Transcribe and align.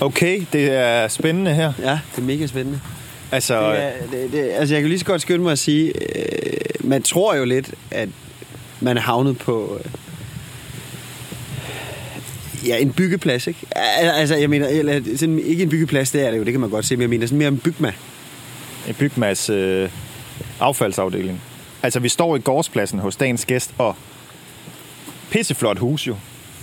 Okay, 0.00 0.42
det 0.52 0.70
er 0.72 1.08
spændende 1.08 1.54
her. 1.54 1.72
Ja, 1.78 1.98
det 2.16 2.22
er 2.22 2.26
mega 2.26 2.46
spændende. 2.46 2.80
Altså, 3.32 3.70
Det 3.72 3.82
er, 3.82 3.92
det, 4.10 4.32
det, 4.32 4.50
altså, 4.52 4.74
jeg 4.74 4.82
kan 4.82 4.88
lige 4.88 4.98
så 4.98 5.04
godt 5.04 5.22
skynde 5.22 5.42
mig 5.44 5.52
at 5.52 5.58
sige, 5.58 5.92
øh, 6.16 6.56
man 6.80 7.02
tror 7.02 7.34
jo 7.34 7.44
lidt, 7.44 7.70
at 7.90 8.08
man 8.80 8.96
er 8.96 9.00
havnet 9.00 9.38
på 9.38 9.80
øh, 9.84 9.90
ja, 12.68 12.76
en 12.76 12.92
byggeplads, 12.92 13.46
ikke? 13.46 13.60
Al- 13.76 14.08
Altså, 14.10 14.36
jeg 14.36 14.50
mener, 14.50 14.68
eller, 14.68 15.00
sådan, 15.16 15.38
ikke 15.38 15.62
en 15.62 15.68
byggeplads, 15.68 16.10
det 16.10 16.26
er 16.26 16.30
det 16.30 16.38
jo, 16.38 16.44
det 16.44 16.52
kan 16.52 16.60
man 16.60 16.70
godt 16.70 16.84
se, 16.86 16.96
men 16.96 17.00
jeg 17.02 17.10
mener 17.10 17.26
sådan 17.26 17.38
mere 17.38 17.48
en 17.48 17.58
bygma. 17.58 17.92
en 18.88 18.94
bygmas 18.94 19.50
øh, 19.50 19.90
affaldsafdeling. 20.60 21.40
Altså, 21.82 22.00
vi 22.00 22.08
står 22.08 22.36
i 22.36 22.38
gårdspladsen 22.40 22.98
hos 22.98 23.16
dagens 23.16 23.44
gæst, 23.44 23.70
og 23.78 23.96
pisseflot 25.30 25.78
hus 25.78 26.06
jo. 26.06 26.16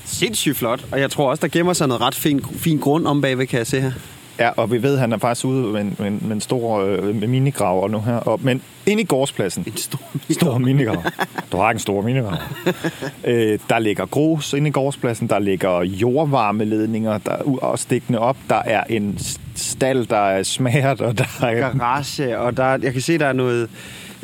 Sindssygt 0.05 0.57
flot, 0.57 0.85
og 0.91 0.99
jeg 0.99 1.11
tror 1.11 1.29
også, 1.29 1.41
der 1.41 1.47
gemmer 1.47 1.73
sig 1.73 1.88
noget 1.88 2.01
ret 2.01 2.15
fin, 2.15 2.45
fin 2.55 2.77
grund 2.77 3.07
om 3.07 3.21
bagved, 3.21 3.47
kan 3.47 3.57
jeg 3.57 3.67
se 3.67 3.81
her. 3.81 3.91
Ja, 4.39 4.49
og 4.49 4.71
vi 4.71 4.84
ved, 4.84 4.93
at 4.93 4.99
han 4.99 5.13
er 5.13 5.17
faktisk 5.17 5.45
ude 5.45 5.62
med 5.62 5.81
en, 5.81 5.95
med 5.99 6.07
en, 6.07 6.20
med 6.21 6.31
en 6.31 6.41
stor 6.41 6.79
øh, 6.79 7.29
minigrav 7.29 7.84
og 7.84 7.89
nu 7.89 8.02
her. 8.02 8.16
Og, 8.16 8.39
men 8.43 8.62
inde 8.85 9.03
i 9.03 9.05
gårdspladsen, 9.05 9.63
En 9.67 9.77
stor 9.77 9.99
stor 10.39 10.57
minigrav. 10.57 11.03
Du 11.52 11.57
har 11.57 11.70
ikke 11.70 11.76
en 11.76 11.79
stor 11.79 12.02
minigrav. 12.02 12.38
øh, 13.23 13.59
der 13.70 13.79
ligger 13.79 14.05
grus 14.05 14.53
inde 14.53 14.67
i 14.67 14.71
gårdspladsen, 14.71 15.29
der 15.29 15.39
ligger 15.39 15.84
jordvarmeledninger, 15.84 17.17
der 17.17 17.31
er 17.31 17.63
og 17.63 17.79
stikkende 17.79 18.20
op. 18.20 18.38
Der 18.49 18.62
er 18.65 18.84
en 18.90 19.20
stald, 19.55 20.07
der 20.07 20.17
er 20.17 20.43
smært, 20.43 21.01
og 21.01 21.17
der 21.17 21.26
er... 21.41 21.59
garage, 21.59 22.40
og 22.40 22.57
der, 22.57 22.77
jeg 22.81 22.93
kan 22.93 23.01
se, 23.01 23.17
der 23.17 23.26
er 23.26 23.34
noget 23.34 23.70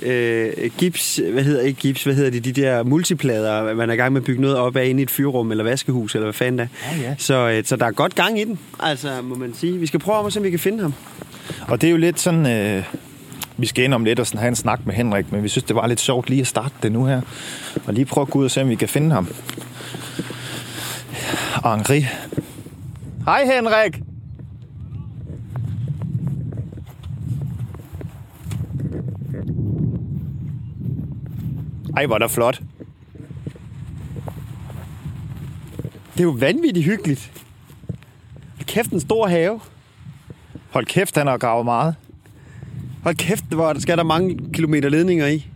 øh, 0.02 0.72
gips, 0.78 1.22
hvad 1.32 1.44
hedder 1.44 1.62
ikke 1.62 1.80
gips, 1.80 2.04
hvad 2.04 2.16
hedder 2.16 2.32
det, 2.32 2.46
de 2.46 2.52
der 2.62 2.84
multiplader, 2.84 3.74
man 3.74 3.90
er 3.90 3.94
i 3.94 3.98
gang 3.98 4.14
med 4.14 4.22
at 4.22 4.26
bygge 4.26 4.42
noget 4.42 4.58
op 4.58 4.76
af 4.76 4.86
inde 4.86 5.02
i 5.02 5.04
et 5.04 5.12
fyrrum 5.12 5.52
eller 5.52 5.64
vaskehus, 5.64 6.16
eller 6.16 6.26
hvad 6.26 6.34
fanden 6.34 6.60
der. 6.60 6.68
Ja, 6.92 7.02
ja. 7.02 7.16
Så, 7.18 7.50
øh, 7.50 7.64
så 7.66 7.76
der 7.76 7.86
er 7.86 7.92
godt 7.92 8.16
gang 8.16 8.40
i 8.40 8.44
den, 8.44 8.60
altså 8.80 9.10
må 9.24 9.36
man 9.36 9.54
sige. 9.54 9.78
Vi 9.78 9.86
skal 9.86 10.00
prøve 10.00 10.18
om 10.18 10.26
at 10.26 10.34
se, 10.34 10.40
om 10.40 10.44
vi 10.44 10.50
kan 10.50 10.60
finde 10.60 10.82
ham. 10.82 10.94
Og 11.68 11.82
det 11.82 11.88
er 11.88 11.92
jo 11.92 11.98
lidt 11.98 12.20
sådan... 12.20 12.46
Øh, 12.46 12.84
vi 13.58 13.66
skal 13.66 13.84
ind 13.84 13.94
om 13.94 14.06
lidt 14.06 14.20
og 14.20 14.28
sådan 14.28 14.40
have 14.40 14.48
en 14.48 14.56
snak 14.56 14.86
med 14.86 14.94
Henrik, 14.94 15.32
men 15.32 15.44
vi 15.44 15.50
synes, 15.50 15.64
det 15.64 15.76
var 15.76 15.88
lidt 15.88 16.00
sjovt 16.00 16.30
lige 16.30 16.42
at 16.42 16.48
starte 16.48 16.76
det 16.84 16.92
nu 16.92 17.06
her. 17.06 17.22
Og 17.86 17.94
lige 17.94 18.06
prøve 18.06 18.22
at 18.22 18.30
gå 18.32 18.40
ud 18.40 18.46
og 18.46 18.52
se, 18.52 18.62
om 18.62 18.70
vi 18.70 18.76
kan 18.76 18.90
finde 18.90 19.12
ham. 19.12 19.28
Henri. 21.64 22.06
Hej 23.26 23.46
Henrik! 23.46 24.09
Ej, 32.00 32.06
hvor 32.06 32.16
er 32.16 32.20
der 32.20 32.28
flot. 32.28 32.62
Det 36.14 36.20
er 36.20 36.24
jo 36.24 36.30
vanvittigt 36.30 36.86
hyggeligt. 36.86 37.32
Hold 38.56 38.66
kæft, 38.66 38.92
en 38.92 39.00
stor 39.00 39.28
have. 39.28 39.60
Hold 40.70 40.86
kæft, 40.86 41.18
han 41.18 41.28
har 41.28 41.38
gravet 41.38 41.66
meget. 41.66 41.96
Hold 43.04 43.16
kæft, 43.16 43.44
hvor 43.44 43.80
skal 43.80 43.98
der 43.98 44.04
mange 44.04 44.40
kilometer 44.54 44.90
ledninger 44.90 45.28
i. 45.28 45.48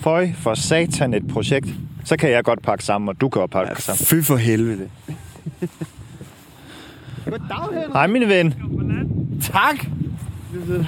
Føj 0.00 0.32
for 0.34 0.54
satan 0.54 1.14
et 1.14 1.28
projekt. 1.28 1.68
Så 2.04 2.16
kan 2.16 2.30
jeg 2.30 2.44
godt 2.44 2.62
pakke 2.62 2.84
sammen, 2.84 3.08
og 3.08 3.20
du 3.20 3.28
kan 3.28 3.42
også 3.42 3.52
pakke 3.52 3.72
ja, 3.72 3.80
sammen. 3.80 4.06
Fy 4.06 4.26
for 4.26 4.36
helvede. 4.36 4.90
Goddag, 7.24 7.68
Henrik. 7.72 7.92
Hej, 7.92 8.06
min 8.06 8.28
ven. 8.28 8.54
Tak. 9.42 9.86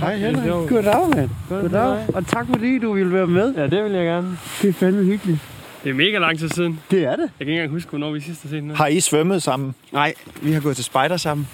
Hej, 0.00 0.16
Henrik. 0.16 0.50
Goddag, 0.68 1.08
mand. 1.16 1.30
Goddag. 1.48 2.06
Og 2.14 2.26
tak 2.26 2.46
fordi 2.50 2.78
du 2.78 2.92
ville 2.92 3.12
være 3.12 3.26
med. 3.26 3.54
Ja, 3.54 3.62
det 3.66 3.84
vil 3.84 3.92
jeg 3.92 4.04
gerne. 4.04 4.38
Det 4.62 4.68
er 4.68 4.72
fandme 4.72 5.04
hyggeligt. 5.04 5.38
Det 5.84 5.90
er 5.90 5.94
mega 5.94 6.18
lang 6.18 6.38
tid 6.38 6.48
siden. 6.48 6.80
Det 6.90 7.04
er 7.04 7.10
det. 7.10 7.18
Jeg 7.18 7.28
kan 7.38 7.46
ikke 7.48 7.52
engang 7.52 7.70
huske, 7.70 7.88
hvornår 7.90 8.10
vi 8.12 8.20
sidst 8.20 8.42
har 8.42 8.48
set 8.50 8.62
her. 8.64 8.74
Har 8.74 8.86
I 8.86 9.00
svømmet 9.00 9.42
sammen? 9.42 9.74
Nej, 9.92 10.14
vi 10.42 10.52
har 10.52 10.60
gået 10.60 10.76
til 10.76 10.84
spejder 10.84 11.16
sammen. 11.16 11.48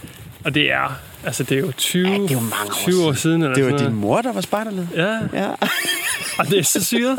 Og 0.45 0.55
det 0.55 0.73
er, 0.73 0.99
altså 1.25 1.43
det 1.43 1.57
er 1.57 1.61
jo 1.61 1.73
20, 1.73 2.09
Ja, 2.09 2.15
det 2.15 2.31
er 2.31 2.35
jo 2.35 2.41
mange 2.41 2.67
år 2.67 2.73
20 2.73 3.05
år 3.07 3.13
siden. 3.13 3.43
Eller 3.43 3.55
Det 3.55 3.73
var 3.73 3.79
din 3.79 3.95
mor, 3.95 4.21
der 4.23 4.33
var 4.33 4.41
spejderled. 4.41 4.87
noget. 4.97 5.29
Ja, 5.33 5.43
Ja. 5.43 5.49
og 6.39 6.47
det 6.51 6.59
er 6.59 6.63
så 6.63 6.85
syret. 6.85 7.19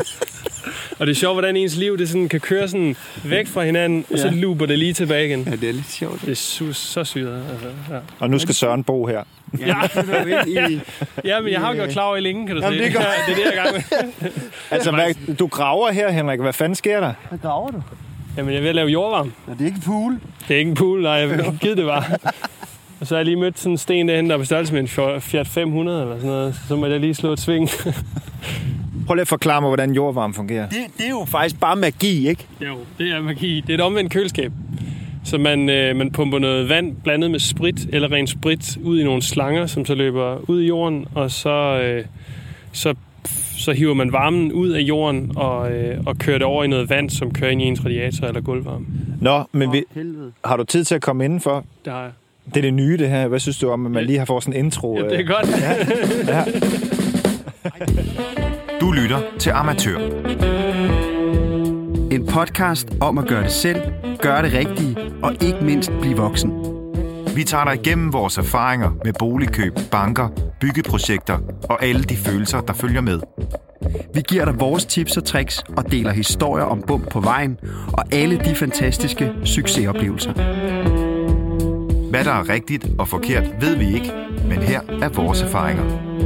Og 0.98 1.06
det 1.06 1.10
er 1.12 1.14
sjovt, 1.16 1.34
hvordan 1.34 1.56
ens 1.56 1.76
liv 1.76 1.98
det 1.98 2.08
sådan, 2.08 2.28
kan 2.28 2.40
køre 2.40 2.68
sådan 2.68 2.96
væk 3.24 3.46
fra 3.48 3.64
hinanden, 3.64 4.04
og 4.12 4.18
så 4.18 4.26
Ja. 4.28 4.34
looper 4.34 4.66
det 4.66 4.78
lige 4.78 4.92
tilbage 4.92 5.26
igen. 5.26 5.42
ja, 5.42 5.50
det 5.56 5.68
er 5.68 5.72
lidt 5.72 5.90
sjovt. 5.90 6.20
Det 6.22 6.28
er 6.30 6.34
su- 6.34 6.72
så 6.72 7.04
syret. 7.04 7.42
Altså, 7.52 7.66
ja. 7.94 7.98
Og 8.18 8.30
nu 8.30 8.38
skal 8.38 8.54
Søren 8.54 8.84
bo 8.84 9.06
her. 9.06 9.22
Ja, 9.58 9.76
ind 10.46 10.72
i... 10.72 10.80
ja, 11.28 11.40
men 11.40 11.52
jeg 11.52 11.60
har 11.60 11.68
jo 11.68 11.74
gjort 11.74 11.88
klar 11.88 12.02
over 12.02 12.16
i 12.16 12.20
længe, 12.20 12.46
kan 12.46 12.56
du 12.56 12.62
Jamen, 12.62 12.78
se. 12.78 12.84
det 12.84 12.90
er 12.90 12.94
godt. 12.94 13.06
Ja, 13.06 13.32
det 13.32 13.32
er 13.32 13.36
det, 13.50 13.56
jeg 13.56 13.60
er 13.60 13.64
gang 13.64 13.84
med. 14.20 14.30
Altså, 14.70 14.90
hvad, 14.90 15.34
du 15.36 15.46
graver 15.46 15.90
her, 15.92 16.10
Henrik. 16.10 16.40
Hvad 16.40 16.52
fanden 16.52 16.74
sker 16.76 17.00
der? 17.00 17.12
Hvad 17.28 17.38
graver 17.38 17.70
du? 17.70 17.82
Jamen, 18.36 18.50
jeg 18.52 18.56
er 18.58 18.62
ved 18.62 18.68
at 18.68 18.74
lave 18.74 18.88
jordvarme. 18.88 19.32
Nå, 19.46 19.52
det 19.54 19.60
er 19.60 19.64
ikke 19.64 19.76
en 19.76 19.82
pool. 19.82 20.20
Det 20.48 20.54
er 20.54 20.58
ikke 20.58 20.68
en 20.68 20.74
pool, 20.76 21.02
nej, 21.02 21.12
jeg 21.12 21.30
vil 21.30 21.44
give 21.60 21.76
det 21.76 21.84
bare. 21.86 22.04
Og 23.00 23.06
så 23.06 23.14
har 23.14 23.18
jeg 23.18 23.24
lige 23.24 23.36
mødt 23.36 23.58
sådan 23.58 23.72
en 23.72 23.78
sten 23.78 24.08
derhen, 24.08 24.28
der 24.28 24.34
er 24.34 24.38
på 24.38 24.44
størrelse 24.44 24.72
med 24.74 24.80
en 24.80 25.20
Fiat 25.20 25.46
500 25.46 26.02
eller 26.02 26.14
sådan 26.16 26.30
noget. 26.30 26.60
Så 26.68 26.76
må 26.76 26.86
jeg 26.86 27.00
lige 27.00 27.14
slå 27.14 27.32
et 27.32 27.40
sving. 27.40 27.70
Prøv 29.06 29.14
lige 29.14 29.22
at 29.22 29.28
forklare 29.28 29.60
mig, 29.60 29.68
hvordan 29.68 29.92
jordvarme 29.92 30.34
fungerer. 30.34 30.68
Det, 30.68 30.78
det 30.98 31.06
er 31.06 31.10
jo 31.10 31.24
faktisk 31.28 31.60
bare 31.60 31.76
magi, 31.76 32.28
ikke? 32.28 32.46
Jo, 32.60 32.76
det 32.98 33.10
er 33.10 33.22
magi. 33.22 33.60
Det 33.60 33.70
er 33.70 33.74
et 33.74 33.80
omvendt 33.80 34.12
køleskab. 34.12 34.52
Så 35.24 35.38
man, 35.38 35.68
øh, 35.68 35.96
man 35.96 36.12
pumper 36.12 36.38
noget 36.38 36.68
vand 36.68 36.96
blandet 37.04 37.30
med 37.30 37.38
sprit 37.38 37.86
eller 37.92 38.12
ren 38.12 38.26
sprit 38.26 38.78
ud 38.82 39.00
i 39.00 39.04
nogle 39.04 39.22
slanger, 39.22 39.66
som 39.66 39.86
så 39.86 39.94
løber 39.94 40.50
ud 40.50 40.60
i 40.60 40.66
jorden, 40.66 41.06
og 41.14 41.30
så, 41.30 41.80
øh, 41.82 42.04
så, 42.72 42.94
så 43.58 43.72
hiver 43.72 43.94
man 43.94 44.12
varmen 44.12 44.52
ud 44.52 44.70
af 44.70 44.80
jorden 44.80 45.32
og, 45.36 45.72
øh, 45.72 45.98
og 46.06 46.18
kører 46.18 46.38
det 46.38 46.46
over 46.46 46.64
i 46.64 46.66
noget 46.66 46.90
vand, 46.90 47.10
som 47.10 47.30
kører 47.30 47.50
ind 47.50 47.62
i 47.62 47.64
ens 47.64 47.84
radiator 47.84 48.26
eller 48.26 48.40
gulvvarme. 48.40 48.86
Nå, 49.20 49.44
men 49.52 49.72
vi, 49.72 49.84
har 50.44 50.56
du 50.56 50.64
tid 50.64 50.84
til 50.84 50.94
at 50.94 51.02
komme 51.02 51.24
indenfor? 51.24 51.64
Det 51.84 51.92
har 51.92 52.02
jeg. 52.02 52.10
Det 52.46 52.56
er 52.56 52.62
det 52.62 52.74
nye, 52.74 52.96
det 52.96 53.08
her. 53.08 53.28
Hvad 53.28 53.38
synes 53.38 53.58
du 53.58 53.70
om, 53.70 53.86
at 53.86 53.92
man 53.92 54.04
lige 54.04 54.18
har 54.18 54.24
fået 54.24 54.42
sådan 54.42 54.60
en 54.60 54.64
intro? 54.64 54.98
Ja, 54.98 55.04
det 55.04 55.12
er 55.12 55.20
øh? 55.20 55.26
godt. 55.26 55.48
Ja. 56.28 56.44
Du 58.86 58.92
lytter 58.92 59.20
til 59.38 59.50
Amatør. 59.50 59.98
En 62.10 62.26
podcast 62.26 62.88
om 63.00 63.18
at 63.18 63.26
gøre 63.26 63.42
det 63.42 63.52
selv, 63.52 63.80
gøre 64.18 64.42
det 64.42 64.52
rigtige 64.52 64.96
og 65.22 65.32
ikke 65.40 65.58
mindst 65.62 65.90
blive 66.00 66.16
voksen. 66.16 66.52
Vi 67.36 67.44
tager 67.44 67.64
dig 67.64 67.74
igennem 67.74 68.12
vores 68.12 68.38
erfaringer 68.38 68.90
med 69.04 69.12
boligkøb, 69.18 69.78
banker, 69.90 70.28
byggeprojekter 70.60 71.38
og 71.68 71.84
alle 71.84 72.02
de 72.02 72.16
følelser, 72.16 72.60
der 72.60 72.72
følger 72.72 73.00
med. 73.00 73.20
Vi 74.14 74.22
giver 74.28 74.44
dig 74.44 74.60
vores 74.60 74.84
tips 74.84 75.16
og 75.16 75.24
tricks 75.24 75.62
og 75.76 75.92
deler 75.92 76.12
historier 76.12 76.64
om 76.64 76.82
bump 76.86 77.10
på 77.10 77.20
vejen 77.20 77.58
og 77.92 78.04
alle 78.12 78.38
de 78.38 78.54
fantastiske 78.54 79.32
succesoplevelser. 79.44 80.32
Hvad 82.10 82.24
der 82.24 82.32
er 82.32 82.48
rigtigt 82.48 82.86
og 82.98 83.08
forkert, 83.08 83.44
ved 83.60 83.76
vi 83.76 83.94
ikke, 83.94 84.12
men 84.48 84.58
her 84.58 84.80
er 85.02 85.08
vores 85.08 85.42
erfaringer. 85.42 86.25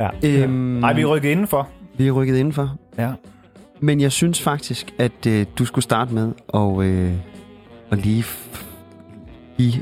Ja. 0.00 0.08
Øhm, 0.24 0.50
Nej, 0.52 0.92
vi 0.92 1.00
er 1.02 1.06
rykket 1.06 1.28
indenfor. 1.30 1.68
vi 1.98 2.06
er 2.08 2.12
rykket 2.12 2.36
indenfor. 2.36 2.76
Ja. 2.98 3.10
Men 3.80 4.00
jeg 4.00 4.12
synes 4.12 4.42
faktisk, 4.42 4.94
at 4.98 5.26
øh, 5.28 5.46
du 5.58 5.64
skulle 5.64 5.82
starte 5.82 6.14
med 6.14 6.32
at, 6.54 6.84
øh, 6.86 7.12
at 7.90 7.98
lige 7.98 8.24
give 9.56 9.72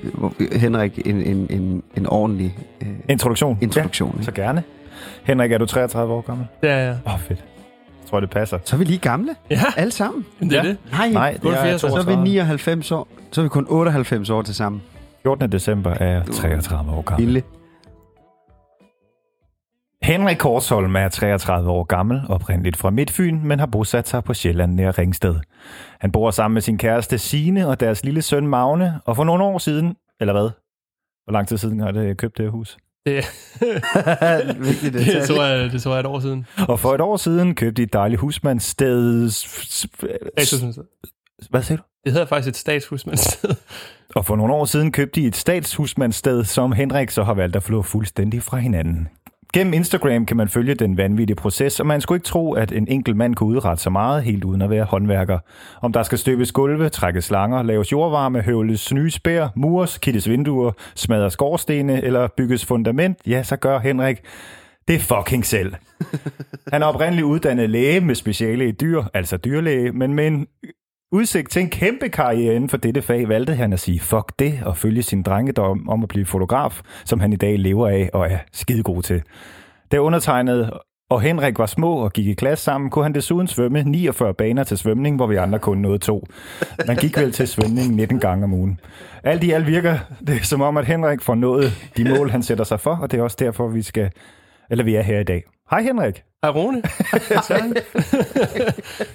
Henrik 0.53 1.07
en, 1.07 1.23
en, 1.23 1.47
en, 1.51 1.83
en 1.97 2.07
ordentlig 2.07 2.59
øh, 2.81 2.89
Introduktion. 3.09 3.59
introduktion. 3.61 4.11
Ja, 4.13 4.19
Ja, 4.19 4.23
så 4.25 4.33
gerne. 4.33 4.63
Henrik, 5.25 5.53
er 5.53 5.59
du 5.59 5.67
33 5.67 6.15
år 6.15 6.21
gammel? 6.21 6.47
Er 6.63 6.77
jeg. 6.79 6.99
Åh, 7.07 7.15
oh, 7.15 7.21
fedt. 7.21 7.39
Jeg 8.03 8.11
tror, 8.11 8.21
det 8.21 8.31
passer. 8.31 8.59
Så 8.65 8.77
er 8.77 8.79
vi 8.79 8.85
lige 8.85 8.99
gamle, 8.99 9.35
Ja, 9.51 9.61
alle 9.77 9.93
sammen. 9.93 10.27
det 10.41 10.53
er 10.53 10.57
Ja. 10.63 10.69
det. 10.69 10.77
Nej, 10.93 11.11
Nej, 11.11 11.39
det 11.43 11.51
er 11.51 11.63
80, 11.65 11.81
så 11.81 11.87
er 11.87 11.91
vi 11.91 11.95
32. 11.97 12.25
99 12.25 12.93
år. 12.93 13.09
Så 13.33 13.41
er 13.41 13.43
vi 13.43 13.49
kun 13.49 13.67
98 13.69 14.31
år 14.31 14.43
til 14.43 14.55
sammen. 14.55 14.83
14. 15.23 15.53
december 15.53 15.91
er 15.91 16.07
jeg 16.13 16.23
33 16.33 16.93
år 16.93 17.03
gammel. 17.03 17.27
Lille. 17.27 17.43
Henrik 20.03 20.37
Korsholm 20.37 20.97
er 20.97 21.09
33 21.09 21.71
år 21.71 21.85
gammel, 21.85 22.21
oprindeligt 22.29 22.77
fra 22.77 22.91
Midtfyn, 22.91 23.41
men 23.45 23.59
har 23.59 23.67
bosat 23.67 24.09
sig 24.09 24.25
på 24.25 24.35
Sjælland 24.35 24.75
nær 24.75 24.99
Ringsted. 24.99 25.35
Han 26.01 26.13
bor 26.13 26.31
sammen 26.31 26.55
med 26.55 26.63
sin 26.63 26.79
kæreste 26.79 27.19
Sine 27.19 27.69
og 27.69 27.81
deres 27.81 28.05
lille 28.05 28.23
søn 28.23 28.47
Magne, 28.47 29.01
og 29.05 29.17
for 29.17 29.25
nogle 29.25 29.45
år 29.45 29.59
siden, 29.59 29.97
eller 30.21 30.33
hvad? 30.33 30.51
Hvor 31.25 31.33
lang 31.33 31.49
tid 31.49 31.57
siden 31.59 31.81
har 31.81 31.91
det 31.93 32.17
købt 32.17 32.37
det 32.39 32.45
her 32.45 32.51
hus? 32.51 32.77
Det, 33.07 33.15
Vigtigt 34.67 34.93
det, 34.95 35.07
detalje. 35.07 35.27
tror 35.27 35.45
jeg, 35.45 35.73
det 35.73 35.83
tror 35.83 35.93
jeg 35.93 36.01
et 36.01 36.07
år 36.07 36.21
siden. 36.21 36.47
Og 36.69 36.81
for 36.81 36.95
et 36.95 37.01
år 37.01 37.17
siden 37.17 37.55
købte 37.55 37.77
de 37.77 37.83
et 37.83 37.93
dejligt 37.93 38.21
husmandssted. 38.21 39.31
Statshusmandssted. 39.31 40.85
Hvad 41.51 41.63
siger 41.63 41.79
du? 41.79 41.83
Det 42.05 42.13
hedder 42.13 42.27
faktisk 42.27 42.49
et 42.49 42.57
statshusmandssted. 42.57 43.51
Og 44.15 44.25
for 44.27 44.37
nogle 44.37 44.55
år 44.55 44.65
siden 44.65 44.93
købte 44.93 45.21
de 45.21 45.27
et 45.27 45.37
statshusmandssted, 45.37 46.45
som 46.45 46.73
Henrik 46.73 47.11
så 47.11 47.23
har 47.25 47.35
valgt 47.35 47.57
at 47.57 47.63
flå 47.63 47.83
fuldstændig 47.83 48.43
fra 48.43 48.57
hinanden. 48.57 49.09
Gennem 49.55 49.73
Instagram 49.73 50.27
kan 50.27 50.37
man 50.37 50.49
følge 50.49 50.75
den 50.75 50.97
vanvittige 50.97 51.37
proces, 51.37 51.81
og 51.81 51.87
man 51.87 52.01
skulle 52.01 52.17
ikke 52.17 52.27
tro, 52.27 52.53
at 52.53 52.73
en 52.73 52.89
enkelt 52.89 53.17
mand 53.17 53.35
kunne 53.35 53.49
udrette 53.49 53.83
så 53.83 53.91
meget, 53.91 54.23
helt 54.23 54.45
uden 54.45 54.63
at 54.63 54.71
være 54.71 54.85
håndværker. 54.85 55.39
Om 55.83 55.93
der 55.93 56.03
skal 56.03 56.19
støbes 56.19 56.53
gulve, 56.53 56.89
trækkes 56.89 57.25
slanger, 57.25 57.63
laves 57.63 57.93
jordvarme, 57.93 58.41
høvles 58.41 58.93
nye 58.93 59.11
spær, 59.11 59.49
mures, 59.57 59.99
kittes 59.99 60.29
vinduer, 60.29 60.73
smadres 60.95 61.33
skorstene 61.33 62.05
eller 62.05 62.29
bygges 62.37 62.67
fundament, 62.67 63.19
ja, 63.27 63.43
så 63.43 63.57
gør 63.57 63.79
Henrik 63.79 64.21
Det 64.89 65.01
fucking 65.01 65.47
selv. 65.47 65.75
Han 66.73 66.83
er 66.83 66.87
oprindeligt 66.87 67.25
uddannet 67.25 67.71
læge 67.71 68.01
med 68.01 68.15
speciale 68.15 68.69
i 68.69 68.73
dyr, 68.73 69.03
altså 69.15 69.37
dyrlæge, 69.37 69.93
men 69.93 70.15
med 70.15 70.27
en 70.27 70.47
udsigt 71.13 71.51
til 71.51 71.63
en 71.63 71.71
kæmpe 71.71 72.09
karriere 72.09 72.55
inden 72.55 72.71
for 72.71 72.77
dette 72.77 73.03
fag, 73.03 73.29
valgte 73.29 73.55
han 73.55 73.73
at 73.73 73.81
sige 73.81 74.01
fuck 74.01 74.33
det 74.39 74.61
og 74.65 74.77
følge 74.77 75.03
sin 75.03 75.23
drengedom 75.23 75.89
om 75.89 76.03
at 76.03 76.09
blive 76.09 76.27
fotograf, 76.27 76.81
som 77.05 77.21
han 77.21 77.33
i 77.33 77.37
dag 77.37 77.59
lever 77.59 77.89
af 77.89 78.11
og 78.13 78.31
er 78.31 78.39
skidegod 78.53 79.03
til. 79.03 79.23
Da 79.93 79.99
undertegnet 79.99 80.71
og 81.11 81.21
Henrik 81.21 81.59
var 81.59 81.67
små 81.67 81.97
og 81.97 82.13
gik 82.13 82.27
i 82.27 82.35
klasse 82.35 82.65
sammen, 82.65 82.91
kunne 82.91 83.05
han 83.05 83.15
desuden 83.15 83.47
svømme 83.47 83.83
49 83.83 84.35
baner 84.35 84.65
til 84.65 84.79
svømning, 84.79 85.17
hvor 85.17 85.27
vi 85.27 85.37
andre 85.37 85.59
kun 85.59 85.79
nåede 85.79 85.99
to. 85.99 86.27
Man 86.87 86.97
gik 86.97 87.17
vel 87.17 87.33
til 87.33 87.49
svømning 87.49 87.95
19 87.95 88.21
gange 88.21 88.45
om 88.45 88.53
ugen. 88.53 88.81
Alt 89.25 89.45
i 89.45 89.51
alt 89.51 89.67
virker 89.67 89.99
det 90.27 90.47
som 90.47 90.61
om, 90.61 90.77
at 90.77 90.85
Henrik 90.85 91.21
får 91.21 91.35
nået 91.35 91.73
de 91.97 92.05
mål, 92.05 92.31
han 92.31 92.43
sætter 92.43 92.65
sig 92.65 92.81
for, 92.81 92.97
og 92.97 93.11
det 93.11 93.19
er 93.19 93.23
også 93.23 93.37
derfor, 93.41 93.69
vi 93.69 93.83
skal, 93.83 94.11
eller 94.71 94.85
vi 94.85 94.95
er 94.95 95.03
her 95.03 95.21
i 95.21 95.25
dag. 95.25 95.45
Hej 95.71 95.83
Henrik. 95.83 96.23
Hej 96.45 96.51
Rune. 96.51 96.77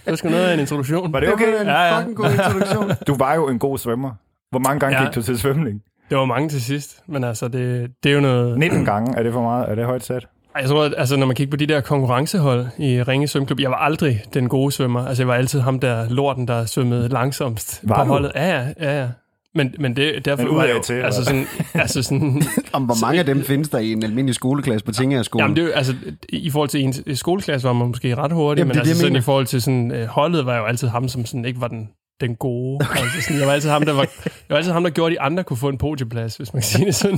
det 0.05 0.17
skal 0.17 0.31
noget 0.31 0.45
af 0.45 0.53
en 0.53 0.59
introduktion. 0.59 1.13
Var 1.13 1.19
det 1.19 1.33
okay? 1.33 1.45
Det 1.45 1.53
var 1.53 1.59
en 1.61 1.67
Ja, 1.67 1.83
ja. 1.83 1.99
fucking 1.99 2.15
god 2.17 2.31
introduktion. 2.31 2.91
Du 3.07 3.15
var 3.17 3.33
jo 3.35 3.49
en 3.49 3.59
god 3.59 3.77
svømmer. 3.77 4.11
Hvor 4.51 4.59
mange 4.59 4.79
gange 4.79 4.97
Ja. 4.99 5.05
gik 5.05 5.15
du 5.15 5.21
til 5.21 5.39
svømning? 5.39 5.81
Det 6.09 6.17
var 6.17 6.25
mange 6.25 6.49
til 6.49 6.63
sidst, 6.63 6.99
men 7.07 7.23
altså, 7.23 7.47
det, 7.47 7.91
det 8.03 8.09
er 8.09 8.13
jo 8.15 8.21
noget... 8.21 8.59
19 8.59 8.85
gange. 8.85 9.17
Er 9.17 9.23
det 9.23 9.33
for 9.33 9.41
meget? 9.41 9.69
Er 9.69 9.75
det 9.75 9.85
højt 9.85 10.03
sat? 10.03 10.27
Jeg 10.59 10.69
tror, 10.69 10.83
at 10.83 10.93
altså, 10.97 11.17
når 11.17 11.25
man 11.27 11.35
kigger 11.35 11.51
på 11.51 11.57
de 11.57 11.67
der 11.67 11.81
konkurrencehold 11.81 12.65
i 12.77 13.03
Ringe 13.03 13.27
Svømmeklub, 13.27 13.59
jeg 13.59 13.69
var 13.71 13.77
aldrig 13.77 14.23
den 14.33 14.49
gode 14.49 14.71
svømmer. 14.71 15.07
Altså, 15.07 15.23
jeg 15.23 15.27
var 15.27 15.35
altid 15.35 15.59
ham 15.59 15.79
der 15.79 16.09
lorten, 16.09 16.47
der 16.47 16.65
svømmede 16.65 17.09
langsomst 17.09 17.79
Var 17.83 17.95
på 17.95 18.01
du? 18.03 18.07
holdet. 18.07 18.31
Ja, 18.35 18.47
ja, 18.59 18.67
ja, 18.79 19.01
ja. 19.01 19.07
Men, 19.55 19.75
men 19.79 19.95
det, 19.95 20.25
derfor 20.25 20.43
Men 20.43 20.55
var 20.55 20.63
jeg 20.63 20.75
jo, 20.75 20.81
til, 20.81 20.93
altså 20.93 21.21
eller? 21.31 21.45
sådan, 21.45 21.81
altså 21.81 22.03
sådan, 22.03 22.41
Om 22.73 22.83
hvor 22.83 23.05
mange 23.05 23.19
af 23.19 23.25
dem 23.25 23.43
findes 23.43 23.69
der 23.69 23.77
i 23.79 23.91
en 23.91 24.03
almindelig 24.03 24.35
skoleklasse 24.35 24.85
på 24.85 24.91
Tingagerskolen? 24.91 25.43
jamen 25.43 25.55
det 25.55 25.63
er 25.63 25.67
jo, 25.67 25.73
altså, 25.73 25.95
i 26.29 26.49
forhold 26.49 26.69
til 26.69 26.81
en 26.83 27.15
skoleklasse 27.15 27.67
var 27.67 27.73
man 27.73 27.87
måske 27.87 28.15
ret 28.15 28.31
hurtig, 28.31 28.59
Jamen, 28.59 28.67
men 28.67 28.75
det 28.75 28.75
det, 28.75 28.79
altså 28.79 28.89
jeg 28.91 28.97
sådan, 28.97 29.11
mener. 29.13 29.19
i 29.19 29.23
forhold 29.23 29.45
til 29.45 29.61
sådan, 29.61 29.91
øh, 29.91 30.07
holdet 30.07 30.45
var 30.45 30.53
jeg 30.53 30.59
jo 30.59 30.65
altid 30.65 30.87
ham, 30.87 31.07
som 31.07 31.25
sådan 31.25 31.45
ikke 31.45 31.61
var 31.61 31.67
den, 31.67 31.89
den 32.21 32.35
gode. 32.35 32.75
Okay. 32.89 32.99
Altså 33.01 33.21
sådan, 33.21 33.39
jeg 33.39 33.47
var 33.47 33.53
altid 33.53 33.69
ham, 33.69 33.85
der 33.85 33.93
var, 33.93 34.01
jeg 34.23 34.31
var 34.49 34.55
altid 34.57 34.71
ham, 34.71 34.83
der 34.83 34.89
gjorde, 34.89 35.11
at 35.11 35.15
de 35.17 35.21
andre 35.21 35.43
kunne 35.43 35.57
få 35.57 35.69
en 35.69 35.77
podieplads, 35.77 36.35
hvis 36.37 36.53
man 36.53 36.61
kan 36.61 36.67
sige 36.67 36.85
det 36.85 36.95
sådan. 36.95 37.17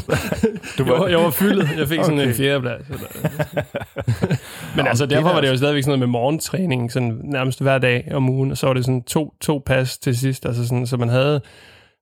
Du 0.78 0.84
Jeg 0.86 0.94
var, 0.94 1.08
jeg 1.08 1.18
var 1.20 1.30
fyldet. 1.30 1.70
Jeg 1.78 1.88
fik 1.88 2.00
sådan 2.04 2.20
Okay. 2.20 2.28
en 2.28 2.34
fjerdeplads. 2.34 2.86
Men 4.76 4.88
altså, 4.88 5.06
det 5.06 5.12
er 5.12 5.16
derfor 5.16 5.34
var 5.34 5.42
det 5.42 5.48
jo 5.48 5.52
også- 5.52 5.62
stadigvæk 5.62 5.84
sådan 5.84 5.90
noget 5.90 6.00
med 6.00 6.08
morgentræning, 6.08 6.92
sådan 6.92 7.20
nærmest 7.24 7.62
hver 7.62 7.78
dag 7.78 8.08
om 8.14 8.30
ugen, 8.30 8.52
og 8.52 8.58
så 8.58 8.68
var 8.68 8.74
det 8.74 8.86
sådan 8.86 9.04
to, 9.04 9.34
to 9.42 9.64
pas 9.66 9.98
til 9.98 10.18
sidst, 10.18 10.46
altså 10.46 10.68
sådan, 10.68 10.88
så 10.88 10.98
man 10.98 11.10
havde, 11.10 11.42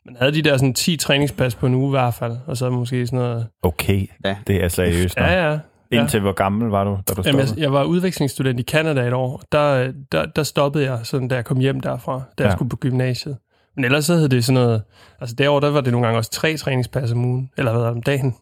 man 0.05 0.15
havde 0.19 0.31
de 0.33 0.41
der 0.41 0.57
sådan 0.57 0.73
10 0.73 0.97
træningspas 0.97 1.55
på 1.55 1.65
en 1.65 1.73
uge 1.75 1.87
i 1.87 1.89
hvert 1.89 2.13
fald, 2.13 2.37
og 2.47 2.57
så 2.57 2.69
måske 2.69 3.07
sådan 3.07 3.19
noget... 3.19 3.47
Okay, 3.63 4.05
Ja. 4.25 4.35
det 4.47 4.63
er 4.63 4.67
seriøst. 4.67 5.17
Ja, 5.17 5.25
Ja, 5.33 5.43
ja. 5.51 5.59
ja. 5.91 5.99
Indtil 6.01 6.19
hvor 6.19 6.31
gammel 6.31 6.69
var 6.69 6.83
du, 6.83 6.89
da 6.89 7.13
du 7.13 7.21
Jamen, 7.25 7.41
stoppede? 7.41 7.53
jeg, 7.57 7.63
jeg 7.63 7.73
var 7.73 7.83
udvekslingsstudent 7.83 8.59
i 8.59 8.63
Canada 8.63 9.07
et 9.07 9.13
år. 9.13 9.41
Der, 9.51 9.91
der, 10.11 10.25
der 10.25 10.43
stoppede 10.43 10.85
jeg, 10.91 10.99
sådan, 11.03 11.27
da 11.27 11.35
jeg 11.35 11.45
kom 11.45 11.57
hjem 11.59 11.79
derfra, 11.79 12.13
da 12.37 12.43
jeg 12.43 12.49
Ja. 12.49 12.55
skulle 12.55 12.69
på 12.69 12.75
gymnasiet. 12.75 13.37
Men 13.75 13.85
ellers 13.85 14.05
så 14.05 14.15
hed 14.15 14.29
det 14.29 14.45
sådan 14.45 14.61
noget... 14.63 14.83
Altså 15.21 15.35
derovre, 15.35 15.67
der 15.67 15.73
var 15.73 15.81
det 15.81 15.91
nogle 15.91 16.07
gange 16.07 16.17
også 16.19 16.31
tre 16.31 16.57
træningspas 16.57 17.11
om 17.11 17.25
ugen, 17.25 17.49
eller 17.57 17.71
hvad 17.73 17.81
om 17.83 18.01
dagen. 18.03 18.35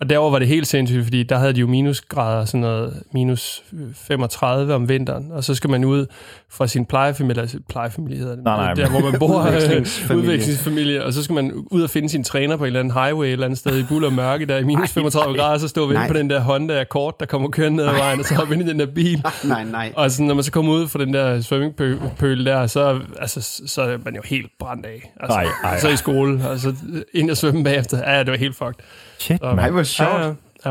Og 0.00 0.10
derover 0.10 0.30
var 0.30 0.38
det 0.38 0.48
helt 0.48 0.66
sindssygt, 0.66 1.04
fordi 1.04 1.22
der 1.22 1.38
havde 1.38 1.52
de 1.52 1.60
jo 1.60 1.66
minusgrader, 1.66 2.44
sådan 2.44 2.60
noget 2.60 3.02
minus 3.12 3.62
35 3.94 4.74
om 4.74 4.88
vinteren, 4.88 5.32
og 5.32 5.44
så 5.44 5.54
skal 5.54 5.70
man 5.70 5.84
ud 5.84 6.06
fra 6.50 6.66
sin 6.66 6.84
plejefamilie, 6.86 7.40
altså 7.40 7.58
plejefamilie 7.68 8.18
hedder 8.18 8.34
det, 8.34 8.44
Nej, 8.44 8.56
nej, 8.56 8.74
der 8.74 8.90
hvor 8.90 9.10
man 9.10 9.18
bor, 9.18 9.46
Udvekslingsfamilie. 9.46 10.22
udvekslingsfamilie, 10.22 11.04
og 11.04 11.12
så 11.12 11.22
skal 11.22 11.34
man 11.34 11.52
ud 11.70 11.82
og 11.82 11.90
finde 11.90 12.08
sin 12.08 12.24
træner 12.24 12.56
på 12.56 12.64
en 12.64 12.66
eller 12.66 12.80
anden 12.80 12.94
highway 12.94 13.26
et 13.26 13.32
eller 13.32 13.44
andet 13.46 13.58
sted 13.58 13.78
i 13.78 13.82
buld 13.88 14.04
og 14.04 14.12
mørke, 14.12 14.46
der 14.46 14.58
i 14.58 14.64
minus 14.64 14.90
35 14.90 15.38
grader, 15.38 15.58
så 15.58 15.68
stå 15.68 15.86
ved 15.86 15.94
Nej. 15.94 16.08
på 16.08 16.14
den 16.14 16.30
der 16.30 16.40
Honda 16.40 16.80
Accord, 16.80 17.16
der 17.20 17.26
kommer 17.26 17.48
kørende 17.48 17.76
ned 17.76 17.84
ad 17.84 17.92
vejen, 17.98 18.18
og 18.20 18.24
så 18.24 18.34
hoppe 18.34 18.54
ind 18.54 18.62
i 18.62 18.66
den 18.68 18.78
der 18.80 18.86
bil. 18.86 19.22
Nej, 19.44 19.64
nej. 19.64 19.92
Og 19.96 20.10
sådan, 20.10 20.26
når 20.26 20.34
man 20.34 20.44
så 20.44 20.52
kommer 20.52 20.72
ud 20.72 20.88
fra 20.88 20.98
den 20.98 21.14
der 21.14 21.40
svømmingpøl 21.40 22.44
der, 22.46 22.66
så, 22.66 23.00
altså, 23.20 23.60
så 23.66 23.82
er 23.82 23.96
man 24.04 24.14
jo 24.14 24.22
helt 24.24 24.46
brændt 24.58 24.86
af. 24.86 25.12
Altså, 25.20 25.36
Ej, 25.36 25.46
ej. 25.64 25.80
Så 25.80 25.88
i 25.88 25.96
skole, 25.96 26.48
og 26.48 26.58
så 26.58 26.74
ind 27.14 27.30
og 27.30 27.36
svømme 27.36 27.64
bagefter. 27.64 28.12
Ja, 28.12 28.18
det 28.18 28.30
var 28.30 28.36
helt 28.36 28.56
fucked. 28.56 28.74
Shit, 29.18 29.42
Og- 29.42 29.56
Nej, 29.56 29.70
hvor 29.70 29.82
sjovt. 29.82 30.10
Ja, 30.10 30.26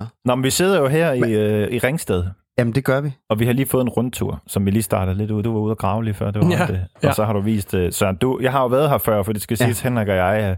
ja. 0.00 0.06
Nå, 0.24 0.34
men 0.34 0.44
vi 0.44 0.50
sidder 0.50 0.80
jo 0.80 0.86
her 0.86 1.12
i, 1.12 1.32
øh, 1.32 1.68
i 1.70 1.78
Ringsted, 1.78 2.24
Jamen, 2.58 2.74
det 2.74 2.84
gør 2.84 3.00
vi. 3.00 3.10
og 3.30 3.38
vi 3.40 3.46
har 3.46 3.52
lige 3.52 3.66
fået 3.66 3.82
en 3.82 3.88
rundtur, 3.88 4.42
som 4.46 4.66
vi 4.66 4.70
lige 4.70 4.82
startede 4.82 5.18
lidt 5.18 5.30
ud. 5.30 5.42
Du 5.42 5.52
var 5.52 5.60
ude 5.60 5.70
og 5.72 5.78
grave 5.78 6.04
lige 6.04 6.14
før, 6.14 6.30
det 6.30 6.42
var 6.42 6.50
Ja, 6.50 6.66
det. 6.66 6.84
Og 6.94 7.00
ja. 7.02 7.12
så 7.12 7.24
har 7.24 7.32
du 7.32 7.40
vist, 7.40 7.74
øh, 7.74 7.92
Søren, 7.92 8.16
du, 8.16 8.38
jeg 8.42 8.52
har 8.52 8.60
jo 8.60 8.66
været 8.66 8.90
her 8.90 8.98
før, 8.98 9.22
for 9.22 9.32
det 9.32 9.42
skal 9.42 9.56
Ja. 9.60 9.64
siges, 9.64 9.80
Henrik 9.80 10.08
og 10.08 10.16
jeg 10.16 10.40
er, 10.40 10.56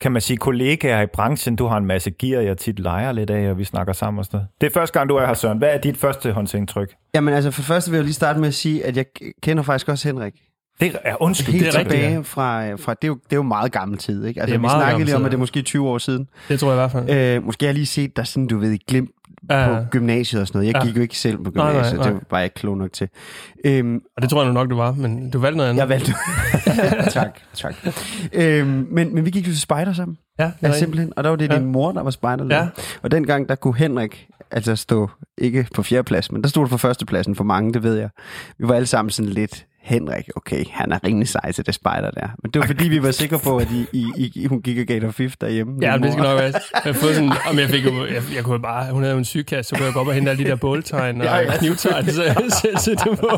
kan 0.00 0.12
man 0.12 0.22
sige, 0.22 0.36
kollegaer 0.36 1.02
i 1.02 1.06
branchen. 1.06 1.56
Du 1.56 1.66
har 1.66 1.76
en 1.76 1.84
masse 1.86 2.10
gear, 2.10 2.42
jeg 2.42 2.58
tit 2.58 2.78
leger 2.78 3.12
lidt 3.12 3.30
af, 3.30 3.50
og 3.50 3.58
vi 3.58 3.64
snakker 3.64 3.92
sammen 3.92 4.18
og 4.18 4.24
sådan 4.24 4.36
noget. 4.36 4.48
Det 4.60 4.66
er 4.66 4.70
første 4.80 4.98
gang, 4.98 5.08
du 5.08 5.16
er 5.16 5.26
her, 5.26 5.34
Søren. 5.34 5.58
Hvad 5.58 5.68
er 5.74 5.78
dit 5.78 5.96
første 5.96 6.32
håndsindtryk? 6.32 6.94
Jamen, 7.14 7.34
altså, 7.34 7.50
for 7.50 7.62
første 7.62 7.90
vil 7.90 7.98
jeg 7.98 8.04
lige 8.04 8.14
starte 8.14 8.40
med 8.40 8.48
at 8.48 8.54
sige, 8.54 8.86
at 8.86 8.96
jeg 8.96 9.04
kender 9.42 9.62
faktisk 9.62 9.88
også 9.88 10.08
Henrik. 10.08 10.34
Det 10.80 10.96
er 11.04 11.22
undskyld. 11.22 11.52
Helt 11.54 11.66
det 11.66 11.74
er 11.74 11.78
rigtigt, 11.78 12.00
tilbage 12.00 12.24
fra, 12.24 12.74
fra 12.74 12.94
det, 12.94 13.04
er 13.04 13.08
jo, 13.08 13.14
det 13.14 13.32
er 13.32 13.36
jo 13.36 13.42
meget 13.42 13.72
gammel 13.72 13.98
tid, 13.98 14.24
ikke? 14.26 14.40
Altså, 14.40 14.52
Det 14.56 14.58
er 14.64 14.68
vi 14.68 14.68
snakkede 14.80 15.04
lige 15.04 15.16
om, 15.16 15.24
at 15.24 15.30
det 15.30 15.34
er 15.34 15.38
ja. 15.38 15.40
måske 15.40 15.62
20 15.62 15.88
år 15.88 15.98
siden. 15.98 16.28
Det 16.48 16.60
tror 16.60 16.68
jeg 16.68 16.74
i 16.74 16.80
hvert 16.80 17.06
fald. 17.08 17.36
Øh, 17.36 17.44
måske 17.44 17.64
har 17.64 17.68
jeg 17.68 17.74
lige 17.74 17.86
set 17.86 18.16
dig 18.16 18.26
sådan, 18.26 18.46
du 18.46 18.58
ved, 18.58 18.70
i 18.72 18.78
glimt 18.88 19.10
Ja, 19.50 19.66
på 19.68 19.72
ja. 19.74 19.80
gymnasiet 19.90 20.40
og 20.42 20.46
sådan 20.48 20.58
noget. 20.58 20.72
Jeg 20.74 20.82
Ja. 20.82 20.86
gik 20.86 20.96
jo 20.96 21.02
ikke 21.02 21.18
selv 21.18 21.36
på 21.36 21.42
Nej, 21.54 21.64
nej, 21.64 21.72
gymnasiet, 21.72 22.00
nej. 22.00 22.10
det 22.10 22.20
var 22.30 22.38
jeg 22.38 22.44
ikke 22.44 22.54
klog 22.54 22.76
nok 22.78 22.92
til. 22.92 23.08
Øhm, 23.64 24.00
Og 24.16 24.22
det 24.22 24.30
tror 24.30 24.42
jeg 24.42 24.46
nu 24.48 24.54
nok, 24.54 24.70
du 24.70 24.76
var, 24.76 24.92
men 24.92 25.30
du 25.30 25.38
valgte 25.38 25.56
noget 25.56 25.68
andet. 25.70 25.80
jeg 25.80 25.88
valgte... 25.88 26.12
tak, 27.20 27.38
tak. 27.54 27.74
Øhm, 28.32 28.86
men, 28.90 29.14
men 29.14 29.24
vi 29.24 29.30
gik 29.30 29.46
jo 29.46 29.52
til 29.52 29.60
spejder 29.60 29.92
sammen, 29.92 30.18
ja, 30.38 30.50
ja, 30.62 30.72
simpelthen. 30.78 31.12
Og 31.16 31.24
der 31.24 31.30
var 31.30 31.36
det 31.36 31.50
Ja. 31.50 31.56
din 31.58 31.64
mor, 31.66 31.92
der 31.92 32.02
var 32.02 32.10
spejderleder. 32.10 32.56
Ja. 32.62 32.68
Og 33.02 33.10
dengang, 33.10 33.48
der 33.48 33.54
kunne 33.54 33.76
Henrik 33.76 34.26
altså 34.50 34.76
stå, 34.76 35.10
ikke 35.38 35.66
på 35.74 35.82
fjerdeplads, 35.82 36.32
men 36.32 36.42
der 36.42 36.48
stod 36.48 36.64
du 36.64 36.68
på 36.70 36.78
førstepladsen 36.78 37.34
for 37.34 37.44
mange, 37.44 37.72
det 37.72 37.82
ved 37.82 37.96
jeg. 37.96 38.08
Vi 38.58 38.68
var 38.68 38.74
alle 38.74 38.86
sammen 38.86 39.10
sådan 39.10 39.32
lidt, 39.32 39.66
Henrik, 39.82 40.28
okay, 40.36 40.64
han 40.70 40.92
er 40.92 40.98
rimelig 41.06 41.28
sej 41.28 41.52
til 41.52 41.66
det 41.66 41.74
spejder 41.74 42.10
der. 42.10 42.28
Men 42.42 42.50
det 42.50 42.60
var 42.60 42.66
fordi, 42.66 42.88
vi 42.88 43.02
var 43.02 43.10
sikre 43.22 43.38
på, 43.38 43.56
at 43.56 43.68
I, 43.72 43.86
I, 43.92 44.32
I, 44.34 44.46
hun 44.46 44.62
gik 44.62 44.78
og 44.78 44.84
gav 44.84 45.00
dig 45.00 45.14
fif 45.14 45.34
derhjemme. 45.40 45.72
Ja, 45.82 45.96
men 45.96 46.02
det 46.02 46.12
skal 46.12 46.22
nok 46.22 46.38
være. 46.38 46.44
Jeg, 46.52 46.62
har 46.84 46.92
fået 46.92 47.14
sådan, 47.14 47.32
om 47.50 47.58
jeg, 47.58 47.68
fik 47.68 47.84
jo, 47.84 48.04
jeg, 48.04 48.22
jeg 48.36 48.44
kunne 48.44 48.52
jo 48.52 48.58
bare, 48.62 48.92
hun 48.92 49.02
havde 49.02 49.12
jo 49.12 49.18
en 49.18 49.24
sygekasse, 49.24 49.68
så 49.68 49.74
kunne 49.76 49.84
jeg 49.84 49.94
gå 49.94 50.00
op 50.00 50.06
og 50.06 50.14
hente 50.14 50.30
alle 50.30 50.44
de 50.44 50.48
der 50.50 50.56
båltegn 50.56 51.20
og 51.20 51.26
Ja, 51.26 51.34
ja, 51.36 51.40
ja. 51.42 51.46
ja. 51.52 51.58
knivtegn, 51.58 52.06
så 52.10 52.22
jeg 52.24 52.36
selv 52.62 52.78
sætte 52.78 53.10
det 53.10 53.18
på. 53.18 53.28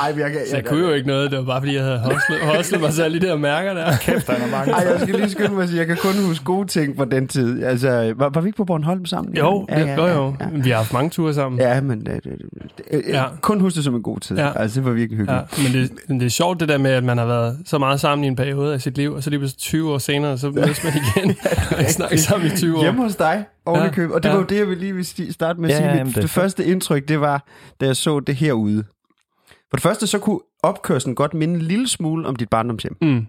Ej, 0.00 0.14
jeg, 0.18 0.30
kan, 0.32 0.40
Så 0.50 0.56
jeg 0.56 0.64
kunne 0.64 0.80
jo 0.80 0.92
ikke 0.92 1.06
noget, 1.08 1.30
det 1.30 1.38
var 1.38 1.44
bare 1.44 1.60
fordi, 1.60 1.74
jeg 1.74 1.82
havde 1.84 1.98
hostlet, 1.98 2.38
hostlet 2.56 2.80
mig 2.80 2.92
til 2.92 3.02
alle 3.02 3.20
de 3.20 3.26
der 3.26 3.36
mærker 3.36 3.74
der. 3.74 3.96
Kæft, 3.96 4.26
der 4.26 4.32
er 4.32 4.50
mange. 4.50 4.72
Ej, 4.72 4.86
jeg 4.92 5.00
skal 5.00 5.14
lige 5.14 5.30
skynde 5.30 5.54
mig 5.54 5.62
at 5.62 5.68
sige, 5.68 5.78
jeg 5.78 5.86
kan 5.86 5.96
kun 5.96 6.12
huske 6.26 6.44
gode 6.44 6.66
ting 6.68 6.96
fra 6.96 7.04
den 7.04 7.28
tid. 7.28 7.64
Altså, 7.64 8.14
var, 8.16 8.28
var 8.28 8.40
vi 8.40 8.48
ikke 8.48 8.56
på 8.56 8.64
Bornholm 8.64 9.06
sammen? 9.06 9.36
Jo, 9.36 9.66
ja, 9.68 9.82
det, 9.82 9.96
jo, 9.96 10.06
jo. 10.06 10.34
Ja, 10.40 10.46
Vi 10.52 10.70
har 10.70 10.76
haft 10.76 10.92
mange 10.92 11.10
ture 11.10 11.34
sammen. 11.34 11.60
ja. 11.60 11.74
ja 11.74 11.80
men 11.80 12.00
det, 12.06 12.24
det, 12.24 12.32
det, 12.92 13.02
Ja. 13.08 13.20
ja. 13.20 13.24
kun 13.40 13.60
husk 13.60 13.76
det 13.76 13.84
som 13.84 13.94
en 13.94 14.02
god 14.02 14.20
tid. 14.20 14.36
Ja. 14.36 14.46
Ja. 14.46 14.52
Altså, 14.60 14.80
det 14.80 14.86
var 14.86 14.92
virkelig 14.92 15.16
Ja, 15.16 15.22
hyggeligt. 15.22 15.47
Men, 15.56 15.72
det, 15.72 15.92
men 16.08 16.20
det 16.20 16.26
er 16.26 16.30
sjovt 16.30 16.60
det 16.60 16.68
der 16.68 16.78
med, 16.78 16.90
at 16.90 17.04
man 17.04 17.18
har 17.18 17.26
været 17.26 17.58
så 17.64 17.78
meget 17.78 18.00
sammen 18.00 18.24
i 18.24 18.26
en 18.28 18.36
periode 18.36 18.74
af 18.74 18.80
sit 18.80 18.96
liv, 18.96 19.12
og 19.12 19.22
så 19.22 19.30
lige 19.30 19.40
pludselig 19.40 19.58
20 19.58 19.92
år 19.92 19.98
senere, 19.98 20.38
så 20.38 20.50
mødes 20.50 20.84
man 20.84 20.92
igen 21.16 21.36
og 21.72 21.78
ikke 21.80 21.92
snakker 21.92 22.16
sammen 22.16 22.46
i 22.52 22.56
20 22.56 22.76
år. 22.78 22.82
Hjemme 22.82 23.02
hos 23.02 23.16
dig, 23.16 23.44
oven 23.66 23.80
Ja, 23.80 23.84
ja. 23.86 23.92
køb. 23.92 24.10
Og 24.10 24.22
det 24.22 24.28
ja. 24.28 24.34
var 24.34 24.40
jo 24.40 24.46
det, 24.46 24.58
jeg 24.58 24.68
ville 24.68 24.80
lige 24.80 24.94
vil 24.94 25.32
starte 25.32 25.60
med 25.60 25.70
at 25.70 25.74
Ja, 25.74 25.78
sige. 25.78 25.86
ja, 25.86 25.92
Mit, 25.92 25.98
jamen, 25.98 26.12
det, 26.14 26.22
det 26.22 26.30
første 26.30 26.64
indtryk, 26.66 27.08
det 27.08 27.20
var, 27.20 27.44
da 27.80 27.86
jeg 27.86 27.96
så 27.96 28.20
det 28.20 28.36
herude. 28.36 28.84
For 29.70 29.76
det 29.76 29.82
første, 29.82 30.06
så 30.06 30.18
kunne 30.18 30.38
opkørslen 30.62 31.14
godt 31.14 31.34
minde 31.34 31.54
en 31.54 31.62
lille 31.62 31.88
smule 31.88 32.26
om 32.28 32.36
dit 32.36 32.48
barndomshjem. 32.48 32.96
Mm. 33.02 33.26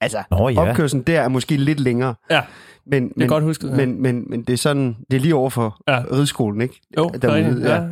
Altså, 0.00 0.22
Nå, 0.30 0.48
ja. 0.48 0.60
opkørslen 0.70 1.02
der 1.02 1.20
er 1.20 1.28
måske 1.28 1.56
lidt 1.56 1.80
længere. 1.80 2.14
Ja, 2.30 2.40
Men, 2.86 3.02
det 3.04 3.10
er 3.10 3.14
men, 3.16 3.28
godt 3.28 3.44
husket. 3.44 3.70
Ja. 3.70 3.74
men, 3.76 4.02
men, 4.02 4.24
men 4.30 4.42
det 4.42 4.52
er 4.52 4.56
sådan, 4.56 4.96
det 5.10 5.16
er 5.16 5.20
lige 5.20 5.34
over 5.34 5.50
for 5.50 5.80
Ja. 5.88 5.94
ja. 5.96 6.02
ridskolen, 6.12 6.60
ikke? 6.60 6.80
jo, 6.98 7.04
er 7.04 7.18
derude, 7.18 7.62
ja. 7.68 7.74
Ja. 7.74 7.88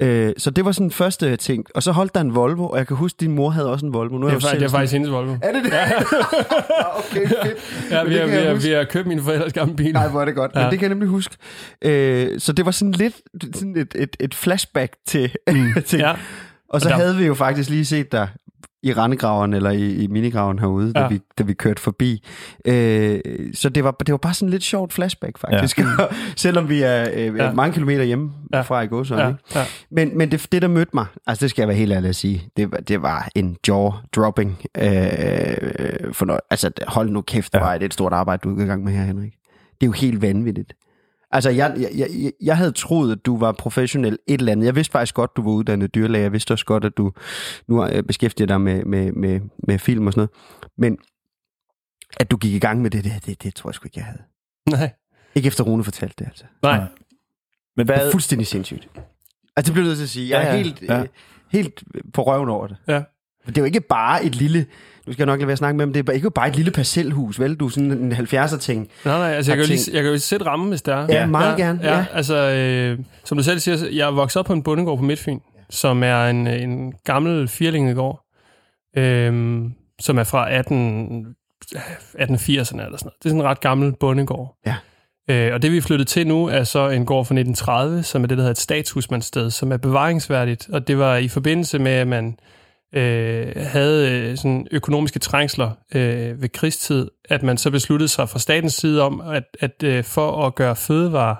Øh, 0.00 0.32
så 0.38 0.50
det 0.50 0.64
var 0.64 0.72
sådan 0.72 0.90
første 0.90 1.36
ting. 1.36 1.66
Og 1.74 1.82
så 1.82 1.92
holdt 1.92 2.14
der 2.14 2.20
en 2.20 2.34
Volvo, 2.34 2.66
og 2.68 2.78
jeg 2.78 2.86
kan 2.86 2.96
huske, 2.96 3.16
at 3.16 3.20
din 3.20 3.32
mor 3.32 3.50
havde 3.50 3.70
også 3.70 3.86
en 3.86 3.92
Volvo. 3.94 4.18
Nu 4.18 4.26
Det, 4.26 4.32
jeg 4.32 4.36
er, 4.36 4.40
jo 4.40 4.46
fa- 4.46 4.50
selv 4.50 4.58
det 4.60 4.64
er 4.64 4.68
sådan- 4.68 4.78
faktisk 4.80 4.92
hendes 4.92 5.10
Volvo. 5.10 5.36
Er 5.42 5.52
det 5.52 5.64
det? 5.64 5.70
Ja. 5.72 5.84
okay, 6.98 7.28
fedt. 7.28 7.90
Ja, 7.90 8.02
Men 8.02 8.10
vi 8.12 8.14
det 8.18 8.20
har, 8.20 8.26
vi, 8.26 8.32
jeg 8.34 8.46
har, 8.48 8.54
vi 8.54 8.68
har 8.70 8.84
købt 8.84 9.06
min 9.08 9.22
forældres 9.22 9.52
gamle 9.52 9.76
bil. 9.76 9.92
Nej, 9.92 10.08
hvor 10.08 10.20
er 10.20 10.24
det 10.24 10.34
godt. 10.34 10.54
Men 10.54 10.64
Ja. 10.64 10.70
det 10.70 10.78
kan 10.78 10.82
jeg 10.82 10.88
nemlig 10.88 11.08
huske. 11.08 11.36
Øh, 11.84 12.40
så 12.40 12.52
det 12.52 12.64
var 12.64 12.70
sådan 12.70 12.92
lidt 12.92 13.14
sådan 13.54 13.76
et, 13.76 13.94
et, 13.94 14.16
et 14.20 14.34
flashback 14.34 14.92
til, 15.06 15.32
mm. 15.52 15.72
til 15.86 15.98
Ja, 15.98 16.12
Og 16.68 16.80
så 16.80 16.88
Og 16.88 16.90
der- 16.90 16.96
havde 17.04 17.16
vi 17.16 17.26
jo 17.26 17.34
faktisk 17.34 17.70
lige 17.70 17.84
set 17.84 18.12
dig 18.12 18.28
i 18.84 18.92
rendegraveren 18.92 19.54
eller 19.54 19.70
i, 19.70 19.94
i 19.94 20.06
minigraven 20.06 20.58
herude, 20.58 20.92
ja. 20.96 21.00
Da, 21.02 21.08
vi, 21.08 21.20
da 21.38 21.42
vi 21.44 21.52
kørte 21.54 21.82
forbi. 21.82 22.24
Øh, 22.64 23.20
så 23.54 23.68
det 23.68 23.84
var, 23.84 23.90
det 23.90 24.12
var 24.12 24.16
bare 24.18 24.34
sådan 24.34 24.50
lidt 24.50 24.62
sjovt 24.62 24.92
flashback, 24.92 25.38
faktisk. 25.38 25.78
Ja. 25.78 25.84
Selvom 26.36 26.68
vi 26.68 26.82
er 26.82 27.08
øh, 27.14 27.36
Ja. 27.36 27.52
mange 27.52 27.72
kilometer 27.72 28.04
hjemme 28.04 28.32
Ja. 28.52 28.60
fra 28.60 28.80
i 28.82 28.86
Gåsøjne. 28.86 29.22
ja, 29.54 29.60
ja. 29.60 29.64
Men, 29.90 30.18
men 30.18 30.30
det, 30.30 30.46
det, 30.52 30.62
der 30.62 30.68
mødte 30.68 30.90
mig, 30.94 31.06
altså 31.26 31.42
det 31.42 31.50
skal 31.50 31.62
jeg 31.62 31.68
være 31.68 31.76
helt 31.76 31.92
ærlig 31.92 32.08
at 32.08 32.16
sige, 32.16 32.44
det, 32.56 32.72
var- 32.72 32.78
det 32.78 33.02
var 33.02 33.28
en 33.34 33.56
jaw-dropping. 33.68 34.50
Øh, 34.78 36.14
for 36.14 36.24
noget, 36.24 36.40
altså 36.50 36.70
hold 36.86 37.10
nu 37.10 37.20
kæft, 37.20 37.52
det 37.52 37.58
Ja. 37.58 37.64
var 37.64 37.74
et, 37.74 37.82
et 37.82 37.94
stort 37.94 38.12
arbejde, 38.12 38.40
du 38.44 38.58
er 38.58 38.64
i 38.64 38.66
gang 38.66 38.84
med 38.84 38.92
her, 38.92 39.04
Henrik. 39.04 39.32
Det 39.80 39.86
er 39.86 39.88
jo 39.88 39.92
helt 39.92 40.22
vanvittigt. 40.22 40.72
Altså, 41.32 41.50
jeg, 41.50 41.74
jeg, 41.78 41.90
jeg, 41.94 42.32
jeg 42.42 42.56
havde 42.56 42.72
troet, 42.72 43.12
at 43.12 43.26
du 43.26 43.38
var 43.38 43.52
professionel 43.52 44.18
et 44.26 44.38
eller 44.40 44.52
andet. 44.52 44.66
Jeg 44.66 44.74
vidste 44.76 44.92
faktisk 44.92 45.14
godt, 45.14 45.36
du 45.36 45.42
var 45.42 45.50
uddannet 45.50 45.94
dyrlæge. 45.94 46.22
Jeg 46.22 46.32
vidste 46.32 46.52
også 46.52 46.64
godt, 46.64 46.84
at 46.84 46.96
du 46.96 47.12
nu 47.68 47.86
øh, 47.86 48.02
beskæftiget 48.02 48.48
dig 48.48 48.60
med, 48.60 48.84
med, 48.84 49.12
med, 49.12 49.40
med 49.68 49.78
film 49.78 50.06
og 50.06 50.12
sådan 50.12 50.20
noget. 50.20 50.30
Men 50.78 50.98
at 52.20 52.30
du 52.30 52.36
gik 52.36 52.52
i 52.54 52.58
gang 52.58 52.82
med 52.82 52.90
det, 52.90 53.04
det, 53.04 53.12
det, 53.26 53.42
det 53.42 53.54
tror 53.54 53.70
jeg 53.70 53.74
sgu 53.74 53.86
ikke, 53.86 53.98
jeg 53.98 54.04
havde. 54.06 54.22
Nej, 54.70 54.90
Ikke 55.34 55.46
efter 55.46 55.64
Rune 55.64 55.84
fortalte 55.84 56.14
det, 56.18 56.26
altså. 56.26 56.44
nej. 56.62 56.76
Nej. 56.76 56.86
Men 57.76 57.86
Det 57.86 57.96
hvad, 57.96 58.06
er 58.06 58.10
fuldstændig 58.10 58.46
sindssygt. 58.46 58.88
Altså, 59.56 59.68
det 59.70 59.72
bliver 59.72 59.84
jeg 59.84 59.88
nødt 59.88 59.96
til 59.98 60.04
at 60.04 60.08
sige. 60.10 60.28
Jeg 60.30 60.42
er 60.42 60.46
Ja, 60.46 60.56
ja, 60.56 60.62
helt, 60.62 60.82
ja. 60.82 61.00
øh, 61.02 61.08
helt 61.48 61.82
på 62.14 62.22
røven 62.22 62.48
over 62.48 62.66
det. 62.66 62.76
Ja. 62.88 63.02
For 63.44 63.50
det 63.50 63.58
er 63.58 63.62
jo 63.62 63.66
ikke 63.66 63.80
bare 63.80 64.24
et 64.24 64.34
lille... 64.34 64.66
Nu 65.06 65.12
skal 65.12 65.22
jeg 65.22 65.26
nok 65.26 65.38
lade 65.38 65.46
være 65.46 65.52
at 65.52 65.58
snakke 65.58 65.76
med, 65.76 65.86
men 65.86 65.94
det 65.94 66.08
er 66.08 66.12
ikke 66.12 66.30
bare 66.30 66.48
et 66.48 66.56
lille 66.56 66.70
parcelhus, 66.70 67.40
vel? 67.40 67.54
Du 67.54 67.66
er 67.66 67.70
sådan 67.70 67.90
en 67.90 68.12
70'er 68.12 68.58
ting. 68.58 68.88
Nej, 69.04 69.18
nej, 69.18 69.32
altså 69.32 69.50
jeg 69.52 69.56
kan, 69.56 69.66
jo 69.66 69.68
lige, 69.68 69.90
jeg 69.92 70.02
kan 70.02 70.12
jo 70.12 70.18
sætte 70.18 70.46
rammen, 70.46 70.68
hvis 70.68 70.82
der 70.82 70.94
er. 70.96 71.06
Ja, 71.08 71.26
meget 71.26 71.56
gerne, 71.56 71.80
Ja, 71.82 71.96
ja. 71.98 72.04
altså, 72.12 72.36
øh, 72.36 72.98
som 73.24 73.38
du 73.38 73.44
selv 73.44 73.58
siger, 73.58 73.76
jeg 73.92 74.06
er 74.06 74.10
vokset 74.12 74.40
op 74.40 74.46
på 74.46 74.52
en 74.52 74.62
bondegård 74.62 74.98
på 74.98 75.04
Midtfyn, 75.04 75.38
som 75.70 76.02
er 76.02 76.26
en, 76.26 76.46
en 76.46 76.92
gammel 77.04 77.48
firlingegård, 77.48 78.24
øh, 78.96 79.62
som 80.00 80.18
er 80.18 80.24
fra 80.24 80.52
18, 80.52 81.26
1880'erne 81.74 81.76
eller 82.24 82.64
sådan 82.64 82.84
noget. 82.84 82.98
Det 82.98 83.24
er 83.24 83.28
sådan 83.28 83.40
en 83.40 83.42
ret 83.42 83.60
gammel 83.60 83.92
bondegård. 84.00 84.56
Ja. 84.66 84.74
Øh, 85.30 85.54
og 85.54 85.62
det 85.62 85.72
vi 85.72 85.76
er 85.76 85.82
flyttet 85.82 86.08
til 86.08 86.26
nu 86.26 86.46
er 86.46 86.64
så 86.64 86.88
en 86.88 87.06
gård 87.06 87.24
fra 87.24 87.34
1930, 87.34 88.02
som 88.02 88.22
er 88.22 88.26
det, 88.26 88.38
der 88.38 88.42
hedder 88.42 88.50
et 88.50 88.58
statshusmandssted, 88.58 89.50
som 89.50 89.72
er 89.72 89.76
bevaringsværdigt. 89.76 90.68
Og 90.72 90.88
det 90.88 90.98
var 90.98 91.16
i 91.16 91.28
forbindelse 91.28 91.78
med, 91.78 91.92
at 91.92 92.08
man 92.08 92.36
øh, 92.92 93.52
havde 93.56 94.10
øh, 94.10 94.36
sådan 94.36 94.66
økonomiske 94.70 95.18
trængsler 95.18 95.70
øh, 95.94 96.42
ved 96.42 96.48
krigstid, 96.48 97.10
at 97.28 97.42
man 97.42 97.58
så 97.58 97.70
besluttede 97.70 98.08
sig 98.08 98.28
fra 98.28 98.38
statens 98.38 98.74
side 98.74 99.02
om, 99.02 99.20
at, 99.20 99.44
at 99.60 99.82
øh, 99.84 100.04
for 100.04 100.46
at 100.46 100.54
gøre 100.54 100.76
fødevarer 100.76 101.36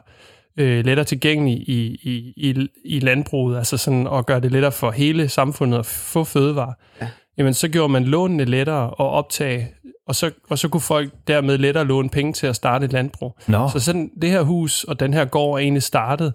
øh, 0.57 0.85
lettere 0.85 1.05
tilgængelige 1.05 1.59
i, 1.59 2.01
i, 2.03 2.33
i, 2.37 2.69
i 2.85 3.01
landbruget, 3.01 3.59
altså 3.59 3.77
sådan 3.77 4.07
at 4.13 4.27
gøre 4.27 4.41
det 4.41 4.53
lettere 4.53 4.73
for 4.73 4.91
hele 4.91 5.29
samfundet 5.29 5.79
at 5.79 5.87
få 5.87 6.25
fødevarer, 6.25 6.73
ja. 7.01 7.09
jamen 7.39 7.55
så 7.55 7.69
gjorde 7.69 7.93
man 7.93 8.05
lånene 8.05 8.45
lettere 8.45 8.87
at 8.87 8.95
optage, 8.99 9.69
og 10.07 10.15
så, 10.15 10.31
og 10.51 10.59
så 10.59 10.69
kunne 10.69 10.81
folk 10.81 11.13
dermed 11.27 11.59
lettere 11.59 11.85
låne 11.85 12.09
penge 12.09 12.33
til 12.33 12.47
at 12.47 12.57
starte 12.57 12.85
et 12.85 12.93
landbrug. 12.93 13.39
Nå. 13.47 13.69
Så 13.69 13.79
sådan, 13.79 14.11
det 14.23 14.31
her 14.31 14.43
hus 14.43 14.85
og 14.85 15.01
den 15.01 15.15
her 15.15 15.25
gård 15.25 15.55
er 15.55 15.63
egentlig 15.63 15.83
startet 15.83 16.35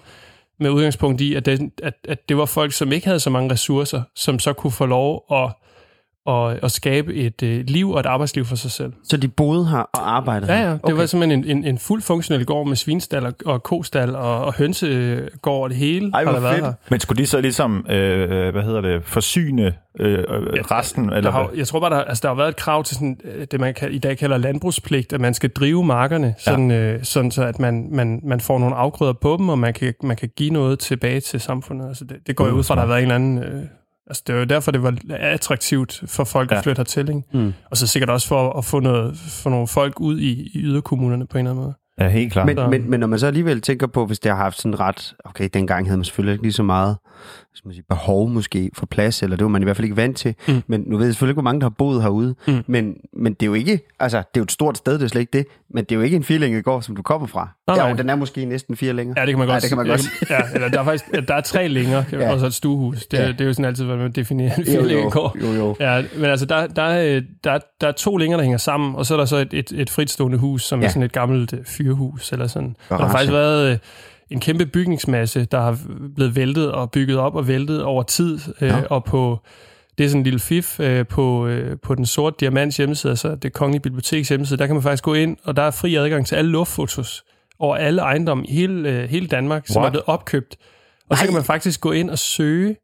med 0.60 0.70
udgangspunkt 0.70 1.22
i, 1.22 1.36
at 1.36 1.46
det, 1.46 1.72
at, 1.84 1.94
at 2.04 2.30
det 2.30 2.38
var 2.38 2.46
folk, 2.46 2.74
som 2.74 2.92
ikke 2.92 3.08
havde 3.08 3.20
så 3.20 3.30
mange 3.30 3.52
ressourcer, 3.52 4.02
som 4.16 4.40
så 4.40 4.54
kunne 4.54 4.72
få 4.72 4.86
lov 4.86 5.26
at, 5.32 5.54
at, 6.28 6.60
at 6.64 6.72
skabe 6.72 7.14
et 7.14 7.44
øh, 7.44 7.64
liv 7.68 7.92
og 7.92 8.00
et 8.00 8.06
arbejdsliv 8.06 8.46
for 8.46 8.56
sig 8.56 8.72
selv. 8.72 8.94
Så 9.04 9.18
de 9.18 9.28
boede 9.28 9.68
her 9.68 9.78
og 9.78 10.16
arbejdede 10.16 10.52
Ja, 10.54 10.58
her? 10.58 10.66
ja. 10.66 10.72
Det 10.74 10.80
okay. 10.84 10.96
var 10.96 11.06
simpelthen 11.06 11.44
en, 11.46 11.58
en, 11.58 11.64
en 11.66 11.78
fuldt 11.78 12.04
funktionel 12.06 12.46
gård 12.46 12.68
med 12.68 12.76
svinstal 12.76 13.26
og, 13.26 13.34
og 13.46 13.64
kostal 13.64 14.16
og, 14.16 14.46
og 14.46 14.54
hønsegård 14.54 15.64
og 15.64 15.70
det 15.70 15.78
hele. 15.78 16.12
Ej, 16.14 16.24
hvor 16.24 16.32
har 16.32 16.40
der 16.40 16.44
været 16.44 16.56
fedt. 16.56 16.66
her. 16.66 16.74
men 16.90 17.00
skulle 17.00 17.22
de 17.22 17.28
så 17.28 17.42
ligesom, 17.42 17.86
øh, 17.90 18.52
hvad 18.52 18.64
hedder 18.64 18.82
det, 18.82 19.04
forsyne 19.04 19.74
øh, 20.00 20.20
øh, 20.20 20.24
resten? 20.72 21.10
Der 21.10 21.16
Eller 21.16 21.32
har, 21.32 21.50
jeg 21.56 21.68
tror 21.68 21.80
bare, 21.80 21.90
der, 21.90 22.04
altså, 22.04 22.22
der 22.22 22.28
har 22.28 22.36
været 22.36 22.50
et 22.50 22.56
krav 22.56 22.84
til 22.84 22.96
sådan, 22.96 23.18
øh, 23.24 23.48
det, 23.52 23.60
man 23.60 23.74
kan, 23.74 23.92
i 23.92 23.98
dag 23.98 24.18
kalder 24.18 24.38
landbrugspligt, 24.38 25.14
at 25.14 25.22
man 25.22 25.34
skal 25.34 25.50
drive 25.50 25.84
markerne, 25.86 26.36
sådan, 26.38 26.72
ja. 26.72 26.78
øh, 26.94 27.04
sådan 27.04 27.32
så 27.32 27.44
at 27.44 27.60
man, 27.60 27.88
man, 27.92 28.20
man 28.24 28.40
får 28.40 28.60
nogle 28.60 28.76
afgrøder 28.76 29.14
på 29.14 29.36
dem, 29.40 29.50
og 29.50 29.60
man 29.60 29.74
kan, 29.74 29.94
man 30.04 30.16
kan 30.18 30.30
give 30.38 30.50
noget 30.50 30.80
tilbage 30.80 31.20
til 31.20 31.40
samfundet. 31.40 31.88
Altså, 31.88 32.06
det, 32.06 32.18
det 32.28 32.36
går 32.36 32.48
jo 32.48 32.54
ud 32.54 32.64
fra, 32.64 32.74
at 32.74 32.78
der 32.78 32.82
har 32.82 32.88
været 32.88 33.00
en 33.04 33.12
eller 33.12 33.16
anden... 33.16 33.38
Øh, 33.38 33.64
altså, 34.08 34.24
det 34.28 34.36
er 34.36 34.40
jo 34.40 34.46
derfor, 34.46 34.72
det 34.72 34.84
var 34.84 34.98
attraktivt 35.10 36.04
for 36.06 36.24
folk 36.24 36.52
ja. 36.52 36.56
Ja. 36.56 36.60
at 36.60 36.64
flytte 36.64 36.80
hertil. 36.80 37.10
Ikke? 37.10 37.22
Mm. 37.34 37.54
Og 37.72 37.78
så 37.78 37.88
sikkert 37.88 38.10
også 38.10 38.28
for 38.28 38.58
at 38.58 38.66
få, 38.66 38.80
noget, 38.80 39.18
få 39.18 39.50
nogle 39.50 39.68
folk 39.68 40.00
ud 40.00 40.20
i, 40.20 40.32
i 40.54 40.60
yderkommunerne 40.60 41.28
på 41.28 41.38
en 41.38 41.40
eller 41.40 41.52
anden 41.52 41.64
måde. 41.64 41.76
Ja, 42.00 42.10
helt 42.10 42.34
klart. 42.34 42.46
Men, 42.46 42.70
men, 42.70 42.90
men 42.90 43.00
når 43.00 43.08
man 43.08 43.20
så 43.20 43.28
alligevel 43.28 43.62
tænker 43.62 43.88
på, 43.88 44.06
hvis 44.06 44.20
det 44.20 44.32
har 44.32 44.38
haft 44.38 44.62
sådan 44.62 44.80
ret... 44.80 45.14
Okay, 45.26 45.50
dengang 45.54 45.88
havde 45.88 45.98
man 45.98 46.04
selvfølgelig 46.06 46.34
ikke 46.34 46.44
lige 46.44 46.54
så 46.54 46.64
meget 46.64 46.98
man 47.66 47.74
sige, 47.74 47.84
behov 47.90 48.30
måske 48.30 48.70
for 48.74 48.86
plads, 48.86 49.24
eller 49.24 49.36
det 49.38 49.44
var 49.44 49.50
man 49.50 49.62
i 49.62 49.66
hvert 49.66 49.76
fald 49.78 49.86
ikke 49.86 49.98
vant 49.98 50.18
til. 50.18 50.36
Mm. 50.48 50.64
Men 50.68 50.84
nu 50.88 50.98
ved 50.98 51.06
jeg 51.06 51.14
selvfølgelig 51.14 51.32
ikke, 51.32 51.36
hvor 51.36 51.42
mange, 51.50 51.62
der 51.62 51.66
har 51.66 51.70
boet 51.78 52.02
herude. 52.02 52.36
Mm. 52.48 52.64
Men, 52.68 52.94
men 53.14 53.34
det 53.34 53.42
er 53.44 53.48
jo 53.48 53.54
ikke... 53.54 53.80
Altså, 54.00 54.18
det 54.18 54.24
er 54.24 54.30
jo 54.38 54.44
et 54.44 54.52
stort 54.52 54.78
sted, 54.78 54.94
det 54.94 55.04
er 55.04 55.08
slet 55.08 55.22
ikke 55.22 55.38
det. 55.38 55.46
Men 55.70 55.84
det 55.84 55.92
er 55.92 55.96
jo 55.96 56.02
ikke 56.02 56.18
en 56.18 56.24
firlængegård, 56.24 56.82
som 56.82 56.96
du 56.96 57.02
kommer 57.02 57.28
fra. 57.28 57.50
Nej, 57.68 57.76
ja, 57.76 57.82
nej. 57.82 57.92
jo, 57.92 57.98
den 57.98 58.10
er 58.10 58.16
måske 58.16 58.46
næsten 58.46 58.76
fire 58.78 58.94
længere. 58.94 59.20
Ja, 59.20 59.26
det 59.26 59.32
kan 59.34 59.40
man 59.40 59.48
Ja, 59.48 59.54
godt 59.54 59.62
det 59.62 59.70
kan 59.70 59.78
man 59.78 59.88
godt 59.88 60.30
Ja, 60.30 60.40
eller 60.54 60.70
der 60.70 60.80
er 60.80 60.84
faktisk 60.84 61.28
der 61.28 61.34
er 61.34 61.42
tre 61.42 61.68
længer, 61.68 62.04
Ja. 62.12 62.32
og 62.34 62.40
så 62.40 62.46
et 62.46 62.54
stuehus. 62.54 63.06
Det, 63.08 63.18
Ja. 63.18 63.28
det 63.28 63.42
er 63.42 63.46
jo 63.46 63.54
sådan 63.54 63.66
altid, 63.66 63.86
hvad 63.86 63.98
man 63.98 64.12
definerer 64.12 64.56
en 64.56 64.64
Jo, 64.64 64.74
jo, 64.74 64.82
firlængegård. 64.82 65.38
jo, 65.42 65.48
jo. 65.48 65.76
Ja, 65.80 66.04
men 66.16 66.26
altså, 66.26 66.46
der, 66.46 66.68
der, 66.68 66.82
er, 66.84 67.22
der, 67.44 67.60
der 67.82 67.88
er 67.88 67.92
to 67.92 68.18
længer, 68.18 68.38
der 68.38 68.44
hænger 68.44 68.58
sammen, 68.58 68.96
og 68.96 69.06
så 69.06 69.14
er 69.14 69.18
der 69.18 69.26
så 69.26 69.38
et, 69.38 69.54
et, 69.54 69.72
et 69.76 69.90
fritstående 69.90 70.38
hus, 70.38 70.64
som 70.64 70.80
ja. 70.80 70.84
Ja. 70.84 70.88
er 70.88 70.90
sådan 70.92 71.04
et 71.04 71.12
gammelt 71.12 71.54
øh, 71.54 71.60
fyrhus, 71.66 72.32
eller 72.32 72.48
sådan. 72.48 72.76
Og 72.90 72.98
der 73.00 73.06
har 73.06 73.12
faktisk 73.12 73.32
været 73.34 73.72
øh, 73.72 73.78
en 74.32 74.40
kæmpe 74.40 74.66
bygningsmasse, 74.66 75.46
der 75.46 75.60
har 75.60 75.78
blevet 76.16 76.36
væltet 76.36 76.72
og 76.72 76.92
bygget 76.92 77.18
op 77.18 77.36
og 77.36 77.48
væltet 77.48 77.84
over 77.84 78.04
tid, 78.04 78.40
øh, 78.62 78.68
Ja. 78.70 78.82
og 78.90 79.04
på 79.04 79.40
det 79.98 80.04
er 80.04 80.08
sådan 80.10 80.20
en 80.20 80.24
lille 80.24 80.40
fif 80.40 80.80
øh, 80.80 81.08
på, 81.08 81.48
øh, 81.48 81.78
på 81.84 81.96
den 81.96 82.06
sorte 82.06 82.36
diamants 82.40 82.78
hjemmeside, 82.78 83.12
altså 83.12 83.36
det 83.36 83.54
kongelige 83.54 83.82
biblioteks 83.82 84.30
hjemmeside, 84.30 84.60
der 84.60 84.66
kan 84.66 84.76
man 84.76 84.84
faktisk 84.84 85.04
gå 85.04 85.14
ind, 85.14 85.38
og 85.44 85.56
der 85.58 85.64
er 85.64 85.72
fri 85.72 85.96
adgang 85.96 86.26
til 86.28 86.36
alle 86.36 86.52
luftfotos 86.52 87.24
over 87.60 87.76
alle 87.76 88.02
ejendomme 88.02 88.46
i 88.46 88.54
hele, 88.54 88.90
øh, 88.90 89.10
hele 89.10 89.28
Danmark, 89.28 89.68
som 89.68 89.80
What? 89.80 89.88
er 89.88 89.92
blevet 89.92 90.04
opkøbt. 90.08 90.56
Og 91.10 91.18
så 91.18 91.22
Nej. 91.24 91.28
kan 91.28 91.34
man 91.34 91.44
faktisk 91.44 91.82
gå 91.82 91.92
ind 91.92 92.10
og 92.10 92.20
søge 92.20 92.76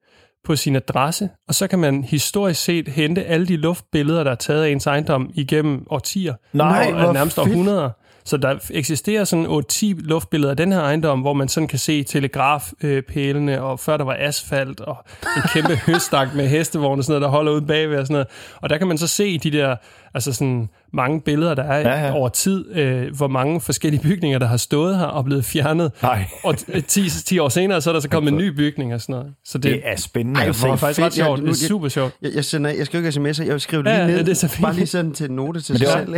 på 0.45 0.55
sin 0.55 0.75
adresse, 0.75 1.29
og 1.47 1.55
så 1.55 1.67
kan 1.67 1.79
man 1.79 2.03
historisk 2.03 2.63
set 2.63 2.87
hente 2.87 3.23
alle 3.25 3.47
de 3.47 3.57
luftbilleder, 3.57 4.23
der 4.23 4.31
er 4.31 4.35
taget 4.35 4.63
af 4.63 4.69
ens 4.69 4.87
ejendom 4.87 5.29
igennem 5.33 5.85
årtier. 5.89 6.33
Nej, 6.53 6.91
og 6.93 7.03
hvor 7.03 7.13
nærmest 7.13 7.35
fedt. 7.35 7.47
århundreder. 7.47 7.89
Så 8.25 8.37
der 8.37 8.55
eksisterer 8.71 9.23
sådan 9.23 9.45
8-10 9.45 9.85
luftbilleder 9.97 10.51
af 10.51 10.57
den 10.57 10.71
her 10.71 10.79
ejendom, 10.79 11.21
hvor 11.21 11.33
man 11.33 11.47
sådan 11.47 11.67
kan 11.67 11.79
se 11.79 12.03
telegrafpælene, 12.03 13.61
og 13.61 13.79
før 13.79 13.97
der 13.97 14.05
var 14.05 14.17
asfalt, 14.19 14.79
og 14.81 15.05
en 15.37 15.41
kæmpe 15.53 15.75
høstak 15.87 16.27
med 16.35 16.47
hestevogne 16.47 16.99
og 16.99 17.03
sådan 17.03 17.11
noget, 17.11 17.21
der 17.21 17.37
holder 17.37 17.51
ude 17.51 17.61
bagved 17.61 17.99
og 17.99 18.07
sådan 18.07 18.13
noget. 18.13 18.27
Og 18.61 18.69
der 18.69 18.77
kan 18.77 18.87
man 18.87 18.97
så 18.97 19.07
se 19.07 19.37
de 19.37 19.51
der, 19.51 19.75
altså 20.13 20.33
sådan 20.33 20.69
mange 20.93 21.21
billeder, 21.21 21.53
der 21.55 21.63
er 21.63 21.77
Ja, 21.79 21.89
ja, 21.89 21.99
ja. 21.99 22.05
ja. 22.07 22.13
over 22.13 22.29
tid, 22.29 22.75
øh, 22.75 23.15
hvor 23.15 23.27
mange 23.27 23.61
forskellige 23.61 24.01
bygninger, 24.03 24.39
der 24.39 24.45
har 24.47 24.57
stået 24.57 24.97
her 24.97 25.05
og 25.05 25.25
blevet 25.25 25.45
fjernet. 25.45 25.91
Nej, 26.01 26.25
Og 26.43 26.53
t- 26.59 26.79
10, 26.87 27.09
10 27.09 27.39
år 27.39 27.49
senere, 27.49 27.81
så 27.81 27.89
er 27.89 27.93
der 27.93 27.99
så 27.99 28.09
kommet 28.09 28.31
en 28.31 28.37
ny 28.37 28.47
bygning 28.47 28.93
og 28.93 29.01
sådan 29.01 29.13
noget. 29.13 29.33
Så 29.45 29.57
det, 29.57 29.71
det 29.71 29.81
er 29.83 29.95
spændende 29.95 30.39
Ej, 30.39 30.45
det 30.47 30.63
er 30.63 30.75
faktisk 30.75 30.95
fedt. 30.99 31.05
ret 31.05 31.13
sjovt. 31.13 31.39
Jeg- 31.39 31.47
Det 31.47 31.63
er 31.63 31.67
super 31.67 31.87
sjovt. 31.87 32.13
Jeg, 32.21 32.31
jeg, 32.35 32.45
sender, 32.45 32.69
jeg 32.71 32.85
skriver 32.85 33.05
ikke 33.07 33.19
sms'er, 33.19 33.43
jeg 33.45 33.51
vil 33.53 33.61
skrive 33.61 33.83
det 33.83 33.89
Ja, 33.89 33.95
lige 33.97 34.05
ja, 34.05 34.11
ned. 34.17 34.23
det 34.25 34.31
er 34.31 34.35
så 34.35 34.47
fint. 34.47 34.61
Bare 34.63 34.73
lige 34.75 34.87
sådan 34.87 35.11
til 35.13 35.29
en 35.29 35.35
note 35.35 35.61
til 35.61 35.77
sig 35.77 35.87
selv. 35.87 36.15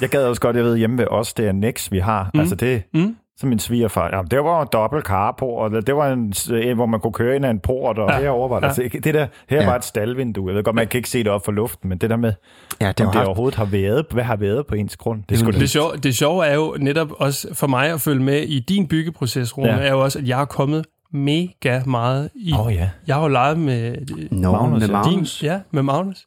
Jeg 0.00 0.08
gad 0.08 0.24
også 0.24 0.40
godt, 0.40 0.56
jeg 0.56 0.64
ved 0.64 0.76
hjemme 0.76 0.98
ved 0.98 1.06
os, 1.10 1.34
det 1.34 1.46
er 1.48 1.52
Nex, 1.52 1.92
vi 1.92 1.98
har. 1.98 2.30
Mm. 2.34 2.40
Altså 2.40 2.54
det, 2.54 2.82
Mm. 2.94 3.16
Som 3.40 3.48
min 3.48 3.58
svigerfar. 3.58 4.16
Ja, 4.16 4.22
det 4.30 4.38
var 4.44 4.62
en 4.62 4.68
dobbelt 4.72 5.04
carport, 5.06 5.72
og 5.74 5.86
det 5.86 5.96
var 5.96 6.12
en, 6.12 6.34
en, 6.54 6.76
hvor 6.76 6.86
man 6.86 7.00
kunne 7.00 7.12
køre 7.12 7.36
ind 7.36 7.46
ad 7.46 7.50
en 7.50 7.60
port, 7.60 7.98
og 7.98 8.10
ja. 8.10 8.20
Herover 8.20 8.48
var 8.48 8.60
der. 8.60 8.72
Ja. 8.78 8.88
Det 8.98 9.14
der, 9.14 9.26
her 9.48 9.60
Ja. 9.60 9.66
var 9.66 9.76
et 9.76 9.84
staldvindue. 9.84 10.48
Jeg 10.48 10.56
ved 10.56 10.64
godt, 10.64 10.76
man 10.76 10.86
kan 10.86 10.98
ikke 10.98 11.10
se 11.10 11.18
det 11.18 11.28
op 11.28 11.44
for 11.44 11.52
luften, 11.52 11.88
men 11.88 11.98
det 11.98 12.10
der 12.10 12.16
med, 12.16 12.32
Ja, 12.80 12.88
det 12.88 13.00
om 13.00 13.06
har 13.06 13.12
det 13.12 13.18
haft 13.18 13.26
overhovedet 13.26 13.56
har 13.58 13.64
været, 13.64 14.06
hvad 14.10 14.24
har 14.24 14.36
været 14.36 14.66
på 14.66 14.74
ens 14.74 14.96
grund, 14.96 15.22
det 15.28 15.38
skulle 15.38 15.60
Det 15.60 15.70
sjove, 15.70 15.96
det 15.96 16.16
sjove 16.16 16.46
er 16.46 16.54
jo 16.54 16.76
netop 16.80 17.08
også 17.18 17.54
for 17.54 17.66
mig 17.66 17.90
at 17.92 18.00
følge 18.00 18.22
med 18.22 18.42
i 18.42 18.58
din 18.60 18.88
byggeproces, 18.88 19.58
Rune, 19.58 19.68
Ja. 19.68 19.76
er 19.78 19.90
jo 19.90 20.00
også, 20.02 20.18
at 20.18 20.28
jeg 20.28 20.36
har 20.36 20.44
kommet 20.44 20.84
mega 21.12 21.80
meget 21.86 22.30
i... 22.34 22.52
Oh, 22.58 22.74
ja, 22.74 22.90
Jeg 23.06 23.14
har 23.16 23.22
jo 23.22 23.28
leget 23.28 23.58
med 23.58 23.96
Nå, 24.30 24.52
Magnus, 24.52 24.80
med. 24.80 24.88
Magnus. 24.88 25.38
din... 25.38 25.48
Ja, 25.48 25.60
med 25.70 25.82
Magnus. 25.82 26.26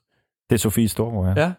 det 0.49 0.55
er 0.55 0.59
Sofie 0.59 0.87
Storgård, 0.89 1.27
ja. 1.37 1.41
Ja. 1.43 1.51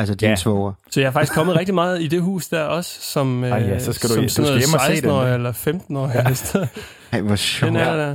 Altså 0.00 0.14
din 0.14 0.28
Ja. 0.28 0.36
svoger. 0.36 0.72
Så 0.90 1.00
jeg 1.00 1.06
er 1.06 1.10
faktisk 1.10 1.32
kommet 1.34 1.56
rigtig 1.56 1.74
meget 1.74 2.02
i 2.02 2.06
det 2.06 2.22
hus 2.22 2.48
der 2.48 2.62
også, 2.62 2.98
som, 3.00 3.44
Ej, 3.44 3.50
ja, 3.50 3.74
øh, 3.74 3.80
så 3.80 3.92
skal 3.92 4.08
du- 4.08 4.14
som 4.14 4.22
du 4.22 4.28
sådan 4.28 4.28
skal 4.28 4.42
noget 4.42 4.58
hjem 4.66 4.74
og 4.74 4.80
se 4.80 4.86
den. 4.86 4.96
16 4.96 5.34
eller 5.34 5.52
15 5.52 5.96
år. 5.96 6.10
Ja. 6.14 6.66
Ej, 7.12 7.20
hvor 7.20 7.36
sjovt. 7.36 7.68
Den 7.72 7.76
er 7.80 7.96
der. 7.96 8.08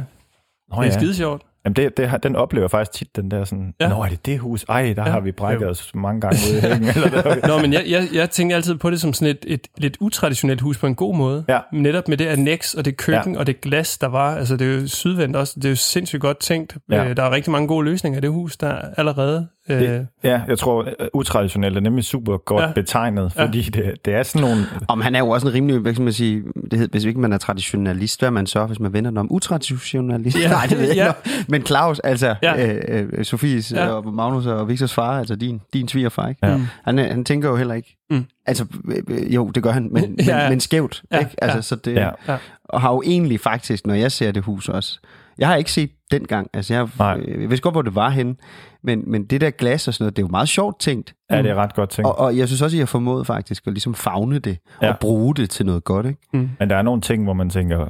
Nå, 0.75 0.81
Det 0.81 0.87
er 0.89 0.93
ja. 0.93 0.99
skide 0.99 1.15
sjovt. 1.15 1.41
Jamen 1.65 1.75
det, 1.75 1.97
det, 1.97 2.23
den 2.23 2.35
oplever 2.35 2.63
jeg 2.63 2.71
faktisk 2.71 2.91
tit, 2.99 3.15
den 3.15 3.31
der 3.31 3.43
sådan, 3.43 3.73
ja. 3.81 3.89
Nå, 3.89 4.03
er 4.03 4.07
det 4.07 4.25
det 4.25 4.39
hus? 4.39 4.63
Ej, 4.69 4.93
der 4.95 5.03
ja. 5.05 5.11
Har 5.11 5.19
vi 5.19 5.31
brækket 5.31 5.65
Jo. 5.65 5.69
os 5.69 5.91
mange 5.95 6.21
gange 6.21 6.37
ude 6.51 6.57
i 6.57 6.61
hængen. 6.61 6.89
Eller 6.95 7.09
der. 7.09 7.47
Nå, 7.47 7.57
men 7.61 7.73
jeg, 7.73 7.83
jeg, 7.87 8.07
jeg 8.13 8.29
tænker 8.29 8.55
altid 8.55 8.75
på 8.75 8.89
det 8.89 9.01
som 9.01 9.13
sådan 9.13 9.27
et, 9.27 9.45
et 9.53 9.67
lidt 9.77 9.97
utraditionelt 9.99 10.61
hus 10.61 10.77
på 10.77 10.87
en 10.87 10.95
god 10.95 11.15
måde. 11.15 11.45
Ja. 11.47 11.59
Netop 11.73 12.07
med 12.07 12.17
det 12.17 12.25
annex 12.25 12.73
og 12.73 12.85
det 12.85 12.97
køkken 12.97 13.33
ja. 13.33 13.39
og 13.39 13.47
det 13.47 13.61
glas, 13.61 13.97
der 13.97 14.07
var. 14.07 14.35
Altså, 14.35 14.57
det 14.57 14.67
er 14.75 14.81
jo 14.81 14.87
sydvendt 14.87 15.35
også. 15.35 15.53
Det 15.55 15.65
er 15.65 15.69
jo 15.69 15.75
sindssygt 15.75 16.21
godt 16.21 16.39
tænkt. 16.39 16.77
Ja. 16.91 17.05
Øh, 17.09 17.17
der 17.17 17.23
er 17.23 17.31
rigtig 17.31 17.51
mange 17.51 17.67
gode 17.67 17.85
løsninger 17.85 18.17
i 18.17 18.21
det 18.21 18.29
hus, 18.29 18.57
der 18.57 18.67
er 18.67 18.81
allerede. 18.97 19.47
Øh, 19.69 19.79
Det, 19.81 20.07
ja, 20.23 20.41
jeg 20.47 20.57
tror, 20.59 20.81
uh, 20.83 20.89
utraditionelt 21.13 21.77
er 21.77 21.81
nemlig 21.81 22.03
super 22.03 22.37
godt 22.37 22.61
ja. 22.61 22.67
Ja. 22.67 22.73
betegnet, 22.73 23.31
Ja. 23.35 23.43
fordi 23.45 23.61
det, 23.61 24.05
det 24.05 24.13
er 24.13 24.23
sådan 24.23 24.47
nogle... 24.47 24.65
Om 24.87 25.01
han 25.01 25.15
er 25.15 25.19
jo 25.19 25.29
også 25.29 25.47
en 25.47 25.53
rimelig, 25.53 25.77
hvad 25.79 25.93
skal 25.93 26.03
man 26.03 26.13
sige, 26.13 26.43
det 26.71 26.79
hedder, 26.79 26.91
hvis 26.91 27.03
ikke 27.05 27.19
man 27.19 27.33
er 27.33 27.37
traditionalist, 27.37 28.21
hvad 28.21 28.29
er 28.29 28.31
man 28.31 28.47
så, 28.47 28.65
hvis 28.65 28.79
man 28.79 28.93
vender 28.93 29.11
den 29.11 29.17
om? 29.17 29.31
Utraditionalist? 29.31 30.39
Ja, 30.39 30.49
Nej, 30.57 30.65
det 30.69 30.77
ved 30.77 30.87
jeg 30.87 30.95
ja. 31.25 31.29
ikke. 31.31 31.45
Men 31.51 31.65
Claus, 31.65 31.99
altså, 31.99 32.35
ja. 32.41 32.55
Ja. 32.55 32.75
øh, 32.99 33.09
øh, 33.13 33.25
Sofies 33.25 33.71
ja. 33.71 33.83
Ja. 33.85 33.91
og 33.91 34.13
Magnus 34.13 34.45
og 34.45 34.69
Victors 34.69 34.93
far, 34.93 35.19
altså 35.19 35.35
din, 35.35 35.61
din 35.73 35.87
svigerfar, 35.87 36.27
ikke? 36.27 36.47
Ja. 36.47 36.57
Mm. 36.57 36.63
Han, 36.83 36.97
han 36.97 37.25
tænker 37.25 37.49
jo 37.49 37.55
heller 37.55 37.73
ikke, 37.73 37.97
Mm. 38.09 38.25
altså, 38.45 38.65
øh, 38.91 39.03
øh, 39.07 39.35
jo, 39.35 39.49
det 39.49 39.63
gør 39.63 39.71
han, 39.71 39.83
men, 39.91 39.91
men, 40.01 40.19
Ja, 40.27 40.43
ja. 40.43 40.49
men 40.49 40.59
skævt, 40.59 41.03
Ja, 41.11 41.19
ikke? 41.19 41.31
Altså, 41.37 41.57
ja. 41.57 41.61
så 41.61 41.75
det, 41.75 41.93
Ja. 41.93 42.09
Ja. 42.27 42.37
og 42.69 42.81
har 42.81 42.91
jo 42.91 43.01
egentlig 43.05 43.39
faktisk, 43.39 43.87
når 43.87 43.93
jeg 43.93 44.11
ser 44.11 44.31
det 44.31 44.43
hus 44.43 44.69
også, 44.69 44.99
jeg 45.37 45.47
har 45.47 45.55
ikke 45.55 45.71
set 45.71 45.91
den 46.11 46.25
gang, 46.27 46.47
altså 46.53 46.73
jeg, 46.73 46.87
Nej. 46.99 47.17
øh, 47.27 47.41
jeg 47.41 47.49
vidste 47.49 47.63
godt, 47.63 47.73
hvor 47.75 47.81
det 47.81 47.95
var 47.95 48.09
henne, 48.09 48.35
men, 48.83 49.03
men 49.11 49.25
det 49.25 49.41
der 49.41 49.49
glas 49.49 49.87
og 49.87 49.93
sådan 49.93 50.03
noget, 50.03 50.15
det 50.15 50.21
er 50.21 50.27
jo 50.27 50.31
meget 50.31 50.49
sjovt 50.49 50.79
tænkt, 50.79 51.13
Ja, 51.31 51.41
det 51.41 51.51
er 51.51 51.55
ret 51.55 51.75
godt 51.75 51.89
tænkt. 51.89 52.07
og, 52.09 52.19
og 52.19 52.37
jeg 52.37 52.47
synes 52.47 52.61
også, 52.61 52.75
at 52.75 52.77
I 52.77 52.79
har 52.79 52.85
formået 52.85 53.27
faktisk 53.27 53.67
at 53.67 53.73
ligesom 53.73 53.95
fagne 53.95 54.39
det, 54.39 54.57
Ja. 54.81 54.89
og 54.91 54.99
bruge 54.99 55.35
det 55.35 55.49
til 55.49 55.65
noget 55.65 55.83
godt, 55.83 56.05
ikke? 56.05 56.21
Men 56.33 56.69
der 56.69 56.75
er 56.75 56.81
nogle 56.81 57.01
ting, 57.01 57.23
hvor 57.23 57.33
man 57.33 57.49
tænker, 57.49 57.87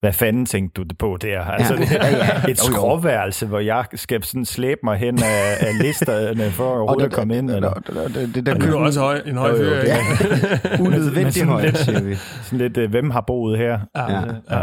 hvad 0.00 0.12
fanden 0.12 0.46
tænkte 0.46 0.74
du 0.74 0.82
det 0.88 0.98
på 0.98 1.16
der? 1.22 1.40
Altså, 1.40 1.74
Ja. 1.78 1.80
det, 1.80 1.90
Ja, 1.92 2.16
ja. 2.16 2.50
et 2.50 2.58
skråværelse, 2.58 3.46
hvor 3.46 3.58
jeg 3.58 3.84
skal 3.94 4.22
sådan 4.24 4.44
slæbe 4.44 4.80
mig 4.84 4.96
hen 4.98 5.18
af, 5.22 5.56
af 5.66 5.78
listerne 5.82 6.50
for 6.50 6.64
at 6.74 6.78
overhovedet 6.78 7.06
at 7.06 7.12
komme 7.12 7.38
ind. 7.38 7.50
Eller 7.50 7.72
Det, 7.74 7.86
det, 7.86 8.14
det, 8.14 8.34
det 8.34 8.46
der 8.46 8.52
Og 8.54 8.60
det 8.60 8.62
er 8.62 8.66
jo 8.66 8.72
køkken, 8.72 8.86
også 8.86 9.00
høj, 9.00 9.20
en 9.26 9.36
høj 9.36 9.56
fyr. 9.56 9.80
sådan 11.30 11.48
højt, 11.48 11.64
lidt- 11.64 11.78
siger 11.78 12.02
vi. 12.02 12.14
sådan 12.14 12.58
lidt, 12.58 12.76
øh, 12.76 12.90
hvem 12.90 13.10
har 13.10 13.20
boet 13.26 13.58
her? 13.58 13.78
Ja. 13.96 14.12
Ja. 14.12 14.20
Ja. 14.50 14.62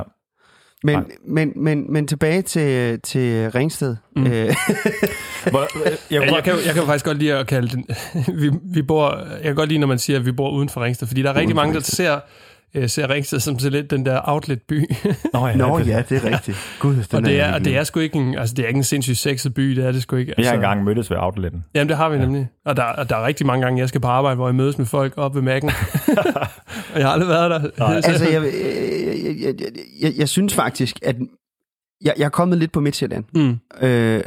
Men, 0.83 0.95
Nej. 0.95 1.03
men, 1.27 1.53
men, 1.55 1.93
men 1.93 2.07
tilbage 2.07 2.41
til, 2.41 2.99
til 3.01 3.51
Ringsted. 3.51 3.95
Mm. 4.15 4.27
Øh, 4.27 4.31
Hvor, 5.51 5.59
jeg, 5.85 5.97
Ja, 6.11 6.21
jeg, 6.21 6.31
jeg, 6.35 6.43
kan, 6.43 6.53
jeg 6.65 6.73
kan 6.73 6.83
faktisk 6.85 7.05
godt 7.05 7.17
lide 7.17 7.33
at 7.33 7.47
kalde 7.47 7.67
den... 7.67 7.85
vi, 8.41 8.51
vi 8.73 8.81
bor, 8.81 9.17
jeg 9.33 9.43
kan 9.43 9.55
godt 9.55 9.69
lide, 9.69 9.79
når 9.79 9.87
man 9.87 9.99
siger, 9.99 10.19
at 10.19 10.25
vi 10.25 10.31
bor 10.31 10.49
uden 10.51 10.69
for 10.69 10.81
Ringsted, 10.83 11.07
fordi 11.07 11.21
der 11.21 11.29
er 11.29 11.33
rigtig 11.33 11.45
Uden 11.47 11.55
for 11.57 11.61
mange, 11.63 11.73
der 11.73 11.79
ser, 11.81 12.19
øh, 12.75 12.89
ser 12.89 13.09
Ringsted 13.09 13.39
som 13.39 13.59
så 13.59 13.69
lidt 13.69 13.91
den 13.91 14.05
der 14.05 14.21
outlet-by. 14.23 14.83
Nå 15.33 15.47
ja, 15.47 16.03
det 16.09 16.25
er 16.25 16.31
rigtigt. 16.33 16.57
Gud, 16.79 16.95
den 16.95 17.05
og 17.17 17.25
det 17.25 17.39
er, 17.39 17.53
og 17.53 17.65
det 17.65 17.77
er 17.77 17.83
sgu 17.83 17.99
ikke 17.99 18.15
en, 18.17 18.37
altså, 18.37 18.55
det 18.55 18.63
er 18.63 18.67
ikke 18.67 18.77
en 18.77 18.83
sindssygt 18.83 19.17
sexet 19.17 19.53
by, 19.53 19.75
det 19.75 19.85
er 19.85 19.91
det 19.91 20.01
sgu 20.01 20.15
ikke. 20.15 20.33
vi 20.37 20.43
har 20.43 20.51
Altså, 20.51 20.53
engang 20.55 20.83
mødtes 20.83 21.11
ved 21.11 21.17
outletten. 21.19 21.63
Jamen, 21.75 21.89
det 21.89 21.97
har 21.97 22.09
vi 22.09 22.17
nemlig. 22.17 22.47
Og 22.65 22.77
der, 22.77 22.83
og 22.83 23.09
der 23.09 23.15
er 23.15 23.25
rigtig 23.25 23.45
mange 23.45 23.65
gange, 23.65 23.79
jeg 23.79 23.89
skal 23.89 24.01
på 24.01 24.07
arbejde, 24.07 24.35
hvor 24.35 24.47
jeg 24.47 24.55
mødes 24.55 24.77
med 24.77 24.85
folk 24.85 25.13
op 25.17 25.35
ved 25.35 25.41
Mac'en. 25.55 25.73
og 26.93 26.99
jeg 26.99 27.05
har 27.07 27.13
aldrig 27.13 27.29
været 27.29 27.51
der. 27.51 27.59
Nej. 27.79 28.01
Så- 28.01 28.07
Altså, 28.09 28.29
jeg, 28.29 28.41
jeg, 29.27 29.61
jeg, 29.61 29.71
jeg, 30.01 30.13
jeg, 30.17 30.29
synes 30.29 30.53
faktisk, 30.53 30.99
at 31.01 31.15
jeg, 32.01 32.13
jeg 32.17 32.25
er 32.25 32.29
kommet 32.29 32.57
lidt 32.57 32.71
på 32.71 32.79
Midtjylland. 32.79 33.23
mm, 33.33 33.57
Øh, 33.87 34.23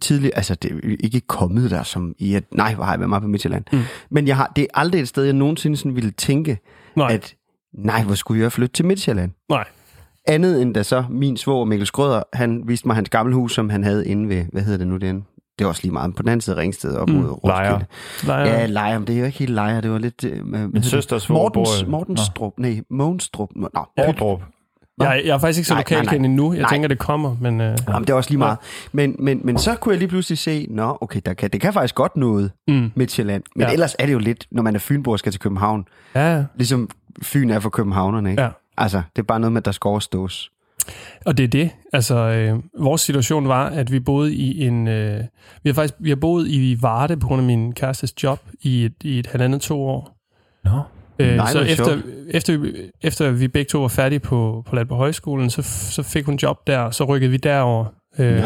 tidligere, 0.00 0.36
altså 0.36 0.54
det 0.54 0.70
er 0.72 0.96
ikke 1.00 1.20
kommet 1.20 1.70
der 1.70 1.82
som 1.82 2.14
i, 2.18 2.34
at 2.34 2.44
nej, 2.54 2.74
hvor 2.74 2.84
har 2.84 2.92
jeg 2.92 3.00
været 3.00 3.08
meget 3.08 3.22
på 3.22 3.28
Midtjylland. 3.28 3.64
Mm. 3.72 3.80
Men 4.10 4.26
jeg 4.26 4.36
har, 4.36 4.52
det 4.56 4.62
er 4.62 4.68
aldrig 4.74 5.00
et 5.00 5.08
sted, 5.08 5.24
jeg 5.24 5.32
nogensinde 5.32 5.76
sådan 5.76 5.94
ville 5.94 6.10
tænke, 6.10 6.58
nej, 6.96 7.12
at 7.12 7.34
nej, 7.72 8.02
hvor 8.04 8.14
skulle 8.14 8.42
jeg 8.42 8.52
flytte 8.52 8.72
til 8.72 8.84
Midtjylland? 8.84 9.30
nej. 9.48 9.64
Andet 10.26 10.62
end 10.62 10.74
da 10.74 10.82
så 10.82 11.04
min 11.10 11.36
svoger 11.36 11.64
Mikkel 11.64 11.86
Skrøder, 11.86 12.22
han 12.32 12.62
viste 12.66 12.88
mig 12.88 12.96
hans 12.96 13.08
gamle 13.10 13.34
hus, 13.34 13.54
som 13.54 13.70
han 13.70 13.84
havde 13.84 14.06
inde 14.08 14.28
ved, 14.28 14.44
hvad 14.52 14.62
hedder 14.62 14.78
det 14.78 14.86
nu 14.86 14.96
den? 14.96 15.26
Det 15.58 15.64
var 15.64 15.68
også 15.68 15.82
lige 15.82 15.92
meget 15.92 16.14
på 16.14 16.22
den 16.22 16.28
anden 16.28 16.40
side 16.40 16.56
af 16.56 16.60
Ringsted 16.60 16.96
op 16.96 17.08
Mm. 17.08 17.14
mod 17.14 17.30
Roskilde. 17.30 17.86
Lejre. 18.26 18.46
Nej, 18.46 18.58
Ja, 18.60 18.66
Lejre, 18.66 18.98
men 19.00 19.06
det 19.06 19.14
er 19.14 19.18
jo 19.20 19.24
ikke 19.26 19.38
helt 19.38 19.50
Lejre, 19.50 19.80
det 19.80 19.90
var 19.90 19.98
lidt... 19.98 20.24
Øh, 20.24 20.42
det? 20.74 20.84
søsters 20.84 21.28
Mortens, 21.28 21.84
Mortenstrup, 21.88 22.52
nej, 22.58 22.80
Mogenstrup. 22.90 23.48
Nå, 23.56 23.68
Ordrup. 23.98 24.40
jeg, 25.00 25.22
jeg 25.24 25.34
er 25.34 25.38
faktisk 25.38 25.58
ikke 25.58 25.68
så 25.68 25.74
lokalkendt 25.74 26.24
endnu. 26.26 26.52
Jeg 26.52 26.60
Nej. 26.62 26.70
tænker, 26.70 26.88
det 26.88 26.98
kommer, 26.98 27.36
men... 27.40 27.60
Øh, 27.60 27.78
Jamen, 27.88 28.02
det 28.02 28.10
er 28.10 28.14
også 28.14 28.30
lige 28.30 28.38
meget. 28.38 28.58
Men, 28.92 29.16
men, 29.18 29.40
men 29.44 29.58
så 29.58 29.74
kunne 29.74 29.92
jeg 29.92 29.98
lige 29.98 30.08
pludselig 30.08 30.38
se, 30.38 30.66
nå, 30.70 30.98
okay, 31.00 31.20
der 31.26 31.34
kan, 31.34 31.50
det 31.50 31.60
kan 31.60 31.72
faktisk 31.72 31.94
godt 31.94 32.16
noget, 32.16 32.50
mm, 32.68 32.90
Midtjylland. 32.94 33.42
Men 33.56 33.66
Ja. 33.66 33.72
ellers 33.72 33.96
er 33.98 34.06
det 34.06 34.12
jo 34.12 34.18
lidt, 34.18 34.46
når 34.50 34.62
man 34.62 34.74
er 34.74 34.78
fynbo 34.78 35.10
og 35.10 35.18
skal 35.18 35.32
til 35.32 35.40
København, 35.40 35.84
ja, 36.14 36.36
ja. 36.36 36.44
ligesom 36.56 36.90
Fyn 37.22 37.50
er 37.50 37.60
for 37.60 37.70
københavnerne, 37.70 38.30
ikke? 38.30 38.42
Ja. 38.42 38.48
Altså, 38.76 39.02
det 39.16 39.22
er 39.22 39.26
bare 39.26 39.40
noget 39.40 39.52
med, 39.52 39.60
at 39.60 39.64
der 39.64 39.72
skal 39.72 39.88
overstås. 39.88 40.50
Og 41.24 41.38
det 41.38 41.44
er 41.44 41.48
det. 41.48 41.70
Altså, 41.92 42.14
øh, 42.14 42.58
vores 42.78 43.00
situation 43.00 43.48
var, 43.48 43.66
at 43.66 43.92
vi 43.92 44.00
boede 44.00 44.34
i 44.34 44.66
en... 44.66 44.88
Øh, 44.88 45.20
vi 45.62 45.70
har 45.70 45.74
faktisk 45.74 45.94
vi 45.98 46.08
har 46.08 46.16
boet 46.16 46.48
i 46.48 46.78
Varde 46.80 47.16
på 47.16 47.26
grund 47.26 47.40
af 47.40 47.46
min 47.46 47.72
kærestes 47.72 48.22
job 48.22 48.40
i 48.62 48.84
et, 48.84 48.94
i 49.04 49.18
et 49.18 49.26
halvandet 49.26 49.60
to 49.60 49.80
år. 49.82 50.16
Nå. 50.64 50.80
Øh, 51.18 51.36
Nej, 51.36 51.46
så 51.52 51.58
hvor 51.58 51.66
efter, 51.66 51.84
sjovt. 51.84 52.04
efter, 52.30 52.58
efter 53.02 53.30
vi 53.30 53.48
begge 53.48 53.68
to 53.68 53.80
var 53.80 53.88
færdige 53.88 54.18
på, 54.18 54.64
på 54.66 54.76
Landborg 54.76 54.98
Højskolen, 54.98 55.50
så, 55.50 55.62
så 55.62 56.02
fik 56.02 56.24
hun 56.24 56.36
job 56.36 56.66
der, 56.66 56.78
og 56.78 56.94
så 56.94 57.04
rykkede 57.04 57.30
vi 57.30 57.36
derover. 57.36 57.84
Øh, 58.18 58.42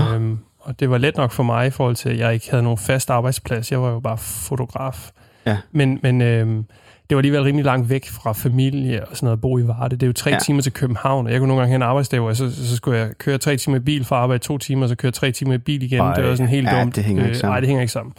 og 0.61 0.81
det 0.81 0.91
var 0.91 0.99
let 0.99 1.17
nok 1.17 1.31
for 1.31 1.43
mig 1.43 1.67
i 1.67 1.71
forhold 1.71 1.97
til, 1.97 2.09
at 2.09 2.19
jeg 2.19 2.35
ikke 2.35 2.51
havde 2.51 2.63
nogen 2.63 2.79
fast 2.79 3.11
arbejdsplads. 3.11 3.73
Jeg 3.73 3.83
var 3.83 3.91
jo 3.91 4.01
bare 4.01 4.19
fotograf. 4.19 5.11
Ja. 5.47 5.59
Men, 5.73 5.99
men 6.03 6.23
øh, 6.23 6.65
det 7.11 7.17
var 7.17 7.19
alligevel 7.19 7.43
rimelig 7.43 7.65
langt 7.65 7.91
væk 7.91 8.09
fra 8.09 8.33
familie 8.33 9.07
og 9.09 9.17
sådan 9.17 9.27
noget 9.27 9.37
at 9.37 9.41
bo 9.41 9.59
i 9.59 9.67
Varde. 9.67 9.97
Det 9.97 10.03
er 10.03 10.07
jo 10.07 10.13
tre 10.13 10.31
ja. 10.31 10.39
Timer 10.39 10.63
til 10.63 10.73
København, 10.73 11.27
og 11.27 11.33
jeg 11.33 11.39
kunne 11.41 11.49
nogle 11.49 11.61
gange 11.61 11.71
have 11.71 11.77
en 11.77 11.83
arbejdsdag, 11.83 12.21
hvor 12.21 12.29
jeg, 12.29 12.37
så, 12.37 12.67
så 12.67 12.77
skulle 12.77 12.99
jeg 12.99 13.11
køre 13.19 13.39
tre 13.39 13.57
timer 13.57 13.77
i 13.77 13.81
bil 13.81 14.05
fra 14.05 14.17
arbejde 14.17 14.43
to 14.45 14.59
timer, 14.59 14.87
så 14.87 14.95
køre 14.97 15.13
tre 15.13 15.33
timer 15.33 15.55
i 15.55 15.59
bil 15.59 15.83
igen. 15.83 16.01
Ej. 16.01 16.15
det 16.15 16.25
var 16.25 16.35
sådan 16.35 16.49
helt 16.51 16.69
Ja, 16.69 16.81
dumt. 16.81 16.97
det 16.97 17.05
hænger 17.05 17.23
ikke 17.23 17.31
Øh, 17.31 17.37
sammen. 17.37 17.53
Nej, 17.53 17.61
det 17.61 17.67
hænger 17.69 17.81
ikke 17.83 17.93
sammen. 17.93 18.13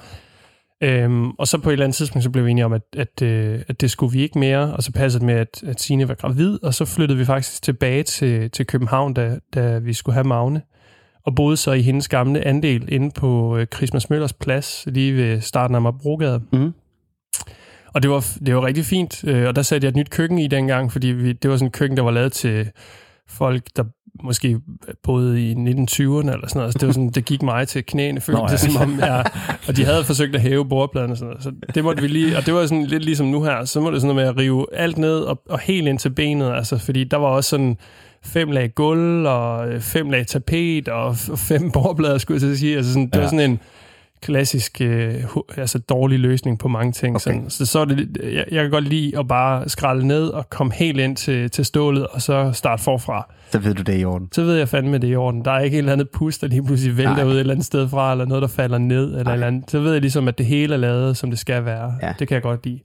Øhm, 0.84 1.30
og 1.32 1.48
så 1.48 1.58
på 1.58 1.70
et 1.70 1.74
eller 1.74 1.86
andet 1.86 1.96
tidspunkt, 1.96 2.24
så 2.24 2.30
blev 2.30 2.46
vi 2.46 2.52
enige 2.52 2.66
om, 2.66 2.74
at, 2.74 2.82
at, 2.98 3.22
øh, 3.22 3.60
at 3.68 3.82
det 3.82 3.92
skulle 3.92 4.14
vi 4.14 4.22
ikke 4.22 4.40
mere, 4.40 4.74
og 4.74 4.84
så 4.84 4.92
passede 4.92 5.20
det 5.20 5.26
med, 5.26 5.36
at, 5.36 5.64
at 5.68 5.82
Signe 5.82 6.08
var 6.08 6.14
gravid, 6.16 6.64
og 6.64 6.74
så 6.74 6.86
flyttede 6.86 7.20
vi 7.20 7.26
faktisk 7.26 7.62
tilbage 7.64 8.04
til, 8.04 8.52
til 8.52 8.66
København, 8.68 9.14
da, 9.14 9.38
da 9.54 9.78
vi 9.78 9.94
skulle 9.94 10.14
have 10.14 10.24
Magne, 10.28 10.62
og 11.26 11.36
boede 11.36 11.58
så 11.58 11.72
i 11.72 11.82
hendes 11.82 12.08
gamle 12.08 12.48
andel 12.48 12.86
inde 12.92 13.12
på 13.12 13.58
øh, 13.58 13.68
Christmas 13.76 14.10
Møllers 14.10 14.34
plads, 14.34 14.84
lige 14.88 15.14
ved 15.16 15.42
starten 15.42 15.76
af 15.76 15.82
Marbrogade. 15.82 16.42
Mhm. 16.54 16.74
Og 17.94 18.04
det 18.04 18.12
var, 18.12 18.26
det 18.46 18.56
var 18.56 18.66
rigtig 18.66 18.86
fint, 18.86 19.24
øh, 19.28 19.48
og 19.48 19.56
der 19.56 19.62
satte 19.62 19.86
jeg 19.86 19.90
et 19.90 19.96
nyt 19.96 20.10
køkken 20.10 20.40
i 20.40 20.48
dengang, 20.48 20.92
fordi 20.92 21.08
vi, 21.08 21.34
det 21.34 21.52
var 21.52 21.58
sådan 21.58 21.68
et 21.68 21.74
køkken, 21.74 21.98
der 21.98 22.04
var 22.04 22.12
lavet 22.12 22.32
til 22.34 22.70
folk, 23.30 23.64
der 23.76 23.84
måske 24.24 24.60
boede 25.04 25.50
i 25.52 25.54
1920'erne 25.54 25.64
eller 26.34 26.48
sådan 26.48 26.60
noget. 26.60 26.74
Så 26.74 26.78
det, 26.80 26.88
var 26.88 26.94
sådan, 26.94 27.10
det 27.10 27.26
gik 27.26 27.42
mig 27.42 27.68
til 27.68 27.86
knæene, 27.86 28.22
følte 28.22 28.42
Nå, 28.42 28.48
det 28.48 28.52
ja. 28.52 28.58
som 28.58 28.76
om, 28.82 29.00
ja, 29.00 29.20
og 29.68 29.78
de 29.78 29.86
havde 29.86 30.04
forsøgt 30.04 30.36
at 30.36 30.42
hæve 30.42 30.70
bordpladen 30.70 31.12
og 31.12 31.18
sådan 31.18 31.30
noget. 31.30 31.44
Så 31.44 31.52
det 31.76 31.84
måtte 31.84 32.02
vi 32.02 32.08
lige, 32.08 32.38
og 32.38 32.46
det 32.46 32.54
var 32.54 32.66
sådan 32.66 32.86
lidt 32.86 33.06
ligesom 33.06 33.28
nu 33.28 33.44
her, 33.44 33.66
så 33.66 33.82
må 33.82 33.92
det 33.92 34.02
sådan 34.02 34.16
noget 34.16 34.26
med 34.26 34.34
at 34.34 34.38
rive 34.38 34.66
alt 34.74 34.98
ned 34.98 35.20
og, 35.20 35.42
og 35.50 35.60
helt 35.60 35.88
ind 35.88 36.00
til 36.00 36.10
benet, 36.10 36.52
altså, 36.52 36.78
fordi 36.78 37.04
der 37.04 37.18
var 37.18 37.28
også 37.28 37.50
sådan 37.50 37.78
fem 38.26 38.52
lag 38.52 38.76
gulv 38.76 39.28
og 39.28 39.68
øh, 39.70 39.82
fem 39.82 40.10
lag 40.10 40.28
tapet 40.28 40.88
og 40.88 41.18
fem 41.50 41.72
bordplader, 41.72 42.18
skulle 42.18 42.48
jeg 42.48 42.58
sige. 42.58 42.78
Altså 42.78 42.94
sådan, 42.94 43.06
det 43.08 43.16
Ja. 43.16 43.20
var 43.22 43.28
sådan 43.30 43.52
en 43.52 43.60
klassisk 44.24 44.82
øh, 44.82 45.14
altså 45.58 45.80
dårlig 45.80 46.20
løsning 46.20 46.60
på 46.60 46.68
mange 46.68 46.92
ting. 46.92 47.16
Okay. 47.16 47.24
Sådan, 47.24 47.50
så, 47.50 47.66
så 47.66 47.80
er 47.80 47.86
det, 47.86 48.18
jeg, 48.24 48.46
jeg 48.52 48.64
kan 48.64 48.72
godt 48.72 48.88
lide 48.88 49.20
at 49.20 49.28
bare 49.28 49.70
skralde 49.70 50.08
ned 50.08 50.28
og 50.28 50.50
komme 50.50 50.74
helt 50.74 51.00
ind 51.00 51.16
til, 51.16 51.50
til 51.52 51.66
stålet, 51.66 52.08
og 52.08 52.22
så 52.22 52.52
starte 52.54 52.84
forfra. 52.84 53.34
Så 53.52 53.60
ved 53.60 53.74
du 53.74 53.82
det 53.82 54.00
i 54.00 54.06
orden. 54.06 54.28
Så 54.32 54.44
ved 54.44 54.56
jeg 54.58 54.70
fandme, 54.70 54.98
det 54.98 55.10
i 55.10 55.16
orden. 55.16 55.46
Der 55.46 55.52
er 55.52 55.60
ikke 55.60 55.76
et 55.76 55.80
eller 55.80 55.94
andet 55.94 56.10
pus, 56.10 56.38
der 56.38 56.48
lige 56.48 56.64
pludselig 56.66 56.98
vælter 56.98 57.16
Nej. 57.16 57.24
ud 57.24 57.34
et 57.34 57.40
eller 57.40 57.54
andet 57.54 57.66
sted 57.66 57.90
fra, 57.90 58.12
eller 58.12 58.26
noget, 58.26 58.42
der 58.42 58.48
falder 58.48 58.78
ned, 58.78 59.06
eller, 59.06 59.24
Nej. 59.24 59.34
eller 59.34 59.48
andet. 59.48 59.72
Så 59.72 59.80
ved 59.80 59.92
jeg 59.92 60.02
ligesom, 60.02 60.28
at 60.28 60.38
det 60.38 60.46
hele 60.46 60.74
er 60.74 60.78
lavet, 60.78 61.18
som 61.18 61.30
det 61.30 61.40
skal 61.40 61.66
være. 61.66 61.94
Ja. 62.02 62.14
Det 62.20 62.28
kan 62.28 62.36
jeg 62.36 62.42
godt 62.42 62.66
lide. 62.66 62.80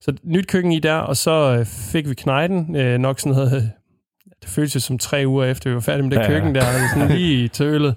Så 0.00 0.12
nyt 0.24 0.46
køkken 0.46 0.72
i 0.72 0.78
der, 0.78 0.94
og 0.94 1.16
så 1.16 1.56
øh, 1.58 1.66
fik 1.66 2.08
vi 2.08 2.14
knejden, 2.14 2.76
øh, 2.76 2.98
nok 2.98 3.20
sådan 3.20 3.32
noget, 3.32 3.70
det 4.42 4.50
føltes 4.50 4.82
som 4.82 4.98
tre 4.98 5.24
uger 5.26 5.44
efter, 5.44 5.70
vi 5.70 5.74
var 5.74 5.80
færdige 5.80 6.02
med 6.02 6.10
det 6.10 6.22
Ja, 6.22 6.26
køkken 6.28 6.54
der, 6.54 6.62
sådan 6.94 7.16
lige 7.16 7.48
tølet. 7.58 7.94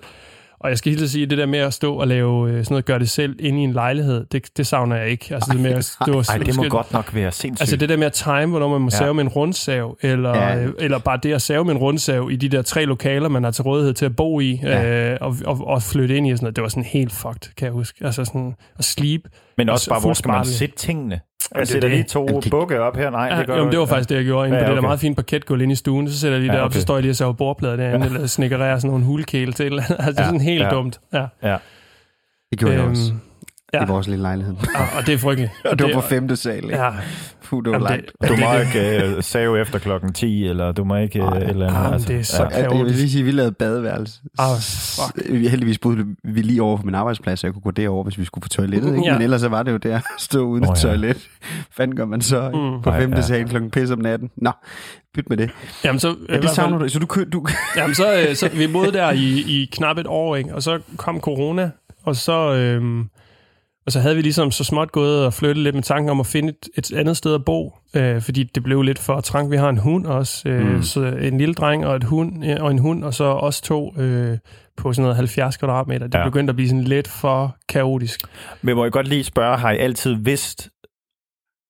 Og 0.63 0.69
jeg 0.69 0.77
skal 0.77 0.91
helt 0.95 1.09
sige, 1.09 1.25
det 1.25 1.37
der 1.37 1.45
med 1.45 1.59
at 1.59 1.73
stå 1.73 1.95
og 1.95 2.07
lave 2.07 2.49
øh, 2.51 2.63
sådan 2.63 2.65
noget, 2.73 2.85
gør 2.85 2.97
det 2.97 3.09
selv 3.09 3.35
inde 3.39 3.59
i 3.59 3.63
en 3.63 3.71
lejlighed, 3.73 4.25
det, 4.31 4.57
det 4.57 4.67
savner 4.67 4.95
jeg 4.95 5.09
ikke. 5.09 5.35
Altså, 5.35 5.51
det, 5.53 5.61
med, 5.61 5.71
at- 5.71 5.95
det 6.05 6.13
var 6.13 6.29
Ej, 6.31 6.37
det 6.37 6.55
må 6.55 6.63
godt 6.63 6.93
nok 6.93 7.15
være 7.15 7.31
sindssygt. 7.31 7.61
Altså 7.61 7.75
det 7.77 7.89
der 7.89 7.97
med 7.97 8.05
at 8.05 8.13
time, 8.13 8.45
hvornår 8.45 8.67
man 8.69 8.81
må 8.81 8.89
Ja. 8.91 8.97
save 8.97 9.13
med 9.13 9.23
en 9.23 9.29
rundsav, 9.29 9.97
eller, 10.01 10.29
Ja. 10.37 10.57
ja. 10.61 10.67
eller 10.79 10.97
bare 10.99 11.19
det 11.23 11.33
at 11.33 11.41
save 11.41 11.65
med 11.65 11.71
en 11.73 11.77
rundsav 11.77 12.29
i 12.31 12.35
de 12.35 12.49
der 12.49 12.61
tre 12.61 12.85
lokaler, 12.85 13.29
man 13.29 13.43
har 13.43 13.51
til 13.51 13.63
rådighed 13.63 13.93
til 13.93 14.05
at 14.05 14.15
bo 14.15 14.39
i, 14.39 14.59
Ja. 14.63 15.11
øh, 15.11 15.17
og, 15.21 15.35
og, 15.45 15.67
og 15.67 15.83
flytte 15.83 16.17
ind 16.17 16.27
i 16.27 16.31
og 16.31 16.37
sådan 16.37 16.45
noget. 16.45 16.55
Det 16.55 16.61
var 16.61 16.69
sådan 16.69 16.83
helt 16.83 17.11
fucked, 17.11 17.55
kan 17.57 17.65
jeg 17.65 17.73
huske. 17.73 18.05
Altså 18.05 18.25
sådan 18.25 18.53
at 18.79 18.85
sleep. 18.85 19.21
Men 19.57 19.69
også 19.69 19.89
bare, 19.89 19.99
hvor 19.99 20.13
skal 20.13 20.29
man 20.31 20.45
sætte 20.45 20.75
tingene? 20.75 21.19
Jeg 21.55 21.61
er 21.61 21.65
sætter 21.65 21.89
lige 21.89 22.03
to 22.03 22.25
Jamen, 22.27 22.41
det- 22.41 22.51
bukke 22.51 22.81
op 22.81 22.97
her. 22.97 23.09
Nej, 23.09 23.25
Ja, 23.31 23.37
det 23.39 23.47
gør 23.47 23.55
jamen, 23.55 23.71
det 23.71 23.79
var 23.79 23.85
ja. 23.85 23.91
faktisk 23.91 24.09
det, 24.09 24.15
jeg 24.15 24.23
gjorde 24.25 24.47
inde 24.47 24.57
Ja, 24.57 24.63
på 24.63 24.67
det 24.69 24.75
der 24.75 24.79
okay. 24.81 24.87
meget 24.87 24.99
fine 24.99 25.15
parketgulv 25.15 25.61
inde 25.61 25.71
i 25.71 25.75
stuen. 25.75 26.09
Så 26.09 26.19
sætter 26.19 26.37
jeg 26.37 26.41
lige 26.41 26.51
Ja, 26.51 26.53
ja, 26.53 26.57
derop, 26.59 26.69
okay. 26.71 26.75
så 26.75 26.81
står 26.81 26.95
jeg 26.95 27.01
lige 27.01 27.11
og 27.11 27.15
saver 27.15 27.33
bordplader 27.33 27.75
derinde, 27.75 28.05
eller 28.05 28.27
snikkererer 28.27 28.79
sådan 28.79 28.89
nogle 28.89 29.05
hulkæle 29.05 29.53
til. 29.53 29.73
altså, 29.79 29.93
det 29.97 29.99
er 29.99 30.13
Ja, 30.17 30.25
sådan 30.25 30.41
helt 30.41 30.63
ja. 30.63 30.69
dumt. 30.69 30.99
Ja. 31.13 31.25
Det 32.51 32.59
gjorde 32.59 32.73
jeg 32.75 32.83
også 32.83 33.13
ja. 33.73 33.83
i 33.83 33.87
vores 33.87 34.07
lille 34.07 34.21
lejlighed. 34.21 34.53
og, 34.75 34.85
og 34.97 35.05
det 35.05 35.13
er 35.13 35.17
frygteligt. 35.17 35.51
Og 35.71 35.79
det 35.79 35.87
var 35.87 35.93
på 35.93 36.01
femte 36.07 36.35
sal, 36.35 36.55
ikke? 36.63 36.75
Ja, 36.83 36.89
Puh, 37.43 37.63
det 37.63 37.71
var 37.71 37.75
Jamen, 37.77 37.87
langt. 37.89 38.11
det- 38.21 38.29
Du 38.29 38.35
må 38.35 38.53
det- 38.53 38.75
ikke 38.75 39.15
uh, 39.17 39.23
save 39.23 39.61
efter 39.61 39.79
klokken 39.79 40.13
10, 40.13 40.47
eller 40.47 40.71
du 40.71 40.83
må 40.83 40.95
ikke 40.95 41.23
uh, 41.23 41.37
eller 41.37 41.67
andet. 41.67 41.79
Ah, 41.85 41.91
men 41.91 42.01
det 42.01 42.15
er 42.19 42.23
så 42.23 42.43
Ja, 42.51 42.61
jeg 42.69 42.71
vil 42.71 42.85
lige 42.91 43.09
sige, 43.09 43.19
at 43.21 43.25
vi 43.25 43.31
lavede 43.31 43.51
badeværelse. 43.51 44.19
Ah, 44.39 44.57
fuck. 44.59 45.31
Vi 45.39 45.47
heldigvis 45.47 45.77
boede 45.79 46.05
vi 46.23 46.41
lige 46.41 46.61
over 46.61 46.77
på 46.77 46.83
min 46.83 46.95
arbejdsplads, 46.95 47.39
så 47.39 47.47
jeg 47.47 47.53
kunne 47.53 47.61
gå 47.61 47.71
derover, 47.71 48.03
hvis 48.03 48.17
vi 48.19 48.25
skulle 48.25 48.41
på 48.41 48.49
toilettet. 48.49 48.95
Ikke? 48.95 49.05
Ja. 49.05 49.13
Men 49.13 49.21
ellers 49.21 49.41
så 49.41 49.47
var 49.49 49.63
det 49.63 49.71
jo 49.71 49.77
der 49.77 49.95
at 49.97 50.03
stå 50.17 50.41
uden 50.45 50.63
oh, 50.63 50.75
ja. 50.83 50.89
toilet. 50.89 51.27
Fanden 51.71 51.95
gør 51.97 52.05
man 52.05 52.21
så? 52.21 52.41
Mm. 52.49 52.81
på 52.81 52.89
Nej, 52.89 52.99
femte 53.01 53.17
ja. 53.17 53.21
sal 53.23 53.49
klokken 53.49 53.71
pis 53.71 53.91
om 53.91 53.99
natten. 53.99 54.29
Nå, 54.37 54.51
byt 55.13 55.29
med 55.29 55.37
det. 55.37 55.49
Jamen, 55.85 55.99
så, 55.99 56.07
Ja, 56.07 56.13
hvert 56.29 56.41
det 56.41 56.49
fald- 56.49 56.55
savner 56.55 56.77
du. 56.77 56.89
Så 56.89 56.99
du, 56.99 57.23
du 57.33 57.45
Jamen, 57.77 57.95
så, 57.95 58.19
øh, 58.29 58.35
så 58.35 58.49
vi 58.53 58.67
boede 58.67 58.91
der 58.91 59.11
i, 59.11 59.43
i 59.47 59.69
knap 59.73 59.97
et 59.97 60.07
år, 60.07 60.35
ikke? 60.35 60.55
og 60.55 60.63
så 60.63 60.79
kom 60.97 61.19
corona, 61.19 61.69
og 62.03 62.15
så, 62.15 62.53
øhm, 62.53 63.09
og 63.85 63.91
så 63.91 63.99
havde 63.99 64.15
vi 64.15 64.21
ligesom 64.21 64.51
så 64.51 64.63
småt 64.63 64.91
gået 64.91 65.25
og 65.25 65.33
flyttet 65.33 65.63
lidt 65.63 65.75
med 65.75 65.83
tanken 65.83 66.09
om 66.09 66.19
at 66.19 66.25
finde 66.25 66.49
et, 66.49 66.89
et 66.91 66.97
andet 66.97 67.17
sted 67.17 67.33
at 67.35 67.45
bo, 67.45 67.73
øh, 67.95 68.21
fordi 68.21 68.43
det 68.43 68.63
blev 68.63 68.81
lidt 68.81 68.99
for 68.99 69.19
trangt. 69.21 69.51
Vi 69.51 69.57
har 69.57 69.69
en 69.69 69.77
hund 69.77 70.05
også, 70.05 70.49
øh, 70.49 70.75
Mm. 70.75 70.83
så 70.83 71.01
en 71.05 71.37
lille 71.37 71.53
dreng 71.53 71.85
og, 71.85 71.95
et 71.95 72.03
hund, 72.03 72.45
øh, 72.45 72.57
og 72.59 72.71
en 72.71 72.79
hund, 72.79 73.03
og 73.03 73.13
så 73.13 73.23
os 73.23 73.61
to 73.61 73.93
øh, 73.97 74.37
på 74.77 74.93
sådan 74.93 75.01
noget 75.03 75.15
70 75.15 75.57
kvadratmeter. 75.57 76.07
Det 76.07 76.19
Ja. 76.19 76.23
begyndte 76.25 76.51
at 76.51 76.55
blive 76.55 76.69
sådan 76.69 76.83
lidt 76.83 77.07
for 77.07 77.55
kaotisk. 77.69 78.21
Men 78.61 78.75
må 78.75 78.83
jeg 78.85 78.91
godt 78.91 79.07
lige 79.07 79.23
spørge, 79.23 79.57
har 79.57 79.71
I 79.71 79.77
altid 79.77 80.13
vidst, 80.13 80.69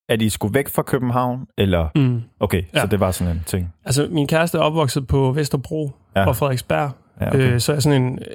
at 0.09 0.21
I 0.21 0.29
skulle 0.29 0.53
væk 0.53 0.69
fra 0.69 0.81
København? 0.81 1.45
Eller, 1.57 1.87
Mm. 1.95 2.21
okay, 2.39 2.63
ja. 2.73 2.79
så 2.81 2.87
det 2.87 2.99
var 2.99 3.11
sådan 3.11 3.33
en 3.35 3.43
ting. 3.45 3.73
Altså, 3.85 4.07
min 4.11 4.27
kæreste 4.27 4.57
er 4.57 4.61
opvokset 4.61 5.07
på 5.07 5.31
Vesterbro 5.31 5.91
Ja. 6.15 6.25
og 6.27 6.35
Frederiksberg, 6.35 6.91
Ja, 7.21 7.27
okay. 7.27 7.53
øh, 7.53 7.59
så 7.59 7.73
er 7.73 7.79
sådan 7.79 8.01
en, 8.03 8.19
øh, 8.19 8.25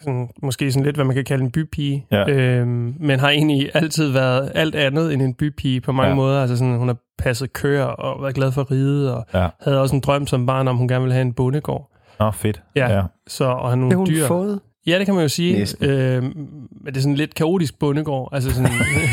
sådan, 0.00 0.28
måske 0.42 0.72
sådan 0.72 0.84
lidt, 0.84 0.96
hvad 0.96 1.04
man 1.04 1.14
kan 1.14 1.24
kalde 1.24 1.44
en 1.44 1.50
bypige, 1.50 2.06
Ja. 2.12 2.28
øhm, 2.30 2.94
men 3.00 3.20
har 3.20 3.28
egentlig 3.30 3.70
altid 3.74 4.08
været 4.08 4.52
alt 4.54 4.74
andet 4.74 5.12
end 5.12 5.22
en 5.22 5.34
bypige 5.34 5.80
på 5.80 5.92
mange 5.92 6.06
Ja. 6.06 6.10
ja. 6.10 6.16
måder. 6.16 6.40
Altså 6.40 6.56
sådan, 6.56 6.76
hun 6.76 6.88
har 6.88 6.96
passet 7.18 7.52
køer 7.52 7.84
og 7.84 8.22
været 8.22 8.34
glad 8.34 8.52
for 8.52 8.70
ride, 8.70 9.16
og 9.16 9.26
Ja. 9.34 9.48
havde 9.62 9.80
også 9.80 9.94
en 9.94 10.00
drøm 10.00 10.26
som 10.26 10.46
barn 10.46 10.68
om, 10.68 10.76
hun 10.76 10.88
gerne 10.88 11.02
ville 11.02 11.12
have 11.14 11.22
en 11.22 11.32
bondegård. 11.32 11.90
Nå, 12.20 12.30
fedt. 12.30 12.62
Ja. 12.76 12.96
ja. 12.96 13.02
Så, 13.26 13.44
og 13.44 13.70
det 13.70 13.78
nogle 13.78 13.92
har 13.92 13.96
hun 13.96 14.06
dyr. 14.06 14.26
fået. 14.26 14.60
Ja, 14.86 14.98
det 14.98 15.06
kan 15.06 15.14
man 15.14 15.22
jo 15.22 15.28
sige. 15.28 15.58
Næsten. 15.58 15.90
Øhm, 15.90 16.24
men 16.24 16.86
det 16.86 16.96
er 16.96 17.00
sådan 17.00 17.14
lidt 17.14 17.34
kaotisk 17.34 17.78
bondegård. 17.78 18.28
Altså 18.32 18.54
sådan, 18.54 18.70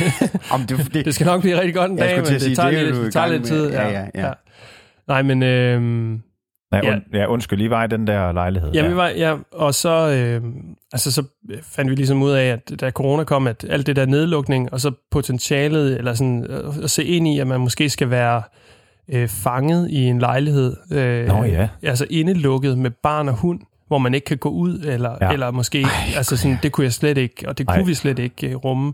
Om 0.54 0.62
det, 0.62 0.94
det, 0.94 1.06
det 1.06 1.16
skal 1.16 1.26
nok 1.26 1.42
blive 1.42 1.56
rigtig 1.60 1.76
godt 1.76 1.92
en 1.92 1.98
dag, 1.98 2.16
men 2.18 2.26
det 2.26 2.42
sige, 2.42 2.56
tager 2.56 2.70
det 2.70 2.80
er 2.80 2.84
lidt, 2.84 2.96
det 2.96 3.14
tager 3.14 3.28
lidt 3.28 3.44
tid. 3.46 3.72
Ja, 3.72 3.90
ja, 3.90 4.06
ja. 4.16 4.32
Nej, 5.08 5.22
men... 5.22 5.44
Øhm, 5.44 6.22
Ja, 6.84 6.90
Ja. 6.90 6.96
und, 6.96 7.04
ja 7.14 7.26
undskyld, 7.26 7.58
lige 7.60 7.70
var 7.70 7.84
i 7.84 7.88
den 7.88 8.08
der 8.08 8.32
lejlighed. 8.32 8.72
Ja, 8.74 8.84
ja. 8.84 8.88
vi 8.90 8.96
var, 8.96 9.08
ja, 9.08 9.36
og 9.52 9.74
så, 9.74 10.10
øh, 10.10 10.42
altså, 10.94 11.12
så 11.12 11.24
fandt 11.64 11.92
vi 11.92 11.96
ligesom 11.96 12.24
ud 12.24 12.32
af, 12.32 12.46
at 12.46 12.82
da 12.82 12.92
corona 12.92 13.24
kom, 13.24 13.48
at 13.48 13.66
alt 13.70 13.88
det 13.88 13.96
der 13.96 14.06
nedlukning, 14.06 14.74
og 14.74 14.80
så 14.82 14.92
potentialet, 15.12 15.98
eller 15.98 16.14
sådan, 16.14 16.46
øh, 16.50 16.84
at 16.84 16.92
se 16.92 17.04
ind 17.04 17.28
i, 17.28 17.40
at 17.40 17.48
man 17.48 17.60
måske 17.60 17.90
skal 17.90 18.10
være 18.10 18.42
øh, 19.10 19.28
fanget 19.28 19.90
i 19.92 20.04
en 20.04 20.20
lejlighed. 20.20 20.76
Øh, 20.92 21.28
Nå 21.28 21.44
ja. 21.44 21.68
Altså 21.84 22.08
indelukket 22.10 22.78
med 22.78 22.92
barn 23.04 23.28
og 23.30 23.36
hund, 23.36 23.60
hvor 23.88 23.98
man 23.98 24.14
ikke 24.14 24.26
kan 24.26 24.38
gå 24.38 24.50
ud, 24.50 24.80
eller, 24.80 25.18
Ja. 25.22 25.32
eller 25.32 25.52
måske 25.52 25.78
ikke, 25.78 25.90
altså 26.18 26.38
sådan, 26.38 26.58
det 26.64 26.72
kunne 26.72 26.84
jeg 26.86 26.94
slet 26.94 27.18
ikke, 27.18 27.50
og 27.50 27.58
det 27.58 27.68
kunne 27.68 27.78
Ej. 27.82 27.84
vi 27.86 27.94
slet 27.94 28.20
ikke 28.20 28.50
øh, 28.50 28.56
rumme. 28.56 28.94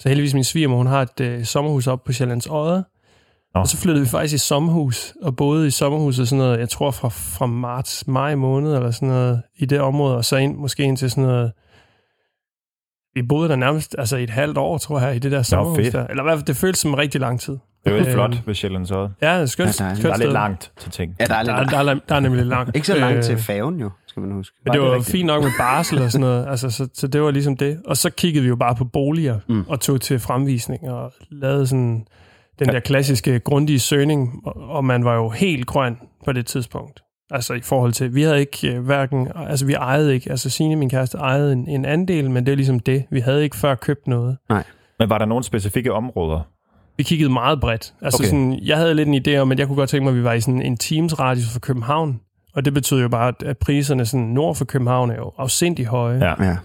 Så 0.00 0.08
heldigvis 0.08 0.34
min 0.34 0.44
svigermor, 0.44 0.76
hun 0.76 0.86
har 0.86 1.02
et 1.02 1.20
øh, 1.20 1.44
sommerhus 1.44 1.86
op 1.86 2.04
på 2.04 2.12
Sjællands 2.12 2.46
Odde, 2.50 2.84
Nå. 3.54 3.60
og 3.60 3.68
så 3.68 3.76
flyttede 3.76 4.04
vi 4.04 4.10
faktisk 4.10 4.34
i 4.34 4.38
sommerhus, 4.38 5.14
og 5.22 5.36
boede 5.36 5.66
i 5.66 5.70
sommerhuset 5.70 6.28
sådan 6.28 6.38
noget, 6.38 6.58
jeg 6.60 6.68
tror 6.68 6.90
fra, 6.90 7.08
fra 7.08 7.46
marts, 7.46 8.06
maj 8.06 8.34
måned, 8.34 8.74
eller 8.74 8.90
sådan 8.90 9.08
noget, 9.08 9.42
i 9.56 9.66
det 9.66 9.80
område, 9.80 10.16
og 10.16 10.24
så 10.24 10.36
ind, 10.36 10.56
måske 10.56 10.82
ind 10.82 10.96
til 10.96 11.10
sådan 11.10 11.24
noget, 11.24 11.52
vi 13.14 13.22
boede 13.22 13.48
der 13.48 13.56
nærmest 13.56 13.94
altså 13.98 14.16
i 14.16 14.22
et 14.22 14.30
halvt 14.30 14.58
år, 14.58 14.78
tror 14.78 15.00
jeg, 15.00 15.16
i 15.16 15.18
det 15.18 15.32
der 15.32 15.42
sommerhus 15.42 15.88
der. 15.92 16.06
Eller 16.06 16.22
i 16.22 16.26
hvert 16.26 16.38
fald, 16.38 16.46
det 16.46 16.56
føltes 16.56 16.80
som 16.80 16.94
rigtig 16.94 17.20
lang 17.20 17.40
tid. 17.40 17.52
Det 17.84 17.92
er 17.92 17.96
jo 17.98 18.04
Øh, 18.06 18.12
flot 18.12 18.36
ved 18.46 18.54
Sjællands 18.54 18.90
Odde. 18.90 19.10
Ja, 19.22 19.34
det 19.34 19.42
er 19.42 19.46
skønt. 19.46 19.80
Ja, 19.80 19.84
dejligt. 19.84 19.98
skønt 20.00 20.12
Der 20.12 20.14
er 20.14 20.18
lidt 20.24 20.32
langt 20.32 20.72
til 20.78 20.90
ting. 20.90 21.16
Ja, 21.20 21.24
der 21.24 21.34
er 21.34 21.42
lidt 21.42 21.48
Der, 21.70 21.78
er- 21.78 21.82
der, 21.82 21.92
er, 21.94 21.98
der 22.08 22.14
er 22.14 22.20
nemlig 22.20 22.46
langt. 22.46 22.76
Ikke 22.76 22.86
så 22.86 22.94
langt 22.98 23.16
Øh, 23.16 23.22
til 23.22 23.38
færgen 23.38 23.80
jo, 23.80 23.90
skal 24.06 24.20
man 24.20 24.32
huske. 24.32 24.56
Men 24.64 24.72
det 24.72 24.80
det 24.80 24.84
er 24.86 24.88
var 24.88 24.94
rigtigt. 24.96 25.12
fint 25.12 25.26
nok 25.26 25.42
med 25.42 25.50
barsel 25.58 26.02
og 26.02 26.10
sådan 26.12 26.20
noget. 26.26 26.46
Altså, 26.50 26.70
så, 26.70 26.88
så 26.94 27.06
det 27.06 27.22
var 27.22 27.30
ligesom 27.30 27.56
det. 27.56 27.80
Og 27.86 27.96
så 27.96 28.10
kiggede 28.10 28.42
vi 28.42 28.48
jo 28.48 28.56
bare 28.56 28.74
på 28.74 28.84
boliger 28.84 29.38
Mm. 29.48 29.54
mm. 29.54 29.64
og 29.68 29.80
tog 29.80 30.00
til 30.00 30.18
fremvisning 30.18 30.90
og 30.90 31.12
lavede 31.30 31.66
sådan 31.66 32.06
den 32.58 32.68
der 32.68 32.80
klassiske 32.80 33.38
grundige 33.40 33.78
søgning. 33.78 34.46
Og, 34.46 34.84
man 34.84 35.04
var 35.04 35.14
jo 35.14 35.28
helt 35.28 35.66
grøn 35.66 35.96
på 36.24 36.32
det 36.32 36.46
tidspunkt. 36.46 37.00
Altså 37.30 37.54
i 37.54 37.60
forhold 37.60 37.92
til, 37.92 38.14
vi 38.14 38.22
havde 38.22 38.40
ikke 38.40 38.74
øh, 38.74 38.84
hverken, 38.84 39.28
altså 39.36 39.66
vi 39.66 39.72
ejede 39.72 40.14
ikke, 40.14 40.30
altså 40.30 40.50
Signe, 40.50 40.76
min 40.76 40.90
kæreste, 40.90 41.18
ejede 41.18 41.52
en, 41.52 41.68
en 41.68 41.84
andel, 41.84 42.30
men 42.30 42.46
det 42.46 42.52
er 42.52 42.56
ligesom 42.56 42.80
det. 42.80 43.04
Vi 43.10 43.20
havde 43.20 43.42
ikke 43.44 43.56
før 43.56 43.74
købt 43.74 44.06
noget. 44.06 44.36
Men 44.98 45.10
var 45.10 45.18
der 45.18 45.24
nogle 45.24 45.44
specifikke 45.44 45.92
områder? 45.92 46.40
Vi 46.96 47.02
kiggede 47.02 47.30
meget 47.32 47.60
bredt. 47.60 47.94
Altså 48.02 48.20
Okay. 48.22 48.28
sådan, 48.28 48.58
jeg 48.62 48.76
havde 48.76 48.94
lidt 48.94 49.08
en 49.08 49.14
idé 49.28 49.36
om, 49.40 49.52
at 49.52 49.58
jeg 49.58 49.66
kunne 49.66 49.76
godt 49.76 49.90
tænke 49.90 50.04
mig, 50.04 50.10
at 50.10 50.16
vi 50.16 50.24
var 50.24 50.32
i 50.32 50.40
sådan 50.40 50.62
en 50.62 50.76
teams 50.76 51.20
radius 51.20 51.52
for 51.52 51.60
København. 51.60 52.20
Og 52.54 52.64
det 52.64 52.74
betød 52.74 53.02
jo 53.02 53.08
bare, 53.08 53.28
at- 53.28 53.42
at 53.46 53.58
priserne 53.58 54.06
sådan 54.06 54.26
nord 54.26 54.54
for 54.56 54.64
København 54.64 55.10
er 55.10 55.14
jo 55.16 55.32
afsindig 55.38 55.86
høje. 55.86 56.18
Ja. 56.24 56.44
Ja. 56.44 56.56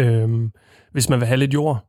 øhm, 0.00 0.50
hvis 0.92 1.08
man 1.08 1.20
vil 1.20 1.26
have 1.28 1.36
lidt 1.38 1.54
jord. 1.54 1.84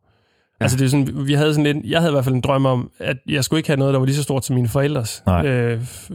Ja. 0.59 0.63
Altså 0.63 0.77
det 0.77 0.85
er 0.85 0.89
sådan, 0.89 1.27
vi 1.27 1.33
havde 1.33 1.53
sådan 1.53 1.73
lidt, 1.75 1.85
jeg 1.85 1.99
havde 1.99 2.11
i 2.11 2.15
hvert 2.15 2.23
fald 2.23 2.35
en 2.35 2.41
drøm 2.41 2.65
om, 2.65 2.91
at 2.99 3.17
jeg 3.29 3.43
skulle 3.43 3.59
ikke 3.59 3.69
have 3.69 3.77
noget, 3.79 3.93
der 3.93 3.99
var 3.99 4.05
lige 4.05 4.15
så 4.15 4.23
stort 4.23 4.45
som 4.45 4.55
mine 4.55 4.67
forældres 4.67 5.23
Nej. 5.25 5.45
øh, 5.47 5.81
f- 5.81 6.13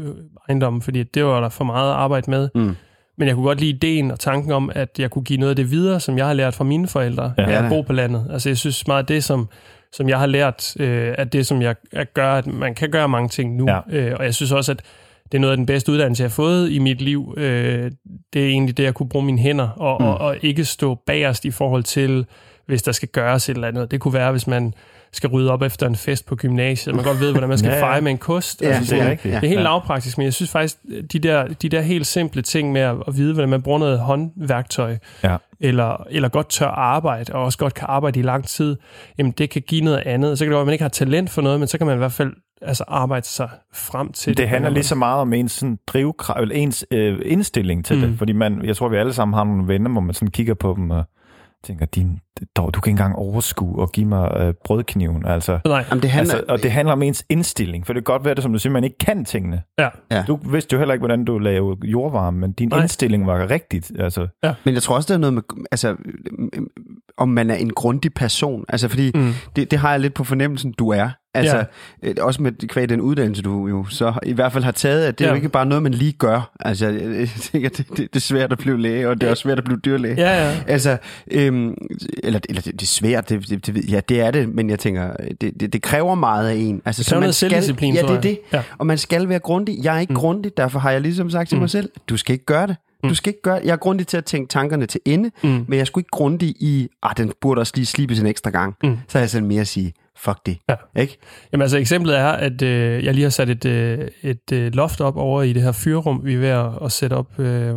ejendom, 0.48 0.82
fordi 0.82 1.02
det 1.02 1.24
var 1.24 1.40
der 1.40 1.48
for 1.48 1.64
meget 1.64 1.92
arbejde 1.92 2.30
med. 2.30 2.48
Mm. 2.54 2.76
Men 3.18 3.28
jeg 3.28 3.34
kunne 3.34 3.46
godt 3.46 3.60
lide 3.60 3.70
ideen 3.70 4.10
og 4.10 4.20
tanken 4.20 4.52
om, 4.52 4.70
at 4.74 4.88
jeg 4.98 5.10
kunne 5.10 5.24
give 5.24 5.38
noget 5.38 5.50
af 5.50 5.56
det 5.56 5.70
videre, 5.70 6.00
som 6.00 6.18
jeg 6.18 6.26
har 6.26 6.32
lært 6.32 6.54
fra 6.54 6.64
mine 6.64 6.88
forældre, 6.88 7.32
Ja. 7.38 7.64
at 7.64 7.68
bo 7.68 7.82
på 7.82 7.92
landet. 7.92 8.26
Altså 8.32 8.48
jeg 8.48 8.56
synes 8.58 8.86
meget, 8.86 9.08
det 9.08 9.24
som, 9.24 9.48
som 9.92 10.08
jeg 10.08 10.18
har 10.18 10.26
lært, 10.26 10.76
øh, 10.80 11.14
at 11.18 11.32
det 11.32 11.46
som 11.46 11.62
jeg 11.62 11.74
at 11.92 12.14
gør, 12.14 12.32
at 12.32 12.46
man 12.46 12.74
kan 12.74 12.90
gøre 12.90 13.08
mange 13.08 13.28
ting 13.28 13.56
nu. 13.56 13.66
Ja. 13.70 13.80
Øh, 13.92 14.16
og 14.18 14.24
jeg 14.24 14.34
synes 14.34 14.52
også, 14.52 14.72
at 14.72 14.82
det 15.32 15.38
er 15.38 15.40
noget 15.40 15.50
af 15.52 15.56
den 15.56 15.66
bedste 15.66 15.92
uddannelse, 15.92 16.22
jeg 16.22 16.28
har 16.30 16.34
fået 16.34 16.70
i 16.72 16.78
mit 16.78 17.00
liv. 17.02 17.34
Øh, 17.36 17.90
det 18.32 18.42
er 18.44 18.48
egentlig 18.48 18.76
det, 18.76 18.86
at 18.86 18.94
kunne 18.94 19.08
bruge 19.08 19.24
mine 19.24 19.38
hænder, 19.38 19.68
og, 19.68 19.96
mm. 20.00 20.06
og, 20.06 20.18
og 20.18 20.36
ikke 20.42 20.64
stå 20.64 20.94
bagerst 21.06 21.44
i 21.44 21.50
forhold 21.50 21.82
til, 21.82 22.26
hvis 22.70 22.82
der 22.82 22.92
skal 22.92 23.08
gøres 23.08 23.48
et 23.48 23.54
eller 23.54 23.68
andet. 23.68 23.90
Det 23.90 24.00
kunne 24.00 24.14
være, 24.14 24.30
hvis 24.30 24.46
man 24.46 24.74
skal 25.12 25.28
rydde 25.30 25.50
op 25.52 25.62
efter 25.62 25.86
en 25.86 25.96
fest 25.96 26.26
på 26.26 26.36
gymnasiet. 26.36 26.94
Man 26.96 27.04
godt 27.04 27.20
ved, 27.20 27.30
hvordan 27.30 27.48
man 27.48 27.58
skal 27.58 27.68
Ja, 27.68 27.76
ja. 27.76 27.82
feje 27.82 28.00
med 28.00 28.10
en 28.10 28.18
kost. 28.18 28.62
Ja, 28.62 28.68
Altså, 28.68 28.94
det 28.94 29.02
er 29.02 29.08
det, 29.08 29.22
det 29.22 29.34
er 29.34 29.38
helt 29.40 29.52
Ja. 29.54 29.62
lavpraktisk, 29.62 30.18
men 30.18 30.24
jeg 30.24 30.34
synes 30.34 30.50
faktisk, 30.50 30.76
de 31.12 31.18
der, 31.18 31.46
de 31.46 31.68
der 31.68 31.80
helt 31.80 32.06
simple 32.06 32.42
ting 32.42 32.72
med 32.72 32.80
at, 32.80 32.96
at 33.08 33.16
vide, 33.16 33.32
hvordan 33.32 33.48
man 33.48 33.62
bruger 33.62 33.78
noget 33.78 33.98
håndværktøj, 33.98 34.96
Ja. 35.24 35.36
eller, 35.60 36.06
eller 36.10 36.28
godt 36.28 36.48
tør 36.48 36.66
arbejde, 36.66 37.32
og 37.32 37.44
også 37.44 37.58
godt 37.58 37.74
kan 37.74 37.86
arbejde 37.88 38.18
i 38.20 38.22
lang 38.22 38.44
tid, 38.46 38.76
jamen 39.18 39.32
det 39.32 39.50
kan 39.50 39.62
give 39.62 39.84
noget 39.84 40.02
andet. 40.06 40.38
Så 40.38 40.44
kan 40.44 40.50
det 40.50 40.54
være, 40.54 40.60
at 40.60 40.66
man 40.66 40.72
ikke 40.72 40.84
har 40.84 40.88
talent 40.88 41.30
for 41.30 41.42
noget, 41.42 41.58
men 41.58 41.68
så 41.68 41.78
kan 41.78 41.86
man 41.86 41.96
i 41.96 41.98
hvert 41.98 42.12
fald 42.12 42.32
altså, 42.62 42.84
arbejde 42.88 43.26
sig 43.26 43.48
frem 43.74 44.12
til 44.12 44.36
Det 44.36 44.48
handler 44.48 44.70
lige 44.70 44.82
så 44.84 44.94
meget 44.94 45.20
om 45.20 45.32
ens 45.32 45.52
sådan, 45.52 45.78
drivkraft, 45.86 46.40
eller 46.40 46.54
ens 46.54 46.86
øh, 46.90 47.18
indstilling 47.24 47.84
til 47.84 47.96
mm. 47.96 48.02
det. 48.02 48.18
Fordi 48.18 48.32
man, 48.32 48.64
jeg 48.64 48.76
tror, 48.76 48.88
vi 48.88 48.96
alle 48.96 49.12
sammen 49.12 49.34
har 49.34 49.44
nogle 49.44 49.68
venner, 49.68 49.90
hvor 49.90 50.00
man 50.00 50.14
sådan 50.14 50.30
kigger 50.30 50.54
på 50.54 50.74
dem 50.76 50.90
og 50.90 51.04
tænker, 51.64 51.86
din, 51.86 52.18
dog, 52.56 52.74
du 52.74 52.80
kan 52.80 52.90
ikke 52.90 53.00
engang 53.00 53.16
overskue 53.16 53.78
og 53.82 53.92
give 53.92 54.06
mig 54.06 54.36
øh, 54.40 54.54
brødkniven. 54.64 55.26
Altså, 55.26 55.58
Nej, 55.66 55.84
Jamen, 55.90 56.02
det 56.02 56.10
handler... 56.10 56.34
altså, 56.34 56.52
og 56.52 56.62
det 56.62 56.72
handler 56.72 56.92
om 56.92 57.02
ens 57.02 57.24
indstilling. 57.28 57.86
For 57.86 57.92
det 57.92 58.04
kan 58.06 58.12
godt 58.12 58.24
være, 58.24 58.34
det, 58.34 58.42
som 58.42 58.52
du 58.52 58.58
siger, 58.58 58.72
man 58.72 58.84
ikke 58.84 58.98
kan 58.98 59.24
tingene. 59.24 59.62
ja. 59.78 59.88
Ja. 60.10 60.24
Du 60.26 60.36
vidste 60.36 60.72
jo 60.74 60.78
heller 60.78 60.92
ikke, 60.94 61.00
hvordan 61.00 61.24
du 61.24 61.38
lavede 61.38 61.86
jordvarme, 61.86 62.38
men 62.38 62.52
din 62.52 62.68
Nej. 62.68 62.80
indstilling 62.80 63.26
var 63.26 63.50
rigtigt. 63.50 63.92
Altså, 63.98 64.28
Men 64.64 64.74
jeg 64.74 64.82
tror 64.82 64.96
også, 64.96 65.06
det 65.06 65.14
er 65.14 65.18
noget 65.18 65.34
med, 65.34 65.42
altså, 65.72 65.96
om 67.16 67.28
man 67.28 67.50
er 67.50 67.54
en 67.54 67.70
grundig 67.72 68.14
person. 68.14 68.64
Altså, 68.68 68.88
fordi 68.88 69.10
Mm. 69.14 69.32
det, 69.56 69.70
det 69.70 69.78
har 69.78 69.90
jeg 69.90 70.00
lidt 70.00 70.14
på 70.14 70.24
fornemmelsen, 70.24 70.72
du 70.78 70.88
er. 70.88 71.10
Altså, 71.34 71.56
Ja. 71.56 71.64
øh, 72.02 72.14
også 72.20 72.42
med 72.42 72.68
kvæg 72.68 72.88
den 72.88 73.00
uddannelse, 73.00 73.42
du 73.42 73.66
jo 73.68 73.86
så 73.90 74.12
i 74.22 74.32
hvert 74.32 74.52
fald 74.52 74.64
har 74.64 74.72
taget, 74.72 75.04
at 75.04 75.18
det 75.18 75.24
er 75.24 75.28
Ja. 75.28 75.32
jo 75.32 75.36
ikke 75.36 75.48
bare 75.48 75.66
noget, 75.66 75.82
man 75.82 75.94
lige 75.94 76.12
gør. 76.12 76.50
Altså, 76.60 76.86
jeg, 76.88 77.02
jeg 77.20 77.28
tænker, 77.28 77.68
det, 77.68 77.88
det, 77.88 77.96
det 77.98 78.16
er 78.16 78.20
svært 78.20 78.52
at 78.52 78.58
blive 78.58 78.80
læge, 78.80 79.08
og 79.08 79.20
det 79.20 79.26
er 79.26 79.30
også 79.30 79.40
svært 79.40 79.58
at 79.58 79.64
blive 79.64 79.78
dyrlæge. 79.84 80.14
Ja, 80.18 80.48
ja. 80.48 80.56
Altså, 80.66 80.96
øhm, 81.30 81.74
eller, 82.24 82.40
eller 82.48 82.62
det, 82.62 82.72
det 82.72 82.82
er 82.82 82.86
svært, 82.86 83.28
det, 83.28 83.48
det, 83.48 83.66
det, 83.66 83.90
ja, 83.90 84.00
det 84.08 84.20
er 84.20 84.30
det, 84.30 84.54
men 84.54 84.70
jeg 84.70 84.78
tænker, 84.78 85.16
det, 85.40 85.60
det, 85.60 85.72
det 85.72 85.82
kræver 85.82 86.14
meget 86.14 86.48
af 86.48 86.54
en. 86.54 86.82
Altså, 86.84 87.02
Det 87.02 87.08
kræver 87.08 87.20
noget 87.20 87.34
selvdisciplin, 87.34 87.94
Ja, 87.94 88.02
det 88.02 88.10
er 88.10 88.20
det. 88.20 88.38
Ja. 88.52 88.62
Og 88.78 88.86
man 88.86 88.98
skal 88.98 89.28
være 89.28 89.38
grundig. 89.38 89.78
Jeg 89.82 89.96
er 89.96 90.00
ikke 90.00 90.12
mm. 90.12 90.18
grundig, 90.18 90.56
derfor 90.56 90.78
har 90.78 90.90
jeg 90.90 91.00
ligesom 91.00 91.30
sagt 91.30 91.48
til 91.48 91.56
Mm. 91.56 91.60
mig 91.60 91.70
selv, 91.70 91.90
du 92.08 92.16
skal 92.16 92.32
ikke 92.32 92.44
gøre 92.44 92.66
det. 92.66 92.76
Du 93.04 93.14
skal 93.14 93.30
ikke 93.30 93.42
gøre 93.42 93.60
Jeg 93.64 93.72
er 93.72 93.76
grundig 93.76 94.06
til 94.06 94.16
at 94.16 94.24
tænke 94.24 94.48
tankerne 94.48 94.86
til 94.86 95.00
ende, 95.04 95.30
Mm. 95.42 95.64
men 95.68 95.78
jeg 95.78 95.86
skulle 95.86 96.02
ikke 96.02 96.10
grundig 96.12 96.48
i, 96.48 96.88
ah, 97.02 97.16
den 97.16 97.32
burde 97.40 97.58
også 97.60 97.72
lige 97.76 97.86
slibes 97.86 98.18
en 98.20 98.26
ekstra 98.26 98.50
gang. 98.50 98.74
Mm. 98.84 98.96
Så 99.08 99.18
er 99.18 99.22
jeg 99.22 99.30
sådan 99.30 99.48
mere 99.48 99.60
at 99.60 99.68
sige, 99.68 99.92
fuck 100.24 100.46
det. 100.46 100.58
Ja. 100.68 100.74
Ikke? 100.96 101.18
Jamen 101.52 101.62
altså 101.62 101.78
eksemplet 101.78 102.18
er, 102.18 102.28
at 102.28 102.62
øh, 102.62 103.04
jeg 103.04 103.14
lige 103.14 103.22
har 103.22 103.30
sat 103.30 103.50
et, 103.50 103.64
øh, 103.64 104.08
et 104.22 104.52
øh, 104.52 104.74
loft 104.74 105.00
op 105.00 105.16
over 105.16 105.42
i 105.42 105.52
det 105.52 105.62
her 105.62 105.72
fyrrum, 105.72 106.20
vi 106.24 106.34
er 106.34 106.38
ved 106.38 106.48
at, 106.48 106.70
at 106.84 106.92
sætte 106.92 107.14
op. 107.14 107.38
Øh, 107.38 107.74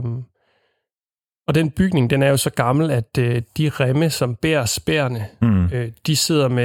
og 1.47 1.56
den 1.56 1.69
bygning, 1.71 2.10
den 2.10 2.23
er 2.23 2.29
jo 2.29 2.38
så 2.38 2.49
gammel, 2.49 2.91
at 2.91 3.17
øh, 3.19 3.41
de 3.58 3.69
remme, 3.69 4.10
som 4.10 4.36
bærer 4.36 4.65
spærene, 4.65 5.25
hmm. 5.41 5.65
øh, 5.73 5.91
de 6.08 6.15
sidder 6.15 6.47
med, 6.47 6.63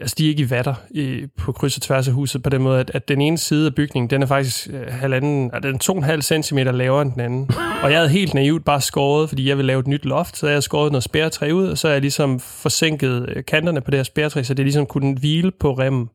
altså 0.00 0.14
de 0.18 0.24
er 0.24 0.28
ikke 0.28 0.42
i 0.42 0.50
vatter 0.50 0.74
i, 0.90 1.26
på 1.38 1.52
kryds 1.52 1.76
og 1.76 1.82
tværs 1.82 2.08
af 2.08 2.14
huset, 2.14 2.42
på 2.42 2.50
den 2.50 2.62
måde, 2.62 2.80
at, 2.80 2.90
at 2.94 3.08
den 3.08 3.20
ene 3.20 3.38
side 3.38 3.66
af 3.66 3.74
bygningen, 3.74 4.10
den 4.10 4.22
er 4.22 4.26
faktisk 4.26 4.68
øh, 4.72 4.86
halvanden, 4.92 5.50
altså, 5.54 5.68
den 5.68 5.74
er 5.74 5.78
to 5.78 5.92
og 5.92 5.98
en 5.98 6.04
halv 6.04 6.22
centimeter 6.22 6.72
lavere 6.72 7.02
end 7.02 7.12
den 7.12 7.20
anden. 7.20 7.50
Og 7.82 7.90
jeg 7.90 7.98
havde 7.98 8.10
helt 8.10 8.34
naivt 8.34 8.64
bare 8.64 8.80
skåret, 8.80 9.28
fordi 9.28 9.48
jeg 9.48 9.56
ville 9.56 9.66
lave 9.66 9.80
et 9.80 9.86
nyt 9.86 10.04
loft, 10.04 10.36
så 10.36 10.46
jeg 10.46 10.52
havde 10.52 10.62
skåret 10.62 10.92
noget 10.92 11.04
spærretræ 11.04 11.50
ud, 11.52 11.68
og 11.68 11.78
så 11.78 11.86
har 11.88 11.92
jeg 11.92 12.00
ligesom 12.00 12.40
forsinket 12.40 13.28
øh, 13.28 13.44
kanterne 13.44 13.80
på 13.80 13.90
det 13.90 13.98
her 13.98 14.04
spærretræ, 14.04 14.42
så 14.42 14.54
det 14.54 14.64
ligesom 14.64 14.86
kunne 14.86 15.14
hvile 15.18 15.50
på 15.60 15.72
remmen. 15.72 16.08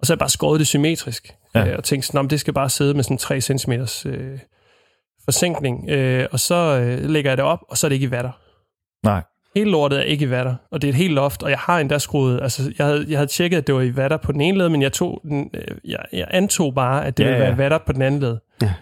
Og 0.00 0.06
så 0.06 0.12
har 0.12 0.16
jeg 0.16 0.18
bare 0.18 0.28
skåret 0.30 0.58
det 0.58 0.66
symmetrisk, 0.66 1.34
Ja. 1.54 1.64
ja. 1.64 1.76
og 1.76 1.84
tænkte 1.84 2.06
sådan, 2.06 2.18
"Nå, 2.18 2.22
men 2.22 2.30
det 2.30 2.40
skal 2.40 2.54
bare 2.54 2.68
sidde 2.70 2.94
med 2.94 3.02
sådan 3.04 3.18
3 3.18 3.40
cm 3.40 3.72
øh, 4.06 4.38
forsinkning. 5.24 5.90
Øh, 5.90 6.26
og 6.32 6.40
så 6.40 6.54
øh, 6.54 7.10
lægger 7.10 7.30
jeg 7.30 7.36
det 7.36 7.44
op, 7.44 7.58
og 7.68 7.78
så 7.78 7.86
er 7.86 7.88
det 7.88 7.94
ikke 7.94 8.06
i 8.06 8.10
vatter. 8.10 8.30
Nej. 9.04 9.22
Hele 9.56 9.70
lortet 9.70 9.98
er 9.98 10.02
ikke 10.02 10.24
i 10.24 10.30
vatter, 10.30 10.54
og 10.70 10.82
det 10.82 10.88
er 10.88 10.92
et 10.92 10.96
helt 10.96 11.14
loft, 11.14 11.42
og 11.42 11.50
jeg 11.50 11.58
har 11.58 11.78
endda 11.78 11.98
skruet, 11.98 12.42
altså 12.42 12.72
jeg 12.78 12.86
havde, 12.86 13.06
jeg 13.08 13.18
havde 13.18 13.30
tjekket, 13.30 13.56
at 13.58 13.66
det 13.66 13.74
var 13.74 13.80
i 13.80 13.96
vatter 13.96 14.16
på 14.16 14.32
den 14.32 14.40
ene 14.40 14.58
led, 14.58 14.68
men 14.68 14.82
jeg, 14.82 14.92
tog 14.92 15.20
den, 15.24 15.50
øh, 15.54 15.76
jeg, 15.84 15.98
jeg 16.12 16.26
antog 16.30 16.74
bare, 16.74 17.04
at 17.06 17.16
det 17.18 17.24
Ja, 17.24 17.28
ville 17.28 17.42
ja. 17.42 17.48
være 17.48 17.58
vatter 17.58 17.78
på 17.86 17.92
den 17.92 18.02
anden 18.02 18.20
led. 18.20 18.36
Ja. 18.62 18.72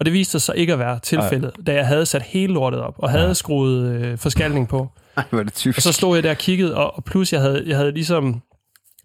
Og 0.00 0.04
det 0.06 0.12
viste 0.12 0.30
sig 0.30 0.40
så 0.42 0.52
ikke 0.52 0.72
at 0.72 0.78
være 0.78 0.98
tilfældet, 0.98 1.52
da 1.66 1.74
jeg 1.74 1.86
havde 1.86 2.06
sat 2.06 2.22
hele 2.22 2.52
lortet 2.52 2.80
op, 2.80 2.94
og 2.98 3.10
havde 3.10 3.26
Ja. 3.26 3.32
skruet 3.34 3.84
øh, 3.94 4.18
forskalning 4.18 4.68
på. 4.68 4.88
Ej, 5.16 5.24
er 5.32 5.42
det 5.42 5.54
typisk. 5.54 5.78
Og 5.78 5.82
så 5.82 5.92
stod 5.92 6.16
jeg 6.16 6.22
der 6.22 6.30
og 6.30 6.36
kiggede, 6.36 6.76
og, 6.76 6.96
og 6.96 7.04
plus 7.04 7.32
jeg 7.32 7.40
havde, 7.40 7.64
jeg 7.66 7.76
havde 7.76 7.92
ligesom, 7.92 8.42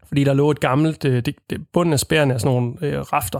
fordi 0.07 0.23
der 0.23 0.33
lå 0.33 0.51
et 0.51 0.59
gammelt, 0.59 1.05
øh, 1.05 1.25
det, 1.25 1.35
det, 1.49 1.61
bunden 1.73 1.93
af 1.93 1.99
spærene 1.99 2.33
er 2.33 2.37
sådan 2.37 2.55
nogle 2.55 2.73
øh, 2.81 2.99
rafter, 3.01 3.39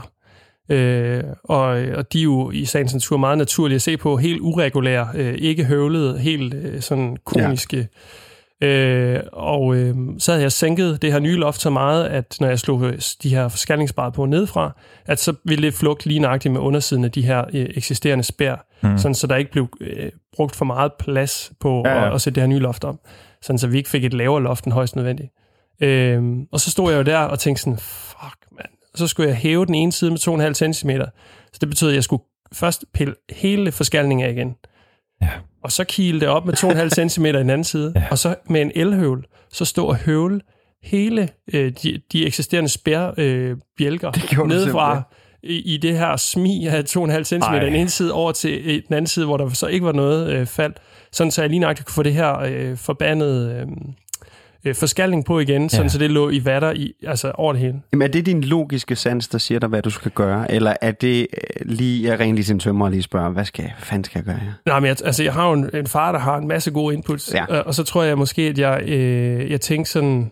øh, 0.68 1.22
og, 1.44 1.66
og 1.68 2.12
de 2.12 2.18
er 2.18 2.22
jo 2.22 2.50
i 2.50 2.64
sagens 2.64 2.92
natur 2.92 3.16
meget 3.16 3.38
naturlige 3.38 3.74
at 3.74 3.82
se 3.82 3.96
på, 3.96 4.16
helt 4.16 4.40
uregulære, 4.40 5.08
øh, 5.14 5.34
ikke 5.38 5.64
høvlede, 5.64 6.18
helt 6.18 6.54
øh, 6.54 6.80
sådan 6.80 7.16
komiske. 7.24 7.76
Ja. 7.76 7.84
Øh, 8.60 9.22
og 9.32 9.76
øh, 9.76 9.94
så 10.18 10.32
havde 10.32 10.42
jeg 10.42 10.52
sænket 10.52 11.02
det 11.02 11.12
her 11.12 11.18
nye 11.18 11.36
loft 11.36 11.60
så 11.60 11.70
meget, 11.70 12.04
at 12.04 12.36
når 12.40 12.48
jeg 12.48 12.58
slog 12.58 12.82
øh, 12.84 12.98
de 13.22 13.28
her 13.28 13.48
forskalningsbrædder 13.48 14.10
på 14.10 14.26
nedefra, 14.26 14.72
at 15.06 15.20
så 15.20 15.34
ville 15.44 15.66
det 15.66 15.74
flugte 15.74 16.06
lige 16.06 16.20
nøjagtigt 16.20 16.52
med 16.52 16.60
undersiden 16.60 17.04
af 17.04 17.12
de 17.12 17.22
her 17.22 17.44
øh, 17.54 17.66
eksisterende 17.74 18.24
spær, 18.24 18.66
mm. 18.82 18.98
sådan 18.98 19.14
så 19.14 19.26
der 19.26 19.36
ikke 19.36 19.50
blev 19.50 19.68
øh, 19.80 20.10
brugt 20.36 20.56
for 20.56 20.64
meget 20.64 20.92
plads 20.98 21.52
på 21.60 21.82
Ja, 21.84 21.94
ja. 21.94 22.06
At, 22.06 22.14
at 22.14 22.20
sætte 22.20 22.34
det 22.34 22.42
her 22.42 22.48
nye 22.48 22.58
loft 22.58 22.84
op. 22.84 22.96
Sådan 23.42 23.58
så 23.58 23.66
vi 23.66 23.76
ikke 23.76 23.90
fik 23.90 24.04
et 24.04 24.14
lavere 24.14 24.42
loft 24.42 24.64
end 24.64 24.72
højst 24.74 24.96
nødvendigt. 24.96 25.32
Øh, 25.80 26.22
og 26.52 26.60
så 26.60 26.70
stod 26.70 26.92
jeg 26.92 26.98
jo 26.98 27.02
der 27.02 27.18
og 27.18 27.38
tænkte 27.38 27.62
sådan. 27.62 27.78
Så 28.96 29.06
skulle 29.06 29.28
jeg 29.28 29.36
hæve 29.36 29.66
den 29.66 29.74
ene 29.74 29.92
side 29.92 30.10
med 30.10 30.48
2,5 30.48 30.72
cm. 30.72 30.90
Så 31.52 31.58
det 31.60 31.68
betød, 31.68 31.88
at 31.88 31.94
jeg 31.94 32.04
skulle 32.04 32.22
først 32.52 32.84
pille 32.94 33.14
hele 33.30 33.72
forskalningen 33.72 34.26
af 34.26 34.32
igen. 34.32 34.56
Ja. 35.22 35.30
Og 35.62 35.72
så 35.72 35.84
kile 35.84 36.20
det 36.20 36.28
op 36.28 36.46
med 36.46 36.54
2,5 36.54 37.08
cm 37.08 37.24
i 37.24 37.28
den 37.28 37.50
anden 37.50 37.64
side. 37.64 37.92
Ja. 37.96 38.04
Og 38.10 38.18
så 38.18 38.34
med 38.48 38.62
en 38.62 38.72
elhøvel, 38.74 39.24
så 39.52 39.64
stå 39.64 39.86
og 39.86 39.96
høvle 39.96 40.40
hele 40.82 41.28
øh, 41.54 41.72
de, 41.82 42.00
de 42.12 42.26
eksisterende 42.26 42.70
spærbjælker 42.70 44.38
øh, 44.40 44.48
nedefra 44.48 45.02
i, 45.42 45.74
i 45.74 45.76
det 45.76 45.98
her 45.98 46.16
smi 46.16 46.66
af 46.66 46.82
2,5 46.82 47.22
cm 47.22 47.36
Ej. 47.36 47.58
den 47.58 47.74
ene 47.74 47.88
side 47.88 48.12
over 48.12 48.32
til 48.32 48.60
øh, 48.64 48.82
den 48.88 48.94
anden 48.94 49.06
side, 49.06 49.26
hvor 49.26 49.36
der 49.36 49.48
så 49.48 49.66
ikke 49.66 49.86
var 49.86 49.92
noget 49.92 50.32
øh, 50.32 50.46
fald, 50.46 50.72
sådan 51.12 51.30
så 51.30 51.42
jeg 51.42 51.50
lige 51.50 51.60
nok 51.60 51.76
kunne 51.76 51.94
få 51.94 52.02
det 52.02 52.14
her 52.14 52.38
øh, 52.38 52.76
forbandede 52.76 53.54
øh, 53.54 53.66
øh, 54.66 54.74
forskalning 54.74 55.24
på 55.24 55.38
igen, 55.40 55.68
sådan 55.68 55.84
Ja. 55.84 55.88
så 55.88 55.98
det 55.98 56.10
lå 56.10 56.30
i 56.30 56.44
vatter 56.44 56.72
i, 56.72 56.92
altså 57.06 57.30
over 57.34 57.52
det 57.52 57.62
hele. 57.62 57.74
Jamen, 57.92 58.02
er 58.08 58.12
det 58.12 58.26
din 58.26 58.44
logiske 58.44 58.96
sans, 58.96 59.28
der 59.28 59.38
siger 59.38 59.58
dig, 59.60 59.68
hvad 59.68 59.82
du 59.82 59.90
skal 59.90 60.10
gøre? 60.10 60.52
Eller 60.52 60.74
er 60.80 60.90
det 60.90 61.20
øh, 61.20 61.66
lige, 61.70 62.08
jeg 62.10 62.20
ringer 62.20 62.34
lige 62.34 62.44
til 62.44 62.52
en 62.52 62.58
tømmer 62.58 62.84
og 62.84 62.90
lige 62.90 63.02
spørger, 63.02 63.30
hvad, 63.30 63.44
skal, 63.44 63.72
fanden 63.78 64.04
skal 64.04 64.18
jeg 64.18 64.24
gøre 64.24 64.36
her? 64.36 64.52
Nej, 64.66 64.80
men 64.80 64.86
jeg, 64.88 64.96
altså, 65.04 65.22
jeg 65.22 65.32
har 65.32 65.46
jo 65.48 65.52
en, 65.52 65.70
en 65.74 65.86
far, 65.86 66.12
der 66.12 66.18
har 66.18 66.36
en 66.36 66.48
masse 66.48 66.70
gode 66.70 66.94
inputs, 66.94 67.34
Ja. 67.34 67.44
og, 67.44 67.66
og 67.66 67.74
så 67.74 67.82
tror 67.84 68.02
jeg 68.02 68.18
måske, 68.18 68.42
at 68.42 68.58
jeg, 68.58 68.82
øh, 68.86 69.50
jeg 69.50 69.60
tænker 69.60 69.84
sådan... 69.86 70.30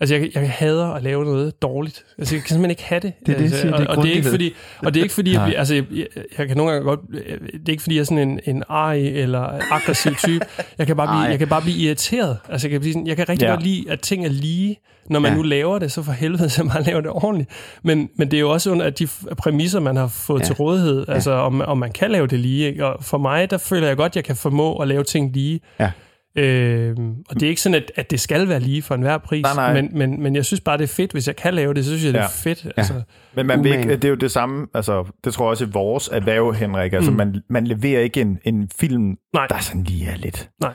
Altså, 0.00 0.14
jeg, 0.14 0.30
jeg 0.34 0.50
hader 0.50 0.86
at 0.86 1.02
lave 1.02 1.24
noget 1.24 1.62
dårligt. 1.62 2.04
Altså, 2.18 2.34
jeg 2.34 2.42
kan 2.42 2.48
simpelthen 2.48 2.70
ikke 2.70 2.84
have 2.84 3.00
det. 3.00 3.12
Det 3.26 3.32
er 3.34 3.38
det, 3.38 3.44
jeg 3.44 3.44
altså, 3.44 3.60
siger, 3.60 3.76
det 3.76 3.84
er 3.86 3.88
og, 3.90 3.96
og, 3.96 4.02
det 4.04 4.10
er 4.12 4.16
ikke 4.16 4.28
fordi, 4.30 4.54
og 4.78 4.94
det 4.94 5.00
er 5.00 5.04
ikke 5.04 5.14
fordi, 5.14 5.30
jeg, 5.32 5.38
Nej. 5.38 5.46
bliver, 5.46 5.58
altså, 5.58 5.74
jeg, 5.74 5.84
jeg, 5.92 6.06
jeg 6.38 6.48
kan 6.48 6.56
nogle 6.56 6.72
gange 6.72 6.84
godt... 6.88 7.00
Det 7.12 7.68
er 7.68 7.70
ikke 7.70 7.82
fordi, 7.82 7.94
jeg 7.96 8.00
er 8.00 8.04
sådan 8.04 8.28
en, 8.28 8.40
en 8.46 8.62
arg 8.68 8.98
eller 8.98 9.72
aggressiv 9.72 10.14
type. 10.14 10.46
Jeg 10.78 10.86
kan 10.86 10.96
bare 10.96 11.06
blive, 11.06 11.24
Ej. 11.24 11.30
jeg 11.30 11.38
kan 11.38 11.48
bare 11.48 11.62
blive 11.62 11.76
irriteret. 11.78 12.38
Altså, 12.48 12.66
jeg 12.66 12.70
kan, 12.72 12.80
blive 12.80 12.92
sådan, 12.92 13.06
jeg 13.06 13.16
kan 13.16 13.28
rigtig 13.28 13.46
Ja. 13.46 13.50
godt 13.52 13.62
lide, 13.62 13.90
at 13.90 14.00
ting 14.00 14.24
er 14.24 14.30
lige. 14.30 14.76
Når 15.10 15.20
man 15.20 15.30
Ja. 15.32 15.36
nu 15.36 15.42
laver 15.42 15.78
det, 15.78 15.92
så 15.92 16.02
for 16.02 16.12
helvede, 16.12 16.48
så 16.50 16.64
man 16.64 16.82
laver 16.86 17.00
det 17.00 17.10
ordentligt. 17.10 17.50
Men, 17.82 18.08
men 18.16 18.30
det 18.30 18.36
er 18.36 18.40
jo 18.40 18.50
også 18.50 18.70
under 18.70 18.90
de 18.90 19.04
f- 19.04 19.34
præmisser, 19.34 19.80
man 19.80 19.96
har 19.96 20.06
fået 20.08 20.40
Ja. 20.40 20.44
til 20.44 20.54
rådighed. 20.54 21.04
Altså, 21.08 21.30
om, 21.32 21.60
om 21.60 21.78
man 21.78 21.92
kan 21.92 22.10
lave 22.10 22.26
det 22.26 22.38
lige. 22.40 22.66
Ikke? 22.68 22.86
Og 22.86 23.04
for 23.04 23.18
mig, 23.18 23.50
der 23.50 23.58
føler 23.58 23.86
jeg 23.86 23.96
godt, 23.96 24.12
at 24.12 24.16
jeg 24.16 24.24
kan 24.24 24.36
formå 24.36 24.76
at 24.76 24.88
lave 24.88 25.04
ting 25.04 25.32
lige. 25.32 25.60
Ja. 25.80 25.90
Øhm, 26.36 27.14
og 27.28 27.34
det 27.34 27.42
er 27.42 27.48
ikke 27.48 27.60
sådan, 27.60 27.74
at, 27.82 27.92
at 27.96 28.10
det 28.10 28.20
skal 28.20 28.48
være 28.48 28.60
lige 28.60 28.82
for 28.82 28.94
enhver 28.94 29.18
pris. 29.18 29.42
Nej, 29.42 29.54
nej. 29.54 29.82
Men, 29.82 29.98
men, 29.98 30.22
men 30.22 30.36
jeg 30.36 30.44
synes 30.44 30.60
bare, 30.60 30.78
det 30.78 30.84
er 30.84 30.88
fedt. 30.88 31.12
Hvis 31.12 31.26
jeg 31.26 31.36
kan 31.36 31.54
lave 31.54 31.74
det, 31.74 31.84
så 31.84 31.90
synes 31.90 32.04
jeg, 32.04 32.12
det 32.12 32.18
er 32.20 32.22
Ja. 32.44 32.50
fedt. 32.50 32.66
Altså, 32.76 33.02
Men 33.34 33.46
man 33.46 33.64
vil 33.64 33.72
ikke, 33.74 33.90
det 33.96 34.04
er 34.04 34.08
jo 34.08 34.14
det 34.14 34.30
samme, 34.30 34.66
altså, 34.74 35.04
det 35.24 35.34
tror 35.34 35.44
jeg 35.44 35.50
også 35.50 35.64
i 35.64 35.68
vores 35.72 36.08
erhverv, 36.12 36.54
Henrik. 36.54 36.92
Altså, 36.92 37.10
mm. 37.10 37.16
man, 37.16 37.42
man 37.50 37.66
leverer 37.66 38.00
ikke 38.00 38.20
en, 38.20 38.38
en 38.44 38.68
film, 38.78 39.16
Nej. 39.34 39.46
der 39.46 39.58
sådan 39.58 39.82
lige 39.82 40.06
er 40.10 40.16
lidt... 40.16 40.50
Nej. 40.60 40.72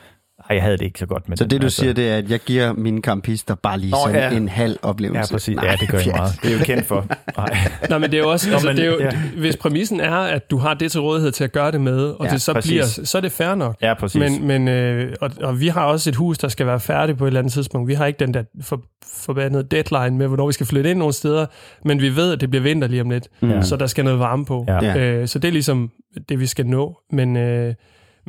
Ej, 0.50 0.56
jeg 0.56 0.62
havde 0.64 0.76
det 0.78 0.84
ikke 0.84 0.98
så 0.98 1.06
godt 1.06 1.28
med 1.28 1.36
Så 1.36 1.44
den, 1.44 1.50
det, 1.50 1.60
du 1.60 1.66
altså. 1.66 1.80
siger, 1.80 1.92
det 1.92 2.08
er, 2.08 2.16
at 2.16 2.30
jeg 2.30 2.40
giver 2.40 2.72
mine 2.72 3.00
campister 3.00 3.54
bare 3.54 3.78
lige 3.78 3.90
Nå, 3.90 3.96
sådan 4.06 4.32
ja. 4.32 4.36
en 4.36 4.48
halv 4.48 4.76
oplevelse. 4.82 5.18
Ja, 5.20 5.34
præcis. 5.34 5.56
Ja, 5.62 5.76
det 5.80 5.88
gør 5.88 5.98
jeg 5.98 6.12
meget. 6.16 6.32
Det 6.42 6.52
er 6.54 6.58
jo 6.58 6.64
kendt 6.64 6.86
for. 6.86 7.06
Nej. 7.36 7.58
Nej, 7.88 7.98
men 7.98 8.10
det 8.10 8.16
er 8.18 8.22
jo 8.22 8.30
også, 8.30 8.50
altså, 8.52 8.66
men- 8.66 8.76
det 8.76 8.84
er 8.84 8.88
jo, 8.90 8.98
ja. 9.00 9.10
hvis 9.36 9.56
præmissen 9.56 10.00
er, 10.00 10.14
at 10.16 10.50
du 10.50 10.56
har 10.58 10.74
det 10.74 10.92
til 10.92 11.00
rådighed 11.00 11.32
til 11.32 11.44
at 11.44 11.52
gøre 11.52 11.72
det 11.72 11.80
med, 11.80 11.98
og 11.98 12.26
Ja, 12.26 12.30
det 12.30 12.42
så 12.42 12.52
præcis. 12.52 12.70
bliver, 12.70 12.84
så 13.06 13.18
er 13.18 13.22
det 13.22 13.32
fair 13.32 13.54
nok. 13.54 13.76
Ja, 13.82 13.94
præcis. 13.94 14.20
Men, 14.20 14.46
men 14.46 14.68
øh, 14.68 15.12
og, 15.20 15.30
og 15.42 15.60
vi 15.60 15.68
har 15.68 15.84
også 15.84 16.10
et 16.10 16.16
hus, 16.16 16.38
der 16.38 16.48
skal 16.48 16.66
være 16.66 16.80
færdigt 16.80 17.18
på 17.18 17.24
et 17.24 17.28
eller 17.28 17.40
andet 17.40 17.52
tidspunkt. 17.52 17.88
Vi 17.88 17.94
har 17.94 18.06
ikke 18.06 18.18
den 18.18 18.34
der 18.34 18.42
for, 18.62 18.80
forbandede 19.14 19.62
deadline 19.62 20.18
med, 20.18 20.26
hvornår 20.26 20.46
vi 20.46 20.52
skal 20.52 20.66
flytte 20.66 20.90
ind 20.90 20.98
nogle 20.98 21.14
steder, 21.14 21.46
men 21.84 22.00
vi 22.00 22.16
ved, 22.16 22.32
at 22.32 22.40
det 22.40 22.50
bliver 22.50 22.62
vinter 22.62 22.88
lige 22.88 23.02
om 23.02 23.10
lidt, 23.10 23.28
Mm. 23.40 23.62
så 23.62 23.76
der 23.76 23.86
skal 23.86 24.04
noget 24.04 24.18
varme 24.18 24.44
på. 24.44 24.64
Ja. 24.68 24.98
Øh, 24.98 25.28
så 25.28 25.38
det 25.38 25.48
er 25.48 25.52
ligesom 25.52 25.90
det, 26.28 26.40
vi 26.40 26.46
skal 26.46 26.66
nå. 26.66 26.98
Men, 27.12 27.36
øh, 27.36 27.74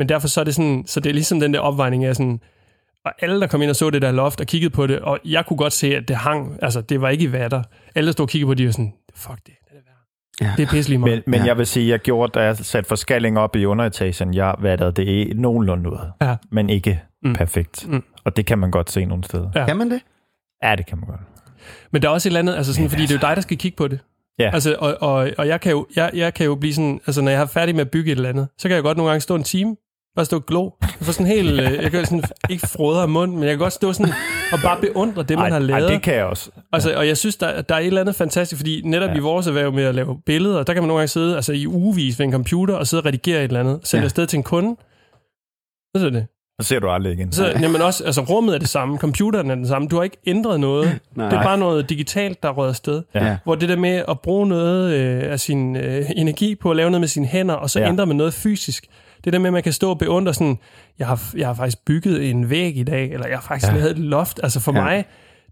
men 0.02 0.10
derfor 0.10 0.28
så 0.28 0.40
er 0.40 0.44
det 0.44 0.56
sådan, 0.56 0.84
så 0.88 1.00
det 1.00 1.10
er 1.10 1.14
ligesom 1.14 1.40
den 1.40 1.54
der 1.54 1.60
opvejning 1.60 2.06
af 2.06 2.16
sådan, 2.16 2.40
og 3.06 3.12
alle, 3.22 3.42
der 3.42 3.48
kom 3.48 3.62
ind 3.62 3.70
og 3.70 3.76
så 3.76 3.90
det 3.90 4.02
der 4.02 4.12
loft 4.12 4.42
og 4.42 4.48
kiggede 4.48 4.70
på 4.70 4.88
det, 4.88 5.00
og 5.00 5.20
jeg 5.26 5.46
kunne 5.46 5.58
godt 5.58 5.74
se, 5.74 5.96
at 5.96 6.08
det 6.08 6.16
hang, 6.16 6.58
altså 6.62 6.82
det 6.82 7.02
var 7.02 7.10
ikke 7.10 7.24
i 7.24 7.32
vatter. 7.32 7.64
Alle, 7.96 8.06
der 8.08 8.12
stod 8.12 8.26
og 8.26 8.30
kiggede 8.30 8.48
på 8.48 8.54
det, 8.54 8.58
de 8.58 8.66
var 8.66 8.72
sådan, 8.72 8.94
fuck 9.16 9.38
det, 9.38 9.46
det 9.46 9.78
er. 10.42 10.46
Ja. 10.46 10.54
Det 10.58 10.64
er 10.64 10.72
pisselig 10.72 11.00
meget. 11.00 11.16
Men, 11.16 11.24
men 11.32 11.40
Ja. 11.40 11.46
jeg 11.46 11.58
vil 11.58 11.66
sige, 11.68 11.90
jeg 11.90 12.00
gjorde, 12.00 12.32
da 12.40 12.44
jeg 12.46 12.58
satte 12.58 12.88
forskalling 12.88 13.40
op 13.40 13.56
i 13.56 13.66
underetagen, 13.66 14.34
jeg 14.34 14.56
vattede 14.60 14.92
det 14.92 15.38
nogenlunde 15.38 15.92
ud. 15.92 15.98
Ja. 16.22 16.36
Men 16.52 16.70
ikke 16.70 17.02
Mm. 17.24 17.30
mm. 17.30 17.36
perfekt. 17.36 17.88
Mm. 17.88 18.04
Og 18.24 18.38
det 18.38 18.46
kan 18.46 18.58
man 18.58 18.72
godt 18.72 18.92
se 18.92 19.06
nogle 19.06 19.24
steder. 19.24 19.50
Ja. 19.56 19.66
Kan 19.66 19.78
man 19.78 19.92
det? 19.92 20.02
Ja, 20.64 20.76
det 20.76 20.86
kan 20.86 20.98
man 20.98 21.08
godt. 21.08 21.20
Men 21.92 22.02
der 22.02 22.08
er 22.08 22.12
også 22.14 22.30
et 22.30 22.30
eller 22.30 22.40
andet, 22.40 22.56
altså 22.56 22.74
sådan, 22.74 22.90
fordi 22.90 23.02
det 23.02 23.12
er 23.12 23.16
jo 23.16 23.20
dig, 23.28 23.36
der 23.36 23.42
skal 23.42 23.58
kigge 23.58 23.76
på 23.76 23.88
det. 23.88 24.00
Ja. 24.40 24.50
Altså, 24.54 24.76
og, 24.80 24.98
og, 25.02 25.30
og 25.38 25.48
jeg, 25.48 25.62
kan 25.62 25.72
jo, 25.72 25.88
jeg, 25.96 26.12
jeg 26.14 26.34
kan 26.34 26.46
jo 26.46 26.56
blive 26.56 26.74
sådan, 26.74 27.02
altså 27.08 27.22
når 27.22 27.32
jeg 27.32 27.42
er 27.42 27.46
færdig 27.46 27.76
med 27.76 27.82
at 27.82 27.92
bygge 27.92 28.12
et 28.12 28.16
eller 28.16 28.30
andet, 28.30 28.48
så 28.58 28.68
kan 28.68 28.76
jeg 28.76 28.84
godt 28.84 28.98
nogle 28.98 29.10
gange 29.10 29.22
stå 29.22 29.36
en 29.36 29.44
time, 29.44 29.76
bare 30.16 30.26
stå 30.26 30.36
og 30.36 30.46
glo. 30.46 30.70
Jeg 30.82 30.90
får 31.02 31.12
sådan 31.12 31.28
helt, 31.28 31.52
øh, 31.52 31.84
jeg 31.84 31.92
kan 31.92 32.06
sådan, 32.06 32.24
ikke 32.50 32.68
frodre 32.68 33.02
af 33.02 33.10
mund, 33.10 33.34
men 33.34 33.44
jeg 33.44 33.50
kan 33.50 33.60
godt 33.60 33.74
stå 33.74 33.94
sådan 33.94 34.14
og 34.52 34.60
bare 34.64 34.82
beundre 34.82 35.24
det, 35.24 35.38
man 35.38 35.46
ej, 35.46 35.50
har 35.50 35.60
lavet. 35.60 35.84
Ej, 35.84 35.90
det 35.94 36.02
kan 36.02 36.14
jeg 36.16 36.26
også. 36.26 36.52
Altså, 36.74 36.96
og 36.96 37.08
jeg 37.08 37.18
synes, 37.18 37.36
der, 37.36 37.62
der 37.62 37.76
er 37.76 37.80
et 37.80 37.86
eller 37.88 38.02
andet 38.02 38.16
fantastisk, 38.16 38.60
fordi 38.60 38.82
netop 38.86 39.10
ja. 39.10 39.16
i 39.16 39.20
vores 39.20 39.48
erhverv 39.48 39.74
med 39.74 39.84
at 39.84 39.96
lave 39.96 40.18
billeder, 40.26 40.64
der 40.64 40.74
kan 40.74 40.84
man 40.84 40.88
nogle 40.88 41.00
gange 41.00 41.08
sidde 41.08 41.36
altså, 41.36 41.54
i 41.54 41.68
ugevis 41.68 42.20
ved 42.20 42.26
en 42.26 42.32
computer 42.32 42.76
og 42.76 42.88
sidde 42.88 43.02
og 43.02 43.06
redigere 43.06 43.38
et 43.40 43.44
eller 43.44 43.60
andet, 43.60 43.80
sælge 43.84 44.02
Ja. 44.02 44.06
afsted 44.06 44.28
til 44.28 44.38
en 44.38 44.44
kunde. 44.44 44.76
Så 45.98 46.06
er 46.06 46.10
det. 46.10 46.26
Så 46.62 46.68
ser 46.68 46.80
du 46.80 46.90
aldrig 46.90 47.14
igen. 47.14 47.32
Så, 47.32 47.48
jamen 47.62 47.82
også, 47.82 48.04
altså 48.04 48.22
rummet 48.22 48.56
er 48.56 48.60
det 48.60 48.70
samme, 48.70 48.98
computeren 48.98 49.52
er 49.52 49.56
den 49.56 49.68
samme, 49.68 49.88
du 49.88 49.96
har 49.96 50.04
ikke 50.04 50.18
ændret 50.28 50.60
noget. 50.60 51.00
Nej. 51.16 51.30
Det 51.30 51.38
er 51.38 51.44
bare 51.44 51.58
noget 51.58 51.90
digitalt, 51.90 52.44
der 52.44 52.50
er 52.50 52.54
røget 52.54 52.70
afsted. 52.70 53.04
Ja. 53.16 53.38
Hvor 53.44 53.56
det 53.56 53.70
der 53.70 53.76
med 53.76 54.04
at 54.08 54.20
bruge 54.20 54.48
noget 54.48 54.94
øh, 54.94 55.32
af 55.32 55.40
sin 55.40 55.76
øh, 55.76 56.06
energi 56.16 56.56
på 56.56 56.72
at 56.72 56.78
lave 56.78 56.90
noget 56.90 57.02
med 57.02 57.08
sine 57.08 57.26
hænder, 57.26 57.54
og 57.54 57.70
så 57.70 57.80
ja. 57.80 57.88
ændre 57.88 58.06
med 58.06 58.16
noget 58.16 58.34
fysisk. 58.34 58.86
Det 59.24 59.34
der 59.34 59.40
med, 59.40 59.48
at 59.48 59.54
man 59.54 59.64
kan 59.64 59.74
stå 59.74 59.90
og 59.90 59.98
beundre 60.00 60.34
sådan, 60.34 60.58
jeg 61.00 61.08
har, 61.08 61.22
jeg 61.38 61.48
har 61.48 61.54
faktisk 61.54 61.86
bygget 61.86 62.30
en 62.30 62.50
væg 62.50 62.78
i 62.78 62.84
dag, 62.84 63.12
eller 63.12 63.28
jeg 63.28 63.38
har 63.38 63.42
faktisk 63.44 63.72
Ja. 63.72 63.78
lavet 63.78 63.92
et 63.92 64.00
loft. 64.00 64.40
Altså 64.44 64.60
for 64.60 64.74
Ja. 64.76 64.82
mig, 64.84 65.06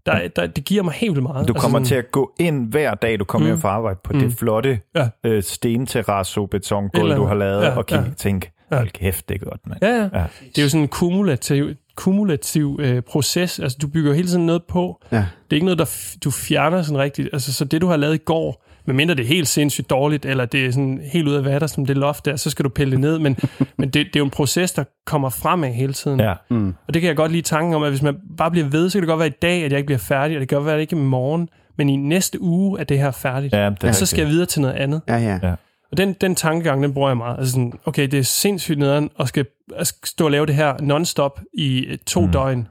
der, 0.06 0.28
der, 0.28 0.46
det 0.46 0.64
giver 0.64 0.82
mig 0.82 0.92
helt 0.92 1.10
vildt 1.12 1.22
meget. 1.22 1.48
Du 1.48 1.52
altså 1.52 1.62
kommer 1.62 1.78
sådan, 1.78 1.86
til 1.86 1.94
at 1.94 2.12
gå 2.12 2.32
ind 2.38 2.70
hver 2.70 2.94
dag, 2.94 3.18
du 3.18 3.24
kommer 3.24 3.46
Mm. 3.46 3.50
hjem 3.50 3.60
fra 3.60 3.68
arbejde 3.68 3.98
på 4.04 4.12
Mm. 4.12 4.18
det 4.18 4.32
flotte 4.32 4.80
Ja. 4.96 5.08
øh, 5.24 5.42
stenterrasso 5.42 6.44
Et 6.44 6.50
betongulv, 6.50 7.02
eller 7.04 7.16
du 7.16 7.24
har 7.24 7.34
lavet, 7.34 7.62
Ja, 7.62 7.76
og 7.76 7.86
kigge 7.86 8.04
ja. 8.04 8.10
tænke, 8.16 8.52
hold 8.72 8.88
kæft, 8.90 9.28
det 9.28 9.34
er 9.34 9.44
godt, 9.44 9.60
mand. 9.66 9.78
Ja, 9.82 9.88
ja. 9.88 10.02
Ja. 10.02 10.24
Det 10.48 10.58
er 10.58 10.62
jo 10.62 10.68
sådan 10.68 10.82
en 10.82 10.88
kumulativ, 10.88 11.68
kumulativ 11.96 12.78
øh, 12.82 13.02
proces. 13.02 13.58
Altså, 13.58 13.78
du 13.82 13.88
bygger 13.88 14.12
hele 14.14 14.28
tiden 14.28 14.46
noget 14.46 14.62
på. 14.68 15.02
Ja. 15.12 15.16
Det 15.16 15.24
er 15.50 15.54
ikke 15.54 15.66
noget, 15.66 15.78
der 15.78 16.14
du 16.24 16.30
fjerner 16.30 16.82
sådan 16.82 16.98
rigtigt. 16.98 17.28
Altså, 17.32 17.52
så 17.52 17.64
det, 17.64 17.80
du 17.80 17.86
har 17.86 17.96
lavet 17.96 18.14
i 18.14 18.18
går, 18.24 18.64
medmindre 18.86 19.14
det 19.14 19.22
er 19.22 19.26
helt 19.26 19.48
sindssygt 19.48 19.90
dårligt, 19.90 20.24
eller 20.24 20.44
det 20.44 20.66
er 20.66 20.70
sådan 20.70 21.00
helt 21.12 21.28
ud 21.28 21.34
af 21.34 21.44
vatter, 21.44 21.66
som 21.66 21.86
det 21.86 21.96
loft 21.96 22.24
der, 22.24 22.36
så 22.36 22.50
skal 22.50 22.64
du 22.64 22.68
pille 22.68 22.90
det 22.90 23.00
ned. 23.00 23.18
Men, 23.18 23.36
men 23.78 23.88
det, 23.88 23.94
det 23.94 24.16
er 24.16 24.20
jo 24.20 24.24
en 24.24 24.30
proces, 24.30 24.72
der 24.72 24.84
kommer 25.06 25.28
fremad 25.28 25.72
hele 25.72 25.92
tiden. 25.92 26.20
Ja. 26.20 26.34
Mm. 26.50 26.74
Og 26.88 26.94
det 26.94 27.02
kan 27.02 27.08
jeg 27.08 27.16
godt 27.16 27.32
lide 27.32 27.42
tanken 27.42 27.74
om, 27.74 27.82
at 27.82 27.90
hvis 27.90 28.02
man 28.02 28.16
bare 28.36 28.50
bliver 28.50 28.66
ved, 28.66 28.90
så 28.90 28.98
kan 28.98 29.02
det 29.02 29.08
godt 29.08 29.18
være 29.18 29.28
i 29.28 29.38
dag, 29.42 29.64
at 29.64 29.70
jeg 29.70 29.78
ikke 29.78 29.86
bliver 29.86 29.98
færdig, 29.98 30.36
og 30.36 30.40
det 30.40 30.48
kan 30.48 30.56
godt 30.56 30.66
være, 30.66 30.74
at 30.74 30.78
det 30.78 30.82
ikke 30.82 30.96
er 30.96 31.00
i 31.00 31.04
morgen, 31.04 31.48
men 31.78 31.88
i 31.88 31.96
næste 31.96 32.40
uge 32.40 32.80
er 32.80 32.84
det 32.84 32.98
her 32.98 33.10
færdigt. 33.10 33.52
Ja, 33.52 33.70
det 33.70 33.84
er 33.84 33.88
og 33.88 33.94
så 33.94 34.06
skal 34.06 34.20
jeg 34.20 34.28
videre 34.28 34.46
til 34.46 34.60
noget 34.60 34.74
andet. 34.74 35.00
Ja, 35.08 35.16
ja. 35.16 35.38
Ja. 35.42 35.54
Og 35.90 35.96
den, 35.96 36.12
den 36.12 36.34
tankegang, 36.34 36.82
den 36.82 36.94
bruger 36.94 37.08
jeg 37.08 37.16
meget. 37.16 37.38
Altså 37.38 37.52
sådan, 37.52 37.72
okay, 37.84 38.08
det 38.08 38.18
er 38.18 38.22
sindssygt 38.22 38.78
nederen 38.78 39.10
at 39.20 39.28
skal, 39.28 39.46
at 39.76 39.92
stå 40.04 40.24
og 40.24 40.30
lave 40.30 40.46
det 40.46 40.54
her 40.54 40.74
non-stop 40.80 41.40
i 41.54 41.84
øh, 41.84 41.98
to 42.06 42.20
mm. 42.20 42.32
døgn. 42.32 42.68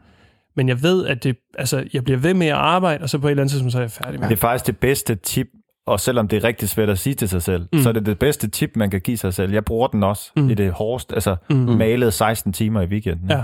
Men 0.55 0.69
jeg 0.69 0.83
ved, 0.83 1.07
at 1.07 1.23
det, 1.23 1.37
altså, 1.57 1.83
jeg 1.93 2.03
bliver 2.03 2.19
ved 2.19 2.33
med 2.33 2.47
at 2.47 2.53
arbejde, 2.53 3.03
og 3.03 3.09
så 3.09 3.17
på 3.17 3.27
et 3.27 3.31
eller 3.31 3.43
andet 3.43 3.51
tidspunkt, 3.51 3.71
så 3.71 3.77
er 3.77 3.81
jeg 3.81 3.91
færdig 3.91 4.19
med 4.19 4.19
Det 4.19 4.29
det. 4.29 4.35
er 4.35 4.39
faktisk 4.39 4.67
det 4.67 4.77
bedste 4.77 5.15
tip, 5.15 5.47
og 5.89 5.99
selvom 5.99 6.27
det 6.27 6.37
er 6.37 6.43
rigtig 6.43 6.69
svært 6.69 6.89
at 6.89 6.99
sige 6.99 7.13
til 7.13 7.29
sig 7.29 7.41
selv, 7.43 7.61
mm. 7.61 7.67
Mm. 7.77 7.83
så 7.83 7.89
er 7.89 7.93
det 7.93 8.05
det 8.05 8.19
bedste 8.19 8.47
tip, 8.49 8.71
man 8.75 8.89
kan 8.89 9.01
give 9.01 9.17
sig 9.17 9.33
selv. 9.33 9.51
Jeg 9.53 9.65
bruger 9.65 9.87
den 9.87 10.03
også 10.03 10.31
mm. 10.35 10.41
Mm. 10.43 10.49
i 10.49 10.53
det 10.53 10.71
hårdeste, 10.71 11.15
altså 11.15 11.35
mm. 11.49 11.55
Mm. 11.55 11.63
malet 11.65 12.13
16 12.13 12.53
timer 12.53 12.81
i 12.81 12.85
weekenden. 12.85 13.29
Ja. 13.29 13.43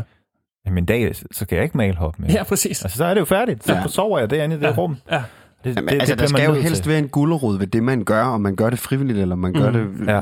Jamen 0.65 0.77
en 0.77 0.85
dag, 0.85 1.15
så 1.31 1.45
kan 1.47 1.55
jeg 1.55 1.63
ikke 1.63 1.77
male 1.77 1.95
hop 1.95 2.19
med. 2.19 2.29
Ja, 2.29 2.43
præcis. 2.43 2.83
Altså, 2.83 2.97
så 2.97 3.05
er 3.05 3.13
det 3.13 3.19
jo 3.21 3.25
færdigt. 3.25 3.65
Så 3.65 3.73
Ja. 3.73 3.87
sover 3.87 4.19
jeg 4.19 4.29
derinde 4.29 4.55
i 4.55 4.59
det 4.59 4.65
Ja. 4.65 4.73
rum. 4.77 4.97
Ja. 5.11 5.23
Det, 5.63 5.75
Jamen, 5.75 5.89
altså, 5.89 6.15
der 6.15 6.15
bliver 6.15 6.31
man 6.31 6.37
skal 6.39 6.55
jo 6.55 6.61
helst 6.61 6.83
til. 6.83 6.89
være 6.89 6.99
en 6.99 7.07
gulderod 7.09 7.57
ved 7.59 7.67
det, 7.67 7.83
man 7.83 8.03
gør, 8.03 8.23
om 8.23 8.41
man 8.41 8.55
gør 8.55 8.69
det 8.69 8.79
frivilligt, 8.79 9.19
eller 9.19 9.35
man 9.35 9.53
gør 9.53 9.71
Mm. 9.71 9.97
det 9.97 10.07
Ja. 10.07 10.15
ja. 10.15 10.21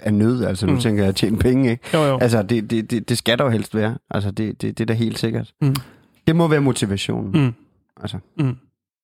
af 0.00 0.14
nød. 0.14 0.44
Altså, 0.44 0.66
nu 0.66 0.72
Mm. 0.72 0.78
tænker 0.78 1.02
jeg 1.02 1.08
at 1.08 1.16
tjene 1.16 1.38
penge, 1.38 1.70
ikke? 1.70 1.84
Jo, 1.94 2.02
jo. 2.04 2.18
Altså, 2.18 2.42
det, 2.42 2.70
det, 2.70 2.90
det, 2.90 3.08
det 3.08 3.18
skal 3.18 3.38
der 3.38 3.44
jo 3.44 3.50
helst 3.50 3.74
være. 3.74 3.96
Altså, 4.10 4.30
det, 4.30 4.62
det, 4.62 4.78
det 4.78 4.84
er 4.84 4.86
da 4.86 4.92
helt 4.92 5.18
sikkert. 5.18 5.52
Mm. 5.62 5.74
Det 6.26 6.36
må 6.36 6.48
være 6.48 6.60
motivationen. 6.60 7.44
Mm. 7.44 7.54
Altså. 8.02 8.18
Mm. 8.38 8.56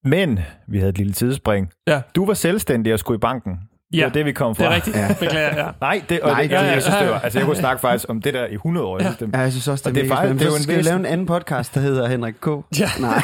Men 0.07 0.39
vi 0.67 0.79
havde 0.79 0.91
et 0.91 0.99
lille 0.99 1.13
tidsspring. 1.13 1.71
Ja. 1.89 2.03
Du 2.15 2.27
var 2.27 2.35
selvstændig 2.35 2.93
og 2.93 2.99
skulle 2.99 3.17
i 3.17 3.19
banken. 3.19 3.59
Det 3.93 3.99
Ja, 3.99 4.05
var 4.05 4.13
det, 4.13 4.25
vi 4.25 4.33
kom 4.33 4.55
fra. 4.57 4.65
det 4.65 4.71
er 4.71 4.75
rigtigt. 4.75 4.97
Ja. 4.97 5.03
Ja. 5.03 5.13
Beklager, 5.21 5.57
ja. 5.57 5.67
Nej, 5.81 6.03
det, 6.09 6.21
og 6.21 6.31
Nej, 6.31 6.43
det, 6.43 6.51
det- 6.51 6.57
jeg, 6.57 6.65
jeg 6.75 6.83
synes, 6.83 6.97
det 6.97 7.03
ja, 7.05 7.07
var, 7.11 7.15
ja. 7.17 7.21
altså, 7.25 7.39
jeg 7.39 7.47
kunne 7.47 7.57
snakke 7.57 7.81
faktisk 7.81 8.07
om 8.11 8.23
det 8.23 8.35
der 8.35 8.47
i 8.47 8.55
100 8.55 8.87
år. 8.87 8.99
Synes, 9.01 9.17
det, 9.17 9.31
Ja, 9.35 9.39
jeg 9.41 9.51
synes 9.53 9.69
også, 9.69 9.83
det, 9.83 9.89
Og 9.91 9.95
det 9.95 10.05
er 10.05 10.09
faktisk- 10.09 10.21
spændende. 10.27 10.39
det 10.41 10.47
er 10.47 10.51
jo 10.51 10.57
en 10.57 10.63
skal 10.63 10.77
vi 10.77 10.83
lave 10.83 10.97
en 10.99 11.07
anden 11.07 11.27
podcast, 11.27 11.75
der 11.75 11.81
hedder 11.81 12.09
Henrik 12.09 12.35
K. 12.41 12.47
Ja. 12.81 12.89
Nej, 13.01 13.23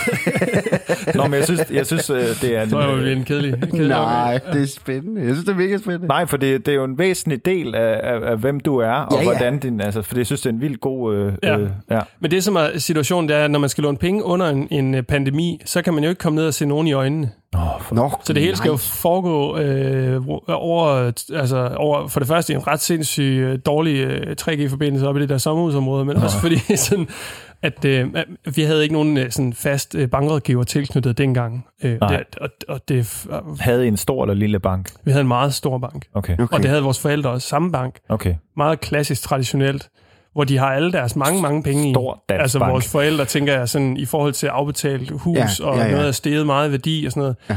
Nå, 1.14 1.22
men 1.22 1.35
jeg 1.35 1.44
synes, 1.44 1.61
jeg 1.72 1.87
synes 1.87 2.11
øh, 2.11 2.16
det 2.16 2.57
er... 2.57 2.68
Så 2.68 2.79
er 2.79 2.96
det 2.96 3.12
en 3.12 3.25
kedelig. 3.25 3.55
kedelig 3.62 3.88
nej, 3.88 4.40
det 4.53 4.62
er 4.62 4.66
spændende. 4.66 5.20
Jeg 5.20 5.31
synes, 5.35 5.44
det 5.44 5.53
er 5.53 5.57
mega 5.57 5.79
spændende. 5.79 6.07
Nej, 6.07 6.27
for 6.27 6.37
det, 6.37 6.66
det 6.66 6.72
er 6.72 6.77
jo 6.77 6.85
en 6.85 6.98
væsentlig 6.98 7.44
del 7.44 7.75
af, 7.75 8.01
af, 8.03 8.31
af 8.31 8.38
hvem 8.38 8.61
du 8.61 8.77
er, 8.79 8.90
og 8.90 9.12
Ja, 9.12 9.16
ja, 9.16 9.22
ja. 9.22 9.25
hvordan 9.25 9.59
din... 9.59 9.81
Altså, 9.81 10.03
for 10.03 10.16
jeg 10.16 10.27
synes, 10.27 10.40
det 10.40 10.48
er 10.51 10.55
en 10.55 10.61
vildt 10.61 10.81
god... 10.81 11.14
Øh, 11.14 11.33
Ja. 11.42 11.59
øh, 11.59 11.68
ja. 11.90 12.01
Men 12.20 12.31
det, 12.31 12.44
som 12.44 12.57
er 12.57 12.79
situationen, 12.79 13.29
det 13.29 13.37
er, 13.37 13.44
at 13.44 13.51
når 13.51 13.59
man 13.59 13.68
skal 13.68 13.83
låne 13.83 13.96
penge 13.96 14.25
under 14.25 14.46
en, 14.48 14.68
en 14.70 14.94
øh, 14.94 15.03
pandemi, 15.03 15.61
så 15.64 15.83
kan 15.83 15.94
man 15.94 16.03
jo 16.05 16.09
ikke 16.11 16.18
komme 16.20 16.37
ned 16.37 16.46
og 16.46 16.55
se 16.55 16.66
nogen 16.66 16.87
i 16.87 16.92
øjnene. 16.92 17.31
Oh, 17.56 17.80
for, 17.80 17.94
Nå, 17.94 18.10
Så 18.24 18.32
det 18.32 18.42
hele 18.42 18.56
skal 18.56 18.68
jo 18.68 18.76
foregå 18.76 19.58
øh, 19.58 20.22
over, 20.48 21.12
altså 21.34 21.74
over, 21.76 22.08
for 22.08 22.20
det 22.20 22.28
første 22.28 22.54
en 22.54 22.66
ret 22.66 22.80
sindssyg 22.80 23.22
øh, 23.22 23.58
dårlig 23.66 23.96
øh, 23.96 24.36
3G-forbindelse 24.40 25.08
op 25.08 25.16
i 25.16 25.20
det 25.20 25.28
der 25.28 25.38
sommerhusområde, 25.38 26.04
men 26.04 26.16
også 26.16 26.38
fordi 26.38 26.76
sådan, 26.76 27.08
at, 27.62 27.84
øh, 27.84 28.14
vi 28.54 28.62
havde 28.62 28.82
ikke 28.82 28.92
nogen 28.92 29.16
øh, 29.16 29.30
sådan 29.30 29.52
fast 29.52 29.94
øh, 29.94 30.08
bankrådgiver 30.10 30.62
tilknyttet 30.64 31.18
dengang. 31.18 31.66
Øh, 31.84 31.98
Nej. 32.00 32.16
det, 32.16 32.38
og, 32.38 32.48
og 32.68 32.80
det, 32.88 33.26
øh, 33.30 33.58
havde 33.60 33.86
en 33.88 33.96
stor 33.96 34.22
eller 34.24 34.34
lille 34.34 34.60
bank? 34.60 34.90
vi 35.04 35.10
havde 35.10 35.20
en 35.20 35.28
meget 35.28 35.54
stor 35.54 35.78
bank, 35.78 36.06
Okay, 36.14 36.32
Okay. 36.38 36.56
og 36.56 36.62
det 36.62 36.68
havde 36.70 36.82
vores 36.82 37.00
forældre 37.00 37.30
også, 37.30 37.48
samme 37.48 37.72
bank, 37.72 37.98
okay. 38.08 38.34
meget 38.56 38.80
klassisk 38.80 39.22
traditionelt, 39.22 39.88
hvor 40.32 40.44
de 40.44 40.58
har 40.58 40.66
alle 40.66 40.92
deres 40.92 41.16
mange, 41.16 41.42
mange 41.42 41.62
penge 41.62 41.90
i. 41.90 41.92
Stor 41.92 42.24
dansk 42.28 42.40
Altså 42.42 42.58
bank. 42.58 42.72
vores 42.72 42.92
forældre, 42.92 43.24
tænker 43.24 43.52
jeg, 43.58 43.68
sådan, 43.68 43.96
i 43.96 44.04
forhold 44.04 44.32
til 44.32 44.46
afbetalt 44.46 45.10
hus, 45.10 45.38
Ja, 45.38 45.66
og 45.66 45.76
ja, 45.76 45.84
ja. 45.84 45.90
noget 45.90 46.08
er 46.08 46.12
steget 46.12 46.46
meget 46.46 46.70
værdi 46.70 47.04
og 47.06 47.12
sådan 47.12 47.20
noget. 47.20 47.36
Ja. 47.50 47.56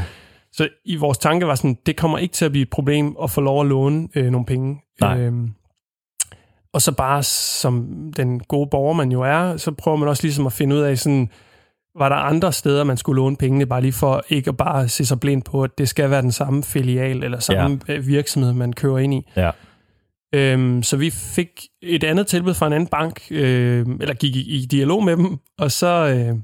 Så 0.52 0.68
i 0.84 0.96
vores 0.96 1.18
tanke 1.18 1.46
var 1.46 1.54
sådan, 1.54 1.76
det 1.86 1.96
kommer 1.96 2.18
ikke 2.18 2.34
til 2.34 2.44
at 2.44 2.50
blive 2.50 2.62
et 2.62 2.70
problem 2.70 3.16
at 3.22 3.30
få 3.30 3.40
lov 3.40 3.60
at 3.60 3.66
låne 3.66 4.08
øh, 4.14 4.30
nogle 4.30 4.46
penge. 4.46 4.80
Nej. 5.00 5.18
Øhm, 5.20 5.50
og 6.72 6.82
så 6.82 6.92
bare 6.92 7.22
som 7.22 7.86
den 8.16 8.40
gode 8.40 8.68
borger, 8.70 8.94
man 8.94 9.12
jo 9.12 9.22
er, 9.22 9.56
så 9.56 9.70
prøver 9.72 9.96
man 9.96 10.08
også 10.08 10.22
ligesom 10.22 10.46
at 10.46 10.52
finde 10.52 10.76
ud 10.76 10.80
af, 10.80 10.98
sådan, 10.98 11.28
var 11.98 12.08
der 12.08 12.16
andre 12.16 12.52
steder, 12.52 12.84
man 12.84 12.96
skulle 12.96 13.16
låne 13.22 13.36
pengene, 13.36 13.66
bare 13.66 13.80
lige 13.80 13.92
for 13.92 14.24
ikke 14.28 14.48
at 14.48 14.56
bare 14.56 14.88
se 14.88 15.04
sig 15.06 15.20
blind 15.20 15.42
på, 15.42 15.62
at 15.62 15.70
det 15.78 15.88
skal 15.88 16.10
være 16.10 16.22
den 16.22 16.32
samme 16.32 16.62
filial 16.62 17.22
eller 17.24 17.38
samme 17.40 17.80
ja. 17.88 17.98
virksomhed, 17.98 18.52
man 18.52 18.72
kører 18.72 18.98
ind 18.98 19.14
i. 19.14 19.22
Ja. 19.36 19.50
Øhm, 20.36 20.82
så 20.82 20.96
vi 20.96 21.10
fik 21.10 21.66
et 21.82 22.04
andet 22.04 22.26
tilbud 22.26 22.54
fra 22.54 22.66
en 22.66 22.72
anden 22.72 22.86
bank, 22.86 23.20
øh, 23.30 23.86
eller 24.00 24.14
gik 24.14 24.36
i, 24.36 24.56
i 24.56 24.66
dialog 24.66 25.04
med 25.04 25.16
dem, 25.16 25.36
og 25.58 25.72
så... 25.72 25.86
Øh, 25.86 26.38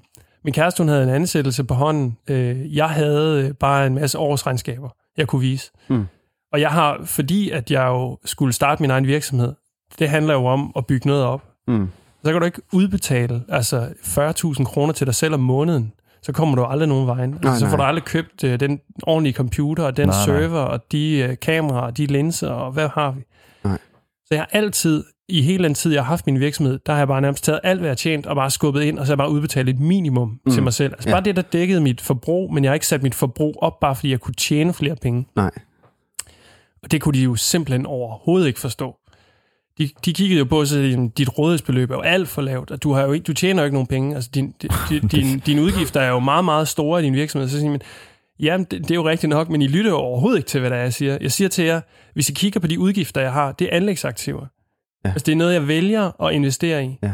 min 0.45 0.55
kæreste, 0.55 0.81
hun 0.83 0.89
havde 0.89 1.03
en 1.03 1.09
ansættelse 1.09 1.65
på 1.65 1.75
hånden. 1.75 2.17
Øh, 2.29 2.77
jeg 2.77 2.89
havde 2.91 3.47
øh, 3.49 3.55
bare 3.55 3.87
en 3.87 3.95
masse 3.95 4.19
årsregnskaber, 4.19 4.89
jeg 5.17 5.27
kunne 5.29 5.41
vise. 5.41 5.71
Mm. 5.89 6.05
Og 6.53 6.61
jeg 6.61 6.71
har, 6.71 7.01
fordi 7.05 7.51
at 7.51 7.71
jeg 7.71 7.87
jo 7.87 8.19
skulle 8.25 8.53
starte 8.53 8.83
min 8.83 8.91
egen 8.91 9.07
virksomhed, 9.07 9.55
det 9.99 10.09
handler 10.09 10.35
jo 10.35 10.45
om 10.47 10.73
at 10.77 10.87
bygge 10.87 11.09
noget 11.09 11.25
op. 11.25 11.43
Mm. 11.69 11.89
Så 12.25 12.33
kan 12.33 12.41
du 12.41 12.47
ikke 12.47 12.63
udbetale 12.73 13.43
altså 13.49 13.89
40.000 14.59 14.65
kroner 14.65 14.93
til 14.93 15.07
dig 15.07 15.15
selv 15.15 15.35
om 15.35 15.41
måneden. 15.41 15.93
Så 16.23 16.33
kommer 16.33 16.57
du 16.57 16.65
aldrig 16.65 16.89
nogen 16.89 17.07
vejen. 17.07 17.33
Altså, 17.35 17.49
Nej, 17.49 17.59
så 17.59 17.67
får 17.67 17.77
nej. 17.77 17.87
du 17.87 17.89
aldrig 17.89 18.05
købt 18.05 18.45
øh, 18.45 18.61
den 18.61 18.81
ordentlige 19.03 19.35
computer, 19.35 19.85
og 19.85 19.97
den 19.97 20.09
Nej, 20.09 20.17
nej. 20.27 20.41
server, 20.41 20.61
og 20.61 20.93
de 20.93 21.19
øh, 21.19 21.37
kameraer, 21.43 21.83
og 21.83 21.97
de 21.97 22.07
linser, 22.07 22.49
og 22.51 22.73
hvad 22.73 22.89
har 22.89 23.11
vi? 23.11 23.21
Så 24.33 24.37
jeg 24.37 24.43
har 24.43 24.59
altid, 24.59 25.05
i 25.29 25.43
hele 25.43 25.65
den 25.65 25.75
tid, 25.75 25.93
jeg 25.93 26.03
har 26.03 26.09
haft 26.09 26.27
min 26.27 26.41
virksomhed, 26.41 26.79
der 26.87 26.93
har 26.93 27.01
jeg 27.01 27.09
bare 27.09 27.21
nærmest 27.21 27.45
taget 27.45 27.61
alt, 27.63 27.81
hvad 27.81 27.89
jeg 27.89 27.91
har 27.91 27.97
tjent, 27.97 28.27
og 28.27 28.37
bare 28.37 28.51
skubbet 28.51 28.83
ind, 28.83 28.99
og 28.99 29.07
så 29.07 29.11
har 29.11 29.15
jeg 29.15 29.19
bare 29.19 29.31
udbetalt 29.31 29.69
et 29.69 29.81
minimum 29.81 30.41
mm. 30.47 30.53
til 30.53 30.63
mig 30.63 30.73
selv. 30.73 30.93
Altså 30.93 31.09
Ja. 31.09 31.15
bare 31.15 31.25
det, 31.25 31.37
der 31.37 31.43
dækkede 31.43 31.81
mit 31.81 32.01
forbrug, 32.01 32.55
men 32.55 32.65
jeg 32.65 32.71
har 32.71 32.75
ikke 32.75 32.87
sat 32.87 33.03
mit 33.03 33.15
forbrug 33.15 33.59
op, 33.63 33.81
bare 33.81 33.97
fordi 33.97 34.11
jeg 34.11 34.21
kunne 34.21 34.35
tjene 34.35 34.73
flere 34.75 34.97
penge. 34.97 35.27
Nej. 35.37 35.51
Og 36.83 36.91
det 36.93 37.01
kunne 37.01 37.19
de 37.19 37.23
jo 37.25 37.37
simpelthen 37.37 37.87
overhovedet 37.87 38.47
ikke 38.47 38.61
forstå. 38.61 38.97
De, 39.79 39.89
de 40.05 40.13
kiggede 40.13 40.39
jo 40.39 40.45
på, 40.45 40.65
så 40.65 41.09
dit 41.19 41.39
rådighedsbeløb 41.39 41.91
er 41.91 41.95
jo 41.95 42.01
alt 42.01 42.29
for 42.29 42.43
lavt, 42.43 42.71
og 42.71 42.83
du, 42.83 42.93
har 42.93 43.03
jo 43.03 43.13
ikke, 43.13 43.25
du 43.25 43.33
tjener 43.33 43.63
jo 43.63 43.65
ikke 43.65 43.75
nogen 43.75 43.87
penge. 43.87 44.15
Altså, 44.15 44.31
din, 44.35 44.55
din, 44.63 44.71
din, 45.13 45.39
dine 45.39 45.63
udgifter 45.63 46.01
er 46.01 46.09
jo 46.09 46.19
meget, 46.19 46.45
meget 46.45 46.69
store 46.69 47.01
i 47.03 47.05
din 47.05 47.15
virksomhed. 47.15 47.49
Så 47.49 47.59
siger 47.59 47.71
man, 47.71 47.81
jamen, 48.41 48.65
det, 48.71 48.81
det 48.83 48.91
er 48.91 48.95
jo 48.95 49.09
rigtigt 49.09 49.31
nok, 49.31 49.49
men 49.49 49.63
I 49.63 49.67
lytter 49.67 49.91
jo 49.91 49.97
overhovedet 49.97 50.39
ikke 50.39 50.49
til, 50.49 50.61
hvad 50.61 50.71
det 50.71 50.79
er, 50.79 50.83
jeg 50.83 50.93
siger. 50.95 51.19
Jeg 51.21 51.33
siger 51.33 51.49
til 51.49 51.65
jer, 51.65 51.81
hvis 52.13 52.29
I 52.29 52.33
kigger 52.33 52.61
på 52.61 52.67
de 52.67 52.81
udgifter, 52.81 53.21
jeg 53.21 53.33
har, 53.33 53.53
det 53.53 53.65
er 53.73 53.77
anlægsaktiver. 53.77 54.47
Ja. 55.05 55.11
Altså, 55.11 55.25
det 55.27 55.33
er 55.33 55.37
noget, 55.37 55.55
jeg 55.55 55.69
vælger 55.69 56.23
at 56.23 56.35
investere 56.35 56.85
i. 56.85 56.99
Ja. 57.03 57.13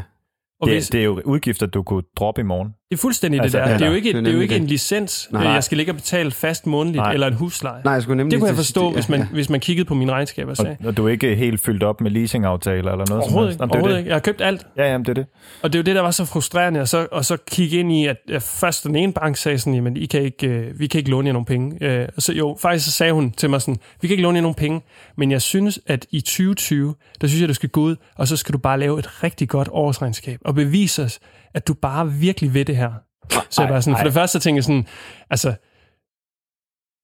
Og 0.60 0.66
Det, 0.66 0.74
hvis, 0.74 0.88
det 0.88 1.00
er 1.00 1.04
jo 1.04 1.20
udgifter, 1.24 1.66
du 1.66 1.82
kunne 1.82 2.02
droppe 2.16 2.40
i 2.40 2.44
morgen. 2.44 2.74
Det 2.90 2.96
er 2.96 3.00
fuldstændig 3.00 3.40
Altså, 3.40 3.58
det 3.58 3.64
der. 3.66 3.70
ja, 3.72 3.78
det 3.78 3.84
er 3.84 3.88
jo 3.88 3.94
ikke, 3.94 4.08
det 4.12 4.16
er 4.16 4.20
det 4.20 4.30
er 4.30 4.34
jo 4.34 4.40
ikke 4.40 4.54
det. 4.54 4.60
en 4.60 4.66
licens, 4.66 5.28
Nej. 5.30 5.42
Nej. 5.44 5.52
jeg 5.52 5.64
skal 5.64 5.76
ligge 5.78 5.92
og 5.92 5.96
betale 5.96 6.30
fast 6.30 6.66
månedligt, 6.66 7.02
Nej. 7.02 7.12
Eller 7.12 7.26
en 7.26 7.32
husleje. 7.34 7.82
Nej, 7.84 7.92
jeg 7.92 8.02
skulle 8.02 8.16
nemlig... 8.16 8.30
Det 8.32 8.40
kunne 8.40 8.48
jeg 8.48 8.56
forstå, 8.56 8.88
ja, 8.88 8.94
hvis 8.94 9.08
man, 9.08 9.20
ja. 9.20 9.26
hvis 9.32 9.50
man 9.50 9.60
kiggede 9.60 9.84
på 9.88 9.94
mine 9.94 10.12
regnskaber 10.12 10.50
og 10.50 10.56
sagde. 10.56 10.76
Og, 10.80 10.86
og 10.86 10.96
du 10.96 11.06
er 11.06 11.10
ikke 11.10 11.34
helt 11.34 11.60
fyldt 11.60 11.82
op 11.82 12.00
med 12.00 12.10
leasingaftaler 12.10 12.76
eller 12.92 12.92
noget 12.92 13.08
som 13.08 13.12
Overhovedet 13.14 13.48
helst? 13.48 13.54
ikke. 13.54 13.64
Det 13.64 13.70
er 13.70 13.74
Overhovedet 13.74 13.94
det. 13.94 13.98
ikke. 13.98 14.08
Jeg 14.08 14.14
har 14.14 14.20
købt 14.20 14.40
alt. 14.40 14.66
Ja, 14.76 14.90
jamen, 14.92 15.04
det 15.04 15.10
er 15.10 15.14
det. 15.14 15.26
Og 15.62 15.72
det 15.72 15.78
er 15.78 15.82
jo 15.82 15.84
det, 15.84 15.94
der 15.94 16.00
var 16.02 16.10
så 16.10 16.24
frustrerende, 16.24 16.80
og 16.80 16.88
så, 16.88 17.06
og 17.12 17.24
så 17.24 17.36
kigge 17.50 17.78
ind 17.78 17.92
i, 17.92 18.06
at, 18.06 18.16
at 18.32 18.42
først 18.42 18.84
den 18.84 18.96
ene 18.96 19.12
bank 19.12 19.36
sagde 19.36 19.58
sådan, 19.58 19.74
jamen, 19.74 19.96
I 19.96 20.06
kan 20.06 20.22
ikke, 20.22 20.46
øh, 20.46 20.78
vi 20.80 20.86
kan 20.86 20.98
ikke 20.98 21.10
låne 21.10 21.26
jer 21.26 21.32
nogen 21.32 21.46
penge. 21.46 21.84
Øh, 21.84 22.08
og 22.16 22.22
så, 22.22 22.32
jo, 22.32 22.56
faktisk 22.62 22.84
så 22.84 22.92
sagde 22.92 23.12
hun 23.12 23.32
til 23.32 23.50
mig 23.50 23.60
sådan, 23.62 23.76
vi 24.00 24.08
kan 24.08 24.12
ikke 24.14 24.22
låne 24.22 24.36
jer 24.36 24.42
nogen 24.42 24.54
penge, 24.54 24.80
men 25.16 25.30
jeg 25.30 25.42
synes, 25.42 25.80
at 25.86 26.06
i 26.10 26.20
2020, 26.20 26.94
der 27.20 27.26
synes 27.26 27.40
jeg, 27.40 27.48
du 27.48 27.54
skal 27.54 27.68
gå 27.68 27.80
ud, 27.80 27.96
og 28.16 28.28
så 28.28 28.36
skal 28.36 28.52
du 28.52 28.58
bare 28.58 28.78
lave 28.78 28.98
et 28.98 29.22
rigtig 29.22 29.48
godt 29.48 29.68
årsregnskab, 29.72 30.38
og 30.44 30.54
bevise 30.54 31.02
os, 31.04 31.18
at 31.54 31.68
du 31.68 31.74
bare 31.74 32.12
virkelig 32.12 32.54
ved 32.54 32.64
det 32.64 32.76
her. 32.76 32.90
Så 33.50 33.62
jeg 33.62 33.68
bare 33.68 33.82
sådan, 33.82 33.98
for 33.98 34.04
det 34.04 34.12
første 34.12 34.38
så 34.38 34.42
tænkte 34.42 34.56
jeg 34.56 34.64
sådan, 34.64 34.86
altså, 35.30 35.54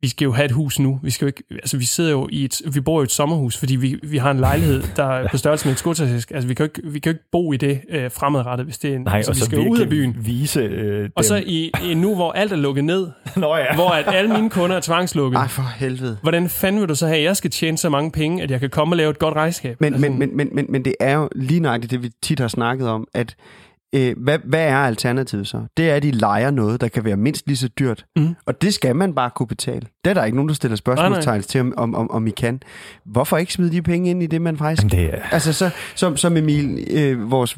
vi 0.02 0.08
skal 0.08 0.24
jo 0.24 0.32
have 0.32 0.44
et 0.44 0.50
hus 0.52 0.78
nu. 0.78 1.00
Vi 1.02 1.10
skal 1.10 1.24
jo 1.24 1.26
ikke, 1.26 1.42
altså 1.50 1.76
vi 1.76 1.84
sidder 1.84 2.10
jo 2.10 2.28
i 2.32 2.44
et, 2.44 2.62
vi 2.74 2.80
bor 2.80 2.98
jo 2.98 3.00
i 3.00 3.04
et 3.04 3.10
sommerhus, 3.10 3.56
fordi 3.56 3.76
vi, 3.76 3.98
vi 4.02 4.18
har 4.18 4.30
en 4.30 4.40
lejlighed, 4.40 4.82
der 4.96 5.04
er 5.04 5.28
på 5.28 5.36
størrelse 5.36 5.66
med 5.66 5.72
et 5.72 5.78
skotatisk. 5.78 6.30
Altså 6.30 6.48
vi 6.48 6.54
kan 6.54 6.66
jo 6.66 6.70
ikke, 6.76 6.90
vi 6.92 6.98
kan 6.98 7.12
jo 7.12 7.14
ikke 7.16 7.28
bo 7.32 7.52
i 7.52 7.56
det 7.56 7.80
øh, 7.90 8.10
fremadrettet, 8.10 8.66
hvis 8.66 8.78
det 8.78 8.90
er 8.90 8.94
en, 8.96 9.02
Nej, 9.02 9.16
altså, 9.16 9.30
og 9.30 9.34
vi 9.34 9.40
så 9.40 9.44
skal 9.46 9.58
ud 9.58 9.78
af 9.80 9.88
byen. 9.88 10.16
vise 10.18 10.60
øh, 10.60 11.10
Og 11.16 11.24
så 11.24 11.42
i, 11.46 11.70
i 11.84 11.94
nu, 11.94 12.14
hvor 12.14 12.32
alt 12.32 12.52
er 12.52 12.56
lukket 12.56 12.84
ned, 12.84 13.08
Nå 13.36 13.56
ja. 13.56 13.74
hvor 13.74 13.90
at 13.90 14.14
alle 14.14 14.32
mine 14.34 14.50
kunder 14.50 14.76
er 14.76 14.80
tvangslukket, 14.80 15.38
Ej, 15.38 15.48
for 15.48 15.62
helvede. 15.76 16.18
hvordan 16.22 16.48
fanden 16.48 16.80
vil 16.80 16.88
du 16.88 16.94
så 16.94 17.06
have, 17.06 17.18
at 17.18 17.24
jeg 17.24 17.36
skal 17.36 17.50
tjene 17.50 17.78
så 17.78 17.88
mange 17.88 18.10
penge, 18.10 18.42
at 18.42 18.50
jeg 18.50 18.60
kan 18.60 18.70
komme 18.70 18.92
og 18.92 18.96
lave 18.96 19.10
et 19.10 19.18
godt 19.18 19.34
regnskab? 19.34 19.80
Men, 19.80 19.94
altså, 19.94 20.08
men, 20.10 20.18
men, 20.18 20.36
men, 20.36 20.48
men, 20.52 20.66
men 20.68 20.84
det 20.84 20.94
er 21.00 21.14
jo 21.16 21.28
lige 21.36 21.60
nøjagtigt 21.60 21.90
det, 21.90 22.02
vi 22.02 22.10
tit 22.22 22.40
har 22.40 22.48
snakket 22.48 22.88
om, 22.88 23.06
at 23.14 23.36
øh, 23.94 24.14
hvad, 24.22 24.38
hvad 24.44 24.60
er 24.68 24.76
alternativet 24.76 25.46
så? 25.46 25.62
Det 25.76 25.90
er, 25.90 25.94
at 25.94 26.02
de 26.02 26.10
leger 26.10 26.50
noget, 26.50 26.80
der 26.80 26.88
kan 26.88 27.04
være 27.04 27.16
mindst 27.16 27.46
lige 27.46 27.56
så 27.56 27.68
dyrt. 27.68 28.06
Mhm. 28.16 28.34
Og 28.46 28.62
det 28.62 28.74
skal 28.74 28.96
man 28.96 29.14
bare 29.14 29.30
kunne 29.36 29.46
betale. 29.46 29.86
Det 30.04 30.10
er 30.10 30.14
der 30.14 30.24
ikke 30.24 30.36
nogen, 30.36 30.48
der 30.48 30.54
stiller 30.54 30.76
spørgsmålstegn 30.76 31.42
til, 31.42 31.60
om, 31.60 31.74
om, 31.76 31.94
om, 31.94 32.10
om 32.10 32.26
I 32.26 32.30
kan. 32.30 32.60
Hvorfor 33.04 33.36
ikke 33.36 33.52
smide 33.52 33.72
de 33.72 33.82
penge 33.82 34.10
ind 34.10 34.22
i 34.22 34.26
det, 34.26 34.42
man 34.42 34.56
faktisk... 34.56 34.82
Jamen, 34.92 35.06
det 35.06 35.14
er... 35.14 35.22
Altså, 35.30 35.52
så, 35.52 35.70
som, 35.94 36.16
som 36.16 36.36
Emil, 36.36 36.86
øh, 36.90 37.30
vores, 37.30 37.54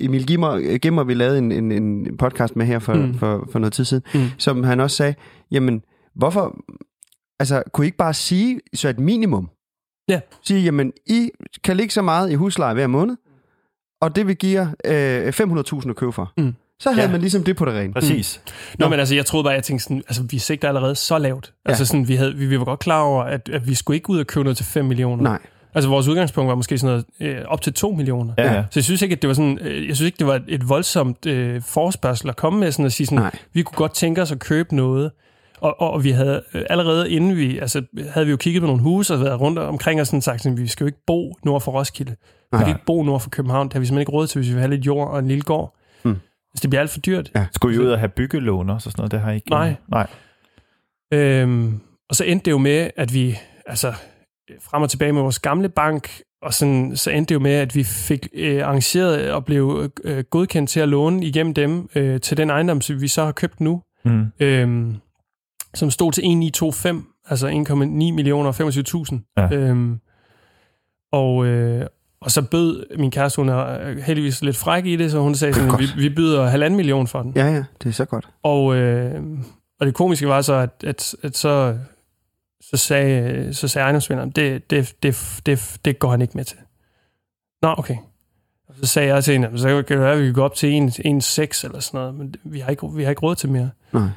Emil 0.00 0.26
Gimmer, 0.26 0.78
Gimmer, 0.78 1.04
vi 1.04 1.14
lavede 1.14 1.38
en, 1.38 1.52
en, 1.52 1.72
en 1.72 2.16
podcast 2.16 2.56
med 2.56 2.66
her 2.66 2.78
for, 2.78 2.94
Mm. 2.94 3.00
mm. 3.02 3.14
for, 3.18 3.48
for 3.52 3.58
noget 3.58 3.72
tid 3.72 3.84
siden, 3.84 4.02
Mm. 4.14 4.20
mm. 4.20 4.26
som 4.38 4.64
han 4.64 4.80
også 4.80 4.96
sagde, 4.96 5.14
jamen, 5.50 5.82
hvorfor... 6.14 6.56
Altså, 7.40 7.62
kunne 7.72 7.84
I 7.84 7.88
ikke 7.88 7.98
bare 7.98 8.14
sige 8.14 8.60
så 8.74 8.88
et 8.88 8.98
minimum? 8.98 9.48
Ja. 10.08 10.20
Sige, 10.42 10.60
jamen, 10.62 10.92
I 11.06 11.30
kan 11.64 11.76
ligge 11.76 11.92
så 11.92 12.02
meget 12.02 12.30
i 12.30 12.34
husleje 12.34 12.74
hver 12.74 12.86
måned, 12.86 13.16
og 14.00 14.16
det 14.16 14.26
vil 14.26 14.36
give 14.36 14.60
jer 14.84 15.24
øh, 15.24 15.28
500.000 15.28 15.90
at 15.90 15.96
købe 15.96 16.12
for. 16.12 16.32
Mm. 16.36 16.54
Så 16.80 16.90
havde 16.90 17.06
Ja. 17.06 17.12
man 17.12 17.20
ligesom 17.20 17.44
det 17.44 17.56
på 17.56 17.64
det 17.64 17.74
rene. 17.74 17.92
Præcis. 17.92 18.40
Nå, 18.78 18.88
men 18.88 18.98
altså, 18.98 19.14
jeg 19.14 19.26
troede 19.26 19.44
bare, 19.44 19.54
jeg 19.54 19.62
tænkte 19.62 19.82
sådan, 19.84 20.02
altså, 20.08 20.22
vi 20.30 20.38
sigter 20.38 20.68
allerede 20.68 20.94
så 20.94 21.18
lavt. 21.18 21.52
Ja. 21.66 21.70
Altså, 21.70 21.86
sådan, 21.86 22.08
vi, 22.08 22.14
havde, 22.16 22.34
vi, 22.34 22.46
vi 22.46 22.58
var 22.58 22.64
godt 22.64 22.80
klar 22.80 23.00
over, 23.02 23.22
at, 23.22 23.48
at 23.52 23.68
vi 23.68 23.74
skulle 23.74 23.96
ikke 23.96 24.10
ud 24.10 24.18
og 24.18 24.26
købe 24.26 24.44
noget 24.44 24.56
til 24.56 24.66
5 24.66 24.84
millioner. 24.84 25.22
Nej. 25.22 25.38
Altså, 25.74 25.88
vores 25.88 26.08
udgangspunkt 26.08 26.48
var 26.48 26.54
måske 26.54 26.78
sådan 26.78 27.04
noget 27.20 27.36
øh, 27.36 27.44
op 27.48 27.60
til 27.62 27.72
2 27.72 27.90
millioner. 27.90 28.34
Ja, 28.38 28.52
ja. 28.54 28.62
Så 28.70 28.78
jeg 28.80 28.84
synes 28.84 29.02
ikke, 29.02 29.12
at 29.16 29.22
det 29.22 29.28
var 29.28 29.34
sådan, 29.34 29.58
øh, 29.62 29.88
jeg 29.88 29.96
synes 29.96 30.06
ikke, 30.06 30.18
det 30.18 30.26
var 30.26 30.34
et, 30.34 30.44
et 30.48 30.68
voldsomt 30.68 31.26
øh, 31.26 31.62
forspørgsel 31.62 32.28
at 32.28 32.36
komme 32.36 32.60
med 32.60 32.72
sådan 32.72 32.86
at 32.86 32.92
sige 32.92 33.06
sådan, 33.06 33.18
Nej. 33.18 33.30
vi 33.52 33.62
kunne 33.62 33.76
godt 33.76 33.94
tænke 33.94 34.22
os 34.22 34.32
at 34.32 34.38
købe 34.38 34.76
noget. 34.76 35.10
Og, 35.60 35.80
og, 35.80 35.90
og 35.90 36.04
vi 36.04 36.10
havde 36.10 36.42
øh, 36.54 36.62
allerede 36.70 37.10
inden 37.10 37.36
vi, 37.36 37.58
altså 37.58 37.82
havde 38.10 38.26
vi 38.26 38.30
jo 38.30 38.36
kigget 38.36 38.60
på 38.62 38.66
nogle 38.66 38.82
huse 38.82 39.14
og 39.14 39.20
været 39.20 39.40
rundt 39.40 39.58
omkring 39.58 40.00
og 40.00 40.06
sådan 40.06 40.22
sagt, 40.22 40.42
sådan, 40.42 40.58
vi 40.58 40.66
skal 40.66 40.84
jo 40.84 40.86
ikke 40.86 40.98
bo 41.06 41.34
nord 41.44 41.60
for 41.60 41.72
Roskilde. 41.72 42.16
Vi 42.52 42.58
kan 42.58 42.68
ikke 42.68 42.84
bo 42.86 43.02
nord 43.02 43.20
for 43.20 43.30
København. 43.30 43.66
Det 43.68 43.72
har 43.72 43.80
vi 43.80 43.86
simpelthen 43.86 44.00
ikke 44.02 44.12
råd 44.12 44.26
til, 44.26 44.38
hvis 44.38 44.48
vi 44.48 44.52
vil 44.54 44.60
have 44.60 44.70
lidt 44.74 44.86
jord 44.86 45.08
og 45.08 45.18
en 45.18 45.28
lille 45.28 45.42
gård. 45.42 45.76
Mm. 46.04 46.10
Altså, 46.10 46.62
det 46.62 46.70
bliver 46.70 46.80
alt 46.80 46.90
for 46.90 47.00
dyrt. 47.00 47.30
Ja. 47.34 47.46
Skulle 47.52 47.76
I 47.76 47.78
ud 47.80 47.86
og 47.86 47.98
have 47.98 48.08
byggelån 48.08 48.70
også 48.70 48.88
og 48.88 48.92
sådan 48.92 49.00
noget? 49.00 49.12
Det 49.12 49.20
har 49.20 49.30
I 49.30 49.34
ikke... 49.34 49.50
Nej. 49.50 49.74
Nej. 49.88 50.06
Øhm, 51.12 51.80
og 52.08 52.16
så 52.16 52.24
endte 52.24 52.44
det 52.44 52.50
jo 52.50 52.58
med, 52.58 52.90
at 52.96 53.14
vi, 53.14 53.38
altså 53.66 53.92
frem 54.62 54.82
og 54.82 54.90
tilbage 54.90 55.12
med 55.12 55.22
vores 55.22 55.38
gamle 55.38 55.68
bank, 55.68 56.08
og 56.42 56.54
sådan, 56.54 56.96
så 56.96 57.10
endte 57.10 57.28
det 57.28 57.34
jo 57.34 57.40
med, 57.42 57.52
at 57.52 57.74
vi 57.74 57.84
fik 57.84 58.28
øh, 58.34 58.62
arrangeret 58.66 59.32
og 59.32 59.44
blev 59.44 59.90
øh, 60.04 60.24
godkendt 60.30 60.70
til 60.70 60.80
at 60.80 60.88
låne 60.88 61.24
igennem 61.26 61.54
dem 61.54 61.88
øh, 61.94 62.20
til 62.20 62.36
den 62.36 62.50
ejendom, 62.50 62.80
som 62.80 63.00
vi 63.00 63.08
så 63.08 63.24
har 63.24 63.32
købt 63.32 63.60
nu, 63.60 63.82
Mm. 64.04 64.26
øhm, 64.40 64.96
som 65.74 65.90
stod 65.90 66.12
til 66.12 66.20
1925, 66.20 67.02
altså 67.28 67.48
1,9 67.48 67.84
millioner 67.84 68.48
og 68.48 68.54
25.000. 68.68 69.34
Ja. 69.36 69.56
Øhm, 69.56 69.98
og, 71.12 71.46
øh, 71.46 71.86
og 72.20 72.30
så 72.30 72.42
bød 72.42 72.96
min 72.98 73.10
kæreste, 73.10 73.36
hun 73.36 73.48
er 73.48 73.80
øh, 73.80 73.98
heldigvis 73.98 74.42
lidt 74.42 74.56
fræk 74.56 74.86
i 74.86 74.96
det, 74.96 75.10
så 75.10 75.18
hun 75.18 75.34
sagde 75.34 75.54
sådan, 75.54 75.78
vi, 75.80 75.86
vi 75.96 76.08
byder 76.08 76.46
halvanden 76.46 76.76
million 76.76 77.06
for 77.06 77.22
den. 77.22 77.32
Ja, 77.36 77.46
ja, 77.46 77.64
det 77.82 77.88
er 77.88 77.92
så 77.92 78.04
godt. 78.04 78.28
Og, 78.42 78.76
øh, 78.76 79.22
og 79.80 79.86
det 79.86 79.94
komiske 79.94 80.28
var 80.28 80.42
så, 80.42 80.54
at, 80.54 80.84
at, 80.84 81.14
at 81.22 81.36
så, 81.36 81.78
så 82.60 82.76
sagde, 82.76 83.54
så 83.54 83.68
sagde 83.68 83.84
ejendomsvinderen, 83.84 84.30
det, 84.30 84.70
det, 84.70 84.94
det, 85.02 85.40
det, 85.46 85.78
det 85.84 85.98
går 85.98 86.10
han 86.10 86.22
ikke 86.22 86.36
med 86.36 86.44
til. 86.44 86.58
Nå, 87.62 87.74
okay. 87.78 87.96
Og 88.68 88.74
så 88.82 88.86
sagde 88.86 89.14
jeg 89.14 89.24
til 89.24 89.32
hende, 89.32 89.58
så 89.58 89.68
kan 89.68 89.96
det 89.96 90.04
være, 90.04 90.12
at 90.12 90.20
vi 90.20 90.24
kan 90.24 90.34
gå 90.34 90.44
op 90.44 90.54
til 90.54 90.66
1,6 90.66 90.70
eller 90.74 91.80
sådan 91.80 91.80
noget, 91.92 92.14
men 92.14 92.34
vi 92.44 92.60
har 92.60 92.70
ikke, 92.70 92.88
vi 92.94 93.02
har 93.02 93.10
ikke 93.10 93.22
råd 93.22 93.34
til 93.34 93.48
mere. 93.48 93.70
Nej. 93.92 94.08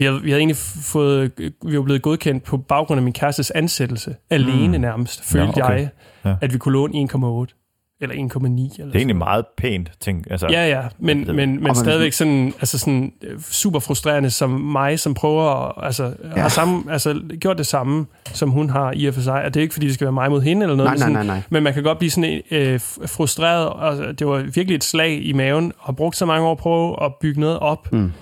Vi 0.00 0.04
havde, 0.04 0.22
vi 0.22 0.30
havde 0.30 0.38
egentlig 0.40 0.56
fået, 0.82 1.30
vi 1.64 1.76
var 1.76 1.82
blevet 1.82 2.02
godkendt 2.02 2.44
på 2.44 2.56
baggrund 2.56 2.98
af 2.98 3.02
min 3.02 3.12
kærestes 3.12 3.50
ansættelse, 3.50 4.14
alene 4.30 4.78
Mm. 4.78 4.80
nærmest, 4.82 5.24
følte 5.24 5.52
Ja, 5.56 5.64
okay. 5.66 5.78
jeg, 5.80 5.88
Ja. 6.24 6.34
at 6.40 6.52
vi 6.52 6.58
kunne 6.58 6.72
låne 6.72 6.94
1,8 6.94 7.56
eller 8.02 8.14
1,9. 8.16 8.74
Eller 8.78 8.86
Det 8.86 8.94
er 8.94 8.98
egentlig 8.98 9.16
meget 9.16 9.44
pænt, 9.56 9.90
ting. 10.00 10.26
Altså, 10.30 10.46
Ja, 10.50 10.68
ja, 10.68 10.82
men, 10.98 11.26
men, 11.26 11.36
men 11.36 11.62
man- 11.62 11.74
stadigvæk 11.74 12.12
sådan, 12.12 12.46
altså 12.60 12.78
sådan 12.78 13.12
øh, 13.24 13.40
super 13.40 13.78
frustrerende 13.78 14.30
som 14.30 14.50
mig, 14.50 14.98
som 15.00 15.14
prøver 15.14 15.42
at, 15.78 15.84
altså, 15.86 16.12
ja. 16.36 16.40
har 16.40 16.48
samme, 16.48 16.92
altså, 16.92 17.20
gjort 17.40 17.58
det 17.58 17.66
samme, 17.66 18.06
som 18.32 18.50
hun 18.50 18.70
har 18.70 18.92
i 18.96 19.06
og 19.06 19.14
for 19.14 19.20
sig. 19.20 19.44
Og 19.44 19.54
det 19.54 19.60
er 19.60 19.62
ikke, 19.62 19.74
fordi 19.74 19.86
det 19.86 19.94
skal 19.94 20.04
være 20.04 20.12
mig 20.12 20.30
mod 20.30 20.42
hende 20.42 20.62
eller 20.62 20.76
noget. 20.76 20.98
Nej, 20.98 21.06
men 21.06 21.12
nej, 21.12 21.20
sådan, 21.22 21.26
nej, 21.26 21.36
nej. 21.36 21.42
Men 21.50 21.62
man 21.62 21.74
kan 21.74 21.82
godt 21.82 21.98
blive 21.98 22.10
sådan 22.10 22.42
øh, 22.50 22.80
frustreret, 23.06 23.68
og 23.68 24.18
det 24.18 24.26
var 24.26 24.38
virkelig 24.38 24.74
et 24.74 24.84
slag 24.84 25.22
i 25.24 25.32
maven, 25.32 25.72
og 25.78 25.96
brugt 25.96 26.16
så 26.16 26.26
mange 26.26 26.46
år 26.46 26.54
på 26.54 26.58
at 26.58 26.62
prøve 26.62 27.04
at 27.04 27.14
bygge 27.20 27.40
noget 27.40 27.58
op, 27.58 27.92
Mm. 27.92 28.12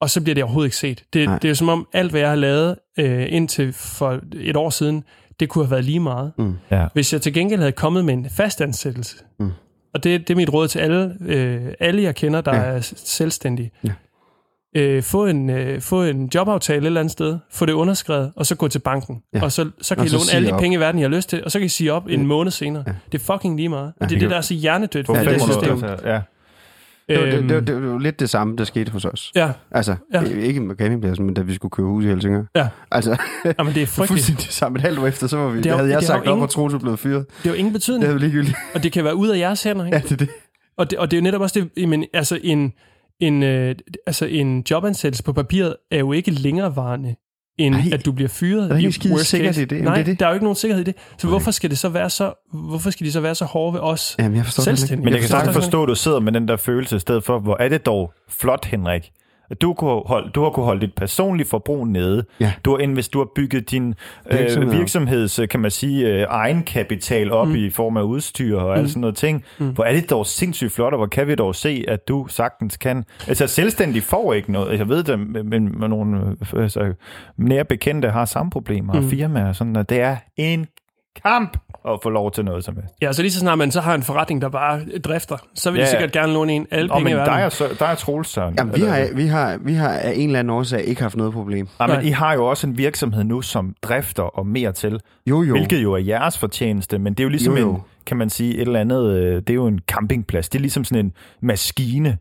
Og 0.00 0.10
så 0.10 0.20
bliver 0.20 0.34
det 0.34 0.44
overhovedet 0.44 0.66
ikke 0.66 0.76
set. 0.76 1.04
Det, 1.12 1.28
Nej. 1.28 1.38
det 1.38 1.44
er 1.44 1.48
jo 1.48 1.54
som 1.54 1.68
om, 1.68 1.86
alt 1.92 2.10
hvad 2.10 2.20
jeg 2.20 2.28
har 2.28 2.36
lavet 2.36 2.76
øh, 2.98 3.26
indtil 3.28 3.72
for 3.72 4.20
et 4.34 4.56
år 4.56 4.70
siden, 4.70 5.04
det 5.40 5.48
kunne 5.48 5.64
have 5.64 5.70
været 5.70 5.84
lige 5.84 6.00
meget. 6.00 6.32
Mm. 6.38 6.54
Ja. 6.70 6.86
Hvis 6.92 7.12
jeg 7.12 7.22
til 7.22 7.32
gengæld 7.34 7.60
havde 7.60 7.72
kommet 7.72 8.04
med 8.04 8.14
en 8.14 8.26
fastansættelse, 8.30 9.16
Mm. 9.40 9.50
og 9.94 10.04
det, 10.04 10.28
det 10.28 10.34
er 10.34 10.36
mit 10.36 10.52
råd 10.52 10.68
til 10.68 10.78
alle, 10.78 11.14
øh, 11.26 11.60
alle 11.80 12.02
jeg 12.02 12.14
kender, 12.14 12.40
der 12.40 12.54
Ja. 12.56 12.60
ja. 12.70 12.76
er 12.76 12.80
selvstændige. 12.96 13.70
Ja. 13.84 13.90
øh, 14.76 15.02
få, 15.02 15.26
en, 15.26 15.50
øh, 15.50 15.80
få 15.80 16.02
en 16.02 16.30
jobaftale 16.34 16.80
et 16.80 16.86
eller 16.86 17.00
andet 17.00 17.12
sted, 17.12 17.38
få 17.52 17.66
det 17.66 17.72
underskrevet, 17.72 18.32
og 18.36 18.46
så 18.46 18.54
gå 18.54 18.68
til 18.68 18.78
banken. 18.78 19.22
Ja. 19.32 19.38
Ja. 19.38 19.44
Og 19.44 19.52
så, 19.52 19.70
så 19.80 19.94
kan 19.94 20.00
Og 20.00 20.06
I 20.06 20.08
så 20.08 20.16
låne 20.16 20.36
alle 20.36 20.48
de 20.48 20.52
op. 20.52 20.60
penge 20.60 20.76
i 20.76 20.80
verden, 20.80 20.98
I 20.98 21.02
har 21.02 21.08
lyst 21.08 21.28
til, 21.30 21.44
og 21.44 21.50
så 21.50 21.58
kan 21.58 21.66
I 21.66 21.68
sige 21.68 21.92
op 21.92 22.06
en 22.06 22.20
Ja. 22.20 22.26
måned 22.26 22.50
senere. 22.50 22.84
Ja. 22.86 22.92
Det 23.12 23.20
er 23.20 23.32
fucking 23.34 23.56
lige 23.56 23.68
meget. 23.68 23.86
Og 23.86 23.94
Ja, 24.00 24.04
det 24.06 24.10
er 24.12 24.16
det 24.16 24.20
det, 24.20 24.30
der 24.30 24.36
er 24.36 24.40
så 24.40 24.54
hjernedødt 24.54 25.08
Ja, 25.08 25.12
for 25.12 25.16
det 25.18 25.26
det 25.26 25.42
synes 25.42 25.56
system. 25.56 25.84
ja. 26.04 26.20
Det 27.10 27.18
var, 27.20 27.26
det, 27.26 27.34
Øhm, 27.38 27.48
det, 27.48 27.54
var, 27.56 27.60
det 27.82 27.90
var 27.92 27.98
lidt 27.98 28.20
det 28.20 28.30
samme, 28.30 28.56
der 28.56 28.64
skete 28.64 28.92
hos 28.92 29.04
os. 29.04 29.32
Ja, 29.34 29.50
Altså, 29.70 29.96
Ja. 30.14 30.22
ikke 30.22 30.60
med 30.60 30.76
campingpladsen, 30.76 31.24
men 31.26 31.34
da 31.34 31.40
vi 31.42 31.54
skulle 31.54 31.70
købe 31.70 31.88
hus 31.88 32.04
i 32.04 32.06
Helsingør. 32.08 32.42
Ja. 32.56 32.68
Altså, 32.90 33.16
Jamen, 33.58 33.74
det 33.74 33.82
er 33.82 33.86
frygteligt. 33.96 34.08
fuldstændig 34.08 34.44
det 34.46 34.54
samme. 34.54 34.76
Et 34.78 34.82
halvt 34.82 34.98
år 34.98 35.06
efter, 35.06 35.26
så 35.26 35.36
var 35.36 35.48
vi, 35.48 35.56
Det 35.56 35.64
det 35.64 35.72
har- 35.72 35.78
havde 35.78 35.90
jeg 35.90 35.98
det 35.98 36.06
sagt 36.06 36.16
jo 36.26 36.30
op, 36.30 36.34
ingen- 36.34 36.42
og 36.42 36.50
Troels 36.50 36.74
blevet 36.82 36.98
fyret. 36.98 37.26
Det 37.28 37.46
er 37.46 37.50
jo 37.50 37.54
ingen 37.56 37.72
Det 37.74 37.80
betydning, 37.80 38.04
havde 38.04 38.14
vi 38.14 38.20
ligegyldigt. 38.26 38.56
og 38.74 38.82
det 38.82 38.92
kan 38.92 39.04
være 39.04 39.14
ud 39.16 39.28
af 39.28 39.38
jeres 39.38 39.62
hænder, 39.62 39.84
ikke? 39.84 39.96
Ja, 39.96 40.02
det 40.02 40.12
er 40.12 40.16
det. 40.16 40.28
Og 40.78 40.90
det, 40.90 40.98
og 40.98 41.10
det 41.10 41.16
er 41.16 41.20
jo 41.20 41.24
netop 41.24 41.40
også 41.40 41.68
det, 41.76 41.88
men, 41.88 42.04
altså 42.14 42.38
en, 42.42 42.72
en, 43.20 43.42
øh, 43.42 43.74
altså 44.06 44.26
en 44.26 44.64
jobansættelse 44.70 45.22
på 45.24 45.32
papiret 45.32 45.76
er 45.90 45.98
jo 45.98 46.12
ikke 46.12 46.30
længerevarende, 46.30 47.14
end 47.60 47.74
Nej. 47.74 47.84
at 47.92 48.04
du 48.06 48.12
bliver 48.12 48.28
fyret. 48.28 48.70
Der 48.70 48.76
er 48.76 48.78
ikke 48.78 49.08
i 49.08 49.10
worst 49.12 49.24
sikkerhed 49.24 49.54
case. 49.54 49.62
i 49.62 49.64
det. 49.64 49.76
Jamen, 49.76 49.84
Nej, 49.84 49.94
det 49.94 50.00
er 50.00 50.04
det. 50.04 50.20
der 50.20 50.26
er 50.26 50.30
jo 50.30 50.34
ikke 50.34 50.44
nogen 50.44 50.56
sikkerhed 50.56 50.80
i 50.82 50.84
det. 50.84 50.94
Så 51.18 51.26
Nej. 51.26 51.30
hvorfor 51.30 51.50
skal 51.50 51.70
det 51.70 51.78
så 51.78 51.88
være 51.88 52.10
så, 52.10 52.32
hvorfor 52.52 52.90
skal 52.90 53.06
de 53.06 53.12
så 53.12 53.20
være 53.20 53.34
så 53.34 53.44
hårde 53.44 53.74
ved 53.74 53.80
os? 53.80 54.16
Jamen, 54.18 54.36
jeg 54.36 54.44
forstår 54.44 54.64
det 54.64 54.90
ikke. 54.90 54.96
Men 54.96 55.04
jeg 55.04 55.12
kan 55.12 55.22
forstår 55.22 55.38
sagtens 55.38 55.56
forstå, 55.56 55.82
at 55.82 55.88
du 55.88 55.94
sidder 55.94 56.20
med 56.20 56.32
den 56.32 56.48
der 56.48 56.56
følelse 56.56 56.96
i 56.96 56.98
stedet 56.98 57.24
for, 57.24 57.38
hvor 57.38 57.56
er 57.60 57.68
det 57.68 57.86
dog 57.86 58.12
flot, 58.28 58.64
Henrik. 58.64 59.10
Du, 59.54 59.74
kunne 59.74 60.02
holde, 60.06 60.30
du 60.30 60.42
har 60.42 60.50
kunne 60.50 60.64
holde 60.64 60.80
dit 60.80 60.94
personlige 60.94 61.48
forbrug 61.48 61.86
nede. 61.86 62.24
Ja. 62.40 62.52
Du 62.64 62.70
har, 62.70 62.78
invest, 62.78 63.12
du 63.12 63.18
har 63.18 63.28
bygget 63.34 63.70
din 63.70 63.94
øh, 64.30 64.38
Virksomhed 64.38 64.72
op. 64.72 64.78
virksomheds, 64.78 65.38
øh, 65.38 65.48
kan 65.48 65.60
man 65.60 65.70
sige, 65.70 66.06
øh, 66.06 66.26
egenkapital 66.28 67.32
op 67.32 67.48
mm. 67.48 67.54
i 67.54 67.70
form 67.70 67.96
af 67.96 68.02
udstyr 68.02 68.58
og 68.58 68.74
mm. 68.74 68.80
alt 68.80 68.88
sådan 68.88 69.00
noget 69.00 69.16
ting. 69.16 69.44
Mm. 69.58 69.68
Hvor 69.68 69.84
er 69.84 69.92
det 69.92 70.10
dog 70.10 70.26
sindssygt 70.26 70.72
flot, 70.72 70.92
og 70.92 70.96
hvor 70.96 71.06
kan 71.06 71.26
vi 71.26 71.34
dog 71.34 71.54
se, 71.54 71.84
at 71.88 72.08
du 72.08 72.26
sagtens 72.28 72.76
kan. 72.76 73.04
Altså 73.28 73.46
selvstændig 73.46 74.02
får 74.02 74.32
ikke 74.32 74.52
noget. 74.52 74.78
Jeg 74.78 74.88
ved 74.88 75.02
det, 75.02 75.18
men, 75.46 75.62
nogle 75.62 76.36
øh, 76.54 76.62
altså, 76.62 76.92
nære 77.36 77.64
bekendte 77.64 78.10
har 78.10 78.24
samme 78.24 78.50
problemer, 78.50 78.92
mm. 78.92 78.98
og 78.98 79.04
firmaer 79.04 79.48
og 79.48 79.56
sådan, 79.56 79.76
og 79.76 79.88
det 79.88 80.00
er 80.00 80.16
en 80.36 80.66
kamp 81.22 81.56
at 81.88 81.98
få 82.02 82.10
lov 82.10 82.30
til 82.32 82.44
noget 82.44 82.64
som 82.64 82.74
helst. 82.76 82.94
Ja, 83.02 83.12
så 83.12 83.22
lige 83.22 83.32
så 83.32 83.38
snart 83.38 83.58
man 83.58 83.70
så 83.70 83.80
har 83.80 83.94
en 83.94 84.02
forretning, 84.02 84.42
der 84.42 84.48
bare 84.48 84.80
drifter, 85.04 85.36
så 85.54 85.70
vil 85.70 85.78
Ja, 85.78 85.84
de 85.84 85.90
sikkert 85.90 86.12
gerne 86.12 86.32
låne 86.32 86.52
en 86.52 86.66
alle 86.70 86.92
Og 86.92 86.96
penge 86.96 87.04
men 87.04 87.12
i 87.12 87.16
verden. 87.16 87.32
der 87.34 87.38
er, 87.40 87.48
så, 87.48 87.68
der 87.78 87.86
er 87.86 87.94
Troels, 87.94 88.28
Søren. 88.28 88.54
Jamen, 88.58 88.76
vi 88.76 88.80
har, 88.80 89.08
vi, 89.14 89.26
har, 89.26 89.58
vi 89.60 89.74
har 89.74 89.88
af 89.88 90.12
en 90.16 90.26
eller 90.28 90.38
anden 90.38 90.50
årsag 90.50 90.84
ikke 90.84 91.02
haft 91.02 91.16
noget 91.16 91.32
problem. 91.32 91.68
Ja, 91.80 91.86
men 91.86 91.96
Nej. 91.96 92.04
I 92.04 92.10
har 92.10 92.34
jo 92.34 92.46
også 92.46 92.66
en 92.66 92.78
virksomhed 92.78 93.24
nu, 93.24 93.42
som 93.42 93.74
drifter 93.82 94.22
og 94.22 94.46
mere 94.46 94.72
til, 94.72 95.00
Jo, 95.26 95.42
jo. 95.42 95.52
hvilket 95.54 95.82
jo 95.82 95.92
er 95.92 95.98
jeres 95.98 96.38
fortjeneste, 96.38 96.98
men 96.98 97.12
det 97.14 97.20
er 97.20 97.24
jo 97.24 97.30
ligesom 97.30 97.56
Jo, 97.56 97.60
jo. 97.60 97.74
en, 97.74 97.80
kan 98.06 98.16
man 98.16 98.30
sige, 98.30 98.54
et 98.54 98.60
eller 98.60 98.80
andet, 98.80 99.10
øh, 99.10 99.36
det 99.36 99.50
er 99.50 99.54
jo 99.54 99.66
en 99.66 99.80
campingplads. 99.86 100.48
Det 100.48 100.58
er 100.58 100.60
ligesom 100.60 100.84
sådan 100.84 101.04
en 101.04 101.12
maskine. 101.42 102.16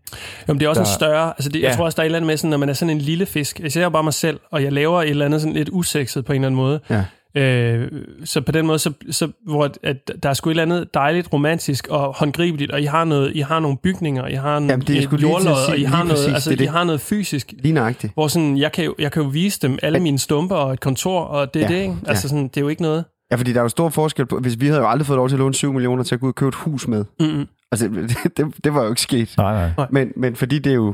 Jamen, 0.48 0.60
det 0.60 0.66
er 0.66 0.70
også 0.70 0.80
Der- 0.82 0.88
en 0.88 0.94
større... 0.94 1.28
Altså 1.30 1.50
det, 1.50 1.62
Ja. 1.62 1.68
Jeg 1.68 1.76
tror 1.76 1.86
også, 1.86 1.96
der 1.96 2.02
er 2.02 2.04
et 2.04 2.08
eller 2.08 2.18
andet 2.18 2.28
med, 2.28 2.38
sådan, 2.38 2.50
når 2.50 2.58
man 2.58 2.70
er 2.70 2.74
sådan 2.74 2.90
en 2.96 3.02
lille 3.02 3.26
fisk. 3.26 3.60
Jeg 3.60 3.72
ser 3.72 3.90
bare 3.90 4.04
mig 4.04 4.14
selv, 4.14 4.40
og 4.52 4.64
jeg 4.64 4.74
laver 4.74 5.02
et 5.02 5.10
eller 5.10 5.26
andet 5.26 5.42
sådan 5.42 5.54
lidt 5.56 5.70
usekset 5.72 6.26
på 6.26 6.34
en 6.34 6.36
eller 6.36 6.48
anden 6.48 6.56
måde. 6.62 6.80
Ja. 6.90 7.04
Øh, 7.36 7.88
så 8.26 8.42
på 8.42 8.52
den 8.52 8.68
måde, 8.68 8.80
så, 8.80 8.94
så, 9.12 9.32
hvor 9.46 9.66
at, 9.66 9.80
at 9.84 10.12
der 10.24 10.30
er 10.30 10.34
sgu 10.34 10.50
et 10.50 10.52
eller 10.52 10.64
andet 10.64 10.94
dejligt, 10.94 11.34
romantisk 11.34 11.88
og 11.88 12.14
håndgribeligt, 12.18 12.72
og 12.72 12.82
I 12.82 12.86
har, 12.86 13.04
noget, 13.06 13.32
I 13.36 13.40
har 13.40 13.60
nogle 13.60 13.78
bygninger, 13.84 14.28
I 14.28 14.34
har 14.34 14.58
en, 14.58 14.70
Jamen, 14.70 14.88
det 14.88 14.98
et 14.98 15.04
jordlod, 15.22 15.56
sige 15.66 15.74
og 15.74 15.78
I 15.78 15.84
har, 15.84 16.04
noget, 16.04 16.10
præcis, 16.18 16.34
altså, 16.34 16.50
det 16.50 16.56
I 16.56 16.60
det. 16.64 16.70
har 16.70 16.84
noget 16.84 17.02
fysisk, 17.02 17.54
Lige 17.60 17.74
nøjagtigt. 17.74 18.14
hvor 18.14 18.28
sådan, 18.28 18.58
jeg, 18.58 18.72
kan 18.72 18.86
jo, 18.86 18.96
jeg 19.00 19.12
kan 19.12 19.24
jo 19.24 19.30
vise 19.30 19.60
dem 19.62 19.80
alle 19.82 20.00
mine 20.00 20.20
stumper 20.20 20.56
og 20.56 20.74
et 20.74 20.80
kontor, 20.80 21.22
og 21.22 21.54
det 21.54 21.64
er 21.64 21.70
Ja, 21.70 21.76
det, 21.76 21.82
ikke? 21.82 21.96
Altså 22.08 22.30
sådan, 22.30 22.44
det 22.48 22.58
er 22.58 22.62
jo 22.62 22.68
ikke 22.68 22.82
noget. 22.82 23.06
Ja, 23.32 23.36
fordi 23.36 23.54
der 23.54 23.60
er 23.60 23.64
jo 23.64 23.70
stor 23.70 23.90
forskel 23.90 24.26
på, 24.26 24.40
hvis 24.40 24.60
vi 24.60 24.68
havde 24.68 24.80
jo 24.80 24.90
aldrig 24.90 25.06
fået 25.06 25.18
lov 25.18 25.30
til 25.30 25.36
at 25.36 25.40
låne 25.40 25.54
7 25.54 25.74
millioner 25.74 26.04
til 26.04 26.16
at 26.16 26.22
gå 26.22 26.26
ud 26.28 26.32
og 26.32 26.36
købe 26.36 26.48
et 26.48 26.56
hus 26.56 26.88
med. 26.88 27.06
Mm-mm. 27.20 27.48
Altså, 27.72 27.88
det, 27.88 28.18
det, 28.38 28.64
det 28.64 28.74
var 28.74 28.84
jo 28.84 28.90
ikke 28.90 29.02
sket. 29.02 29.34
Nej, 29.38 29.72
nej. 29.78 29.88
Men, 29.92 30.12
men 30.16 30.36
fordi 30.36 30.60
det 30.60 30.70
er 30.70 30.76
jo 30.76 30.94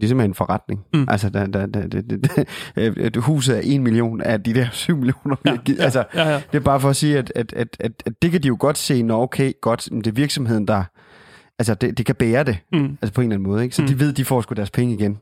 ligesom 0.00 0.20
en 0.20 0.34
forretning. 0.34 0.80
Mm. 0.94 1.06
Altså, 1.08 1.28
der, 1.30 1.46
der, 1.46 1.66
der, 1.66 1.86
det, 1.86 2.10
det, 2.10 2.46
det, 2.76 2.98
et 3.06 3.16
huset 3.16 3.56
er 3.56 3.60
1 3.64 3.80
million 3.80 4.20
af 4.20 4.42
de 4.42 4.54
der 4.54 4.66
7 4.72 4.96
millioner, 4.96 5.36
vi 5.44 5.50
Ja, 5.50 5.50
har 5.56 5.62
givet. 5.62 5.78
ja, 5.78 5.84
Altså, 5.84 6.04
ja, 6.14 6.28
ja. 6.28 6.34
det 6.52 6.58
er 6.58 6.60
bare 6.60 6.80
for 6.80 6.90
at 6.90 6.96
sige, 6.96 7.18
at, 7.18 7.32
at, 7.36 7.52
at, 7.52 7.76
at, 7.80 7.92
at 8.06 8.12
det 8.22 8.30
kan 8.30 8.42
de 8.42 8.48
jo 8.48 8.56
godt 8.60 8.78
se, 8.78 9.02
når 9.02 9.22
okay, 9.22 9.52
godt, 9.60 9.88
men 9.92 10.00
det 10.00 10.10
er 10.10 10.14
virksomheden, 10.14 10.68
der... 10.68 10.84
Altså, 11.58 11.74
det, 11.74 11.98
det 11.98 12.06
kan 12.06 12.14
bære 12.14 12.44
det, 12.44 12.58
Mm. 12.72 12.98
altså 13.02 13.12
på 13.14 13.20
en 13.20 13.26
eller 13.26 13.36
anden 13.36 13.48
måde, 13.50 13.62
ikke? 13.64 13.76
Så 13.76 13.82
Mm. 13.82 13.88
de 13.88 14.00
ved, 14.00 14.12
de 14.12 14.24
får 14.24 14.40
sgu 14.40 14.54
deres 14.54 14.70
penge 14.70 14.94
igen. 14.94 15.12
Jo, 15.12 15.16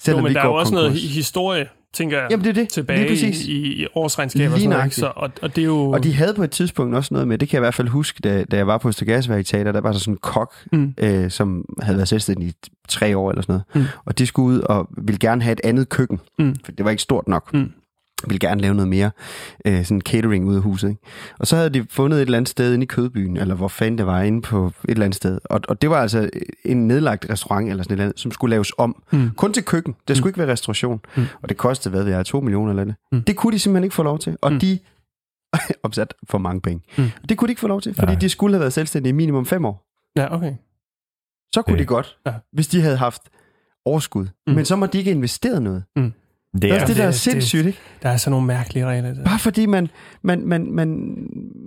Selvom 0.00 0.22
men 0.22 0.28
vi 0.30 0.34
der 0.34 0.40
er 0.40 0.44
jo 0.46 0.54
også 0.54 0.72
konkurs. 0.72 0.82
noget 0.84 1.00
hi- 1.00 1.14
historie, 1.14 1.68
tænker 1.94 2.18
jeg, 2.18 2.26
Jamen, 2.30 2.44
det 2.44 2.50
er 2.50 2.54
det. 2.54 2.68
tilbage 2.68 2.98
Lige 3.00 3.08
præcis. 3.10 3.44
i, 3.46 3.82
i 3.82 3.86
årsregnskaber 3.94 4.52
og 4.52 4.58
Lige 4.58 4.64
sådan 4.64 4.78
noget. 4.78 4.94
Så, 4.94 5.12
og, 5.16 5.30
og 5.42 5.56
det 5.56 5.62
er 5.62 5.66
jo... 5.66 5.90
Og 5.90 6.04
de 6.04 6.14
havde 6.14 6.34
på 6.34 6.42
et 6.42 6.50
tidspunkt 6.50 6.94
også 6.94 7.14
noget 7.14 7.28
med, 7.28 7.38
det 7.38 7.48
kan 7.48 7.56
jeg 7.56 7.60
i 7.60 7.64
hvert 7.64 7.74
fald 7.74 7.88
huske, 7.88 8.20
da, 8.24 8.44
da 8.44 8.56
jeg 8.56 8.66
var 8.66 8.78
på 8.78 8.88
Østergasværk 8.88 9.40
i 9.40 9.44
teater, 9.44 9.72
der 9.72 9.80
var 9.80 9.92
der 9.92 9.98
sådan 9.98 10.14
en 10.14 10.18
kok, 10.22 10.54
Mm. 10.72 10.94
øh, 10.98 11.30
som 11.30 11.64
havde 11.82 11.96
været 11.96 12.08
selvstændig 12.08 12.48
i 12.48 12.52
tre 12.88 13.16
år 13.16 13.30
eller 13.30 13.42
sådan 13.42 13.52
noget. 13.74 13.86
Mm. 13.86 14.00
Og 14.04 14.18
de 14.18 14.26
skulle 14.26 14.56
ud 14.56 14.60
og 14.60 14.88
ville 15.02 15.18
gerne 15.18 15.42
have 15.42 15.52
et 15.52 15.60
andet 15.64 15.88
køkken, 15.88 16.20
Mm. 16.38 16.56
for 16.64 16.72
det 16.72 16.84
var 16.84 16.90
ikke 16.90 17.02
stort 17.02 17.28
nok. 17.28 17.54
Mm. 17.54 17.72
Ville 18.26 18.38
gerne 18.38 18.60
lave 18.60 18.74
noget 18.74 18.88
mere 18.88 19.10
øh, 19.64 19.84
sådan 19.84 20.00
catering 20.00 20.46
ude 20.46 20.56
af 20.56 20.62
huset. 20.62 20.88
Ikke? 20.88 21.00
Og 21.38 21.46
så 21.46 21.56
havde 21.56 21.70
de 21.70 21.86
fundet 21.90 22.16
et 22.16 22.22
eller 22.22 22.36
andet 22.38 22.48
sted 22.48 22.74
inde 22.74 22.84
i 22.84 22.86
Kødbyen, 22.86 23.36
eller 23.36 23.54
hvor 23.54 23.68
fanden 23.68 23.98
det 23.98 24.06
var, 24.06 24.22
inde 24.22 24.42
på 24.42 24.66
et 24.66 24.72
eller 24.88 25.04
andet 25.04 25.16
sted. 25.16 25.38
Og, 25.44 25.60
og 25.68 25.82
det 25.82 25.90
var 25.90 25.96
altså 26.02 26.30
en 26.64 26.88
nedlagt 26.88 27.26
restaurant 27.30 27.70
eller 27.70 27.82
sådan 27.82 27.92
et 27.92 27.96
eller 27.96 28.04
andet, 28.04 28.20
som 28.20 28.30
skulle 28.30 28.50
laves 28.50 28.72
om. 28.78 29.02
Mm. 29.12 29.30
Kun 29.36 29.52
til 29.52 29.64
køkken. 29.64 29.94
Det 30.08 30.16
skulle 30.16 30.30
ikke 30.30 30.38
være 30.38 30.52
restauration. 30.52 31.00
Mm. 31.16 31.24
Og 31.42 31.48
det 31.48 31.56
kostede, 31.56 31.94
hvad 31.94 32.04
ved 32.04 32.12
jeg, 32.12 32.26
2 32.26 32.40
millioner 32.40 32.70
eller 32.70 32.82
andet. 32.82 32.96
Mm. 33.12 33.22
Det 33.22 33.36
kunne 33.36 33.52
de 33.52 33.58
simpelthen 33.58 33.84
ikke 33.84 33.94
få 33.96 34.02
lov 34.02 34.18
til. 34.18 34.36
Og 34.42 34.52
Mm. 34.52 34.58
de 34.60 34.78
opsat 35.82 36.14
for 36.28 36.38
mange 36.38 36.60
penge. 36.60 36.82
Mm. 36.98 37.04
Det 37.28 37.38
kunne 37.38 37.46
de 37.48 37.52
ikke 37.52 37.60
få 37.60 37.68
lov 37.68 37.80
til, 37.80 37.94
fordi 37.94 38.12
Nej. 38.12 38.20
de 38.20 38.28
skulle 38.28 38.54
have 38.54 38.60
været 38.60 38.72
selvstændige 38.72 39.10
i 39.10 39.14
minimum 39.14 39.46
fem 39.46 39.64
år. 39.64 39.84
Ja, 40.16 40.34
okay. 40.34 40.52
Så 41.54 41.62
kunne 41.62 41.72
Det- 41.72 41.80
de 41.82 41.86
godt, 41.86 42.16
Ja. 42.26 42.34
hvis 42.52 42.68
de 42.68 42.80
havde 42.80 42.96
haft 42.96 43.22
overskud. 43.84 44.26
Mm. 44.46 44.52
Men 44.54 44.64
så 44.64 44.76
må 44.76 44.86
de 44.86 44.98
ikke 44.98 45.10
investeret 45.10 45.62
noget. 45.62 45.84
Det 45.96 46.12
Det 46.62 46.70
er 46.70 46.74
er, 46.74 46.86
det, 46.86 46.96
der 46.96 47.04
er 47.04 47.10
sindssygt, 47.10 47.66
ikke? 47.66 47.78
Der 48.02 48.08
er 48.08 48.16
sådan 48.16 48.30
nogle 48.30 48.46
mærkelige 48.46 48.86
regler. 48.86 49.14
Der. 49.14 49.24
Bare 49.24 49.38
fordi 49.38 49.66
man, 49.66 49.88
man, 50.22 50.46
man, 50.46 50.72
man, 50.72 51.16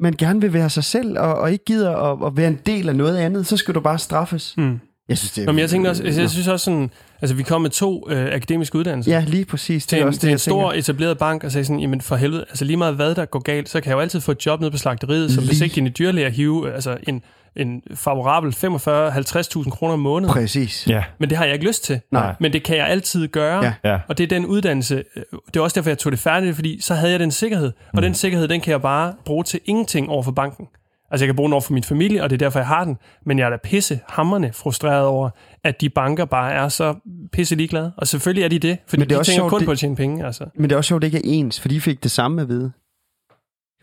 man 0.01 0.13
gerne 0.17 0.41
vil 0.41 0.53
være 0.53 0.69
sig 0.69 0.83
selv, 0.83 1.19
og, 1.19 1.35
og 1.35 1.51
ikke 1.51 1.65
gider 1.65 1.95
at, 1.97 2.27
at 2.27 2.37
være 2.37 2.47
en 2.47 2.59
del 2.65 2.89
af 2.89 2.95
noget 2.95 3.17
andet, 3.17 3.47
så 3.47 3.57
skal 3.57 3.73
du 3.75 3.79
bare 3.79 3.99
straffes. 3.99 4.53
Mm. 4.57 4.79
Jeg 5.09 5.17
synes, 5.17 5.31
det 5.31 5.41
er... 5.41 5.45
Nå, 5.45 5.51
men 5.51 5.59
jeg 5.59 5.69
tænker 5.69 5.89
også, 5.89 6.03
altså, 6.03 6.21
jeg 6.21 6.29
synes 6.29 6.47
også 6.47 6.63
sådan, 6.63 6.89
altså 7.21 7.35
vi 7.35 7.43
kom 7.43 7.61
med 7.61 7.69
to 7.69 8.09
øh, 8.09 8.33
akademiske 8.33 8.77
uddannelser. 8.77 9.11
Ja, 9.11 9.25
lige 9.27 9.45
præcis. 9.45 9.83
Det 9.83 9.89
til 9.89 9.97
er 9.97 10.01
en, 10.01 10.07
også 10.07 10.19
til 10.19 10.27
det, 10.27 10.29
en 10.29 10.31
jeg 10.31 10.39
stor 10.39 10.71
tænker. 10.71 10.79
etableret 10.79 11.17
bank 11.17 11.43
og 11.43 11.51
sagde 11.51 11.65
sådan, 11.65 11.79
jamen 11.79 12.01
for 12.01 12.15
helvede, 12.15 12.45
altså 12.49 12.65
lige 12.65 12.77
meget 12.77 12.95
hvad 12.95 13.15
der 13.15 13.25
går 13.25 13.39
galt, 13.39 13.69
så 13.69 13.81
kan 13.81 13.89
jeg 13.89 13.95
jo 13.95 13.99
altid 13.99 14.21
få 14.21 14.31
et 14.31 14.45
job 14.45 14.59
nede 14.59 14.71
på 14.71 14.77
slagteriet, 14.77 15.31
som 15.31 15.41
Lige. 15.41 15.49
besigtigende 15.49 15.91
dyrlæger 15.91 16.29
hive 16.29 16.67
øh, 16.67 16.75
altså 16.75 16.97
en, 17.07 17.21
en 17.56 17.82
favorabel 17.95 18.52
45-50.000 18.52 19.70
kroner 19.70 19.93
om 19.93 19.99
måneden. 19.99 20.34
Præcis. 20.34 20.88
ja, 20.88 21.04
Men 21.20 21.30
det 21.30 21.38
har 21.38 21.45
jeg 21.45 21.54
ikke 21.54 21.68
lyst 21.68 21.84
til. 21.84 22.02
Nej. 22.12 22.36
Men 22.39 22.54
det 22.54 22.64
kan 22.64 22.78
jeg 22.78 22.88
altid 22.88 23.28
gøre. 23.28 23.64
Ja. 23.66 23.74
ja. 23.84 23.99
Og 24.08 24.18
det 24.18 24.24
er 24.24 24.28
den 24.28 24.45
uddannelse, 24.45 25.04
øh, 25.16 25.24
det 25.47 25.56
er 25.56 25.62
også 25.62 25.76
derfor, 25.76 25.89
jeg 25.89 25.97
tog 25.97 26.12
det 26.12 26.20
færdigt, 26.20 26.56
fordi 26.56 26.82
så 26.82 26.95
havde 26.95 27.12
jeg 27.12 27.20
den 27.20 27.32
sikkerhed. 27.32 27.68
Og 27.68 27.74
Mm. 27.93 28.02
den 28.02 28.14
sikkerhed, 28.14 28.47
den 28.47 28.62
kan 28.62 28.72
jeg 28.72 28.82
bare 28.82 29.14
bruge 29.26 29.43
til 29.43 29.60
ingenting 29.66 30.10
over 30.10 30.24
for 30.24 30.32
banken. 30.32 30.68
Altså 31.12 31.24
jeg 31.26 31.28
kan 31.28 31.36
bruge 31.36 31.47
den 31.47 31.54
over 31.54 31.62
for 31.62 31.74
min 31.74 31.84
familie, 31.84 32.24
og 32.24 32.30
det 32.30 32.36
er 32.36 32.45
derfor, 32.45 32.60
jeg 32.60 32.68
har 32.68 32.84
den. 32.84 32.97
Men 33.26 33.39
jeg 33.39 33.45
er 33.45 33.49
da 33.49 33.58
pisse 33.64 33.99
hammerne 34.10 34.54
frustreret 34.54 35.06
over, 35.06 35.30
at 35.64 35.82
de 35.82 35.89
banker 35.89 36.26
bare 36.26 36.52
er 36.54 36.70
så 36.70 36.95
pisse 37.34 37.56
ligeglade. 37.56 37.91
Og 37.97 38.08
selvfølgelig 38.08 38.43
er 38.43 38.47
de 38.47 38.60
det, 38.60 38.78
fordi 38.88 38.99
Men 39.02 39.10
det 39.10 39.16
er 39.16 39.18
de 39.18 39.20
også 39.20 39.32
tænker 39.32 39.41
sjovt, 39.41 39.49
kun 39.49 39.60
det- 39.60 39.66
på 39.66 39.72
at 39.72 39.78
tjene 39.80 39.95
penge. 39.95 40.26
Altså. 40.26 40.45
Men 40.56 40.64
det 40.70 40.72
er 40.72 40.78
også 40.78 40.88
sjovt, 40.88 41.04
at 41.04 41.12
det 41.12 41.18
ikke 41.18 41.30
er 41.30 41.39
ens, 41.39 41.60
for 41.62 41.68
de 41.68 41.82
fik 41.82 42.04
det 42.04 42.12
samme 42.12 42.41
at 42.41 42.47
vide. 42.49 42.72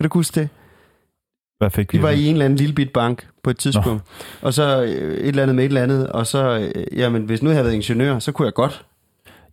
Kan 0.01 0.09
du 0.09 0.15
huske 0.15 0.41
det? 0.41 0.49
Hvad 1.59 1.71
fik 1.71 1.93
vi? 1.93 1.99
De 1.99 2.03
var 2.03 2.11
i 2.11 2.25
en 2.27 2.33
eller 2.33 2.45
anden 2.45 2.57
lille 2.57 2.75
bit 2.75 2.93
bank 2.93 3.27
på 3.43 3.51
et 3.51 3.59
tidspunkt, 3.59 4.03
og 4.43 4.55
så 4.55 4.83
øh, 4.83 4.89
et 4.89 5.29
eller 5.29 5.43
andet 5.43 5.57
med 5.57 5.65
et 5.65 5.69
eller 5.69 5.83
andet, 5.83 6.07
og 6.07 6.27
så, 6.27 6.71
øh, 6.75 6.99
jamen, 6.99 7.23
hvis 7.23 7.43
nu 7.43 7.49
jeg 7.51 7.57
havde 7.57 7.65
været 7.65 7.75
ingeniør, 7.75 8.19
så 8.19 8.33
kunne 8.33 8.47
jeg 8.47 8.55
godt. 8.55 8.85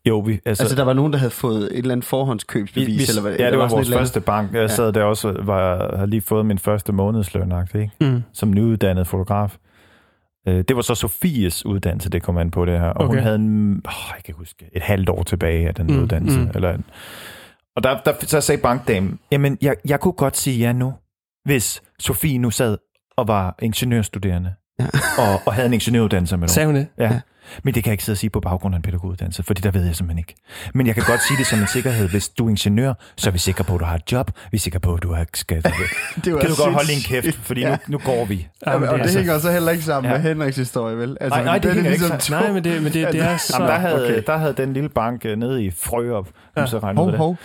Jo, 0.08 0.20
vi, 0.20 0.40
altså, 0.46 0.64
Altså, 0.64 0.76
der 0.76 0.84
var 0.84 0.94
nogen, 0.94 1.14
der 1.14 1.20
havde 1.20 1.32
fået 1.32 1.64
et 1.64 1.78
eller 1.78 1.92
andet 1.92 2.06
forhåndskøbsbevis, 2.06 2.88
vi, 2.88 2.94
vi, 2.94 3.04
eller 3.10 3.22
hvad 3.22 3.36
ja, 3.40 3.52
det 3.52 3.58
var 3.58 3.68
sådan 3.68 3.76
vores 3.78 3.88
eller 3.88 3.98
første 4.00 4.22
bank. 4.22 4.54
Jeg 4.54 4.70
sad 4.70 4.94
der 4.94 5.04
også, 5.04 5.36
var, 5.44 5.98
har 5.98 6.06
lige 6.06 6.22
fået 6.22 6.46
min 6.46 6.58
første 6.60 6.94
månedsløn, 6.94 7.54
ikke? 7.76 7.92
Mm. 8.02 8.24
som 8.34 8.54
nyuddannet 8.54 9.08
fotograf. 9.08 9.58
Øh, 10.48 10.64
Det 10.68 10.76
var 10.76 10.82
så 10.82 10.96
Sofies 10.96 11.66
uddannelse, 11.66 12.10
det 12.10 12.24
kom 12.24 12.38
an 12.38 12.52
på 12.52 12.66
det 12.66 12.80
her. 12.80 12.88
Og 12.90 13.06
Okay. 13.06 13.08
hun 13.16 13.24
havde 13.24 13.36
en, 13.36 13.82
oh, 13.86 13.94
jeg 14.16 14.24
kan 14.26 14.34
huske, 14.38 14.70
et 14.76 14.82
halvt 14.82 15.10
år 15.10 15.24
tilbage 15.24 15.68
af 15.68 15.76
den 15.76 15.88
Mm, 15.88 16.02
uddannelse. 16.04 16.40
mm. 16.40 16.50
Eller. 16.56 16.78
Og 17.76 17.84
der, 17.84 17.98
der, 18.06 18.12
så 18.22 18.42
sagde 18.42 18.62
bankdamen, 18.62 19.20
jamen, 19.32 19.58
jeg, 19.62 19.76
jeg 19.88 20.00
kunne 20.00 20.12
godt 20.14 20.38
sige 20.38 20.60
ja 20.60 20.74
nu, 20.74 20.94
hvis 21.46 21.82
Sofie 22.00 22.38
nu 22.38 22.52
sad 22.52 22.78
og 23.18 23.28
var 23.28 23.56
ingeniørstuderende. 23.62 24.54
Ja. 24.80 24.86
og, 25.24 25.42
og 25.46 25.54
havde 25.54 25.66
en 25.68 25.74
ingeniøruddannelse 25.74 26.38
med. 26.38 26.48
Sagde 26.48 26.66
hun 26.66 26.76
det? 26.76 26.88
Ja. 26.98 27.04
Ja. 27.04 27.20
Men 27.64 27.74
det 27.74 27.84
kan 27.84 27.90
jeg 27.90 27.94
ikke 27.94 28.04
sidde 28.04 28.14
og 28.14 28.18
sige 28.18 28.30
på 28.30 28.40
baggrund 28.40 28.76
af 28.76 28.78
en 28.78 28.82
pædagoguddannelse, 28.82 29.44
fordi 29.44 29.62
der 29.62 29.72
ved 29.72 29.86
jeg 29.86 29.96
simpelthen 29.96 30.18
ikke. 30.18 30.36
Men 30.74 30.88
jeg 30.88 30.96
kan 30.96 31.04
godt 31.08 31.20
sige 31.28 31.38
det 31.38 31.48
som 31.48 31.60
en 31.60 31.68
sikkerhed. 31.68 32.10
Hvis 32.10 32.30
du 32.30 32.46
er 32.46 32.50
ingeniør, 32.50 32.94
så 33.18 33.30
er 33.30 33.32
vi 33.32 33.38
sikre 33.40 33.64
på, 33.64 33.74
at 33.74 33.80
du 33.80 33.86
har 33.86 33.96
et 33.96 34.12
job. 34.12 34.32
Vi 34.52 34.56
er 34.56 34.60
sikre 34.60 34.80
på, 34.80 34.94
at 34.94 35.04
du 35.04 35.14
har 35.14 35.26
skat. 35.34 35.64
Det 36.26 36.34
var 36.34 36.40
Kan 36.40 36.50
du 36.50 36.56
godt 36.56 36.74
holde 36.74 36.88
din 36.88 36.96
sindssygt. 37.02 37.24
kæft, 37.24 37.38
fordi 37.38 37.62
Ja. 37.62 37.70
nu, 37.70 37.78
nu 37.88 37.98
går 37.98 38.26
vi. 38.26 38.48
Jamen, 38.68 38.90
og 38.90 38.96
det 38.96 39.02
altså- 39.02 39.18
hænger 39.20 39.40
så 39.40 39.52
heller 39.52 39.72
ikke 39.72 39.84
sammen 39.84 40.12
Ja. 40.12 40.18
med 40.18 40.30
Henriks 40.30 40.58
historie, 40.58 40.98
vel? 40.98 41.18
Altså, 41.22 41.36
Nej, 41.38 41.46
nej, 41.46 41.58
det 41.58 41.70
er 41.70 41.74
hænger 41.74 41.92
ikke 41.92 42.08
ligesom 42.08 42.40
Nej, 42.42 42.52
men 42.52 42.64
det, 42.64 42.84
men 42.84 42.94
det, 42.94 43.08
det 43.14 43.22
er 43.22 43.38
så... 43.48 43.54
Jamen, 43.56 43.70
der, 43.70 43.78
havde, 43.80 44.04
okay. 44.06 44.24
der 44.28 44.38
havde 44.38 44.54
den 44.54 44.74
lille 44.74 44.90
bank 44.90 45.26
øh, 45.26 45.38
nede 45.38 45.64
i 45.66 45.72
Frøop, 45.72 46.28
Ja. 46.58 46.66
så 46.66 46.80
regnede 46.80 47.04
Hov, 47.04 47.12
det. 47.12 47.18
hov. 47.18 47.38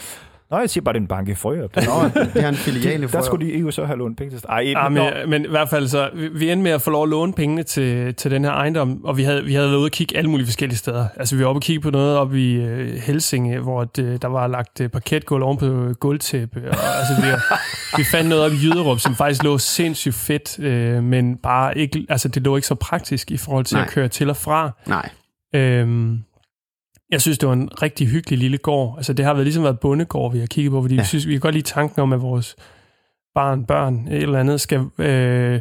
Nå, 0.51 0.59
jeg 0.59 0.71
siger 0.71 0.85
bare, 0.85 0.93
det 0.93 0.99
er 0.99 1.03
en 1.03 1.07
bank 1.09 1.29
i 1.29 1.35
frø. 1.35 1.65
Op. 1.65 1.77
Nå, 1.77 1.83
det 2.35 2.45
er 2.45 2.49
en 2.49 2.55
filial 2.55 2.99
i 2.99 3.03
Der 3.03 3.09
Frørup. 3.09 3.25
skulle 3.25 3.47
de 3.47 3.59
jo 3.59 3.71
så 3.71 3.85
have 3.85 3.99
lånt 3.99 4.19
penge 4.19 4.31
til. 4.37 4.41
Ej, 4.49 4.59
Ja, 4.77 4.89
nå. 4.89 5.05
men, 5.05 5.31
men 5.31 5.45
i 5.45 5.49
hvert 5.49 5.69
fald 5.69 5.89
så, 5.89 6.11
vi, 6.15 6.29
vi 6.29 6.51
endte 6.51 6.63
med 6.63 6.71
at 6.71 6.83
få 6.83 6.91
lov 6.91 7.03
at 7.03 7.09
låne 7.09 7.33
pengene 7.33 7.63
til, 7.63 8.15
til 8.15 8.31
den 8.31 8.45
her 8.45 8.53
ejendom, 8.53 9.05
og 9.05 9.17
vi 9.17 9.23
havde, 9.23 9.45
vi 9.45 9.55
havde 9.55 9.69
været 9.69 9.77
ude 9.79 9.87
og 9.87 9.91
kigge 9.91 10.17
alle 10.17 10.31
mulige 10.31 10.47
forskellige 10.47 10.79
steder. 10.79 11.07
Altså 11.17 11.37
vi 11.37 11.43
var 11.43 11.49
oppe 11.49 11.59
og 11.59 11.63
kigge 11.63 11.81
på 11.83 11.91
noget 11.91 12.17
oppe 12.17 12.41
i 12.53 12.59
uh, 12.59 12.87
Helsinge, 12.89 13.59
hvor 13.61 13.85
det, 13.85 14.23
der 14.23 14.29
var 14.29 14.47
lagt 14.47 14.81
uh, 14.81 14.87
parketgulv 14.89 15.43
oven 15.45 15.59
på 15.59 15.95
gulvtæppe. 16.01 16.61
Og, 16.71 16.77
altså, 16.99 17.15
vi, 17.23 17.29
vi 18.03 18.05
fandt 18.05 18.29
noget 18.29 18.45
op 18.45 18.53
i 18.53 18.57
Jyderup, 18.65 18.99
som 18.99 19.15
faktisk 19.15 19.43
lå 19.43 19.59
sindssygt 19.59 20.15
fedt, 20.15 20.59
uh, 20.99 21.05
men 21.05 21.37
bare 21.37 21.79
ikke, 21.79 22.07
altså 22.09 22.29
det 22.29 22.43
lå 22.43 22.57
ikke 22.57 22.69
så 22.69 22.75
praktisk 22.75 23.31
i 23.31 23.37
forhold 23.37 23.65
til 23.65 23.77
Nej. 23.77 23.85
at 23.85 23.91
køre 23.91 24.09
til 24.09 24.31
og 24.31 24.37
fra. 24.37 24.71
Nej. 24.87 25.09
Øhm, 25.55 26.19
jeg 27.11 27.21
synes, 27.21 27.39
det 27.39 27.47
var 27.49 27.53
en 27.53 27.69
rigtig 27.83 28.07
hyggelig 28.09 28.39
lille 28.39 28.59
gård. 28.59 28.95
Altså, 28.97 29.13
det 29.13 29.25
har 29.25 29.33
været 29.35 29.47
ligesom 29.47 29.65
været 29.65 29.81
bondegård, 29.81 30.33
vi 30.33 30.39
har 30.39 30.47
kigget 30.47 30.71
på, 30.73 30.83
fordi 30.83 30.95
ja. 30.95 30.99
Ja. 30.99 31.03
vi 31.03 31.07
synes, 31.07 31.27
vi 31.27 31.33
kan 31.33 31.41
godt 31.41 31.55
lide 31.55 31.67
tanken 31.67 32.01
om, 32.03 32.13
at 32.13 32.23
vores 32.23 32.57
barn, 33.35 33.65
børn, 33.65 34.09
et 34.11 34.23
eller 34.23 34.41
andet, 34.41 34.61
skal, 34.61 34.81
øh, 34.99 35.61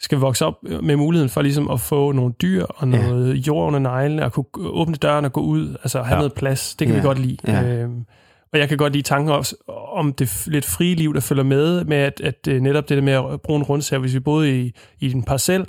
skal 0.00 0.18
vokse 0.18 0.46
op 0.46 0.54
med 0.82 0.96
muligheden 0.96 1.30
for 1.30 1.42
ligesom 1.42 1.70
at 1.70 1.80
få 1.80 2.12
nogle 2.12 2.32
dyr 2.42 2.64
og 2.64 2.88
Ja. 2.88 3.08
noget 3.08 3.34
jord 3.34 3.66
under 3.66 3.78
neglene, 3.80 4.24
og 4.24 4.32
kunne 4.32 4.68
åbne 4.68 4.94
døren 4.94 5.24
og 5.24 5.32
gå 5.32 5.40
ud, 5.40 5.68
altså 5.82 5.98
have 5.98 6.06
Ja. 6.08 6.14
ja. 6.14 6.18
noget 6.18 6.32
plads. 6.32 6.74
Det 6.74 6.86
kan 6.86 6.96
Ja. 6.96 7.00
vi 7.02 7.06
godt 7.06 7.18
lide. 7.18 7.36
Ja. 7.46 7.62
Øhm, 7.64 8.04
og 8.52 8.58
jeg 8.58 8.68
kan 8.68 8.78
godt 8.78 8.92
lide 8.92 9.02
tanken 9.02 9.32
også 9.32 9.56
om 9.92 10.12
det 10.12 10.44
lidt 10.46 10.64
frie 10.64 10.94
liv, 10.94 11.14
der 11.14 11.20
følger 11.20 11.44
med, 11.44 11.84
med 11.84 11.96
at, 11.96 12.20
at 12.24 12.48
øh, 12.48 12.60
netop 12.60 12.88
det 12.88 12.96
der 12.96 13.02
med 13.02 13.12
at 13.12 13.40
bruge 13.40 13.56
en 13.58 13.62
rundsager, 13.62 14.00
hvis 14.00 14.14
vi 14.14 14.20
boede 14.20 14.60
i, 14.60 14.72
i 15.00 15.12
en 15.12 15.22
parcel, 15.22 15.66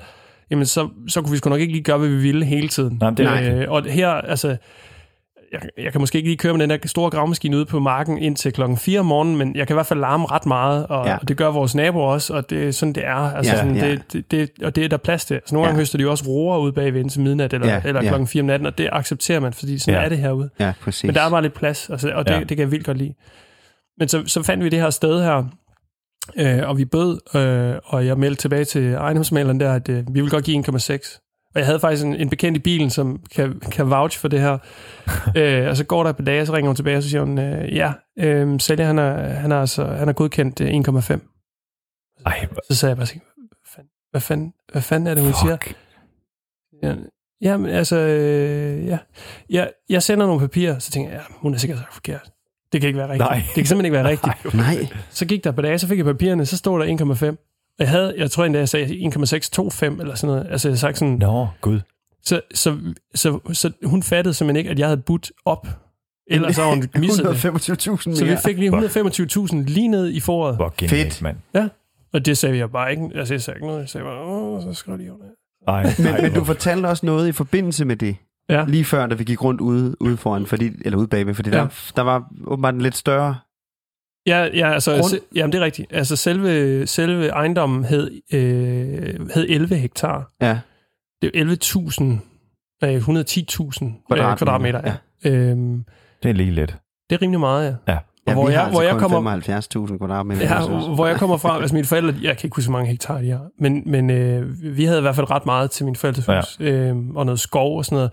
jamen 0.51 0.66
så, 0.66 0.89
så 1.07 1.22
kunne 1.22 1.32
vi 1.32 1.38
sgu 1.38 1.49
nok 1.49 1.59
ikke 1.59 1.74
lige 1.74 1.84
gøre, 1.84 1.97
hvad 1.97 2.09
vi 2.09 2.16
ville 2.18 2.45
hele 2.45 2.68
tiden. 2.68 2.97
Nej, 3.01 3.09
det 3.09 3.26
er. 3.26 3.61
Øh, 3.61 3.72
og 3.72 3.84
her, 3.84 4.09
altså, 4.09 4.57
jeg, 5.54 5.62
jeg 5.78 5.91
kan 5.91 6.01
måske 6.01 6.18
ikke 6.18 6.30
lige 6.30 6.38
køre 6.38 6.54
med 6.54 6.62
den 6.62 6.70
der 6.70 6.88
store 6.88 7.10
gravmaskine 7.10 7.58
ude 7.58 7.66
på 7.66 7.80
marken 7.80 8.18
indtil 8.18 8.54
klokken 8.54 8.78
4 8.78 8.99
om 8.99 9.06
morgenen, 9.06 9.38
men 9.38 9.56
jeg 9.56 9.68
kan 9.68 9.74
i 9.74 9.78
hvert 9.78 9.86
fald 9.86 9.99
larme 9.99 10.26
ret 10.32 10.45
meget, 10.45 10.88
og, 10.88 11.08
Ja. 11.08 11.18
og 11.18 11.28
det 11.28 11.38
gør 11.38 11.47
vores 11.47 11.76
naboer 11.76 12.08
også, 12.12 12.34
og 12.34 12.49
det 12.49 12.68
er 12.68 12.72
sådan, 12.72 12.93
det 12.93 13.06
er. 13.06 13.16
Altså, 13.16 13.51
Ja, 13.54 13.58
sådan, 13.60 13.76
ja. 13.76 13.91
Det, 13.91 14.01
det, 14.14 14.32
det, 14.32 14.49
og 14.64 14.76
det 14.76 14.84
er 14.86 14.89
der 14.89 14.97
plads 14.97 15.26
til. 15.26 15.34
Altså, 15.34 15.56
nogle 15.56 15.66
Ja. 15.66 15.70
gange 15.70 15.80
høster 15.82 15.97
de 15.97 16.01
jo 16.01 16.12
også 16.12 16.26
roer 16.28 16.58
ude 16.58 16.74
bagved 16.74 16.99
indtil 16.99 17.22
midnat, 17.22 17.54
eller, 17.54 17.68
Ja, 17.68 17.82
eller 17.86 18.01
ja. 18.04 18.08
klokken 18.10 18.28
4 18.28 18.41
om 18.41 18.45
natten, 18.47 18.66
og 18.68 18.78
det 18.78 18.89
accepterer 18.91 19.39
man, 19.39 19.54
fordi 19.54 19.78
sådan 19.80 19.99
Ja. 19.99 20.06
er 20.06 20.10
det 20.10 20.18
herude. 20.18 20.49
Ja, 20.60 20.74
præcis. 20.82 21.04
Men 21.04 21.16
der 21.16 21.22
er 21.22 21.30
bare 21.30 21.41
lidt 21.41 21.54
plads, 21.54 21.89
altså, 21.89 22.12
og 22.16 22.28
det, 22.28 22.34
ja. 22.34 22.39
det 22.39 22.47
kan 22.47 22.60
jeg 22.60 22.72
vildt 22.72 22.86
godt 22.86 22.97
lide. 22.97 23.14
Men 23.99 24.08
så, 24.08 24.24
så 24.28 24.43
fandt 24.43 24.64
vi 24.64 24.70
det 24.70 24.80
her 24.80 24.89
sted 24.89 25.24
her, 25.24 25.43
øh, 26.38 26.70
og 26.70 26.78
vi 26.78 26.86
bød, 26.86 27.36
øh, 27.39 27.76
og 27.86 28.06
jeg 28.06 28.18
meldte 28.18 28.41
tilbage 28.41 28.66
til 28.66 28.93
ejendomsmaleren 28.93 29.60
der, 29.60 29.74
at 29.74 29.89
øh, 29.89 30.04
vi 30.16 30.22
vil 30.22 30.30
godt 30.30 30.45
give 30.45 30.58
1,6. 30.58 31.20
Og 31.56 31.60
jeg 31.60 31.66
havde 31.66 31.80
faktisk 31.80 32.06
en, 32.06 32.16
en 32.16 32.30
bekendt 32.30 32.58
i 32.58 32.62
bilen, 32.62 32.89
som 32.89 33.20
kan, 33.36 33.60
kan 33.60 33.89
vouch 33.89 34.20
for 34.20 34.28
det 34.28 34.39
her. 34.41 34.58
øh, 35.38 35.68
og 35.70 35.78
så 35.78 35.84
går 35.84 36.04
der 36.04 36.10
et 36.10 36.16
par 36.18 36.24
dage, 36.24 36.45
så 36.45 36.54
ringer 36.54 36.70
hun 36.70 36.76
tilbage, 36.76 36.97
og 36.97 37.04
så 37.04 37.10
siger 37.10 37.22
hun, 37.22 37.39
øh, 37.39 37.76
ja, 37.76 37.93
øh, 38.20 38.60
sælger, 38.60 38.86
han 38.86 38.99
er, 38.99 39.18
han 39.30 39.51
er, 39.51 39.60
altså, 39.60 39.86
han 39.86 40.10
er 40.10 40.14
godkendt 40.14 40.62
øh, 40.62 40.70
1,5. 40.70 41.20
Ej, 42.26 42.47
Så 42.70 42.76
sagde 42.76 42.89
jeg 42.89 42.97
bare, 42.97 43.08
hvad 43.08 43.22
fanden, 43.66 43.91
hvad 44.12 44.22
fanden, 44.22 44.54
hvad 44.72 44.82
fanden 44.82 45.08
er 45.08 45.14
det, 45.14 45.24
hun 45.24 45.34
siger? 45.34 45.58
fuck. 45.62 45.76
Ja, 46.84 46.95
jamen, 47.41 47.70
altså, 47.70 47.97
øh, 47.97 48.86
ja. 48.88 48.97
Jeg, 49.49 49.72
jeg 49.89 50.04
sender 50.04 50.26
nogle 50.26 50.41
papirer, 50.41 50.80
så 50.80 50.91
tænker 50.91 51.12
jeg, 51.12 51.20
ja, 51.30 51.34
hun 51.38 51.54
er 51.54 51.58
sikkert 51.58 51.80
sagt 51.80 51.93
forkert. 51.93 52.32
Det 52.72 52.82
kan 52.82 52.88
ikke 52.88 52.99
være 52.99 53.10
rigtigt. 53.10 53.30
Nej. 53.30 53.38
Det 53.38 53.56
kan 53.56 53.66
simpelthen 53.66 53.86
ikke 53.86 53.93
være 53.93 54.08
rigtigt. 54.14 54.54
Nej. 54.54 54.76
Nej. 54.76 54.88
Så 55.10 55.26
gik 55.26 55.43
der 55.43 55.51
på 55.51 55.62
dage, 55.62 55.80
så 55.80 55.88
fik 55.88 55.97
jeg 55.97 56.06
papirerne, 56.06 56.45
så 56.45 56.58
stod 56.58 56.80
der 56.80 57.32
1,5. 57.32 57.53
Jeg 57.80 57.90
havde, 57.90 58.14
jeg 58.18 58.32
tror 58.32 58.46
endda, 58.46 58.60
jeg 58.60 58.70
sagde 58.70 58.86
1,625 59.06 60.02
eller 60.02 60.16
sådan 60.16 60.36
noget. 60.36 60.52
Altså, 60.52 60.70
jeg 60.70 60.78
sagde 60.78 60.96
sådan, 60.96 61.14
Nå, 61.18 61.48
gud. 61.62 61.80
så, 62.24 62.42
så, 62.54 62.78
så, 63.16 63.40
så, 63.54 63.72
hun 63.86 64.04
fattede 64.04 64.34
simpelthen 64.34 64.58
ikke, 64.58 64.70
at 64.70 64.80
jeg 64.80 64.88
havde 64.88 65.02
budt 65.02 65.32
op. 65.46 65.68
Ellers 66.32 66.56
så 66.56 66.62
havde 66.64 66.76
hun 66.76 66.90
misset 67.02 67.26
det. 67.26 67.46
125.000 67.46 68.10
mere. 68.10 68.16
Så 68.16 68.26
vi 68.26 68.36
fik 68.46 68.58
lige 68.58 68.72
125.000 68.72 69.56
lige 69.74 69.88
ned 69.88 70.10
i 70.10 70.20
foråret. 70.20 70.56
Hvor 70.56 70.74
genialt, 70.78 71.14
Fedt. 71.14 71.22
mand. 71.54 71.70
Og 72.14 72.26
det 72.26 72.38
sagde 72.38 72.58
jeg 72.58 72.72
bare 72.72 72.92
ikke. 72.92 73.10
Altså, 73.16 73.34
jeg 73.34 73.42
sagde 73.42 73.58
ikke 73.58 73.68
noget. 73.68 73.80
Jeg 73.82 73.90
sagde 73.90 74.06
bare, 74.06 74.20
åh, 74.26 74.62
så 74.64 74.74
skrev 74.74 74.98
de 74.98 75.14
under. 75.14 75.26
Ej, 75.68 75.84
Men, 75.98 76.08
ej, 76.08 76.22
men 76.22 76.34
du 76.34 76.44
fortalte 76.44 76.88
også 76.88 77.06
noget 77.06 77.28
i 77.28 77.32
forbindelse 77.32 77.86
med 77.86 77.96
det, 77.96 78.16
Ja. 78.50 78.66
lige 78.68 78.86
før, 78.86 79.08
da 79.08 79.16
vi 79.16 79.24
gik 79.24 79.44
rundt 79.44 79.62
ude, 79.62 79.96
ude 80.02 80.18
foran, 80.18 80.46
fordi, 80.46 80.72
eller 80.86 80.98
ude 81.00 81.08
bagved, 81.08 81.34
fordi 81.34 81.50
ja. 81.50 81.56
Ja. 81.58 81.62
der, 81.64 81.92
der 81.96 82.02
var 82.02 82.24
åbenbart 82.48 82.74
en 82.74 82.82
lidt 82.82 82.98
større... 82.98 83.36
Ja, 84.28 84.48
ja 84.54 84.74
altså, 84.74 84.92
Grund? 84.92 85.04
se, 85.04 85.20
jamen 85.36 85.52
det 85.52 85.62
er 85.62 85.66
rigtigt. 85.66 85.94
Altså 85.94 86.16
selve, 86.16 86.88
selve 86.88 87.28
ejendommen 87.28 87.86
hed, 87.86 88.12
øh, 88.34 89.30
hed 89.34 89.46
11 89.50 89.76
hektar. 89.76 90.32
Ja, 90.42 90.60
Det 91.22 91.32
er 91.34 91.40
11.000, 91.46 92.04
nej, 92.82 92.98
110.000 92.98 94.06
kvadratmeter. 94.08 94.36
Kvadratmeter, 94.36 94.36
kvadratmeter 94.38 94.82
ja. 95.26 95.30
Øhm, 95.32 95.84
Det 96.24 96.30
er 96.30 96.34
lige 96.34 96.52
lidt. 96.52 96.78
det 97.10 97.16
er 97.16 97.22
rimelig 97.22 97.40
meget, 97.40 97.66
ja. 97.88 97.94
Ja. 97.94 98.00
ja 98.28 98.34
hvor 98.34 98.48
vi 98.48 98.52
jeg- 98.54 98.62
altså 98.62 98.74
hvor 98.74 98.82
jeg 98.82 98.96
kommer- 99.00 99.32
75.000 99.88 99.98
kvadratmeter. 99.98 100.42
Ja, 100.42 100.68
hvor 100.96 101.08
jeg 101.08 101.16
kommer 101.18 101.38
fra, 101.38 101.62
altså 101.62 101.76
mine 101.76 101.86
forældre, 101.88 102.14
jeg 102.22 102.38
kan 102.38 102.48
ikke 102.48 102.56
huske, 102.56 102.70
hvor 102.70 102.78
mange 102.80 102.90
hektar 102.92 103.22
de 103.22 103.30
har, 103.30 103.48
men, 103.60 103.84
men 103.86 104.10
øh, 104.10 104.46
vi 104.78 104.86
havde 104.86 104.98
i 105.00 105.02
hvert 105.02 105.16
fald 105.16 105.32
ret 105.32 105.46
meget 105.46 105.72
til 105.72 105.86
min 105.86 105.96
forældres 105.96 106.26
hus, 106.26 106.60
ja. 106.60 106.72
øh, 106.72 106.96
og 107.16 107.26
noget 107.26 107.40
skov 107.40 107.78
og 107.78 107.86
sådan 107.86 107.96
noget. 107.96 108.12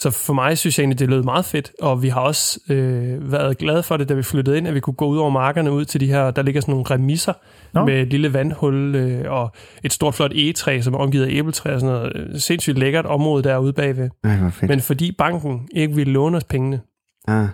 Så 0.00 0.10
for 0.10 0.32
mig 0.32 0.58
synes 0.58 0.78
jeg 0.78 0.82
egentlig, 0.82 0.98
det 0.98 1.08
lød 1.08 1.22
meget 1.22 1.44
fedt, 1.44 1.72
og 1.82 2.02
vi 2.02 2.08
har 2.08 2.20
også 2.20 2.60
øh, 2.70 3.32
været 3.32 3.58
glade 3.58 3.82
for 3.82 3.96
det, 3.96 4.08
da 4.08 4.14
vi 4.14 4.22
flyttede 4.22 4.58
ind, 4.58 4.68
at 4.68 4.74
vi 4.74 4.80
kunne 4.80 4.94
gå 4.94 5.06
ud 5.06 5.18
over 5.18 5.30
markerne 5.30 5.72
ud 5.72 5.84
til 5.84 6.00
de 6.00 6.06
her, 6.06 6.30
der 6.30 6.42
ligger 6.42 6.60
sådan 6.60 6.72
nogle 6.72 6.86
remisser 6.90 7.32
Nå. 7.72 7.80
Nå. 7.80 7.86
med 7.86 8.02
et 8.02 8.08
lille 8.08 8.32
vandhul 8.32 8.94
øh, 8.94 9.32
og 9.32 9.52
et 9.84 9.92
stort 9.92 10.14
flot 10.14 10.32
egetræ, 10.32 10.80
som 10.80 10.94
er 10.94 10.98
omgivet 10.98 11.26
af 11.26 11.30
æbletræ 11.30 11.74
og 11.74 11.80
sådan 11.80 11.94
noget. 11.94 12.42
Sindssygt 12.42 12.78
lækkert 12.78 13.06
område 13.06 13.42
derude 13.42 13.72
bagved. 13.72 14.10
Ej, 14.24 14.36
hvor 14.36 14.50
fedt. 14.50 14.68
Men 14.68 14.80
fordi 14.80 15.12
banken 15.12 15.68
ikke 15.74 15.94
ville 15.94 16.12
låne 16.12 16.36
os 16.36 16.44
pengene, 16.44 16.80
ah, 17.28 17.48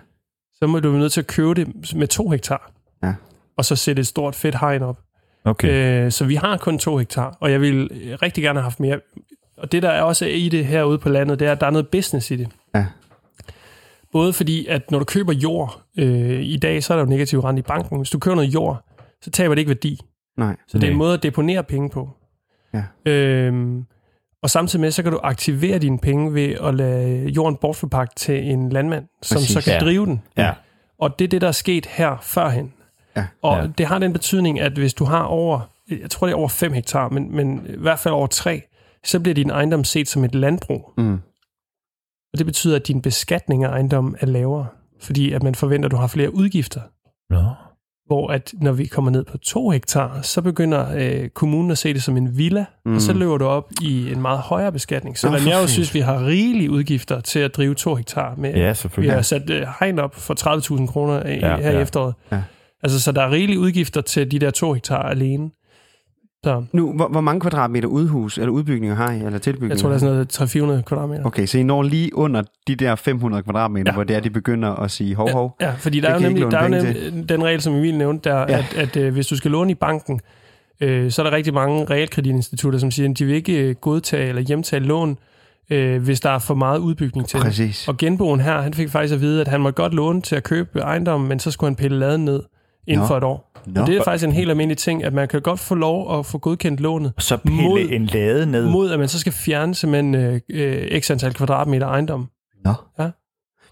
så 0.53 0.67
må 0.67 0.79
du 0.79 0.89
være 0.89 0.99
nødt 0.99 1.11
til 1.11 1.21
at 1.21 1.27
købe 1.27 1.53
det 1.53 1.93
med 1.95 2.07
to 2.07 2.29
hektar. 2.29 2.71
Ja. 3.03 3.13
Og 3.57 3.65
så 3.65 3.75
sætte 3.75 3.99
et 3.99 4.07
stort 4.07 4.35
fedt 4.35 4.59
hegn 4.59 4.81
op. 4.81 4.99
Okay. 5.45 6.05
Øh, 6.05 6.11
så 6.11 6.25
vi 6.25 6.35
har 6.35 6.57
kun 6.57 6.79
to 6.79 6.97
hektar, 6.97 7.37
og 7.39 7.51
jeg 7.51 7.61
vil 7.61 7.89
rigtig 8.21 8.43
gerne 8.43 8.59
have 8.59 8.63
haft 8.63 8.79
mere. 8.79 8.99
Og 9.57 9.71
det, 9.71 9.83
der 9.83 9.89
er 9.89 10.01
også 10.01 10.25
i 10.25 10.49
det 10.49 10.65
herude 10.65 10.97
på 10.97 11.09
landet, 11.09 11.39
det 11.39 11.47
er, 11.47 11.51
at 11.51 11.61
der 11.61 11.67
er 11.67 11.71
noget 11.71 11.87
business 11.87 12.31
i 12.31 12.35
det. 12.35 12.47
Ja. 12.75 12.85
Både 14.11 14.33
fordi, 14.33 14.65
at 14.67 14.91
når 14.91 14.99
du 14.99 15.05
køber 15.05 15.33
jord, 15.33 15.81
øh, 15.97 16.41
i 16.41 16.57
dag, 16.57 16.83
så 16.83 16.93
er 16.93 16.97
der 16.97 17.03
jo 17.05 17.09
negativ 17.09 17.39
rente 17.39 17.59
i 17.59 17.63
banken. 17.63 17.97
Hvis 17.97 18.09
du 18.09 18.19
køber 18.19 18.35
noget 18.35 18.53
jord, 18.53 18.85
så 19.21 19.31
taber 19.31 19.55
det 19.55 19.59
ikke 19.59 19.69
værdi. 19.69 19.99
nej. 20.37 20.55
Så 20.67 20.77
det 20.77 20.87
er 20.87 20.91
en 20.91 20.97
måde 20.97 21.13
at 21.13 21.23
deponere 21.23 21.63
penge 21.63 21.89
på. 21.89 22.09
Ja. 22.73 23.11
Øhm, 23.11 23.85
og 24.43 24.49
samtidig 24.49 24.81
med, 24.81 24.91
så 24.91 25.03
kan 25.03 25.11
du 25.11 25.19
aktivere 25.23 25.79
dine 25.79 25.99
penge 25.99 26.33
ved 26.33 26.55
at 26.63 26.75
lade 26.75 27.27
jorden 27.29 27.55
bortforpagte 27.61 28.15
til 28.15 28.43
en 28.51 28.69
landmand, 28.69 29.05
som 29.21 29.35
Præcis. 29.35 29.49
så 29.53 29.61
kan 29.61 29.73
Ja. 29.73 29.79
drive 29.79 30.05
den. 30.05 30.21
Ja. 30.37 30.51
Og 30.99 31.19
det 31.19 31.25
er 31.25 31.29
det, 31.29 31.41
der 31.41 31.47
er 31.47 31.51
sket 31.51 31.85
her 31.85 32.17
førhen. 32.21 32.73
Ja. 33.15 33.25
Og 33.41 33.57
ja. 33.57 33.67
det 33.77 33.85
har 33.85 33.99
den 33.99 34.13
betydning, 34.13 34.59
at 34.59 34.71
hvis 34.71 34.93
du 34.93 35.05
har 35.05 35.23
over, 35.23 35.59
jeg 36.01 36.09
tror 36.11 36.27
det 36.27 36.33
er 36.33 36.37
over 36.37 36.47
5 36.47 36.73
hektar, 36.73 37.09
men, 37.09 37.35
men 37.35 37.65
i 37.69 37.77
hvert 37.77 37.99
fald 37.99 38.13
over 38.13 38.27
3, 38.27 38.61
så 39.05 39.19
bliver 39.19 39.33
din 39.35 39.49
ejendom 39.49 39.83
set 39.83 40.07
som 40.07 40.23
et 40.23 40.35
landbrug. 40.35 40.91
Mm. 40.97 41.13
Og 42.33 42.37
det 42.37 42.45
betyder, 42.45 42.75
at 42.75 42.87
din 42.87 43.01
beskatning 43.01 43.63
af 43.63 43.69
ejendommen 43.69 44.15
er 44.19 44.25
lavere, 44.25 44.67
fordi 45.01 45.31
at 45.31 45.43
man 45.43 45.55
forventer, 45.55 45.87
at 45.87 45.91
du 45.91 45.97
har 45.97 46.07
flere 46.07 46.33
udgifter. 46.35 46.81
Nå. 47.29 47.41
Hvor 48.05 48.27
at 48.31 48.53
når 48.61 48.71
vi 48.71 48.85
kommer 48.85 49.11
ned 49.11 49.23
på 49.23 49.37
2 49.37 49.69
hektar, 49.69 50.21
så 50.21 50.41
begynder 50.41 50.87
øh, 50.95 51.29
kommunen 51.29 51.71
at 51.71 51.77
se 51.77 51.93
det 51.93 52.03
som 52.03 52.17
en 52.17 52.37
villa, 52.37 52.65
mm. 52.85 52.95
og 52.95 53.01
så 53.01 53.13
løber 53.13 53.37
du 53.37 53.45
op 53.45 53.69
i 53.81 54.11
en 54.11 54.21
meget 54.21 54.39
højere 54.39 54.71
beskatning. 54.71 55.17
Selvom 55.17 55.41
for 55.41 55.49
jeg 55.49 55.61
jo 55.61 55.67
synes, 55.67 55.93
vi 55.93 55.99
har 55.99 56.25
rigelige 56.25 56.71
udgifter 56.71 57.21
til 57.21 57.39
at 57.39 57.55
drive 57.55 57.73
2 57.75 57.95
hektar 57.95 58.35
med 58.35 58.53
Ja, 58.53 58.67
Vi 58.69 58.75
selvfølgelig. 58.75 59.15
har 59.15 59.21
sat 59.21 59.49
øh, 59.49 59.67
hegn 59.79 59.99
op 59.99 60.15
for 60.15 60.75
30.000 60.79 60.87
kroner 60.87 61.25
i- 61.25 61.39
Ja, 61.39 61.57
her 61.57 61.71
i 61.71 61.75
ja. 61.75 61.81
efteråret. 61.81 62.13
Ja. 62.31 62.41
Altså, 62.83 63.01
så 63.01 63.11
der 63.11 63.21
er 63.21 63.31
rigelige 63.31 63.59
udgifter 63.59 64.01
til 64.01 64.31
de 64.31 64.39
der 64.39 64.51
to 64.51 64.73
hektar 64.73 65.01
alene. 65.01 65.49
Så 66.45 66.63
Nu, 66.71 66.93
hvor, 66.93 67.07
hvor 67.07 67.21
mange 67.21 67.41
kvadratmeter 67.41 67.87
udhus 67.87 68.37
eller 68.37 68.49
udbygninger 68.51 68.95
har 68.95 69.11
I, 69.11 69.17
eller 69.23 69.39
tilbygninger? 69.39 69.75
jeg 69.75 69.79
tror, 69.81 69.89
der 69.89 69.95
er 69.95 69.99
sådan 69.99 70.13
noget 70.63 70.79
300-400 70.79 70.81
kvadratmeter. 70.81 71.25
Okay, 71.25 71.45
så 71.45 71.57
I 71.57 71.63
når 71.63 71.83
lige 71.83 72.15
under 72.15 72.43
de 72.67 72.75
der 72.75 72.95
500 72.95 73.43
kvadratmeter, 73.43 73.83
ja. 73.87 73.91
Ja. 73.91 73.95
hvor 73.95 74.03
det 74.03 74.15
er, 74.15 74.19
de 74.19 74.29
begynder 74.29 74.69
at 74.69 74.91
sige 74.91 75.15
hov, 75.15 75.31
hov. 75.31 75.55
Ja, 75.61 75.71
fordi 75.77 75.99
der 75.99 76.07
Det 76.07 76.15
er 76.15 76.27
jo 76.27 76.33
nemlig, 76.33 76.51
der 76.51 76.57
er 76.57 76.67
nemlig 76.67 77.29
den 77.29 77.43
regel, 77.43 77.61
som 77.61 77.73
Emil 77.75 77.97
nævnte, 77.97 78.29
der, 78.29 78.35
Ja. 78.37 78.45
ja. 78.49 78.57
at, 78.57 78.77
at 78.77 78.97
øh, 78.97 79.13
hvis 79.13 79.27
du 79.27 79.35
skal 79.37 79.51
låne 79.51 79.71
i 79.71 79.75
banken, 79.75 80.21
øh, 80.81 81.11
så 81.11 81.21
er 81.21 81.29
der 81.29 81.35
rigtig 81.37 81.53
mange 81.53 81.85
realkreditinstitutter, 81.85 82.79
som 82.79 82.91
siger, 82.91 83.09
at 83.09 83.19
de 83.19 83.25
vil 83.25 83.35
ikke 83.35 83.59
øh, 83.59 83.75
godtage 83.75 84.29
eller 84.29 84.41
hjemtage 84.41 84.79
lån, 84.79 85.17
øh, 85.69 86.03
hvis 86.03 86.19
der 86.19 86.29
er 86.29 86.39
for 86.39 86.55
meget 86.55 86.79
udbygning 86.79 87.27
til 87.27 87.39
det. 87.39 87.45
Præcis. 87.45 87.87
Og 87.87 87.97
genboen 87.97 88.39
her, 88.39 88.61
han 88.61 88.73
fik 88.73 88.89
faktisk 88.89 89.13
at 89.13 89.21
vide, 89.21 89.41
at 89.41 89.47
han 89.47 89.61
må 89.61 89.71
godt 89.71 89.93
låne 89.93 90.21
til 90.21 90.35
at 90.35 90.43
købe 90.43 90.79
ejendommen, 90.79 91.29
men 91.29 91.39
så 91.39 91.51
skulle 91.51 91.67
han 91.69 91.75
pille 91.75 91.99
laden 91.99 92.25
ned 92.25 92.39
inden 92.87 93.01
Nå. 93.01 93.07
for 93.07 93.17
et 93.17 93.23
år. 93.23 93.51
Nå. 93.65 93.81
Og 93.81 93.87
det 93.87 93.97
er 93.97 94.03
faktisk 94.03 94.25
en 94.25 94.31
helt 94.31 94.49
almindelig 94.49 94.77
ting, 94.77 95.03
at 95.03 95.13
man 95.13 95.27
kan 95.27 95.41
godt 95.41 95.59
få 95.59 95.75
lov 95.75 96.19
at 96.19 96.25
få 96.25 96.37
godkendt 96.37 96.79
lånet, 96.79 97.13
Så 97.19 97.37
pille 97.37 97.61
Mod- 97.63 97.79
en 97.91 98.05
lade 98.05 98.45
ned. 98.45 98.69
mod 98.69 98.91
at 98.91 98.99
man 98.99 99.07
så 99.07 99.19
skal 99.19 99.33
fjerne 99.33 99.75
simpelthen 99.75 100.15
øh, 100.15 100.39
øh, 100.49 101.01
x 101.01 101.11
antal 101.11 101.33
kvadratmeter 101.33 101.87
ejendom. 101.87 102.27
Nå. 102.65 102.73
Ja. 102.99 103.09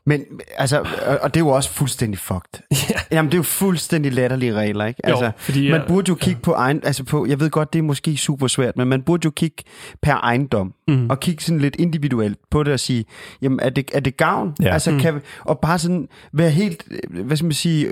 Men 0.06 0.22
altså, 0.58 0.80
og- 1.22 1.34
det 1.34 1.40
er 1.40 1.46
jo 1.46 1.50
også 1.50 1.70
fuldstændig 1.70 2.20
fucked. 2.20 2.60
Ja. 2.90 2.96
Jamen, 3.18 3.32
det 3.32 3.36
er 3.36 3.40
jo 3.40 3.44
fuldstændig 3.44 4.14
latterlige 4.14 4.54
regler, 4.54 4.86
ikke? 4.86 5.02
Jo, 5.08 5.12
Altså, 5.12 5.32
fordi, 5.38 5.72
man 5.72 5.82
øh, 5.82 5.88
burde 5.88 6.10
jo 6.10 6.16
kigge 6.16 6.42
på 6.42 6.52
egen, 6.54 6.82
altså 6.84 7.04
på, 7.04 7.26
jeg 7.26 7.40
ved 7.40 7.50
godt, 7.50 7.74
det 7.74 7.80
er 7.80 7.84
måske 7.84 8.18
super 8.18 8.48
svært, 8.48 8.78
men 8.78 8.88
man 8.88 9.02
burde 9.02 9.26
jo 9.26 9.32
kigge 9.32 9.64
per 10.02 10.14
ejendom, 10.16 10.74
mm. 10.88 11.10
og 11.10 11.20
kigge 11.20 11.44
sådan 11.44 11.60
lidt 11.60 11.76
individuelt 11.80 12.38
på 12.52 12.64
det 12.64 12.74
og 12.74 12.80
sige, 12.80 13.06
jamen, 13.42 13.60
er 13.60 13.70
det, 13.70 13.92
er 13.94 14.00
det 14.00 14.18
gavn? 14.18 14.56
Ja. 14.62 14.74
Altså, 14.74 14.98
kan, 15.02 15.16
vi- 15.16 15.20
og 15.40 15.60
bare 15.60 15.80
sådan 15.80 16.08
være 16.34 16.50
helt, 16.50 16.84
øh, 17.14 17.26
hvad 17.26 17.38
skal 17.38 17.46
man 17.46 17.54
sige, 17.54 17.88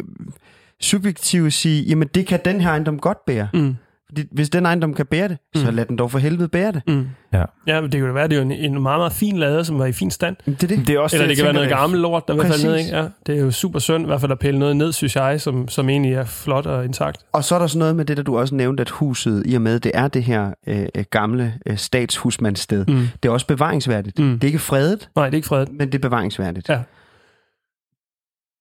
subjektiv 0.81 1.43
og 1.43 1.51
sige, 1.53 1.83
jamen, 1.83 2.07
det 2.15 2.27
kan 2.27 2.39
den 2.45 2.61
her 2.61 2.69
ejendom 2.69 2.99
godt 2.99 3.25
bære. 3.25 3.47
Mm. 3.53 3.75
Fordi 4.07 4.23
hvis 4.31 4.49
den 4.49 4.65
ejendom 4.65 4.93
kan 4.93 5.05
bære 5.05 5.27
det, 5.27 5.37
så 5.55 5.71
lad 5.71 5.85
den 5.85 5.97
dog 5.97 6.11
for 6.11 6.19
helvede 6.19 6.47
bære 6.47 6.71
det. 6.71 6.81
Mm. 6.87 7.07
Ja. 7.33 7.43
Ja, 7.67 7.81
men 7.81 7.91
det 7.91 7.99
kunne 7.99 8.07
da 8.07 8.13
være, 8.13 8.27
det 8.27 8.33
er 8.33 8.37
jo 8.37 8.41
en, 8.41 8.51
en 8.51 8.81
meget, 8.81 8.99
meget 8.99 9.13
fin 9.13 9.37
lade, 9.37 9.65
som 9.65 9.79
var 9.79 9.85
i 9.85 9.91
fin 9.91 10.11
stand. 10.11 10.35
Det 10.45 10.63
er 10.63 10.67
det. 10.67 10.87
Det 10.87 10.95
er 10.95 10.99
også 10.99 11.15
Eller 11.15 11.27
det 11.27 11.29
jeg 11.29 11.37
kan 11.37 11.43
være 11.45 11.53
noget 11.53 11.69
gammelt 11.69 12.01
lort, 12.01 12.27
der 12.27 12.33
vil 12.33 12.41
falde 12.45 12.63
ned. 12.63 12.71
Præcis. 12.73 12.85
Ikke? 12.87 12.97
Ja, 12.97 13.05
det 13.27 13.35
er 13.37 13.39
jo 13.41 13.51
super 13.51 13.79
synd, 13.79 14.03
i 14.03 14.05
hvert 14.05 14.21
fald 14.21 14.31
at 14.31 14.39
pille 14.39 14.59
noget 14.59 14.75
ned, 14.77 14.91
synes 14.91 15.15
jeg, 15.15 15.41
som, 15.41 15.67
som 15.67 15.89
egentlig 15.89 16.13
er 16.13 16.25
flot 16.25 16.65
og 16.65 16.85
intakt. 16.85 17.17
Og 17.33 17.43
så 17.43 17.55
er 17.55 17.59
der 17.59 17.67
sådan 17.67 17.79
noget 17.79 17.95
med 17.95 18.05
det, 18.05 18.17
der 18.17 18.23
du 18.23 18.37
også 18.37 18.55
nævnte, 18.55 18.81
at 18.81 18.89
huset, 18.89 19.43
i 19.45 19.53
og 19.55 19.61
med, 19.61 19.79
det 19.79 19.91
er 19.95 20.07
det 20.07 20.23
her 20.23 20.53
øh, 20.67 20.85
øh, 20.95 21.03
gamle 21.11 21.53
øh, 21.65 21.77
statshusmandssted, 21.77 22.85
Mm. 22.87 23.07
det 23.23 23.29
er 23.29 23.33
også 23.33 23.47
bevaringsværdigt. 23.47 24.19
Mm. 24.19 24.31
Det 24.33 24.43
er 24.43 24.47
ikke 24.47 24.59
fredet, 24.59 25.09
Nej, 25.15 25.25
det 25.25 25.33
er 25.33 25.37
ikke 25.37 25.47
fredet. 25.47 25.69
men 25.71 25.87
det 25.87 25.95
er 25.95 25.99
bevaringsværdigt. 26.09 26.69
Ja. 26.69 26.79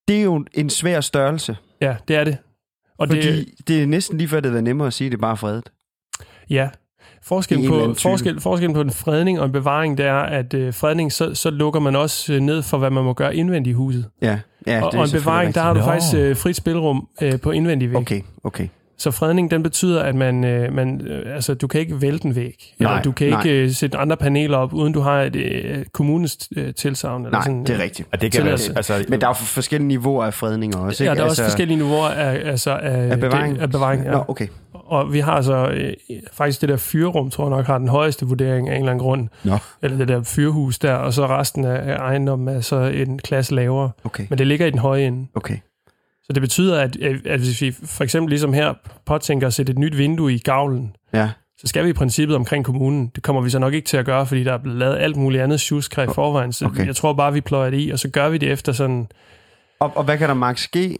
Det 0.08 0.18
er 0.18 0.22
jo 0.22 0.44
en 0.54 0.70
svær 0.70 1.00
størrelse, 1.00 1.56
Ja, 1.80 1.96
det 2.08 2.16
er 2.16 2.24
det. 2.24 2.38
Og 2.98 3.08
fordi 3.08 3.20
det, 3.20 3.68
det, 3.68 3.82
er 3.82 3.86
næsten 3.86 4.18
lige 4.18 4.28
før, 4.28 4.40
det 4.40 4.56
er 4.56 4.60
nemmere 4.60 4.86
at 4.86 4.92
sige, 4.92 5.06
at 5.06 5.12
det 5.12 5.18
er 5.18 5.20
bare 5.20 5.36
fredet. 5.36 5.72
ja, 6.50 6.68
Forskellen 7.22 7.68
på, 7.68 7.94
forskel, 7.94 8.40
forskellen 8.40 8.74
på 8.74 8.80
en 8.80 8.90
fredning 8.90 9.40
og 9.40 9.46
en 9.46 9.52
bevaring, 9.52 9.98
det 9.98 10.06
er, 10.06 10.18
at 10.18 10.54
øh, 10.54 10.74
fredning, 10.74 11.12
så, 11.12 11.34
så 11.34 11.50
lukker 11.50 11.80
man 11.80 11.96
også 11.96 12.32
øh, 12.32 12.40
ned 12.40 12.62
for, 12.62 12.78
hvad 12.78 12.90
man 12.90 13.04
må 13.04 13.12
gøre 13.12 13.36
indvendigt 13.36 13.74
i 13.74 13.76
huset. 13.76 14.06
Ja, 14.22 14.38
ja 14.66 14.84
og, 14.84 14.92
det 14.92 14.98
er 14.98 15.02
og 15.02 15.04
en 15.04 15.12
bevaring, 15.12 15.54
der 15.54 15.60
har 15.60 15.74
du 15.74 15.80
faktisk 15.80 16.14
øh, 16.16 16.36
frit 16.36 16.56
spilrum 16.56 17.08
øh, 17.22 17.40
på 17.40 17.50
indvendig 17.50 17.90
væg. 17.90 17.96
Okay, 17.96 18.20
okay. 18.44 18.68
Så 19.00 19.10
fredning, 19.10 19.50
den 19.50 19.62
betyder, 19.62 20.02
at 20.02 20.14
man, 20.14 20.44
øh, 20.44 20.72
man 20.72 21.00
øh, 21.06 21.34
altså, 21.34 21.54
du 21.54 21.66
kan 21.66 21.80
ikke 21.80 22.00
vælte 22.00 22.26
en 22.26 22.36
væg. 22.36 22.74
Nej, 22.78 22.90
eller 22.92 23.02
du 23.02 23.12
kan 23.12 23.28
nej. 23.30 23.42
ikke 23.42 23.62
øh, 23.62 23.70
sætte 23.70 23.98
andre 23.98 24.16
paneler 24.16 24.58
op, 24.58 24.72
uden 24.74 24.92
du 24.92 25.00
har 25.00 25.22
et 25.22 25.36
øh, 25.36 25.84
kommunens 25.92 26.48
øh, 26.56 26.74
tilsavn. 26.74 27.24
Eller 27.24 27.38
Nej, 27.38 27.42
sådan, 27.44 27.64
det 27.64 27.70
er 27.70 27.82
rigtigt. 27.82 28.08
Og 28.12 28.20
det 28.20 28.32
kan 28.32 28.44
være, 28.44 28.52
altså, 28.52 29.04
Men 29.08 29.20
der 29.20 29.26
er 29.26 29.30
jo 29.30 29.34
forskellige 29.34 29.88
niveauer 29.88 30.24
af 30.24 30.34
fredninger 30.34 30.78
også, 30.78 31.04
Ja, 31.04 31.10
ikke? 31.10 31.18
der 31.18 31.24
er 31.24 31.30
også 31.30 31.42
forskellige 31.44 31.76
niveauer 31.76 32.08
af, 32.08 32.50
altså, 32.50 32.70
af, 32.70 33.10
af 33.10 33.20
bevaring. 33.20 33.54
Det, 33.54 33.62
af 33.62 33.70
bevaring 33.70 34.04
ja. 34.04 34.10
Nå, 34.10 34.24
okay. 34.28 34.46
Og 34.72 35.12
vi 35.12 35.18
har 35.20 35.32
altså 35.32 35.68
øh, 35.68 35.92
faktisk 36.32 36.60
det 36.60 36.68
der 36.68 36.76
fyrrum, 36.76 37.30
tror 37.30 37.44
jeg 37.44 37.56
nok, 37.56 37.66
har 37.66 37.78
den 37.78 37.88
højeste 37.88 38.26
vurdering 38.26 38.68
af 38.68 38.72
en 38.74 38.78
eller 38.80 38.90
anden 38.92 39.02
grund. 39.02 39.28
Nå, 39.44 39.58
Eller 39.82 39.96
det 39.96 40.08
der 40.08 40.22
fyrhus 40.22 40.78
der, 40.78 40.94
og 40.94 41.12
så 41.12 41.26
resten 41.26 41.64
af, 41.64 41.92
af 41.92 41.96
ejendommen 41.96 42.56
er 42.56 42.60
så 42.60 42.76
en 42.76 43.18
klasse 43.18 43.54
lavere. 43.54 43.90
okay, 44.04 44.26
Men 44.30 44.38
det 44.38 44.46
ligger 44.46 44.66
i 44.66 44.70
den 44.70 44.78
høje 44.78 45.02
ende. 45.06 45.26
okay. 45.34 45.56
Så 46.30 46.34
det 46.34 46.40
betyder, 46.42 46.80
at, 46.80 46.96
at 47.26 47.40
hvis 47.40 47.62
vi 47.62 47.72
for 47.84 48.04
eksempel 48.04 48.30
ligesom 48.30 48.52
her 48.52 48.72
påtænker 49.06 49.46
at 49.46 49.54
sætte 49.54 49.70
et 49.72 49.78
nyt 49.78 49.98
vindue 49.98 50.32
i 50.32 50.38
gavlen, 50.38 50.92
Ja, 51.14 51.30
så 51.58 51.66
skal 51.66 51.84
vi 51.84 51.90
i 51.90 51.92
princippet 51.92 52.36
omkring 52.36 52.64
kommunen. 52.64 53.10
Det 53.14 53.22
kommer 53.22 53.42
vi 53.42 53.50
så 53.50 53.58
nok 53.58 53.74
ikke 53.74 53.86
til 53.86 53.96
at 53.96 54.04
gøre, 54.06 54.26
fordi 54.26 54.44
der 54.44 54.52
er 54.52 54.58
blevet 54.58 54.78
lavet 54.78 54.96
alt 54.98 55.16
muligt 55.16 55.42
andet 55.42 55.60
tjusk 55.60 55.96
her 55.96 56.02
i 56.02 56.06
forvejen. 56.14 56.52
Så 56.52 56.66
Okay. 56.66 56.86
jeg 56.86 56.96
tror 56.96 57.12
bare, 57.12 57.32
vi 57.32 57.40
pløjer 57.40 57.70
det 57.70 57.80
i, 57.80 57.90
og 57.90 57.98
så 57.98 58.08
gør 58.10 58.28
vi 58.28 58.38
det 58.38 58.52
efter 58.52 58.72
sådan... 58.72 59.08
og, 59.80 59.92
og 59.96 60.04
hvad 60.04 60.18
kan 60.18 60.28
der 60.28 60.34
max 60.34 60.60
ske? 60.60 60.96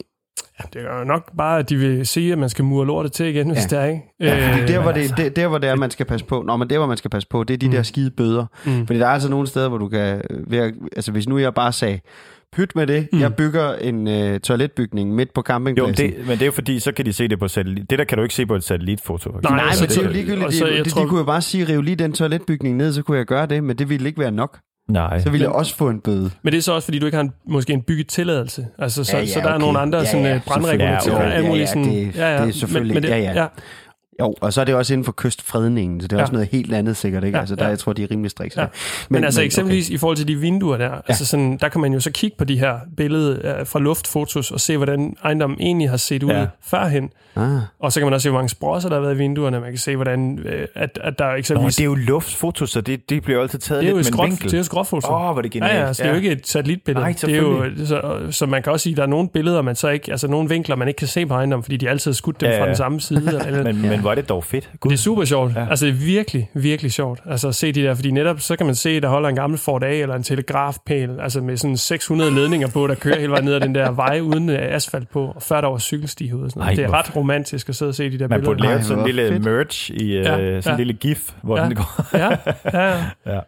Det 0.73 0.83
er 0.87 0.99
jo 0.99 1.05
nok 1.05 1.31
bare, 1.37 1.59
at 1.59 1.69
de 1.71 1.77
vil 1.77 2.07
sige, 2.07 2.33
at 2.33 2.39
man 2.39 2.49
skal 2.49 2.65
mure 2.65 2.87
lortet 2.87 3.13
til 3.13 3.27
igen, 3.27 3.51
hvis 3.51 3.73
Ja. 3.73 3.77
det 3.77 3.85
er, 3.85 3.85
ikke? 3.87 4.03
Ja, 4.21 4.49
fordi 4.51 4.63
Øh, 4.63 4.69
der, 4.69 4.81
hvor 4.83 4.93
det, 4.93 5.17
det, 5.17 5.37
der, 5.37 5.49
hvor 5.49 5.59
det 5.59 5.69
er, 5.71 5.75
man 5.77 5.91
skal 5.91 6.07
passe 6.07 6.27
på, 6.27 6.43
Nå, 6.47 6.57
men 6.57 6.71
der, 6.71 6.79
hvor 6.79 6.87
man 6.87 6.97
skal 6.97 7.11
passe 7.11 7.29
på, 7.29 7.45
det 7.45 7.55
er 7.55 7.59
de 7.59 7.67
Mm. 7.67 7.73
der 7.73 7.83
skide 7.83 8.11
bøder. 8.11 8.47
Mm. 8.67 8.87
Fordi 8.87 8.99
der 8.99 9.07
er 9.07 9.11
altså 9.11 9.29
nogle 9.31 9.47
steder, 9.47 9.69
hvor 9.69 9.79
du 9.79 9.89
kan... 9.89 10.23
øh, 10.31 10.51
Ved, 10.51 10.73
altså, 10.97 11.13
hvis 11.13 11.29
nu 11.29 11.39
jeg 11.39 11.55
bare 11.55 11.73
sagde, 11.73 12.01
pyt 12.57 12.77
med 12.77 12.87
det, 12.87 13.09
Mm. 13.13 13.21
jeg 13.21 13.35
bygger 13.35 13.75
en 13.75 14.09
øh, 14.09 14.41
toiletbygning 14.41 15.15
midt 15.15 15.33
på 15.35 15.41
jo, 15.41 15.43
campingpladsen. 15.43 15.95
det, 16.11 16.15
men 16.27 16.31
det 16.31 16.43
er 16.43 16.47
jo 16.47 16.53
fordi, 16.53 16.79
så 16.79 16.93
kan 16.93 17.07
de 17.07 17.13
se 17.13 17.29
det 17.29 17.39
på 17.39 17.49
satellit. 17.49 17.91
Det 17.91 17.99
der 17.99 18.05
kan 18.05 18.19
du 18.19 18.23
ikke 18.23 18.35
se 18.35 18.47
på 18.47 18.55
et 18.55 18.65
satellitfoto. 18.65 19.31
Nej, 19.31 19.41
Nej, 19.57 19.73
så 19.73 19.83
men 19.83 19.89
det 19.89 19.97
er 19.99 20.03
jo 20.03 20.07
det- 20.07 20.17
ligegyldigt. 20.17 20.47
og 20.47 20.53
så, 20.53 20.65
De, 20.67 20.77
jeg 20.77 20.85
de, 20.85 20.91
tror- 20.91 21.03
de 21.03 21.09
kunne 21.09 21.19
jo 21.19 21.25
bare 21.25 21.43
sige, 21.43 21.65
riv 21.69 21.83
lige 21.83 21.97
den 21.97 22.13
toiletbygning 22.13 22.77
ned, 22.77 22.93
så 22.93 23.03
kunne 23.03 23.19
jeg 23.19 23.27
gøre 23.27 23.47
det, 23.47 23.65
men 23.65 23.79
det 23.79 23.89
ville 23.89 24.07
ikke 24.09 24.21
være 24.21 24.31
nok. 24.33 24.59
Nej. 24.89 25.21
Så 25.21 25.31
ville 25.31 25.45
jeg 25.45 25.53
også 25.53 25.77
få 25.77 25.89
en 25.89 26.01
bøde. 26.01 26.31
Men 26.43 26.53
det 26.53 26.59
er 26.59 26.63
så 26.63 26.73
også, 26.73 26.87
fordi 26.87 26.99
du 26.99 27.07
ikke 27.07 27.17
har 27.17 27.23
en, 27.25 27.33
måske 27.49 27.73
en 27.73 27.83
byggetilladelse. 27.83 28.67
Altså, 28.79 29.05
så, 29.05 29.17
Ja, 29.17 29.21
ja, 29.23 29.27
så 29.29 29.41
der 29.41 29.47
er 29.47 29.55
okay. 29.55 29.61
nogle 29.65 29.79
andre 29.79 29.99
Ja, 29.99 30.05
sådan, 30.05 30.25
ja, 30.27 30.33
ja, 30.33 30.41
brandregulativer. 30.47 31.01
selvfølgelig. 31.01 31.29
og 31.33 31.37
alt 31.37 31.45
Ja, 31.45 31.49
muligt 31.49 31.63
ja, 31.63 31.67
sådan, 31.67 31.85
det- 31.85 32.15
det 32.15 32.23
er 32.23 32.51
selvfølgelig- 32.51 33.05
ja, 33.05 33.17
ja. 33.19 33.33
ja. 33.43 33.47
Jo, 34.21 34.35
og 34.41 34.53
så 34.53 34.61
er 34.61 34.65
det 34.65 34.75
også 34.75 34.93
inden 34.95 35.05
for 35.05 35.13
kystfredningen, 35.17 36.01
så 36.01 36.07
det 36.09 36.13
er 36.13 36.17
Ja. 36.17 36.23
også 36.23 36.33
noget 36.33 36.49
helt 36.53 36.75
andet 36.75 36.97
sikkert, 36.97 37.25
ikke? 37.25 37.37
Ja, 37.37 37.41
altså, 37.41 37.57
der, 37.57 37.65
ja. 37.65 37.69
jeg 37.69 37.79
tror, 37.79 37.93
de 37.93 38.03
er 38.03 38.11
rimelig 38.11 38.31
strikse. 38.31 38.61
Ja. 38.61 38.67
Men, 39.09 39.15
men 39.17 39.25
altså 39.25 39.43
eksempelvis 39.43 39.87
okay. 39.89 39.95
i 39.95 39.99
forhold 39.99 40.17
til 40.17 40.29
de 40.29 40.37
vinduer 40.37 40.77
der, 40.77 40.85
ja. 40.91 40.97
altså 41.09 41.27
sådan, 41.27 41.59
der 41.61 41.69
kan 41.69 41.81
man 41.81 41.93
jo 41.93 42.01
så 42.01 42.11
kigge 42.11 42.37
på 42.39 42.45
de 42.45 42.59
her 42.59 42.75
billeder 42.97 43.59
øh, 43.61 43.67
fra 43.67 43.79
luftfotos 43.79 44.51
og 44.51 44.61
se, 44.61 44.77
hvordan 44.77 45.17
ejendommen 45.25 45.59
egentlig 45.61 45.91
har 45.91 45.97
set 45.97 46.23
ud 46.23 46.31
Ja. 46.31 46.41
ja. 46.41 46.47
førhen. 46.65 47.11
Ah, 47.37 47.51
Og 47.79 47.93
så 47.93 48.01
kan 48.01 48.07
man 48.07 48.15
også 48.15 48.23
se, 48.23 48.31
hvor 48.31 48.39
mange 48.39 48.49
sprosser 48.49 48.89
der 48.89 48.97
har 48.97 49.03
været 49.03 49.15
i 49.15 49.19
vinduerne. 49.19 49.61
Man 49.61 49.69
kan 49.71 49.79
se, 49.79 49.97
hvordan 49.97 50.39
øh, 50.45 50.67
at, 50.75 50.99
at 51.05 51.19
der 51.19 51.31
Nå, 51.31 51.35
eksempelvis... 51.37 51.77
det 51.77 51.83
er 51.83 51.87
jo 51.87 51.95
luftfoto, 51.95 52.67
så 52.67 52.81
det, 52.81 53.11
det 53.11 53.23
bliver 53.23 53.37
jo 53.37 53.43
altid 53.43 53.59
taget 53.59 53.81
det 53.83 53.87
er 53.87 53.91
jo 53.91 53.97
lidt 53.97 54.09
et 54.09 54.15
med 54.15 54.19
en 54.19 54.19
skråt, 54.19 54.29
vinkel. 54.31 54.45
det 54.45 54.53
er 54.53 54.59
jo 54.59 54.61
et 54.61 54.67
skråtfoto. 54.67 55.09
Åh, 55.13 55.27
oh, 55.29 55.33
hvor 55.33 55.43
det 55.43 55.51
genialt. 55.51 55.75
Ja, 55.75 55.87
ja, 55.87 55.93
så 55.93 56.03
det 56.03 56.09
er 56.09 56.13
jo 56.13 56.17
ikke 56.17 56.31
et 56.31 56.47
satellitbillede. 56.49 57.05
Nej, 57.05 57.15
det 57.21 57.35
er 57.35 57.37
jo, 57.37 57.65
så, 57.87 58.19
så 58.31 58.47
man 58.47 58.63
kan 58.63 58.73
også 58.73 58.83
sige, 58.85 58.93
at 58.93 58.97
der 58.97 59.03
er 59.03 59.07
nogle 59.07 59.29
billeder, 59.29 59.63
man 59.63 59.77
så 59.77 59.89
ikke, 59.89 60.11
altså 60.11 60.29
nogle 60.29 60.49
vinkler, 60.49 60.77
man 60.77 60.89
ikke 60.89 60.99
kan 60.99 61.09
se 61.09 61.27
på 61.27 61.35
ejendommen, 61.35 61.65
fordi 61.65 61.77
de 61.77 61.89
altid 61.89 62.11
har 62.11 62.15
skudt 62.15 62.41
dem 62.41 62.49
Ja, 62.49 62.53
ja, 62.55 62.59
fra 62.61 62.65
ja. 62.65 62.69
den 62.69 62.77
samme 62.77 63.01
side. 63.01 63.43
eller, 63.47 63.63
Men, 63.73 63.83
men 63.83 64.01
hvor 64.11 64.17
er 64.17 64.21
det 64.21 64.29
dog 64.29 64.45
fedt. 64.45 64.71
Gud. 64.81 64.91
det 64.91 64.97
er 64.97 65.01
super 65.01 65.25
sjovt. 65.25 65.53
Ja. 65.57 65.67
Altså 65.71 65.87
det 65.87 65.93
er 65.93 65.97
virkelig, 66.05 66.51
virkelig 66.55 66.93
sjovt. 66.93 67.21
Altså 67.27 67.49
at 67.49 67.55
se 67.55 67.73
de 67.73 67.83
der, 67.83 67.95
fordi 67.95 68.11
netop 68.11 68.41
så 68.41 68.57
kan 68.57 68.67
man 68.67 68.75
se, 68.75 69.01
der 69.01 69.09
holder 69.09 69.29
en 69.29 69.35
gammel 69.35 69.59
Ford 69.59 69.83
A 69.85 69.95
eller 70.01 70.15
en 70.15 70.23
telegrafpæl, 70.23 71.21
altså 71.21 71.41
med 71.41 71.57
sådan 71.57 71.77
600 71.77 72.31
ledninger 72.35 72.69
på, 72.69 72.87
der 72.87 72.95
kører 72.95 73.19
hele 73.19 73.31
vejen 73.33 73.45
ned 73.45 73.55
ad 73.55 73.61
den 73.61 73.75
der 73.75 73.91
vej 73.91 74.21
uden 74.21 74.49
øh, 74.49 74.59
asfalt 74.75 75.11
på, 75.11 75.27
og 75.37 75.43
før 75.43 75.61
der 75.61 75.69
var 75.69 75.79
cykelsti 75.79 76.33
ud 76.33 76.43
og 76.45 76.51
sådan 76.51 76.63
Ej, 76.63 76.67
noget. 76.67 76.77
Det 76.79 76.85
er 76.85 76.99
ret 76.99 77.17
romantisk 77.17 77.69
at 77.69 77.75
sidde 77.77 77.89
og 77.89 77.95
se 77.95 78.11
de 78.11 78.19
der 78.19 78.29
Man 78.29 78.41
billeder. 78.41 78.57
burde 78.57 78.63
lave 78.69 78.83
sådan 78.83 78.99
en 78.99 79.07
lille 79.07 79.29
fedt. 79.29 79.45
merch 79.45 79.91
i 79.91 79.95
uh, 80.19 80.25
Ja, 80.25 80.25
sådan 80.25 80.63
ja. 80.67 80.71
en 80.71 80.77
lille 80.77 80.93
gif, 80.93 81.33
hvor 81.43 81.59
Ja. 81.59 81.65
den 81.65 81.75
går. 81.75 82.17
Ja, 82.19 82.29
ja, 82.75 82.89
ja. 82.89 83.05
Ja. 83.35 83.41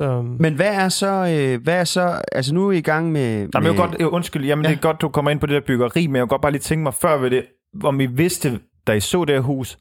Så, 0.00 0.22
Men 0.38 0.54
hvad 0.54 0.74
er 0.74 0.88
så, 0.88 1.06
øh, 1.38 1.62
hvad 1.62 1.74
er 1.74 1.84
så, 1.84 2.22
altså 2.32 2.54
nu 2.54 2.68
er 2.68 2.72
I 2.72 2.78
i 2.78 2.80
gang 2.80 3.12
med... 3.12 3.38
Nej, 3.38 3.48
men 3.54 3.62
med 3.62 3.70
jeg 3.70 3.76
godt, 3.76 3.96
øh, 4.00 4.12
undskyld, 4.12 4.44
jamen 4.44 4.64
ja. 4.64 4.70
det 4.70 4.76
er 4.76 4.80
godt, 4.80 5.00
du 5.00 5.08
kommer 5.08 5.30
ind 5.30 5.40
på 5.40 5.46
det 5.46 5.54
der 5.54 5.60
byggeri, 5.66 6.06
men 6.06 6.16
jeg 6.16 6.22
vil 6.22 6.28
godt 6.28 6.42
bare 6.42 6.52
lige 6.52 6.60
tænke 6.62 6.82
mig 6.82 6.94
før 6.94 7.16
ved 7.18 7.30
det, 7.30 7.44
om 7.84 8.00
I 8.00 8.06
vidste, 8.06 8.58
da 8.86 8.92
I 8.92 9.00
så 9.00 9.24
det 9.24 9.34
her 9.34 9.40
hus, 9.42 9.78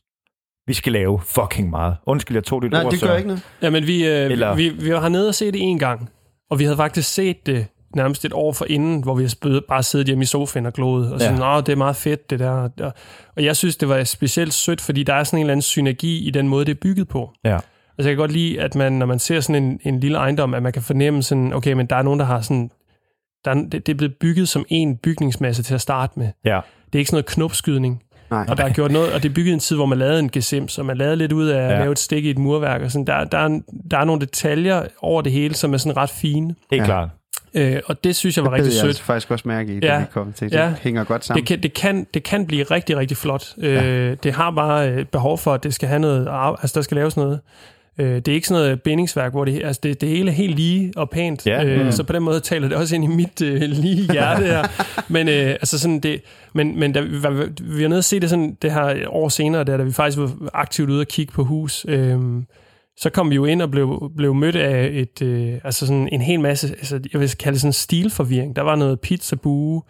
vi 0.67 0.73
skal 0.73 0.91
lave 0.93 1.19
fucking 1.25 1.69
meget. 1.69 1.95
Undskyld, 2.05 2.37
jeg 2.37 2.43
tog 2.43 2.61
dit 2.61 2.71
Nej, 2.71 2.83
ord, 2.83 2.91
det 2.91 3.01
gør. 3.01 3.11
Øh, 3.11 3.17
ikke 3.17 3.27
noget. 3.27 3.43
Jamen, 3.61 3.87
vi, 3.87 4.07
øh, 4.07 4.31
Eller- 4.31 4.55
vi, 4.55 4.69
vi 4.69 4.93
var 4.93 5.01
hernede 5.01 5.27
og 5.27 5.35
se 5.35 5.45
det 5.51 5.61
en 5.61 5.79
gang, 5.79 6.09
og 6.49 6.59
vi 6.59 6.63
havde 6.63 6.77
faktisk 6.77 7.13
set 7.13 7.45
det 7.45 7.67
nærmest 7.95 8.25
et 8.25 8.33
år 8.33 8.51
for 8.53 8.65
inden, 8.69 9.03
hvor 9.03 9.15
vi 9.15 9.27
havde 9.43 9.61
bare 9.67 9.83
siddet 9.83 10.07
hjemme 10.07 10.21
i 10.21 10.25
sofaen 10.25 10.65
og 10.65 10.73
gloet, 10.73 11.13
og 11.13 11.19
sådan, 11.19 11.37
Ja. 11.39 11.61
det 11.65 11.69
er 11.71 11.75
meget 11.75 11.95
fedt, 11.95 12.29
det 12.29 12.39
der. 12.39 12.49
Og, 12.49 12.93
og 13.35 13.43
jeg 13.43 13.55
synes, 13.55 13.75
det 13.77 13.89
var 13.89 14.03
specielt 14.03 14.53
sødt, 14.53 14.81
fordi 14.81 15.03
der 15.03 15.13
er 15.13 15.23
sådan 15.23 15.37
en 15.39 15.41
eller 15.43 15.51
anden 15.53 15.61
synergi 15.61 16.27
i 16.27 16.29
den 16.31 16.47
måde, 16.47 16.65
det 16.65 16.71
er 16.71 16.79
bygget 16.81 17.07
på. 17.07 17.31
Ja. 17.45 17.53
Altså, 17.53 17.63
jeg 17.97 18.05
kan 18.05 18.17
godt 18.17 18.31
lide, 18.31 18.61
at 18.61 18.75
man, 18.75 18.93
når 18.93 19.05
man 19.05 19.19
ser 19.19 19.39
sådan 19.39 19.63
en, 19.63 19.79
en 19.83 19.99
lille 19.99 20.17
ejendom, 20.17 20.53
at 20.53 20.63
man 20.63 20.73
kan 20.73 20.81
fornemme 20.81 21.23
sådan, 21.23 21.53
okay, 21.53 21.73
men 21.73 21.85
der 21.85 21.95
er 21.95 22.01
nogen, 22.01 22.19
der 22.19 22.25
har 22.25 22.41
sådan, 22.41 22.71
der 23.45 23.51
er, 23.51 23.55
det, 23.55 23.71
det 23.87 23.89
er 23.89 23.97
blevet 23.97 24.15
bygget 24.21 24.49
som 24.49 24.65
en 24.69 24.97
bygningsmasse 24.97 25.63
til 25.63 25.73
at 25.73 25.81
starte 25.81 26.19
med. 26.19 26.29
Ja. 26.45 26.59
Det 26.85 26.95
er 26.95 26.99
ikke 26.99 27.09
sådan 27.09 27.15
noget 27.15 27.25
knopskydning. 27.25 28.01
Nej. 28.31 28.45
Og 28.49 28.57
der 28.57 28.63
er 28.65 28.69
gjort 28.73 28.91
noget, 28.91 29.13
og 29.13 29.23
det 29.23 29.29
er 29.29 29.33
bygget 29.33 29.53
en 29.53 29.59
tid, 29.59 29.75
hvor 29.75 29.85
man 29.85 29.97
lavede 29.97 30.19
en 30.19 30.29
gesims, 30.29 30.77
og 30.77 30.85
man 30.85 30.97
lavede 30.97 31.15
lidt 31.15 31.31
ud 31.31 31.47
af 31.47 31.57
at 31.57 31.63
Ja. 31.69 31.73
ja. 31.73 31.79
lave 31.79 31.91
et 31.91 31.99
stik 31.99 32.25
i 32.25 32.29
et 32.29 32.37
murværk. 32.37 32.81
Og 32.81 32.91
sådan. 32.91 33.07
Der, 33.07 33.23
der, 33.23 33.37
er, 33.37 33.59
der 33.91 33.97
er 33.97 34.03
nogle 34.05 34.21
detaljer 34.21 34.83
over 35.01 35.21
det 35.21 35.31
hele, 35.31 35.53
som 35.55 35.73
er 35.73 35.77
sådan 35.77 35.97
ret 35.97 36.09
fine. 36.09 36.55
Helt 36.71 36.81
Ja. 36.81 36.85
klart. 36.85 37.09
Øh, 37.53 37.79
og 37.85 38.03
det 38.03 38.15
synes 38.15 38.37
jeg 38.37 38.43
var 38.45 38.49
Det 38.51 38.57
rigtig 38.59 38.73
sødt. 38.73 38.87
altså 38.87 39.03
faktisk 39.03 39.31
også 39.31 39.47
mærke 39.47 39.73
i, 39.73 39.79
Ja. 39.83 39.99
vi 39.99 40.05
kom 40.11 40.33
til. 40.33 40.49
Det 40.51 40.57
Ja. 40.57 40.73
hænger 40.81 41.03
godt 41.03 41.25
sammen. 41.25 41.39
Det 41.41 41.47
kan, 41.47 41.63
det, 41.63 41.73
kan, 41.73 42.07
det 42.13 42.23
kan 42.23 42.45
blive 42.47 42.63
rigtig, 42.63 42.97
rigtig 42.97 43.17
flot. 43.17 43.45
Øh, 43.57 44.17
det 44.23 44.33
har 44.33 44.51
bare 44.51 44.89
øh, 44.91 45.05
behov 45.05 45.37
for, 45.37 45.53
at 45.53 45.63
det 45.63 45.73
skal 45.73 45.87
have 45.89 45.99
noget, 45.99 46.27
altså 46.61 46.71
der 46.75 46.81
skal 46.81 46.95
laves 46.95 47.17
noget. 47.17 47.39
Øh, 47.99 48.15
det 48.15 48.27
er 48.27 48.33
ikke 48.33 48.47
sådan 48.47 48.63
noget 48.63 48.81
bindingsværk, 48.81 49.31
hvor 49.31 49.45
det, 49.45 49.63
altså 49.63 49.79
det, 49.83 50.01
det 50.01 50.09
hele 50.09 50.31
er 50.31 50.35
helt 50.35 50.55
lige 50.55 50.93
og 50.95 51.09
pænt. 51.09 51.47
Ja. 51.47 51.63
Øh, 51.65 51.85
Mm. 51.85 51.91
Så 51.91 52.03
på 52.03 52.13
den 52.13 52.23
måde 52.23 52.39
taler 52.39 52.67
det 52.67 52.77
også 52.77 52.95
ind 52.95 53.03
i 53.03 53.07
mit 53.07 53.41
øh, 53.41 53.61
lige 53.61 54.11
hjerte 54.11 54.43
her. 54.43 54.63
men 55.13 55.27
øh, 55.27 55.49
altså 55.49 55.79
sådan 55.79 55.99
det, 55.99 56.21
men, 56.53 56.79
men 56.79 56.91
da 56.93 57.01
vi, 57.01 57.07
vi 57.61 57.83
var 57.83 57.87
nede 57.89 57.97
og 57.97 58.03
se 58.03 58.19
det 58.19 58.29
sådan 58.29 58.57
det 58.61 58.71
her 58.71 59.03
år 59.07 59.29
senere, 59.29 59.63
der, 59.63 59.77
da 59.77 59.83
vi 59.83 59.91
faktisk 59.91 60.17
var 60.17 60.49
aktivt 60.53 60.89
ude 60.89 61.01
og 61.01 61.07
kigge 61.07 61.33
på 61.33 61.43
hus. 61.43 61.85
Øh, 61.89 62.19
så 62.97 63.09
kom 63.09 63.29
vi 63.29 63.35
jo 63.35 63.45
ind 63.45 63.61
og 63.61 63.71
blev, 63.71 64.11
blev 64.17 64.33
mødt 64.35 64.55
af 64.55 64.89
et, 64.93 65.21
øh, 65.21 65.53
altså 65.63 65.87
sådan 65.87 66.09
en 66.11 66.21
hel 66.21 66.39
masse, 66.39 66.67
altså 66.67 66.99
jeg 67.13 67.21
vil 67.21 67.29
kalde 67.37 67.53
det 67.53 67.61
sådan 67.61 67.73
stilforvirring. 67.73 68.55
Der 68.55 68.61
var 68.61 68.75
noget 68.75 68.99
pizzabue, 68.99 69.81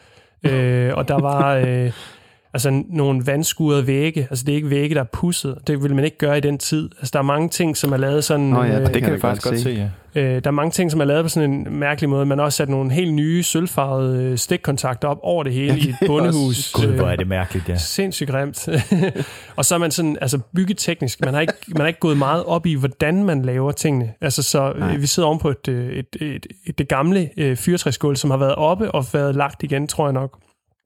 øh, 0.45 0.93
og 0.93 1.08
der 1.08 1.20
var 1.22 1.56
øh, 1.56 1.91
altså 2.54 2.84
nogle 2.89 3.26
vandskurede 3.26 3.88
vægge. 3.88 4.28
Altså 4.30 4.45
det 4.45 4.52
er 4.52 4.56
ikke 4.56 4.70
vægge, 4.70 4.95
der 4.95 5.02
er 5.02 5.06
pusset. 5.14 5.58
Det 5.68 5.82
ville 5.82 5.95
man 5.95 6.06
ikke 6.06 6.18
gøre 6.18 6.38
i 6.38 6.41
den 6.41 6.58
tid. 6.58 6.89
Altså 6.97 7.10
der 7.14 7.20
er 7.20 7.24
mange 7.24 7.49
ting, 7.49 7.78
som 7.78 7.93
er 7.93 7.97
lavet 7.97 8.24
sådan... 8.24 8.45
Nå 8.45 8.64
ja, 8.64 8.80
øh, 8.80 8.93
det 8.93 9.04
kan 9.04 9.14
vi 9.14 9.20
faktisk 9.20 9.43
godt 9.43 9.54
godt 9.54 9.64
se. 9.64 9.70
ja. 9.70 9.88
Øh, 10.16 10.43
der 10.43 10.47
er 10.47 10.52
mange 10.52 10.72
ting, 10.72 10.91
som 10.91 11.02
er 11.02 11.06
lavet 11.06 11.26
på 11.26 11.30
sådan 11.30 11.54
en 11.54 11.68
mærkelig 11.80 12.10
måde. 12.10 12.26
Man 12.26 12.38
har 12.38 12.45
også 12.45 12.58
sat 12.58 12.70
nogle 12.70 12.91
helt 12.91 13.14
nye 13.14 13.43
sølvfarvede 13.43 14.24
øh, 14.24 14.38
stikkontakter 14.38 15.08
op 15.08 15.20
over 15.24 15.43
det 15.43 15.54
hele 15.54 15.80
i 15.80 15.89
et 15.89 15.95
bondehus. 16.08 16.72
Gud, 16.72 16.86
hvor 16.86 17.06
er 17.06 17.12
Øh, 17.12 17.18
det 17.18 17.28
mærkeligt, 17.28 17.70
ja. 17.70 17.76
Sindssygt 17.78 18.30
grimt. 18.30 18.70
og 19.58 19.66
så 19.66 19.76
er 19.76 19.80
man 19.80 19.91
sådan, 19.91 20.18
altså 20.22 20.39
byggeteknisk, 20.56 21.22
man 21.22 21.34
har, 21.34 21.41
ikke, 21.41 21.54
man 21.68 21.80
har 21.80 21.88
ikke 21.88 21.99
gået 21.99 22.18
meget 22.18 22.43
op 22.43 22.66
i, 22.66 22.74
hvordan 22.74 23.24
man 23.24 23.41
laver 23.41 23.72
tingene. 23.72 24.14
Altså 24.22 24.43
så, 24.43 24.74
Nej. 24.80 24.93
øh, 24.93 25.02
vi 25.02 25.08
sidder 25.08 25.28
oven 25.28 25.39
på 25.39 25.49
et, 25.49 25.68
øh, 25.68 25.91
et, 25.91 26.06
et, 26.22 26.45
et, 26.66 26.78
det 26.78 26.88
gamle 26.88 27.30
øh, 27.38 27.58
fyrtræsgulv, 27.58 28.16
som 28.16 28.30
har 28.32 28.38
været 28.38 28.56
oppe 28.56 28.91
og 28.91 29.06
været 29.14 29.36
lagt 29.36 29.64
igen, 29.64 29.88
tror 29.88 30.06
jeg 30.06 30.14
nok. 30.14 30.38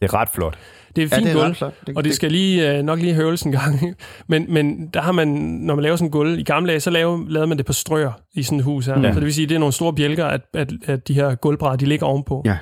Det 0.02 0.10
er 0.10 0.14
ret 0.14 0.30
flot. 0.34 0.58
Det 0.96 1.04
er 1.04 1.08
Ja, 1.12 1.18
fint 1.18 1.26
det 1.26 1.32
er 1.32 1.36
gulv. 1.36 1.50
ret 1.50 1.58
flot. 1.58 1.74
Det, 1.88 1.98
Og 1.98 2.04
det 2.04 2.14
skal 2.16 2.32
lige 2.32 2.78
øh, 2.78 2.84
nok 2.84 3.00
lige 3.00 3.14
høvles 3.14 3.42
en 3.42 3.52
gang. 3.52 3.96
men, 4.30 4.46
men 4.54 4.88
der 4.88 5.02
har 5.02 5.12
man, 5.12 5.28
når 5.28 5.76
man 5.76 5.84
laver 5.84 5.96
sådan 5.96 6.08
en 6.08 6.12
gulv, 6.12 6.40
i 6.40 6.44
gamle 6.44 6.70
dage, 6.70 6.80
så 6.80 6.90
lavede, 6.90 7.26
lavede 7.34 7.48
man 7.48 7.58
det 7.58 7.66
på 7.66 7.74
strøer 7.74 8.12
i 8.34 8.44
sådan 8.44 8.58
et 8.60 8.64
hus 8.66 8.86
her. 8.86 9.00
Ja. 9.00 9.14
Så 9.14 9.20
det 9.20 9.26
vil 9.26 9.34
sige, 9.34 9.48
det 9.48 9.56
er 9.56 9.60
nogle 9.60 9.74
store 9.74 9.94
bjælker, 9.94 10.26
at, 10.26 10.42
at, 10.54 10.72
at 10.86 11.08
de 11.08 11.14
her 11.14 11.36
gulvbrædder, 11.36 11.76
de 11.76 11.86
ligger 11.86 12.06
ovenpå. 12.06 12.42
Ja. 12.46 12.58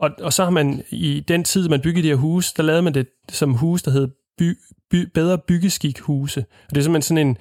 Og, 0.00 0.10
og 0.20 0.32
så 0.32 0.44
har 0.44 0.50
man 0.50 0.82
i 0.90 1.24
den 1.28 1.44
tid, 1.44 1.68
man 1.68 1.80
byggede 1.80 2.02
de 2.02 2.08
her 2.08 2.16
huse, 2.16 2.54
der 2.56 2.62
lavede 2.62 2.82
man 2.82 2.94
det 2.94 3.06
som 3.32 3.52
hus, 3.54 3.82
der 3.82 3.90
hed 3.90 4.08
by, 4.38 4.58
by, 4.90 5.08
bedre 5.14 5.38
byggeskik 5.38 6.00
huse. 6.00 6.40
Og 6.40 6.70
det 6.70 6.78
er 6.78 6.82
simpelthen 6.82 7.02
sådan 7.16 7.26
en, 7.26 7.36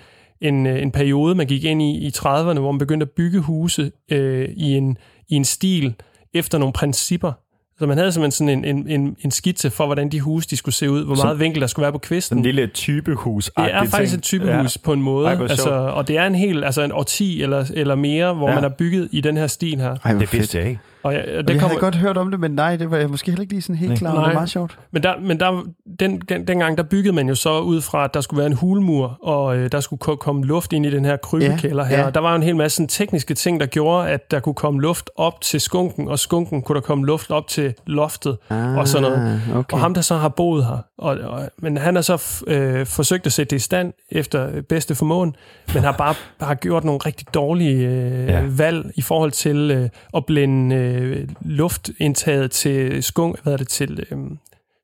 en, 0.54 0.68
øh, 0.68 0.82
en 0.82 0.92
periode, 0.92 1.36
man 1.36 1.48
gik 1.48 1.64
ind 1.64 1.82
i 1.82 2.06
i 2.08 2.12
30'erne, 2.18 2.60
hvor 2.60 2.72
man 2.72 2.80
begyndte 2.80 3.04
at 3.04 3.10
bygge 3.18 3.40
huse 3.40 3.92
øh, 4.12 4.50
i, 4.58 4.72
en, 4.74 4.98
i 5.30 5.36
en 5.36 5.46
stil 5.46 5.96
efter 6.34 6.58
nogle 6.58 6.74
principper. 6.74 7.32
Så 7.80 7.86
man 7.88 7.98
havde 7.98 8.12
simpelthen 8.12 8.32
sådan 8.32 8.66
en, 8.66 8.78
en, 8.78 8.88
en, 9.02 9.16
en 9.20 9.32
skitse 9.32 9.70
for, 9.70 9.86
hvordan 9.86 10.10
de 10.10 10.20
huse 10.22 10.48
de 10.50 10.58
skulle 10.58 10.76
se 10.76 10.90
ud, 10.92 11.06
hvor 11.06 11.16
Så- 11.16 11.24
meget 11.24 11.40
vinkel 11.40 11.62
der 11.62 11.68
skulle 11.68 11.84
være 11.84 11.92
på 11.92 11.98
kvisten. 11.98 12.22
Sådan 12.22 12.38
en 12.38 12.44
lille 12.46 12.68
typehus 12.68 13.46
Det 13.46 13.74
er 13.74 13.84
faktisk 13.86 14.18
et 14.18 14.24
typehus 14.24 14.76
ja. 14.76 14.82
på 14.86 14.94
en 14.94 15.02
måde. 15.02 15.28
Ej, 15.28 15.42
altså, 15.42 15.70
og 15.70 16.08
det 16.08 16.18
er 16.18 16.26
en 16.28 16.36
hel, 16.36 16.64
altså 16.64 16.82
en 16.82 16.92
årti 16.92 17.42
eller, 17.42 17.66
eller 17.74 17.96
mere, 17.96 18.34
hvor 18.34 18.48
Ja. 18.50 18.54
man 18.56 18.64
har 18.64 18.70
bygget 18.70 19.10
i 19.12 19.22
den 19.22 19.38
her 19.38 19.48
stil 19.48 19.78
her. 19.80 19.96
Ej, 20.04 20.12
Det 20.12 20.20
fedt. 20.30 20.34
vidste 20.34 20.58
jeg 20.60 20.68
ikke. 20.68 20.80
Og, 21.06 21.14
ja, 21.14 21.20
og 21.20 21.26
Det 21.28 21.48
det 21.48 21.54
jeg 21.54 21.60
kommer, 21.62 21.68
havde 21.74 21.80
godt 21.82 21.96
hørt 21.96 22.18
om 22.18 22.32
det, 22.32 22.40
men 22.40 22.52
nej, 22.52 22.76
det 22.76 22.92
var 22.92 22.98
jeg 22.98 23.10
måske 23.10 23.32
heller 23.32 23.42
ikke 23.42 23.54
lige 23.54 23.62
sådan 23.62 23.76
helt 23.76 23.90
Nej. 23.90 23.98
klar 23.98 24.12
over. 24.12 24.20
Det 24.20 24.28
Nej. 24.28 24.34
meget 24.34 24.50
sjovt. 24.50 24.80
Men, 24.92 25.04
der, 25.04 25.14
men 25.22 25.40
der, 25.40 25.64
den, 26.00 26.20
den, 26.20 26.48
dengang, 26.48 26.78
der 26.78 26.84
byggede 26.84 27.16
man 27.16 27.28
jo 27.30 27.36
så 27.36 27.60
ud 27.60 27.82
fra, 27.82 28.04
at 28.04 28.14
der 28.14 28.22
skulle 28.22 28.38
være 28.38 28.48
en 28.48 28.54
hulmur, 28.54 29.18
og 29.24 29.58
øh, 29.58 29.72
der 29.72 29.80
skulle 29.80 30.00
ko- 30.00 30.16
komme 30.16 30.46
luft 30.46 30.74
ind 30.74 30.86
i 30.86 30.90
den 30.92 31.06
her 31.06 31.18
krybekælder 31.18 31.84
Ja, 31.84 31.90
her. 31.90 32.00
ja. 32.00 32.06
Og 32.06 32.14
der 32.16 32.20
var 32.22 32.30
jo 32.30 32.36
en 32.36 32.44
hel 32.44 32.56
masse 32.56 32.76
sådan, 32.76 32.88
tekniske 32.88 33.34
ting, 33.34 33.60
der 33.60 33.66
gjorde, 33.66 34.10
at 34.10 34.32
der 34.32 34.40
kunne 34.40 34.56
komme 34.56 34.82
luft 34.82 35.10
op 35.16 35.42
til 35.42 35.62
skunken, 35.62 36.08
og 36.08 36.20
skunken 36.20 36.62
kunne 36.62 36.76
der 36.76 36.82
komme 36.82 37.06
luft 37.06 37.32
op 37.32 37.48
til 37.48 37.74
loftet. 37.88 38.38
Ah, 38.50 38.78
og 38.78 38.88
sådan 38.88 39.12
noget. 39.12 39.42
Okay. 39.56 39.74
Og 39.74 39.80
ham, 39.80 39.94
der 39.94 40.02
så 40.02 40.16
har 40.16 40.30
boet 40.30 40.66
her, 40.66 40.78
og, 40.98 41.18
og, 41.18 41.42
men 41.58 41.78
han 41.78 41.96
har 41.96 42.02
så 42.02 42.16
f- 42.16 42.52
øh, 42.54 42.86
forsøgt 42.86 43.26
at 43.26 43.34
sætte 43.34 43.50
det 43.50 43.56
i 43.56 43.60
stand 43.64 43.94
efter 44.12 44.62
bedste 44.70 44.96
formåen, 44.96 45.36
men 45.74 45.84
har 45.84 45.92
bare 45.92 46.14
har 46.42 46.56
gjort 46.56 46.84
nogle 46.84 47.00
rigtig 47.06 47.28
dårlige 47.34 47.88
øh, 47.88 48.28
ja. 48.28 48.42
valg 48.58 48.92
i 48.96 49.02
forhold 49.02 49.32
til 49.32 49.72
øh, 49.72 49.90
at 50.18 50.26
blænde 50.26 50.76
øh, 50.76 50.95
luftindtaget 51.42 52.52
til 52.52 53.04
skung, 53.04 53.36
hvad 53.44 53.54
er 53.54 53.58
det, 53.58 53.68
til, 53.68 54.06
øh, 54.12 54.18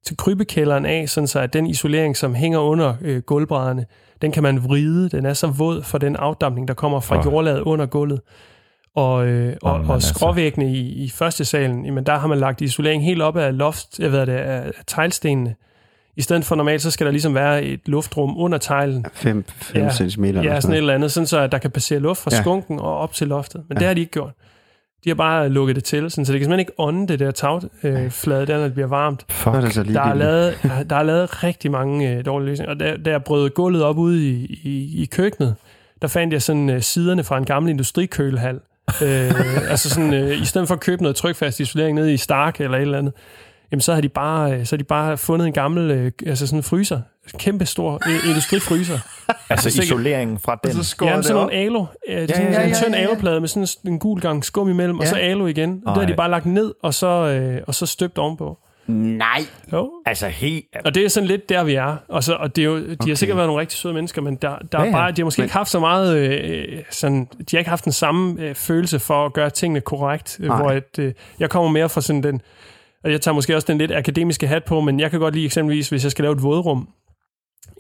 til 0.06 0.18
krybekælderen 0.18 0.86
af, 0.86 1.10
sådan 1.10 1.28
så 1.28 1.40
at 1.40 1.54
den 1.54 1.68
isolering, 1.68 2.18
som 2.18 2.36
hænger 2.36 2.60
under 2.60 2.94
øh, 3.02 3.22
gulvbrædderne, 3.22 3.86
den 4.22 4.32
kan 4.32 4.44
man 4.44 4.64
vride. 4.64 5.10
Den 5.10 5.26
er 5.26 5.34
så 5.34 5.48
våd 5.48 5.84
for 5.84 5.98
den 5.98 6.16
afdampning, 6.16 6.68
der 6.68 6.74
kommer 6.74 7.00
fra 7.00 7.24
jordlaget 7.26 7.60
under 7.60 7.86
gulvet. 7.86 8.22
Og, 8.96 9.28
øh, 9.28 9.56
og, 9.62 9.74
og 9.74 9.94
altså. 9.94 10.10
skråvæggene 10.14 10.72
i, 10.74 11.04
i 11.04 11.10
første 11.10 11.46
salen, 11.46 11.86
jamen 11.86 12.06
der 12.06 12.18
har 12.18 12.28
man 12.28 12.38
lagt 12.38 12.62
isolering 12.62 13.04
helt 13.06 13.22
op 13.22 13.38
af 13.38 13.58
loft, 13.58 14.00
jeg 14.00 14.12
ved 14.12 14.26
det, 14.26 14.34
af 14.34 14.72
teglstenene. 14.88 15.56
I 16.18 16.22
stedet 16.22 16.46
for 16.46 16.56
normalt, 16.56 16.82
så 16.82 16.92
skal 16.92 17.06
der 17.06 17.12
ligesom 17.12 17.36
være 17.36 17.64
et 17.64 17.80
luftrum 17.86 18.38
under 18.38 18.58
teglen. 18.58 19.06
5 19.14 19.46
Ja. 19.76 19.90
cm 19.92 20.24
Ja, 20.26 20.32
sådan 20.34 20.56
et 20.58 20.64
sådan 20.64 20.78
eller 20.78 20.94
andet, 20.94 21.12
sådan 21.12 21.28
så 21.28 21.40
at 21.40 21.52
der 21.52 21.58
kan 21.58 21.72
passere 21.72 22.00
luft 22.00 22.22
fra 22.22 22.32
Ja. 22.34 22.42
skunken 22.42 22.80
og 22.80 22.98
op 22.98 23.14
til 23.14 23.28
loftet. 23.28 23.64
Men 23.70 23.76
ja. 23.76 23.80
det 23.80 23.88
har 23.88 23.94
de 23.94 24.00
ikke 24.00 24.12
gjort. 24.12 24.34
De 25.04 25.10
har 25.10 25.16
bare 25.16 25.50
lukket 25.50 25.76
det 25.76 25.84
til, 25.84 26.12
sådan, 26.12 26.26
så 26.26 26.34
det 26.34 26.40
kan 26.40 26.46
simpelthen 26.46 26.60
ikke 26.60 26.74
ånde 26.78 27.08
det 27.08 27.20
der 27.20 27.32
tagflade, 27.32 28.04
øh, 28.04 28.12
flade 28.12 28.46
der, 28.46 28.58
når 28.58 28.64
det 28.64 28.74
bliver 28.74 28.88
varmt. 28.88 29.26
Er 29.46 29.62
det 29.62 29.74
så 29.74 29.84
lige 29.84 29.94
Der 29.94 30.02
er, 30.02 30.14
lavet, 30.14 30.58
der 30.90 30.96
er 30.96 31.04
lavet 31.04 31.44
rigtig 31.44 31.72
mange 31.72 32.10
øh, 32.12 32.26
dårlige 32.26 32.50
løsninger. 32.50 32.74
Og 32.74 32.80
da, 32.80 32.98
da 33.06 33.10
jeg 33.10 33.24
brød 33.24 33.50
gulvet 33.50 33.84
op 33.84 33.98
ude 33.98 34.30
i, 34.30 34.60
i, 34.64 35.02
i 35.02 35.06
køkkenet, 35.06 35.56
der 36.02 36.08
fandt 36.08 36.34
jeg 36.34 36.42
sådan 36.42 36.70
øh, 36.70 36.82
siderne 36.82 37.24
fra 37.24 37.38
en 37.38 37.46
gammel 37.46 37.70
industrikølehal. 37.70 38.60
øh, 39.04 39.70
altså 39.72 39.90
sådan, 39.90 40.14
øh, 40.14 40.42
i 40.42 40.46
stedet 40.46 40.68
for 40.68 40.76
at 40.76 40.82
købe 40.82 41.02
noget 41.02 41.16
trykfast 41.16 41.60
isolering 41.60 41.96
nede 41.96 42.14
i 42.14 42.18
Stark 42.18 42.62
eller 42.62 42.78
et 42.78 42.82
eller 42.82 42.98
andet, 42.98 43.14
jamen 43.72 43.82
så 43.82 43.94
har 43.94 44.02
de 44.02 44.10
bare, 44.10 44.54
øh, 44.54 44.66
så 44.66 44.76
har 44.76 44.78
de 44.78 44.84
bare 44.84 45.18
fundet 45.18 45.48
en 45.48 45.54
gammel, 45.54 45.92
øh, 45.92 46.12
altså 46.26 46.48
sådan 46.48 46.60
en 46.60 46.64
fryser. 46.64 47.02
Kæmpe 47.38 47.66
stor 47.66 47.94
øh, 48.10 48.30
industrifryser. 48.30 49.00
Altså 49.50 49.82
isoleringen 49.82 50.40
fra 50.40 50.60
den. 50.64 50.74
så 50.74 50.84
skåret 50.84 51.12
Ja, 51.12 51.18
det 51.18 51.26
sådan 51.26 51.38
op. 51.42 51.48
nogle 51.50 51.64
alo. 51.66 51.86
Ja, 52.10 52.20
ja, 52.22 52.28
sådan 52.28 52.54
ja, 52.54 52.64
en 52.64 52.70
ja, 52.70 52.76
tynd 52.76 52.96
ja, 52.96 53.02
ja. 53.02 53.08
aloplade 53.08 53.40
med 53.40 53.48
sådan 53.48 53.68
en, 53.94 54.00
gul 54.00 54.20
gang 54.22 54.46
skum 54.46 54.70
imellem, 54.70 54.96
ja. 54.96 55.00
og 55.00 55.06
Ja. 55.06 55.10
så 55.10 55.16
alo 55.16 55.48
igen. 55.48 55.82
Og 55.86 55.96
det 55.96 56.04
har 56.04 56.08
de 56.12 56.16
bare 56.18 56.30
lagt 56.30 56.46
ned, 56.46 56.74
og 56.84 56.94
så, 56.94 57.08
øh, 57.08 57.62
og 57.68 57.76
så 57.76 57.86
støbt 57.86 58.18
ovenpå. 58.18 58.58
Nej. 58.88 59.42
Jo, 59.74 59.92
Altså 60.06 60.28
helt... 60.28 60.66
og 60.86 60.96
det 60.96 61.06
er 61.06 61.10
sådan 61.10 61.28
lidt 61.28 61.50
der, 61.50 61.64
vi 61.64 61.76
er. 61.76 61.96
Og, 62.08 62.24
så, 62.24 62.34
og 62.36 62.56
det 62.56 62.62
er 62.62 62.66
jo, 62.66 62.78
de 62.80 62.96
okay. 63.00 63.08
Har 63.12 63.16
sikkert 63.16 63.38
været 63.38 63.48
nogle 63.48 63.62
rigtig 63.62 63.78
søde 63.80 63.94
mennesker, 63.94 64.22
men 64.22 64.36
der, 64.36 64.50
der 64.50 64.56
Ja, 64.74 64.80
ja, 64.80 64.84
ja. 64.84 64.88
er 64.88 64.92
bare, 64.92 65.12
de 65.12 65.22
har 65.22 65.26
måske 65.26 65.42
Men- 65.42 65.46
ikke 65.46 65.54
haft 65.54 65.70
så 65.70 65.80
meget... 65.80 66.18
Øh, 66.18 66.78
sådan, 66.90 67.26
de 67.40 67.46
har 67.52 67.58
ikke 67.58 67.70
haft 67.70 67.84
den 67.86 67.94
samme 67.94 68.42
øh, 68.42 68.56
følelse 68.56 69.00
for 69.00 69.26
at 69.26 69.34
gøre 69.34 69.50
tingene 69.50 69.82
korrekt. 69.82 70.38
Øh, 70.40 70.54
hvor 70.54 70.72
et, 70.72 71.00
øh, 71.00 71.14
jeg 71.40 71.50
kommer 71.50 71.72
mere 71.72 71.90
fra 71.90 72.02
sådan 72.02 72.24
den... 72.24 72.42
Og 73.04 73.12
jeg 73.12 73.22
tager 73.22 73.36
måske 73.36 73.56
også 73.56 73.68
den 73.68 73.78
lidt 73.78 73.92
akademiske 73.92 74.48
hat 74.48 74.64
på, 74.64 74.82
men 74.82 75.00
jeg 75.00 75.12
kan 75.12 75.20
godt 75.20 75.34
lide 75.34 75.46
eksempelvis, 75.46 75.90
hvis 75.90 76.04
jeg 76.04 76.12
skal 76.12 76.24
lave 76.24 76.36
et 76.36 76.44
vådrum, 76.44 76.90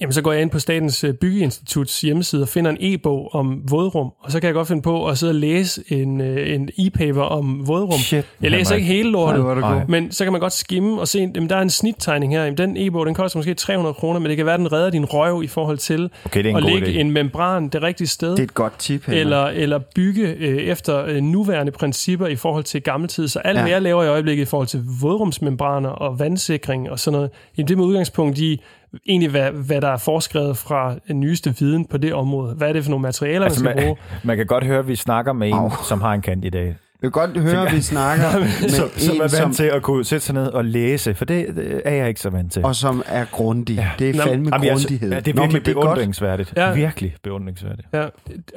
Jamen, 0.01 0.13
så 0.13 0.21
går 0.21 0.32
jeg 0.32 0.41
ind 0.41 0.49
på 0.49 0.59
Statens 0.59 1.03
øh, 1.03 1.13
Byggeinstituts 1.13 2.01
hjemmeside 2.01 2.41
og 2.41 2.47
finder 2.47 2.71
en 2.71 2.77
e-bog 2.79 3.36
om 3.36 3.61
vådrum, 3.69 4.11
og 4.19 4.32
så 4.32 4.39
kan 4.39 4.47
jeg 4.47 4.53
godt 4.53 4.67
finde 4.67 4.82
på 4.82 5.07
at 5.07 5.17
sidde 5.17 5.32
og 5.32 5.36
læse 5.36 5.84
en, 5.88 6.21
øh, 6.21 6.55
en 6.55 6.69
e-paper 6.79 7.21
om 7.21 7.67
vådrum. 7.67 7.99
Shit. 7.99 8.25
Jeg 8.41 8.51
læser 8.51 8.75
ikke 8.75 8.88
hele 8.88 9.03
Nej, 9.03 9.11
lortet, 9.11 9.41
hvor 9.41 9.51
er 9.51 9.55
det 9.55 9.63
Ej. 9.63 9.73
god. 9.73 9.88
men 9.88 10.11
så 10.11 10.23
kan 10.23 10.32
man 10.32 10.41
godt 10.41 10.53
skimme 10.53 10.99
og 11.01 11.07
se, 11.07 11.32
at 11.36 11.49
der 11.49 11.55
er 11.55 11.61
en 11.61 11.69
snittegning 11.69 12.34
her. 12.34 12.43
Jamen, 12.43 12.57
den 12.57 12.77
e-bog, 12.77 13.05
den 13.05 13.13
koster 13.15 13.39
måske 13.39 13.53
300 13.53 13.93
kroner, 13.93 14.19
men 14.19 14.29
det 14.29 14.38
kan 14.38 14.45
være, 14.45 14.57
den 14.57 14.71
redder 14.71 14.89
din 14.89 15.05
røv 15.05 15.43
i 15.43 15.47
forhold 15.47 15.77
til 15.77 16.09
Okay, 16.25 16.55
at 16.55 16.63
lægge 16.63 16.88
idé. 16.88 16.99
en 16.99 17.11
membran 17.11 17.67
det 17.69 17.82
rigtige 17.84 18.07
sted. 18.07 18.32
Det 18.32 18.39
er 18.39 18.43
et 18.43 18.53
godt 18.53 18.79
tip, 18.79 19.05
Henrik. 19.05 19.19
Eller, 19.21 19.43
eller 19.45 19.79
bygge 19.95 20.27
øh, 20.27 20.57
efter 20.57 21.05
øh, 21.05 21.21
nuværende 21.21 21.71
principper 21.71 22.27
i 22.27 22.36
forhold 22.36 22.63
til 22.63 22.82
gammel 22.82 23.09
tid. 23.09 23.27
Så 23.27 23.39
alt, 23.39 23.57
ja. 23.57 23.61
hvad 23.61 23.71
jeg 23.71 23.82
laver 23.82 24.03
i 24.03 24.07
øjeblikket 24.07 24.41
i 24.41 24.45
forhold 24.45 24.67
til 24.67 24.84
vådrumsmembraner 25.01 25.89
og 25.89 26.19
vandsikring 26.19 26.89
og 26.89 26.99
sådan 26.99 27.15
noget, 27.17 27.29
jamen, 27.57 27.67
det 27.67 27.73
er 27.73 27.77
med 27.77 27.86
udgangspunkt 27.86 28.38
i 28.39 28.61
egentlig, 29.07 29.29
hvad, 29.31 29.51
hvad 29.51 29.81
der 29.81 29.87
er 29.87 29.97
foreskrevet 29.97 30.57
fra 30.57 30.95
den 31.07 31.19
nyeste 31.19 31.55
viden 31.59 31.85
på 31.85 31.97
det 31.97 32.13
område. 32.13 32.55
Hvad 32.55 32.69
er 32.69 32.73
det 32.73 32.83
for 32.83 32.89
nogle 32.89 33.01
materialer, 33.01 33.45
Altså, 33.45 33.63
man 33.63 33.73
skal 33.73 33.83
man, 33.83 33.85
bruge? 33.85 33.97
man 34.23 34.37
kan 34.37 34.45
godt 34.45 34.63
høre, 34.63 34.79
at 34.79 34.87
vi 34.87 34.95
snakker 34.95 35.33
med 35.33 35.47
en, 35.47 35.53
Au. 35.53 35.69
som 35.87 36.01
har 36.01 36.13
en 36.13 36.21
kandidat. 36.21 36.75
Jeg 37.04 37.14
kan 37.14 37.28
godt 37.28 37.38
høre, 37.38 37.68
at 37.68 37.76
vi 37.76 37.82
snakker 37.82 38.39
med 38.39 38.70
Som, 38.70 38.89
som 38.97 39.10
er 39.12 39.14
en, 39.16 39.20
vant 39.20 39.32
som, 39.32 39.54
til 39.54 39.64
at 39.64 39.82
kunne 39.82 40.06
sætte 40.06 40.26
sig 40.26 40.34
ned 40.36 40.47
og 40.47 40.66
læse, 40.66 41.14
for 41.16 41.26
det, 41.26 41.45
er 41.86 41.91
jeg 41.95 42.08
ikke 42.08 42.20
så 42.22 42.30
vant 42.30 42.52
til. 42.52 42.66
og 42.66 42.76
som 42.76 43.04
er 43.08 43.26
grundig. 43.32 43.76
Ja. 43.76 43.89
Det 43.99 44.10
er 44.10 44.14
Nå, 44.14 44.22
fandme 44.24 44.49
Jamen, 44.54 44.66
jeg- 44.68 44.74
grundighed. 44.74 45.12
Ja, 45.12 45.20
det 45.20 45.28
er 45.28 45.36
Nå, 45.36 45.41
virkelig 45.41 45.62
men 45.62 45.66
det 45.66 45.78
er 45.78 45.82
beundringsværdigt. 45.82 46.54
Ja. 46.58 46.74
Virkelig 46.74 47.16
beundringsværdigt. 47.24 47.88
Ja, 47.93 48.06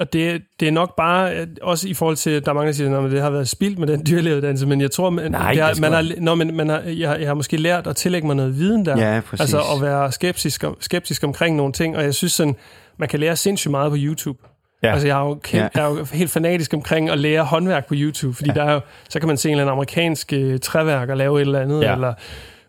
og 0.00 0.12
det, 0.12 0.42
det 0.60 0.68
er 0.68 0.72
nok 0.72 0.96
bare, 0.96 1.30
at 1.32 1.48
også 1.62 1.88
i 1.88 1.94
forhold 1.94 2.16
til, 2.16 2.44
der 2.44 2.50
er 2.50 2.54
mange, 2.54 2.66
der 2.66 2.72
siger, 2.72 2.98
at 2.98 3.10
det 3.12 3.20
har 3.22 3.30
været 3.30 3.48
spildt 3.48 3.78
med 3.78 3.86
den 3.86 4.06
dyrlægeuddannelse, 4.08 4.66
men 4.66 4.80
jeg 4.80 4.90
tror, 4.90 5.10
man, 5.10 5.30
Nej, 5.30 5.52
det 5.54 5.62
har, 5.62 5.74
man 5.80 5.92
har, 5.92 6.02
man- 6.02 6.12
nå, 6.18 6.34
men 6.34 6.56
man 6.56 6.68
har, 6.68 6.80
jeg, 6.86 7.08
har- 7.08 7.16
jeg 7.16 7.26
har 7.26 7.34
måske 7.34 7.56
lært 7.56 7.86
at 7.86 7.96
tillægge 7.96 8.26
mig 8.26 8.36
noget 8.36 8.58
viden 8.58 8.86
der. 8.86 9.12
Ja, 9.14 9.20
præcis. 9.20 9.40
Altså 9.40 9.58
at 9.76 9.82
være 9.82 10.12
skeptisk, 10.12 10.64
skeptisk 10.80 11.24
omkring 11.24 11.56
nogle 11.56 11.72
ting, 11.72 11.96
og 11.96 12.02
jeg 12.04 12.14
synes 12.14 12.32
sådan, 12.32 12.56
man 12.98 13.08
kan 13.08 13.20
lære 13.20 13.36
sindssygt 13.36 13.70
meget 13.70 13.90
på 13.90 13.96
YouTube. 14.00 14.38
Ja. 14.84 14.92
Altså 14.92 15.06
jeg 15.06 15.20
er, 15.20 15.24
jo 15.28 15.34
kæmpe, 15.42 15.70
Ja. 15.74 15.82
jeg 15.82 15.90
er 15.90 15.98
jo 15.98 16.06
helt 16.12 16.30
fanatisk 16.30 16.74
omkring 16.74 17.10
at 17.10 17.18
lære 17.18 17.44
håndværk 17.44 17.86
på 17.88 17.94
YouTube, 17.96 18.34
fordi 18.36 18.50
ja. 18.50 18.54
der 18.54 18.64
er 18.64 18.72
jo, 18.72 18.80
så 19.08 19.18
kan 19.20 19.26
man 19.28 19.36
se 19.36 19.48
en 19.48 19.52
eller 19.52 19.62
anden 19.62 19.72
amerikansk 19.72 20.32
øh, 20.32 20.58
træværk 20.60 21.08
og 21.08 21.16
lave 21.16 21.36
et 21.40 21.46
eller 21.46 21.60
andet, 21.60 21.82
Ja. 21.82 21.92
eller 21.94 22.14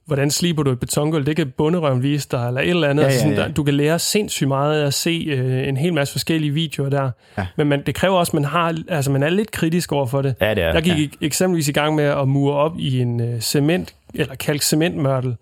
hvordan 0.06 0.32
sliber 0.32 0.64
du 0.64 0.72
et 0.72 0.80
betongulv, 0.80 1.26
det 1.26 1.36
kan 1.36 1.54
bunderøven 1.58 2.04
vise 2.04 2.28
dig, 2.32 2.48
eller 2.48 2.62
et 2.62 2.70
eller 2.70 2.88
andet. 2.90 3.04
Ja, 3.04 3.08
ja, 3.08 3.12
Altså 3.14 3.20
sådan, 3.24 3.38
ja. 3.38 3.44
der, 3.44 3.52
du 3.54 3.64
kan 3.64 3.74
lære 3.74 4.00
sindssygt 4.00 4.48
meget 4.48 4.82
af 4.82 4.88
at 4.88 4.94
se 4.94 5.26
øh, 5.30 5.68
en 5.68 5.78
hel 5.78 5.94
masse 5.94 6.12
forskellige 6.12 6.52
videoer 6.52 6.90
der. 6.90 7.12
Ja. 7.38 7.46
Men 7.58 7.68
man, 7.68 7.84
det 7.86 7.96
kræver 7.96 8.18
også, 8.18 8.30
at 8.30 8.34
man, 8.34 8.46
har, 8.46 8.76
altså, 8.90 9.12
man 9.12 9.24
er 9.24 9.30
lidt 9.30 9.52
kritisk 9.52 9.92
over 9.92 10.06
for 10.06 10.22
det. 10.22 10.36
Ja, 10.42 10.54
det 10.54 10.64
er. 10.64 10.74
Jeg 10.74 10.84
gik 10.84 11.12
ja. 11.22 11.26
eksempelvis 11.26 11.68
i 11.68 11.72
gang 11.72 11.96
med 11.96 12.04
at 12.04 12.28
mure 12.28 12.56
op 12.56 12.74
i 12.80 13.00
en 13.00 13.22
øh, 13.22 13.42
cement, 13.42 13.94
eller 14.14 14.36
kalk 14.36 14.62
cementmørtel, 14.62 15.36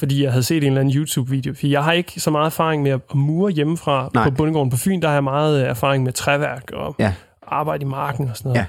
fordi 0.00 0.22
jeg 0.22 0.30
havde 0.32 0.42
set 0.42 0.56
en 0.56 0.62
eller 0.64 0.80
anden 0.80 0.94
YouTube-video. 0.94 1.54
For 1.54 1.66
jeg 1.66 1.84
har 1.84 1.92
ikke 1.92 2.20
så 2.20 2.30
meget 2.30 2.46
erfaring 2.46 2.82
med 2.82 2.90
at 2.90 3.00
mure 3.14 3.52
hjemmefra 3.52 4.10
Nej. 4.14 4.24
på 4.24 4.30
bundegården 4.30 4.70
på 4.70 4.76
Fyn. 4.76 5.02
Der 5.02 5.08
har 5.08 5.14
jeg 5.14 5.24
meget 5.24 5.62
øh, 5.62 5.68
erfaring 5.68 6.04
med 6.04 6.12
træværk 6.12 6.70
og 6.72 6.94
Ja. 6.98 7.14
arbejde 7.42 7.82
i 7.82 7.86
marken 7.86 8.28
og 8.28 8.36
sådan 8.36 8.48
noget. 8.48 8.58
Ja. 8.60 8.66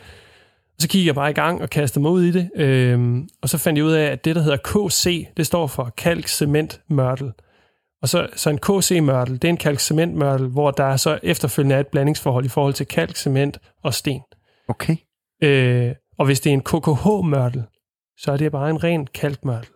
Og 0.76 0.82
så 0.82 0.88
kiggede 0.88 1.08
jeg 1.08 1.16
bare 1.16 1.30
i 1.30 1.34
gang 1.34 1.62
og 1.62 1.70
kastede 1.70 2.02
mig 2.02 2.12
ud 2.12 2.24
i 2.24 2.32
det. 2.32 2.50
Øhm, 2.56 3.30
og 3.42 3.50
så 3.50 3.58
fandt 3.58 3.78
jeg 3.78 3.86
ud 3.86 3.92
af, 3.92 4.06
at 4.06 4.26
det, 4.26 4.36
der 4.36 4.42
hedder 4.42 4.58
KC, 4.90 5.28
det 5.38 5.46
står 5.46 5.68
for 5.68 5.94
kalk 5.98 6.28
cement 6.28 6.82
mørtel. 6.90 7.32
Og 8.02 8.10
så, 8.10 8.28
så 8.36 8.50
en 8.50 8.58
KC-mørtel, 8.58 9.34
det 9.34 9.44
er 9.44 9.50
en 9.50 9.58
kalk 9.58 9.80
cement 9.80 10.16
mørtel, 10.16 10.48
hvor 10.48 10.72
der 10.72 10.96
så 10.98 11.20
efterfølgende 11.24 11.76
er 11.76 11.80
et 11.80 11.88
blandingsforhold 11.88 12.46
i 12.46 12.50
forhold 12.50 12.74
til 12.74 12.86
kalk, 12.86 13.16
cement 13.16 13.58
og 13.84 13.94
sten. 13.94 14.22
Okay. 14.68 14.96
Øh, 15.44 15.92
og 16.20 16.26
hvis 16.26 16.40
det 16.40 16.50
er 16.50 16.54
en 16.54 16.62
KKH-mørtel, 16.62 17.64
så 18.18 18.32
er 18.32 18.38
det 18.38 18.52
bare 18.52 18.70
en 18.70 18.84
ren 18.84 19.08
kalkmørtel. 19.08 19.70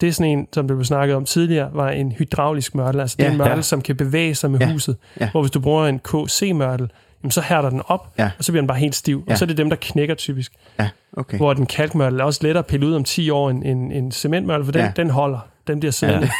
Og 0.00 0.02
det 0.02 0.08
er 0.08 0.12
sådan 0.12 0.38
en, 0.38 0.48
som 0.52 0.66
blev 0.66 0.84
snakket 0.84 1.16
om 1.16 1.24
tidligere, 1.24 1.70
var 1.72 1.90
en 1.90 2.12
hydraulisk 2.12 2.74
mørtel. 2.74 3.00
Altså 3.00 3.16
det 3.18 3.24
er 3.24 3.28
Ja, 3.28 3.32
en 3.32 3.38
mørtel, 3.38 3.54
ja. 3.56 3.62
som 3.62 3.80
kan 3.82 3.96
bevæge 3.96 4.34
sig 4.34 4.50
med 4.50 4.60
Ja, 4.60 4.72
huset. 4.72 4.96
ja. 5.20 5.30
Hvor 5.30 5.40
hvis 5.42 5.50
du 5.50 5.60
bruger 5.60 5.86
en 5.86 5.98
KC-mørtel, 5.98 6.90
jamen, 7.22 7.30
så 7.30 7.40
hærder 7.40 7.70
den 7.70 7.82
op, 7.86 8.12
Ja. 8.18 8.30
og 8.38 8.44
så 8.44 8.52
bliver 8.52 8.62
den 8.62 8.66
bare 8.68 8.78
helt 8.78 8.94
stiv. 8.94 9.24
Ja. 9.26 9.32
Og 9.32 9.38
så 9.38 9.44
er 9.44 9.46
det 9.46 9.56
dem, 9.56 9.68
der 9.70 9.76
knækker 9.80 10.14
typisk. 10.14 10.52
Ja, 10.78 10.88
okay. 11.12 11.36
Hvor 11.36 11.52
den 11.54 11.66
kalkmørtel 11.66 12.20
er 12.20 12.24
også 12.24 12.40
lettere 12.42 12.58
at 12.58 12.66
pille 12.66 12.86
ud 12.86 12.94
om 12.94 13.04
10 13.04 13.30
år 13.30 13.50
end 13.50 13.64
en, 13.64 13.92
en 13.92 14.12
cementmørtel, 14.12 14.64
for 14.64 14.72
den, 14.72 14.80
Ja. 14.80 14.86
ja. 14.86 14.92
den 14.96 15.10
holder. 15.10 15.38
Den 15.66 15.80
bliver 15.80 15.92
siddende. 15.92 16.30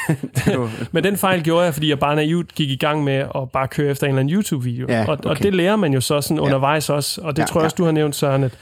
Ja. 0.46 0.56
Men 0.92 1.04
den 1.04 1.16
fejl 1.16 1.42
gjorde 1.42 1.64
jeg, 1.64 1.74
fordi 1.74 1.88
jeg 1.90 1.98
bare 1.98 2.16
naivt 2.16 2.54
gik 2.54 2.70
i 2.70 2.76
gang 2.76 3.04
med 3.04 3.14
at 3.34 3.50
bare 3.52 3.68
køre 3.68 3.90
efter 3.90 4.06
en 4.06 4.08
eller 4.10 4.20
anden 4.20 4.34
YouTube-video. 4.36 4.86
Ja, 4.88 5.04
og, 5.08 5.18
og 5.24 5.30
okay. 5.30 5.42
det 5.42 5.54
lærer 5.54 5.76
man 5.76 5.92
jo 5.92 6.00
så 6.00 6.20
sådan 6.20 6.36
Ja. 6.36 6.42
undervejs 6.42 6.90
også. 6.90 7.20
Og 7.20 7.32
det 7.36 7.38
Ja, 7.38 7.42
ja, 7.42 7.46
tror 7.46 7.60
jeg 7.60 7.62
ja. 7.62 7.66
også, 7.66 7.74
du 7.78 7.84
har 7.84 7.92
nævnt, 7.92 8.16
Søren, 8.16 8.44
at, 8.44 8.52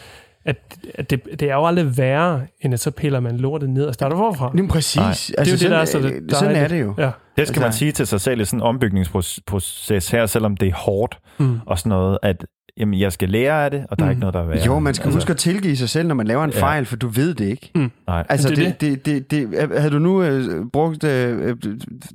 at, 0.48 0.78
at 0.94 1.10
det, 1.10 1.20
det 1.40 1.42
er 1.50 1.54
jo 1.54 1.66
aldrig 1.66 1.98
værre, 1.98 2.40
end 2.60 2.74
at 2.74 2.80
så 2.80 2.90
piller 2.90 3.20
man 3.20 3.36
lortet 3.36 3.70
ned 3.70 3.84
og 3.84 3.94
starter 3.94 4.16
forfra. 4.16 4.52
Jamen 4.56 4.68
præcis. 4.68 4.96
Nej. 4.96 5.08
Altså, 5.08 5.32
det 5.38 5.38
er 5.38 5.50
jo 5.50 5.52
det, 5.52 5.60
sådan, 5.60 5.72
der 5.72 5.78
er 5.78 5.84
så 5.84 5.98
øh, 5.98 6.22
sådan 6.30 6.56
er 6.56 6.68
det 6.68 6.80
jo. 6.80 6.94
Ja. 6.98 7.10
Det 7.36 7.48
skal 7.48 7.60
man 7.60 7.66
Altså- 7.66 7.78
sige 7.78 7.92
til 7.92 8.06
sig 8.06 8.20
selv 8.20 8.40
i 8.40 8.44
sådan 8.44 8.58
en 8.58 8.62
ombygningsproces 8.62 10.10
her, 10.10 10.26
selvom 10.26 10.56
det 10.56 10.68
er 10.68 10.74
hårdt 10.74 11.18
Mm. 11.38 11.60
og 11.66 11.78
sådan 11.78 11.90
noget, 11.90 12.18
at 12.22 12.46
jamen, 12.78 13.00
jeg 13.00 13.12
skal 13.12 13.28
lære 13.28 13.64
af 13.64 13.70
det, 13.70 13.84
og 13.90 13.98
der 13.98 14.04
er 14.04 14.08
Mm. 14.08 14.10
ikke 14.10 14.20
noget, 14.20 14.34
der 14.34 14.40
er 14.40 14.44
værre. 14.46 14.64
Jo, 14.66 14.78
man 14.78 14.94
skal 14.94 15.12
huske 15.12 15.30
at 15.30 15.36
tilgive 15.36 15.76
sig 15.76 15.88
selv, 15.88 16.08
når 16.08 16.14
man 16.14 16.26
laver 16.26 16.44
en 16.44 16.50
Ja. 16.54 16.60
fejl, 16.60 16.86
for 16.86 16.96
du 16.96 17.08
ved 17.08 17.34
det 17.34 17.44
ikke. 17.44 17.70
Nej. 18.06 18.26
Altså, 18.28 18.48
Det 18.48 18.58
er 18.58 18.72
det, 18.72 18.80
det, 19.06 19.30
det, 19.30 19.30
det, 19.30 19.68
havde 19.78 19.90
du 19.90 19.98
nu 19.98 20.22
øh, 20.22 20.66
brugt, 20.72 21.04
øh, 21.04 21.30
øh, 21.32 21.56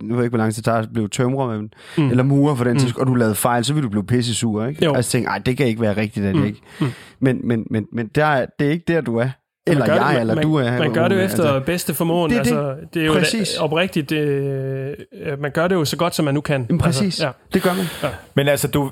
nu 0.02 0.16
ved 0.16 0.16
jeg 0.16 0.24
ikke, 0.24 0.30
hvor 0.30 0.38
lang 0.38 0.54
tid 0.54 0.56
det 0.56 0.66
tager 0.66 0.78
at 0.78 0.90
blive 0.94 1.08
tømrer, 1.08 1.48
men, 1.58 1.62
mm. 1.98 2.04
Mm. 2.04 2.10
eller 2.10 2.24
murer 2.24 2.56
for 2.56 2.64
den 2.64 2.74
Mm. 2.74 2.80
mm. 2.84 3.02
og 3.02 3.08
du 3.08 3.14
lavede 3.14 3.36
fejl, 3.36 3.66
så 3.66 3.74
ville 3.74 3.86
du 3.86 3.90
blive 3.92 4.06
pisse 4.06 4.34
sur, 4.36 4.66
ikke? 4.66 4.86
Jo. 4.86 4.94
Altså 4.94 5.12
tænke, 5.12 5.28
ej, 5.30 5.38
det 5.38 5.58
kan 5.58 5.68
ikke 5.68 5.82
være 5.82 5.98
rigtigt, 5.98 6.26
at 6.26 6.36
Mm. 6.36 6.40
jeg 6.42 6.48
ikke. 6.48 6.62
Mm. 6.82 6.88
Men, 7.20 7.40
men, 7.44 7.64
men, 7.72 7.86
men 7.94 8.08
der, 8.16 8.26
er- 8.26 8.46
det 8.60 8.68
er 8.68 8.72
ikke 8.72 8.86
der, 8.88 9.02
du 9.02 9.18
er. 9.18 9.30
Eller 9.68 9.86
jeg, 9.86 10.12
det, 10.14 10.20
eller 10.22 10.36
man, 10.36 10.44
du 10.44 10.56
er. 10.56 10.78
Man 10.80 10.94
gør 10.94 11.08
det 11.08 11.16
jo 11.16 11.22
efter 11.22 11.44
altså, 11.44 11.60
bedste 11.66 11.94
formåen. 11.94 12.32
det 12.32 12.38
er 12.40 12.44
det. 12.44 12.50
altså, 12.52 12.76
det 12.94 13.02
er 13.02 13.06
jo 13.06 13.14
Præcis. 13.14 13.50
det, 13.50 13.60
oprigtigt. 13.60 14.10
Det, 14.10 14.18
øh, 14.18 15.42
man 15.42 15.52
gør 15.52 15.68
det 15.68 15.76
jo 15.76 15.86
så 15.86 15.98
godt, 15.98 16.16
som 16.16 16.26
man 16.26 16.34
nu 16.34 16.42
kan. 16.42 16.66
Jamen, 16.70 16.80
præcis. 16.80 17.04
Altså, 17.04 17.26
ja. 17.26 17.32
Det 17.54 17.62
gør 17.64 17.70
man. 17.74 18.12
Men 18.36 18.48
altså, 18.48 18.68
du, 18.68 18.92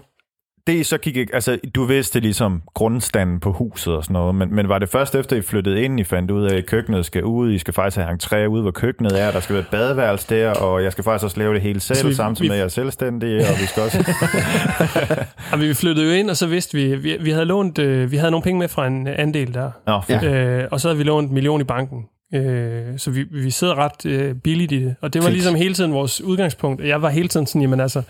det 0.67 0.85
så 0.85 0.97
gik 0.97 1.17
ikke, 1.17 1.35
altså, 1.35 1.57
du 1.75 1.83
vidste 1.83 2.19
ligesom 2.19 2.61
grundstanden 2.73 3.39
på 3.39 3.51
huset 3.51 3.93
og 3.95 4.03
sådan 4.03 4.13
noget, 4.13 4.35
men, 4.35 4.55
men 4.55 4.69
var 4.69 4.79
det 4.79 4.89
først 4.89 5.15
efter, 5.15 5.35
I 5.35 5.41
flyttede 5.41 5.83
ind, 5.83 5.99
I 5.99 6.03
fandt 6.03 6.31
ud 6.31 6.45
af, 6.45 6.57
at 6.57 6.65
køkkenet 6.65 7.05
skal 7.05 7.23
ud, 7.23 7.51
I 7.53 7.57
skal 7.57 7.73
faktisk 7.73 7.97
have 7.97 8.17
entré 8.23 8.45
ude, 8.45 8.61
hvor 8.61 8.71
køkkenet 8.71 9.21
er, 9.21 9.31
der 9.31 9.39
skal 9.39 9.53
være 9.53 9.61
et 9.63 9.67
badeværelse 9.71 10.25
der, 10.29 10.51
og 10.51 10.83
jeg 10.83 10.91
skal 10.91 11.03
faktisk 11.03 11.23
også 11.23 11.39
lave 11.39 11.53
det 11.53 11.61
hele 11.61 11.79
selv, 11.79 11.95
Altså, 11.95 12.07
vi- 12.07 12.13
samtidig 12.13 12.43
vi- 12.43 12.47
med, 12.49 12.55
at 12.55 12.59
jeg 12.59 12.65
er 12.65 12.69
selvstændig, 12.69 13.35
og 13.37 13.55
vi 13.61 13.65
skal 13.65 13.83
også... 13.83 13.97
Jamen, 15.51 15.67
vi 15.69 15.73
flyttede 15.73 16.05
jo 16.07 16.11
ind, 16.13 16.29
og 16.29 16.37
så 16.37 16.47
vidste 16.47 16.77
vi, 16.77 16.95
vi, 16.95 17.17
vi 17.21 17.29
havde 17.31 17.45
lånt, 17.45 17.79
øh, 17.79 18.11
vi 18.11 18.17
havde 18.17 18.31
nogle 18.31 18.43
penge 18.43 18.59
med 18.59 18.67
fra 18.67 18.87
en 18.87 19.07
andel 19.07 19.53
der. 19.53 19.71
Nå. 19.87 20.01
Ja. 20.09 20.23
Øh, 20.61 20.67
og 20.71 20.81
så 20.81 20.87
havde 20.87 20.97
vi 20.97 21.03
lånt 21.03 21.27
en 21.27 21.33
million 21.33 21.61
i 21.61 21.63
banken. 21.63 22.05
Øh, 22.35 22.81
så 22.97 23.11
vi, 23.11 23.23
vi 23.31 23.51
sidder 23.51 23.75
ret 23.75 24.05
øh, 24.05 24.35
billigt 24.35 24.71
i 24.71 24.83
det. 24.83 24.95
Og 25.01 25.13
det 25.13 25.23
var 25.23 25.29
ligesom 25.29 25.55
hele 25.55 25.73
tiden 25.73 25.93
vores 25.93 26.21
udgangspunkt. 26.21 26.83
Jeg 26.83 27.01
var 27.01 27.09
hele 27.09 27.27
tiden 27.27 27.45
sådan, 27.47 27.61
jamen 27.61 27.79
altså, 27.79 28.01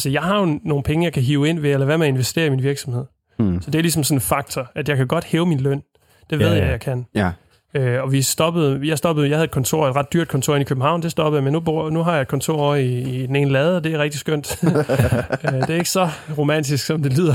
altså 0.00 0.10
jeg 0.10 0.22
har 0.22 0.40
jo 0.40 0.58
nogle 0.64 0.82
penge, 0.82 1.04
jeg 1.04 1.12
kan 1.12 1.22
hive 1.22 1.48
ind 1.48 1.58
ved, 1.58 1.72
eller 1.72 1.86
hvad 1.86 1.98
med 1.98 2.06
at 2.06 2.10
investere 2.10 2.46
i 2.46 2.50
min 2.50 2.62
virksomhed. 2.62 3.04
Hmm. 3.38 3.62
Så 3.62 3.70
det 3.70 3.78
er 3.78 3.82
ligesom 3.82 4.04
sådan 4.04 4.16
en 4.16 4.20
faktor, 4.20 4.70
at 4.74 4.88
jeg 4.88 4.96
kan 4.96 5.06
godt 5.06 5.24
hæve 5.24 5.46
min 5.46 5.60
løn. 5.60 5.82
Det 6.30 6.38
ved 6.38 6.46
Ja, 6.46 6.54
ja, 6.54 6.62
jeg, 6.62 6.70
jeg 6.70 6.80
kan. 6.80 7.06
Ja. 7.14 7.30
Øh, 7.74 8.02
og 8.02 8.12
vi 8.12 8.22
stoppede, 8.22 8.80
jeg 8.84 8.98
stoppede, 8.98 9.28
jeg 9.28 9.36
havde 9.36 9.44
et 9.44 9.50
kontor, 9.50 9.88
et 9.88 9.96
ret 9.96 10.12
dyrt 10.12 10.28
kontor 10.28 10.54
inde 10.54 10.62
i 10.62 10.64
København, 10.64 11.02
det 11.02 11.10
stoppede 11.10 11.38
jeg, 11.38 11.44
men 11.44 11.52
nu, 11.52 11.60
bor, 11.60 11.90
nu 11.90 12.02
har 12.02 12.12
jeg 12.12 12.22
et 12.22 12.28
kontor 12.28 12.56
over 12.56 12.74
i, 12.74 12.98
i 13.22 13.26
den 13.26 13.36
ene 13.36 13.50
lade, 13.50 13.76
og 13.76 13.84
det 13.84 13.94
er 13.94 13.98
rigtig 13.98 14.20
skønt. 14.20 14.58
øh, 14.64 15.54
det 15.54 15.70
er 15.70 15.74
ikke 15.74 15.90
så 15.90 16.08
romantisk, 16.38 16.84
som 16.84 17.02
det 17.02 17.18
lyder. 17.18 17.34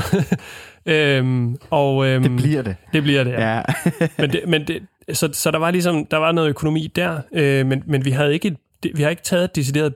øhm, 0.86 1.58
og, 1.70 2.08
øhm, 2.08 2.24
Det 2.24 2.36
bliver 2.36 2.62
det. 2.62 2.76
det 2.94 3.04
bliver 3.04 3.24
det, 3.24 3.32
ja. 3.32 3.56
Ja. 3.56 3.62
men 4.20 4.32
det, 4.32 4.42
men 4.48 4.68
det, 4.68 4.82
så, 5.14 5.30
så 5.34 5.52
der 5.52 5.60
var 5.60 5.72
ligesom, 5.72 6.06
der 6.06 6.18
var 6.18 6.32
noget 6.32 6.50
økonomi 6.50 6.92
der, 6.96 7.20
øh, 7.34 7.66
men, 7.66 7.84
men 7.86 8.06
vi 8.06 8.12
havde 8.12 8.34
ikke, 8.34 8.48
et, 8.48 8.58
vi 8.96 9.04
har 9.04 9.10
ikke 9.10 9.24
taget 9.24 9.44
et 9.44 9.56
decideret 9.56 9.94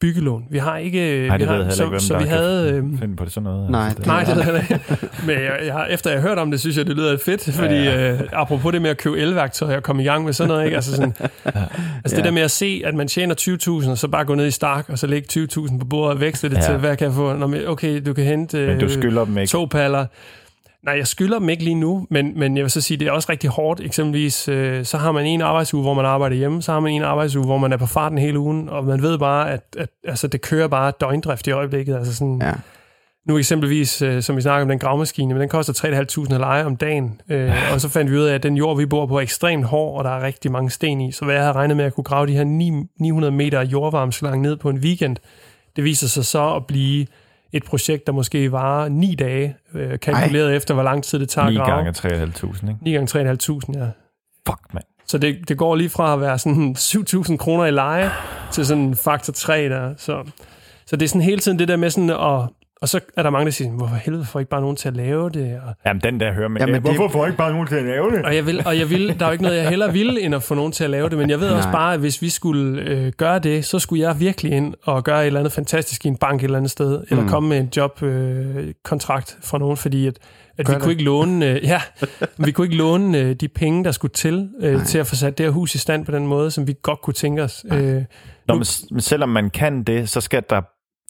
byggelån. 0.00 0.42
Vi 0.50 0.58
har 0.58 0.76
ikke... 0.76 1.26
Nej, 1.28 1.36
vi 1.36 1.40
det 1.44 1.48
har, 1.48 1.56
ved 1.56 1.64
jeg 1.64 1.72
heller 1.72 1.74
så, 1.74 1.82
ikke, 1.82 1.90
hvem 1.90 2.00
så 2.00 2.12
der 2.14 2.18
vi 2.20 2.26
kan 2.26 2.36
havde, 2.36 2.70
øh, 2.72 2.98
finde 3.00 3.16
på 3.16 3.24
det 3.24 3.32
sådan 3.32 3.42
noget. 3.44 3.70
Nej, 3.70 3.80
altså, 3.84 3.98
det- 3.98 4.06
Nej, 4.06 4.24
det 4.24 4.36
ved 4.36 4.44
jeg 4.54 4.62
ikke. 4.70 4.80
Men 5.26 5.36
jeg, 5.36 5.58
jeg, 5.66 5.86
efter 5.90 6.10
jeg 6.10 6.20
har 6.20 6.28
hørt 6.28 6.38
om 6.38 6.50
det, 6.50 6.60
synes 6.60 6.76
jeg, 6.78 6.86
det 6.86 6.96
lyder 6.96 7.16
fedt, 7.24 7.54
fordi 7.54 7.74
Ja, 7.74 8.12
Øh, 8.12 8.20
apropos 8.32 8.72
det 8.72 8.82
med 8.82 8.90
at 8.90 8.98
købe 8.98 9.18
elværktøj 9.18 9.76
og 9.76 9.82
komme 9.82 10.02
i 10.02 10.04
gang 10.06 10.24
med 10.24 10.32
sådan 10.32 10.48
noget, 10.48 10.64
ikke? 10.64 10.74
Altså, 10.76 10.90
sådan, 10.96 11.14
altså 12.04 12.10
Ja. 12.10 12.16
det 12.16 12.24
der 12.24 12.30
med 12.30 12.42
at 12.42 12.50
se, 12.50 12.82
at 12.84 12.94
man 12.94 13.08
tjener 13.08 13.34
20.000, 13.84 13.90
og 13.90 13.98
så 13.98 14.08
bare 14.08 14.24
gå 14.24 14.34
ned 14.34 14.46
i 14.46 14.50
stark, 14.50 14.84
og 14.88 14.98
så 14.98 15.06
lægge 15.06 15.48
20.000 15.58 15.78
på 15.78 15.84
bordet 15.86 16.14
og 16.14 16.20
veksle 16.20 16.48
det 16.48 16.56
Ja. 16.56 16.60
ja. 16.62 16.66
til, 16.66 16.76
hvad 16.76 16.96
kan 16.96 17.06
jeg 17.06 17.14
få? 17.14 17.32
Nå, 17.32 17.46
men 17.46 17.60
okay, 17.66 18.02
du 18.06 18.12
kan 18.14 18.24
hente 18.24 18.66
Men 18.66 18.78
du 18.78 18.84
øh, 18.84 18.90
skylder 18.90 19.24
dem 19.24 19.38
ikke. 19.38 19.50
to 19.50 19.64
paller. 19.66 20.06
Nej, 20.86 20.94
jeg 20.98 21.06
skylder 21.06 21.38
dem 21.38 21.48
ikke 21.48 21.64
lige 21.64 21.74
nu, 21.74 22.06
men, 22.10 22.38
men 22.38 22.56
jeg 22.56 22.62
vil 22.62 22.70
så 22.70 22.80
sige, 22.80 22.96
det 22.98 23.08
er 23.08 23.12
også 23.12 23.32
rigtig 23.32 23.50
hårdt. 23.50 23.80
Eksempelvis, 23.80 24.48
øh, 24.48 24.84
så 24.84 24.96
har 24.98 25.12
man 25.12 25.26
en 25.26 25.40
arbejdsuge, 25.42 25.82
hvor 25.82 25.94
man 25.94 26.04
arbejder 26.04 26.36
hjemme, 26.36 26.62
så 26.62 26.72
har 26.72 26.80
man 26.80 26.92
en 26.92 27.02
arbejdsuge, 27.02 27.44
hvor 27.46 27.58
man 27.58 27.72
er 27.72 27.76
på 27.76 27.86
farten 27.86 28.18
hele 28.18 28.38
ugen, 28.38 28.68
og 28.68 28.84
man 28.84 29.02
ved 29.02 29.18
bare, 29.18 29.50
at, 29.52 29.62
at 29.78 29.88
altså, 30.04 30.26
det 30.28 30.40
kører 30.40 30.68
bare 30.68 30.92
døgndrift 31.00 31.46
i 31.46 31.50
øjeblikket. 31.50 31.96
Altså 31.96 32.14
sådan, 32.14 32.38
Ja. 32.42 32.52
nu 33.28 33.38
eksempelvis, 33.38 34.02
øh, 34.02 34.22
som 34.22 34.36
vi 34.36 34.40
snakker 34.40 34.62
om, 34.62 34.68
den 34.68 34.78
gravmaskine, 34.78 35.34
men 35.34 35.40
den 35.40 35.48
koster 35.48 35.72
3.500 35.72 36.34
at 36.34 36.40
leje 36.40 36.64
om 36.64 36.76
dagen. 36.76 37.20
Øh, 37.28 37.52
og 37.72 37.80
så 37.80 37.88
fandt 37.88 38.10
vi 38.12 38.16
ud 38.16 38.24
af, 38.24 38.34
at 38.34 38.42
den 38.42 38.56
jord, 38.56 38.76
vi 38.76 38.86
bor 38.86 39.06
på, 39.06 39.16
er 39.16 39.20
ekstremt 39.20 39.64
hård, 39.64 39.98
og 39.98 40.04
der 40.04 40.10
er 40.10 40.22
rigtig 40.22 40.52
mange 40.52 40.70
sten 40.70 41.00
i. 41.00 41.12
Så 41.12 41.24
hvad 41.24 41.34
jeg 41.34 41.42
havde 41.44 41.54
regnet 41.54 41.76
med 41.76 41.84
at 41.84 41.94
kunne 41.94 42.04
grave 42.04 42.26
de 42.26 42.32
her 42.32 42.44
9, 42.44 42.70
900 43.00 43.32
meter 43.32 43.60
jordvarmeslang 43.64 44.40
ned 44.40 44.56
på 44.56 44.70
en 44.70 44.78
weekend, 44.78 45.16
det 45.76 45.84
viser 45.84 46.06
sig 46.08 46.24
så 46.24 46.54
at 46.54 46.66
blive 46.66 47.06
et 47.56 47.64
projekt, 47.64 48.06
der 48.06 48.12
måske 48.12 48.52
varer 48.52 48.88
9 48.88 49.14
dage, 49.14 49.56
øh, 49.74 49.98
kalkuleret 49.98 50.48
Ej. 50.48 50.56
efter, 50.56 50.74
hvor 50.74 50.82
lang 50.82 51.04
tid 51.04 51.18
det 51.18 51.28
tager 51.28 51.50
9 51.50 51.56
at 51.56 51.62
grave. 51.62 51.84
gange 51.84 51.90
3.500, 51.90 52.68
ikke? 52.68 52.84
9 52.84 52.92
gange 52.92 53.32
3.500, 53.32 53.78
ja. 53.78 53.86
Fuck, 54.48 54.74
mand. 54.74 54.84
Så 55.06 55.18
det, 55.18 55.48
det 55.48 55.58
går 55.58 55.76
lige 55.76 55.88
fra 55.88 56.12
at 56.12 56.20
være 56.20 56.38
sådan 56.38 56.76
7.000 56.78 57.36
kroner 57.36 57.64
i 57.64 57.70
leje, 57.70 58.10
til 58.52 58.66
sådan 58.66 58.94
faktor 58.94 59.32
3 59.32 59.68
der. 59.68 59.94
Så, 59.96 60.24
så 60.86 60.96
det 60.96 61.04
er 61.04 61.08
sådan 61.08 61.22
hele 61.22 61.38
tiden 61.40 61.58
det 61.58 61.68
der 61.68 61.76
med 61.76 61.90
sådan 61.90 62.10
at... 62.10 62.48
Og 62.80 62.88
så 62.88 63.00
er 63.16 63.22
der 63.22 63.30
mange, 63.30 63.44
der 63.44 63.50
siger, 63.50 63.70
hvorfor 63.70 63.94
helvede 63.94 64.24
får 64.24 64.38
ikke 64.40 64.50
bare 64.50 64.60
nogen 64.60 64.76
til 64.76 64.88
at 64.88 64.96
lave 64.96 65.30
det? 65.30 65.60
Og, 65.66 65.74
Jamen, 65.86 66.00
den 66.00 66.20
der 66.20 66.32
hører 66.32 66.48
med. 66.48 66.60
Jamen, 66.60 66.74
det- 66.74 66.82
Hvorfor 66.82 67.08
får 67.08 67.18
jeg 67.18 67.28
ikke 67.28 67.38
bare 67.38 67.52
nogen 67.52 67.66
til 67.66 67.76
at 67.76 67.84
lave 67.84 68.10
det? 68.10 68.24
og, 68.24 68.36
jeg 68.36 68.46
vil, 68.46 68.62
og 68.66 68.78
jeg 68.78 68.90
vil, 68.90 69.08
der 69.18 69.24
er 69.24 69.28
jo 69.28 69.32
ikke 69.32 69.44
noget, 69.44 69.56
jeg 69.58 69.68
heller 69.68 69.90
ville, 69.92 70.20
end 70.20 70.34
at 70.34 70.42
få 70.42 70.54
nogen 70.54 70.72
til 70.72 70.84
at 70.84 70.90
lave 70.90 71.08
det. 71.08 71.18
Men 71.18 71.30
jeg 71.30 71.40
ved 71.40 71.48
også 71.50 71.68
Nej. 71.68 71.72
bare, 71.72 71.94
at 71.94 72.00
hvis 72.00 72.22
vi 72.22 72.28
skulle 72.30 72.80
øh, 72.82 73.12
gøre 73.16 73.38
det, 73.38 73.64
så 73.64 73.78
skulle 73.78 74.02
jeg 74.02 74.20
virkelig 74.20 74.52
ind 74.52 74.74
og 74.82 75.04
gøre 75.04 75.20
et 75.22 75.26
eller 75.26 75.40
andet 75.40 75.52
fantastisk 75.52 76.04
i 76.04 76.08
en 76.08 76.16
bank 76.16 76.40
et 76.40 76.44
eller 76.44 76.58
andet 76.58 76.70
sted. 76.70 77.04
Eller 77.10 77.22
Mm. 77.22 77.28
komme 77.28 77.48
med 77.48 77.58
en 77.58 77.68
jobkontrakt 77.76 78.56
øh, 78.58 78.74
kontrakt 78.84 79.38
fra 79.42 79.58
nogen, 79.58 79.76
fordi 79.76 80.06
at, 80.06 80.18
at 80.58 80.68
vi 80.68 80.74
kunne 80.80 80.90
ikke 80.92 81.04
låne, 81.04 81.46
øh, 81.50 81.64
ja, 81.64 81.80
vi 82.38 82.50
kunne 82.52 82.64
ikke 82.66 82.76
låne 82.76 83.18
øh, 83.18 83.34
de 83.34 83.48
penge, 83.48 83.84
der 83.84 83.90
skulle 83.90 84.12
til, 84.12 84.50
øh, 84.60 84.84
til 84.84 84.98
at 84.98 85.06
få 85.06 85.14
sat 85.16 85.38
det 85.38 85.46
her 85.46 85.50
hus 85.50 85.74
i 85.74 85.78
stand 85.78 86.04
på 86.06 86.12
den 86.12 86.26
måde, 86.26 86.50
som 86.50 86.66
vi 86.66 86.74
godt 86.82 87.02
kunne 87.02 87.14
tænke 87.14 87.42
os. 87.42 87.64
Øh, 87.72 88.02
Nå, 88.48 88.54
men, 88.54 88.64
s- 88.64 88.84
men 88.90 89.00
selvom 89.00 89.28
man 89.28 89.50
kan 89.50 89.82
det, 89.82 90.08
så 90.08 90.20
skal 90.20 90.42
der, 90.50 90.60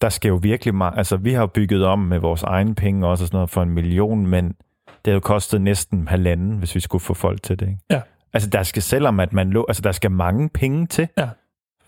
der 0.02 0.08
skal 0.08 0.28
jo 0.28 0.38
virkelig 0.42 0.74
meget... 0.74 0.94
Altså, 0.98 1.16
vi 1.16 1.32
har 1.32 1.40
jo 1.40 1.46
bygget 1.46 1.84
om 1.84 1.98
med 1.98 2.18
vores 2.18 2.42
egne 2.42 2.74
penge 2.74 3.06
også 3.06 3.24
og 3.24 3.28
sådan 3.28 3.36
noget 3.36 3.50
for 3.50 3.62
en 3.62 3.70
million, 3.70 4.26
men 4.26 4.46
det 4.86 4.96
har 5.06 5.12
jo 5.12 5.20
kostet 5.20 5.60
næsten 5.60 6.08
halvanden, 6.08 6.58
hvis 6.58 6.74
vi 6.74 6.80
skulle 6.80 7.02
få 7.02 7.14
folk 7.14 7.42
til 7.42 7.60
det, 7.60 7.68
ikke? 7.68 7.80
Ja. 7.90 8.00
Altså, 8.32 8.50
der 8.50 8.62
skal 8.62 8.82
selvom 8.82 9.20
at 9.20 9.32
man 9.32 9.50
lå... 9.50 9.64
Altså, 9.68 9.82
der 9.82 9.92
skal 9.92 10.10
mange 10.10 10.48
penge 10.48 10.86
til, 10.86 11.08
Ja. 11.18 11.28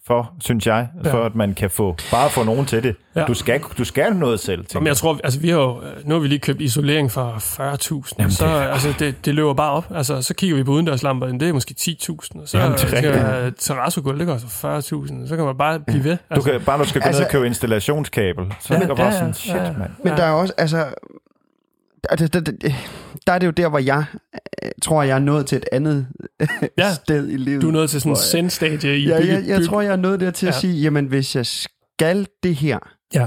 For, 0.08 0.32
synes 0.40 0.66
jeg, 0.66 0.88
Ja. 1.04 1.12
for 1.12 1.22
at 1.24 1.34
man 1.34 1.54
kan 1.54 1.70
få... 1.70 1.96
Bare 2.10 2.30
få 2.30 2.44
nogen 2.44 2.66
til 2.66 2.82
det. 2.82 2.96
Ja. 3.16 3.24
Du, 3.24 3.34
skal, 3.34 3.60
du 3.78 3.84
skal 3.84 4.16
noget 4.16 4.40
selv, 4.40 4.58
Men 4.58 4.66
tænker 4.66 4.88
jeg 4.88 4.96
tror, 4.96 5.18
altså 5.24 5.40
vi 5.40 5.48
har 5.48 5.56
jo, 5.56 5.80
nu 6.04 6.14
har 6.14 6.20
vi 6.20 6.28
lige 6.28 6.38
købt 6.38 6.60
isolering 6.60 7.10
for 7.10 7.32
40.000, 7.36 8.12
Jamen, 8.18 8.30
så 8.30 8.46
det- 8.46 8.52
altså, 8.72 8.94
det, 8.98 9.24
det 9.24 9.34
løber 9.34 9.54
bare 9.54 9.70
op. 9.72 9.86
Altså, 9.94 10.22
så 10.22 10.34
kigger 10.34 10.56
vi 10.56 10.62
på 10.64 10.70
udendørslamper, 10.70 11.26
det 11.26 11.42
er 11.48 11.52
måske 11.52 11.74
10.000, 11.80 12.08
og 12.42 12.48
så 12.48 12.58
Jamen, 12.58 12.72
det 12.78 12.84
er 12.84 12.88
skal 12.88 13.52
terrassegulv, 13.58 14.18
det 14.18 14.26
koster 14.26 14.48
40.000, 14.48 15.28
så 15.28 15.36
kan 15.36 15.44
man 15.44 15.56
bare 15.56 15.80
blive 15.80 16.04
ved. 16.04 16.16
Du 16.16 16.34
Altså, 16.34 16.50
kan, 16.50 16.60
bare 16.60 16.78
du 16.78 16.84
skal 16.88 17.00
gå 17.00 17.06
Altså- 17.06 17.20
ned 17.20 17.26
og 17.26 17.32
købe 17.32 17.46
installationskabel, 17.46 18.44
så 18.60 18.74
Ja, 18.74 18.80
er 18.80 18.86
det 18.86 18.96
bare 18.96 19.06
ja, 19.06 19.12
sådan, 19.18 19.34
shit, 19.34 19.54
ja. 19.54 19.72
mand. 19.78 19.90
Men 20.04 20.12
der 20.12 20.22
er 20.24 20.30
også, 20.32 20.54
altså... 20.58 20.84
Der, 22.10 22.16
der, 22.26 22.40
der, 22.40 22.52
der 23.26 23.32
er 23.32 23.38
det 23.38 23.46
jo 23.46 23.50
der, 23.50 23.68
hvor 23.68 23.78
jeg 23.78 24.04
øh, 24.64 24.70
tror, 24.82 25.02
jeg 25.02 25.14
er 25.14 25.18
nået 25.18 25.46
til 25.46 25.56
et 25.56 25.64
andet 25.72 26.06
Ja. 26.78 26.94
sted 27.04 27.28
i 27.28 27.36
livet. 27.36 27.62
du 27.62 27.68
er 27.68 27.72
nået 27.72 27.90
til 27.90 28.00
sådan 28.00 28.12
en 28.12 28.16
sendstadie 28.16 28.98
i 28.98 29.08
Ja, 29.08 29.20
bygge, 29.20 29.32
jeg, 29.34 29.44
jeg 29.46 29.56
bygge- 29.56 29.66
tror, 29.68 29.80
jeg 29.80 29.92
er 29.92 29.96
nået 29.96 30.20
der 30.20 30.30
til 30.30 30.46
at 30.46 30.54
Ja. 30.54 30.60
sige, 30.60 30.80
jamen 30.80 31.06
hvis 31.06 31.36
jeg 31.36 31.46
skal 31.46 32.26
det 32.42 32.54
her, 32.54 32.78
Ja. 33.14 33.26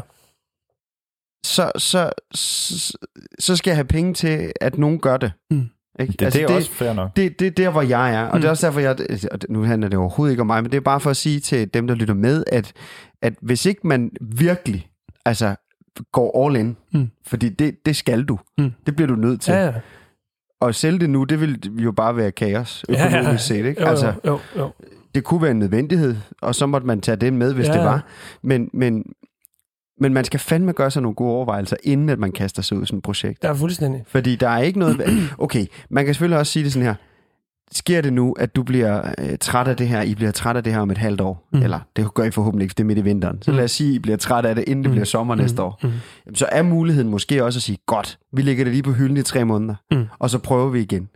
så, 1.45 1.71
så, 1.77 2.11
så, 2.33 2.97
så 3.39 3.55
skal 3.55 3.71
jeg 3.71 3.77
have 3.77 3.85
penge 3.85 4.13
til, 4.13 4.51
at 4.61 4.77
nogen 4.77 4.99
gør 4.99 5.17
det. 5.17 5.31
Mm. 5.51 5.65
Ikke? 5.99 6.13
Det, 6.13 6.21
altså, 6.21 6.39
det 6.39 6.49
er 6.49 6.55
også 6.55 6.71
fair 6.71 6.93
nok. 6.93 7.15
det, 7.15 7.39
det 7.39 7.47
er 7.47 7.51
der, 7.51 7.69
hvor 7.69 7.81
jeg 7.81 8.13
er. 8.15 8.23
Og 8.23 8.35
Mm. 8.35 8.41
det 8.41 8.47
er 8.47 8.51
også 8.51 8.67
derfor, 8.67 8.79
jeg... 8.79 8.89
og 9.31 9.41
det- 9.41 9.49
Nu 9.49 9.63
handler 9.63 9.87
det 9.89 9.99
overhovedet 9.99 10.33
ikke 10.33 10.41
om 10.41 10.47
mig, 10.47 10.63
men 10.63 10.71
det 10.71 10.77
er 10.77 10.81
bare 10.81 10.99
for 10.99 11.09
at 11.09 11.17
sige 11.17 11.39
til 11.39 11.73
dem, 11.73 11.87
der 11.87 11.95
lytter 11.95 12.13
med, 12.13 12.43
at, 12.47 12.73
at 13.21 13.33
hvis 13.41 13.65
ikke 13.65 13.87
man 13.87 14.09
virkelig 14.21 14.87
altså, 15.25 15.55
går 16.11 16.45
all 16.47 16.55
in, 16.55 16.77
Mm. 16.93 17.09
fordi 17.27 17.49
det, 17.49 17.85
det 17.85 17.95
skal 17.95 18.23
du. 18.23 18.39
Mm. 18.57 18.71
Det 18.85 18.95
bliver 18.95 19.07
du 19.07 19.15
nødt 19.15 19.41
til. 19.41 19.51
Ja, 19.51 19.65
ja. 19.65 19.73
Og 20.61 20.75
sælge 20.75 20.99
det 20.99 21.09
nu, 21.09 21.23
det 21.23 21.41
vil 21.41 21.59
jo 21.83 21.91
bare 21.91 22.15
være 22.17 22.31
kaos, 22.31 22.85
Ja, 22.89 22.93
ja. 22.93 23.07
økonomisk 23.19 23.45
set. 23.47 23.65
Ikke? 23.65 23.81
Jo, 23.81 23.87
Altså, 23.87 24.07
jo, 24.07 24.13
jo, 24.25 24.61
jo. 24.61 24.71
det 25.15 25.23
kunne 25.23 25.41
være 25.41 25.51
en 25.51 25.59
nødvendighed, 25.59 26.15
og 26.41 26.55
så 26.55 26.65
måtte 26.65 26.87
man 26.87 27.01
tage 27.01 27.15
det 27.15 27.33
med, 27.33 27.53
hvis 27.53 27.67
Ja, 27.67 27.73
det 27.73 27.79
ja. 27.79 27.83
var. 27.85 28.05
Men, 28.41 28.69
men, 28.73 29.03
men 29.99 30.13
man 30.13 30.25
skal 30.25 30.39
fandme 30.39 30.73
gøre 30.73 30.91
sig 30.91 31.01
nogle 31.01 31.15
gode 31.15 31.31
overvejelser, 31.31 31.77
inden 31.83 32.09
at 32.09 32.19
man 32.19 32.31
kaster 32.31 32.61
sig 32.61 32.77
ud 32.77 32.83
i 32.83 32.85
sådan 32.85 32.97
et 32.97 33.03
projekt. 33.03 33.43
Ja, 33.43 33.51
fuldstændig. 33.51 34.03
Fordi 34.07 34.35
der 34.35 34.49
er 34.49 34.59
ikke 34.61 34.79
noget... 34.79 35.01
Okay, 35.37 35.65
man 35.89 36.05
kan 36.05 36.13
selvfølgelig 36.13 36.39
også 36.39 36.51
sige 36.53 36.63
det 36.63 36.73
sådan 36.73 36.85
her. 36.87 36.95
Sker 37.73 38.01
det 38.01 38.13
nu, 38.13 38.35
at 38.39 38.55
du 38.55 38.63
bliver 38.63 39.01
øh, 39.17 39.37
træt 39.37 39.67
af 39.67 39.77
det 39.77 39.87
her, 39.87 40.01
I 40.01 40.15
bliver 40.15 40.31
træt 40.31 40.55
af 40.55 40.63
det 40.63 40.73
her 40.73 40.79
om 40.79 40.91
et 40.91 40.97
halvt 40.97 41.21
år, 41.21 41.47
mm. 41.53 41.61
eller 41.63 41.79
det 41.95 42.13
gør 42.13 42.23
I 42.23 42.31
forhåbentlig 42.31 42.63
ikke, 42.65 42.71
for 42.71 42.75
det 42.75 42.83
er 42.83 42.87
midt 42.87 42.97
i 42.99 43.01
vinteren, 43.01 43.41
så 43.41 43.51
lad 43.51 43.63
os 43.63 43.71
sige, 43.71 43.89
at 43.89 43.95
I 43.95 43.99
bliver 43.99 44.17
træt 44.17 44.45
af 44.45 44.55
det, 44.55 44.63
inden 44.67 44.83
det 44.83 44.89
Mm. 44.89 44.93
bliver 44.93 45.05
sommer 45.05 45.35
næste 45.35 45.61
år, 45.61 45.79
Mm. 45.83 45.89
Jamen, 46.25 46.35
så 46.35 46.45
er 46.51 46.61
muligheden 46.61 47.09
måske 47.09 47.43
også 47.43 47.57
at 47.57 47.63
sige, 47.63 47.77
godt, 47.85 48.19
vi 48.33 48.41
lægger 48.41 48.63
det 48.63 48.73
lige 48.73 48.83
på 48.83 48.91
hylden 48.91 49.17
i 49.17 49.21
tre 49.23 49.45
måneder, 49.45 49.75
Mm. 49.91 50.05
og 50.19 50.29
så 50.29 50.39
prøver 50.39 50.69
vi 50.69 50.79
igen. 50.81 51.09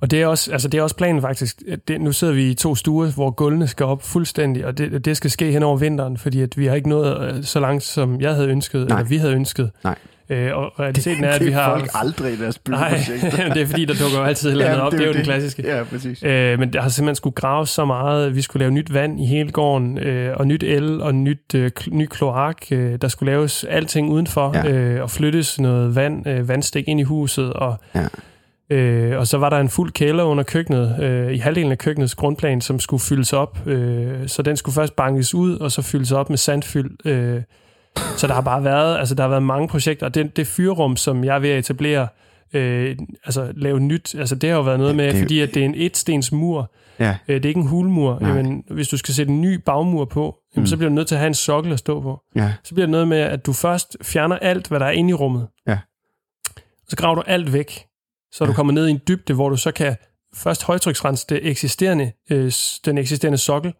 Og 0.00 0.10
det 0.10 0.22
er 0.22 0.26
også, 0.26 0.52
altså 0.52 0.68
det 0.68 0.78
er 0.78 0.82
også 0.82 0.96
planen 0.96 1.22
faktisk. 1.22 1.62
Det, 1.88 2.00
nu 2.00 2.12
sidder 2.12 2.34
vi 2.34 2.50
i 2.50 2.54
to 2.54 2.74
stuer, 2.74 3.10
hvor 3.10 3.30
gulvene 3.30 3.66
skal 3.66 3.86
op 3.86 4.02
fuldstændig, 4.02 4.66
og 4.66 4.78
det, 4.78 5.04
det 5.04 5.16
skal 5.16 5.30
ske 5.30 5.52
hen 5.52 5.62
over 5.62 5.76
vinteren, 5.76 6.16
fordi 6.16 6.40
at 6.40 6.58
vi 6.58 6.66
har 6.66 6.74
ikke 6.74 6.88
nået 6.88 7.20
øh, 7.36 7.44
så 7.44 7.60
langt, 7.60 7.82
som 7.82 8.20
jeg 8.20 8.34
havde 8.34 8.48
ønsket, 8.48 8.88
Nej. 8.88 8.98
eller 8.98 9.08
vi 9.08 9.16
havde 9.16 9.32
ønsket. 9.34 9.70
Nej. 9.84 9.94
Øh, 10.30 10.56
og 10.56 10.80
realiteten 10.80 11.24
er, 11.24 11.30
at 11.30 11.44
vi 11.44 11.50
har... 11.50 11.78
folk 11.78 11.90
aldrig 11.94 12.32
i 12.32 12.36
deres 12.36 12.60
Nej, 12.68 12.88
det 13.54 13.62
er 13.62 13.66
fordi, 13.66 13.84
der 13.84 13.94
dukker 13.94 14.18
jo 14.18 14.24
altid 14.24 14.48
et 14.48 14.52
eller 14.52 14.66
andet 14.66 14.80
op. 14.80 14.92
Det 14.92 15.00
er 15.00 15.06
jo 15.06 15.12
den 15.12 15.22
klassiske. 15.24 15.62
Ja, 15.76 15.82
præcis. 15.84 16.22
Øh, 16.22 16.58
men 16.58 16.72
der 16.72 16.80
har 16.82 16.88
simpelthen 16.88 17.14
skulle 17.16 17.34
graves 17.34 17.70
så 17.70 17.84
meget. 17.84 18.36
Vi 18.36 18.42
skulle 18.42 18.60
lave 18.60 18.70
nyt 18.72 18.94
vand 18.94 19.20
i 19.20 19.26
hele 19.26 19.52
gården, 19.52 19.98
øh, 19.98 20.36
og 20.36 20.46
nyt 20.46 20.62
el, 20.62 21.00
og 21.00 21.14
nyt, 21.14 21.54
øh, 21.54 21.70
ny 21.88 22.06
kloak. 22.06 22.56
Øh, 22.70 22.98
der 23.02 23.08
skulle 23.08 23.32
laves 23.32 23.64
alting 23.64 24.10
udenfor, 24.10 24.52
Ja. 24.54 24.70
øh, 24.72 25.02
og 25.02 25.10
flyttes 25.10 25.60
noget 25.60 25.94
vand, 25.94 26.28
øh, 26.28 26.48
vandstik 26.48 26.88
ind 26.88 27.00
i 27.00 27.02
huset. 27.02 27.52
Og, 27.52 27.76
Ja. 27.94 28.76
øh, 28.76 29.18
og 29.18 29.26
så 29.26 29.38
var 29.38 29.50
der 29.50 29.58
en 29.58 29.68
fuld 29.68 29.92
kælder 29.92 30.24
under 30.24 30.44
køkkenet, 30.44 30.96
øh, 31.02 31.32
i 31.32 31.38
halvdelen 31.38 31.72
af 31.72 31.78
køkkenets 31.78 32.14
grundplan, 32.14 32.60
som 32.60 32.80
skulle 32.80 33.00
fyldes 33.00 33.32
op. 33.32 33.58
Øh, 33.66 34.08
så 34.26 34.42
den 34.42 34.56
skulle 34.56 34.74
først 34.74 34.96
bankes 34.96 35.34
ud, 35.34 35.58
og 35.58 35.72
så 35.72 35.82
fyldes 35.82 36.12
op 36.12 36.30
med 36.30 36.38
sandfyld. 36.38 37.06
Øh, 37.06 37.42
så 38.16 38.26
der 38.26 38.34
har 38.34 38.40
bare 38.40 38.64
været, 38.64 38.98
altså 38.98 39.14
der 39.14 39.22
har 39.22 39.28
været 39.28 39.42
mange 39.42 39.68
projekter, 39.68 40.06
og 40.06 40.14
det, 40.14 40.36
det 40.36 40.46
fyrrum, 40.46 40.96
som 40.96 41.24
jeg 41.24 41.34
er 41.34 41.38
ved 41.38 41.50
at 41.50 41.58
etablere, 41.58 42.08
øh, 42.52 42.96
altså 43.24 43.52
lave 43.56 43.80
nyt, 43.80 44.14
altså 44.18 44.34
det 44.34 44.50
har 44.50 44.56
jo 44.56 44.62
været 44.62 44.78
noget 44.78 44.96
med, 44.96 45.12
det 45.12 45.18
fordi 45.20 45.40
at 45.40 45.54
det 45.54 45.60
er 45.60 45.64
en 45.64 45.74
etstens 45.76 46.32
mur, 46.32 46.70
Ja, 46.98 47.16
Øh, 47.28 47.36
det 47.36 47.44
er 47.44 47.48
ikke 47.48 47.60
en 47.60 47.66
hulmur. 47.66 48.18
Nej. 48.20 48.30
Jamen, 48.30 48.64
hvis 48.70 48.88
du 48.88 48.96
skal 48.96 49.14
sætte 49.14 49.32
en 49.32 49.40
ny 49.40 49.54
bagmur 49.54 50.04
på, 50.04 50.36
jamen, 50.56 50.62
Mm. 50.62 50.66
så 50.66 50.76
bliver 50.76 50.88
du 50.88 50.94
nødt 50.94 51.08
til 51.08 51.14
at 51.14 51.18
have 51.18 51.26
en 51.28 51.34
sokkel 51.34 51.72
at 51.72 51.78
stå 51.78 52.00
på. 52.00 52.20
ja, 52.36 52.52
Så 52.64 52.74
bliver 52.74 52.86
det 52.86 52.90
noget 52.90 53.08
med, 53.08 53.18
at 53.18 53.46
du 53.46 53.52
først 53.52 53.96
fjerner 54.02 54.36
alt, 54.36 54.68
hvad 54.68 54.80
der 54.80 54.86
er 54.86 54.90
inde 54.90 55.10
i 55.10 55.14
rummet. 55.14 55.46
Ja. 55.68 55.78
Så 56.88 56.96
graver 56.96 57.14
du 57.14 57.22
alt 57.26 57.52
væk. 57.52 57.84
Så 58.32 58.44
er 58.44 58.46
du 58.46 58.52
Ja. 58.52 58.56
kommer 58.56 58.72
ned 58.72 58.86
i 58.86 58.90
en 58.90 59.00
dybde, 59.08 59.34
hvor 59.34 59.48
du 59.48 59.56
så 59.56 59.72
kan 59.72 59.96
først 60.36 60.64
højtryksrense 60.64 61.26
det 61.28 61.40
eksisterende, 61.50 62.12
øh, 62.30 62.52
den 62.84 62.98
eksisterende 62.98 63.38
sokkel. 63.38 63.74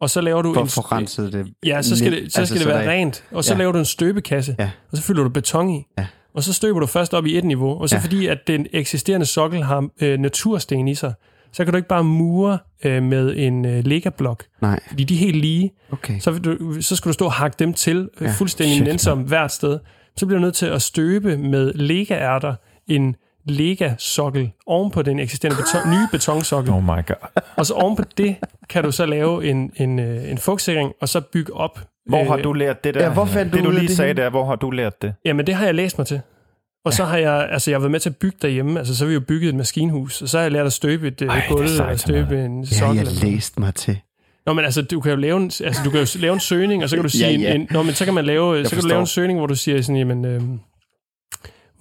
Og 0.00 0.10
så 0.10 0.20
laver 0.20 0.42
du 0.42 0.54
for 0.54 0.92
en... 0.92 0.92
renset 0.98 1.32
det. 1.32 1.46
Ja, 1.66 1.82
så 1.82 1.96
skal 1.96 2.12
det, 2.12 2.32
så 2.32 2.40
Altså, 2.40 2.54
skal 2.54 2.58
det 2.58 2.62
så 2.62 2.68
være 2.78 2.84
der- 2.86 2.90
rent. 2.92 3.24
Og 3.30 3.44
så 3.44 3.52
Ja. 3.54 3.58
laver 3.58 3.72
du 3.72 3.78
en 3.78 3.84
støbekasse, 3.84 4.56
Ja. 4.58 4.70
og 4.92 4.96
så 4.96 5.02
fylder 5.02 5.22
du 5.22 5.28
beton 5.28 5.70
i. 5.70 5.82
Ja. 5.98 6.06
Og 6.34 6.42
så 6.42 6.52
støber 6.52 6.80
du 6.80 6.86
først 6.86 7.14
op 7.14 7.26
i 7.26 7.38
et 7.38 7.44
niveau. 7.44 7.80
Og 7.80 7.88
så 7.88 7.96
Ja. 7.96 8.00
fordi, 8.02 8.26
at 8.26 8.38
den 8.46 8.66
eksisterende 8.72 9.26
sokkel 9.26 9.62
har 9.62 9.88
øh, 10.00 10.18
natursten 10.18 10.88
i 10.88 10.94
sig, 10.94 11.14
så 11.52 11.64
kan 11.64 11.72
du 11.72 11.76
ikke 11.76 11.88
bare 11.88 12.04
mure 12.04 12.58
øh, 12.84 13.02
med 13.02 13.34
en 13.36 13.64
øh, 13.64 13.84
legablok, 13.84 14.44
Nej, 14.62 14.80
fordi 14.88 15.04
de 15.04 15.14
er 15.14 15.18
helt 15.18 15.36
lige. 15.36 15.70
okay. 15.92 16.18
Så, 16.20 16.30
du, 16.30 16.82
så 16.82 16.96
skal 16.96 17.08
du 17.08 17.12
stå 17.12 17.24
og 17.24 17.32
hakke 17.32 17.56
dem 17.58 17.74
til 17.74 18.08
øh, 18.20 18.26
Ja. 18.26 18.32
fuldstændig 18.38 18.74
Shit, 18.76 18.86
nænsomt 18.86 19.28
hvert 19.28 19.52
sted. 19.52 19.78
Så 20.16 20.26
bliver 20.26 20.38
du 20.38 20.42
nødt 20.44 20.54
til 20.54 20.66
at 20.66 20.82
støbe 20.82 21.36
med 21.36 21.72
lega-ærter 21.74 22.54
en 22.86 23.16
lega-sokkel 23.48 24.50
oven 24.66 24.90
på 24.90 25.02
den 25.02 25.18
eksisterende 25.18 25.56
beton, 25.62 25.90
nye 25.90 26.08
betonsokkel. 26.12 26.72
Oh 26.72 26.82
my 26.82 26.86
god. 27.06 27.42
Og 27.56 27.66
så 27.66 27.74
oven 27.74 27.96
på 27.96 28.02
det 28.18 28.36
kan 28.68 28.84
du 28.84 28.92
så 28.92 29.06
lave 29.06 29.44
en, 29.46 29.70
en, 29.76 29.98
øh, 29.98 30.30
en 30.30 30.38
fugtsikring, 30.38 30.92
og 31.00 31.08
så 31.08 31.20
bygge 31.20 31.54
op. 31.54 31.80
Hvor 32.08 32.24
har 32.24 32.36
Øh, 32.36 32.44
du 32.44 32.52
lært 32.52 32.84
det 32.84 32.94
der? 32.94 33.02
Ja, 33.02 33.12
hvor 33.12 33.24
fandt 33.24 33.52
det, 33.54 33.64
du 33.64 33.70
lige 33.70 33.88
det 33.88 33.96
sagde 33.96 34.14
der, 34.14 34.30
hvor 34.30 34.44
har 34.44 34.56
du 34.56 34.70
lært 34.70 35.02
det? 35.02 35.14
Jamen, 35.24 35.46
det 35.46 35.54
har 35.54 35.64
jeg 35.64 35.74
læst 35.74 35.98
mig 35.98 36.06
til. 36.06 36.20
Og 36.84 36.92
så 36.92 37.04
har 37.04 37.16
jeg, 37.16 37.48
altså 37.50 37.70
jeg 37.70 37.76
har 37.76 37.80
været 37.80 37.90
med 37.90 38.00
til 38.00 38.10
at 38.10 38.16
bygge 38.16 38.36
derhjemme, 38.42 38.78
altså 38.78 38.96
så 38.96 39.04
har 39.04 39.08
vi 39.08 39.14
jo 39.14 39.20
bygget 39.20 39.48
et 39.48 39.54
maskinhus, 39.54 40.22
og 40.22 40.28
så 40.28 40.38
har 40.38 40.42
jeg 40.42 40.52
lært 40.52 40.66
at 40.66 40.72
støbe 40.72 41.06
et 41.08 41.22
Ej, 41.22 41.26
Ej, 41.28 41.34
det 41.40 41.48
gulv 41.48 41.62
og 41.62 41.68
sådan 41.68 41.98
støbe 41.98 42.44
en 42.44 42.60
Det 42.62 42.68
har 42.78 42.86
sokkel. 42.86 42.96
jeg 43.04 43.06
læst 43.30 43.58
mig 43.58 43.74
til. 43.74 43.98
Nå, 44.46 44.52
men 44.52 44.64
altså, 44.64 44.82
du 44.82 45.00
kan 45.00 45.10
jo 45.10 45.16
lave 45.16 45.36
en, 45.36 45.42
altså, 45.64 45.80
du 45.84 45.90
kan 45.90 46.00
jo 46.00 46.06
lave 46.20 46.32
en 46.34 46.40
søgning, 46.40 46.82
og 46.82 46.88
så 46.90 46.96
kan 46.96 47.02
du 47.02 47.08
sige, 47.08 47.26
Ja, 47.26 47.38
ja. 47.38 47.54
En, 47.54 47.60
en, 47.60 47.68
nå, 47.70 47.82
men 47.82 47.94
så 47.94 48.04
kan 48.04 48.14
man 48.14 48.24
lave, 48.24 48.64
så 48.64 48.70
kan 48.70 48.76
du 48.76 48.76
forstår. 48.76 48.88
lave 48.88 49.00
en 49.00 49.06
søgning, 49.06 49.38
hvor 49.38 49.46
du 49.46 49.54
siger 49.54 49.82
sådan, 49.82 49.96
jamen, 49.96 50.24
øh, 50.24 50.42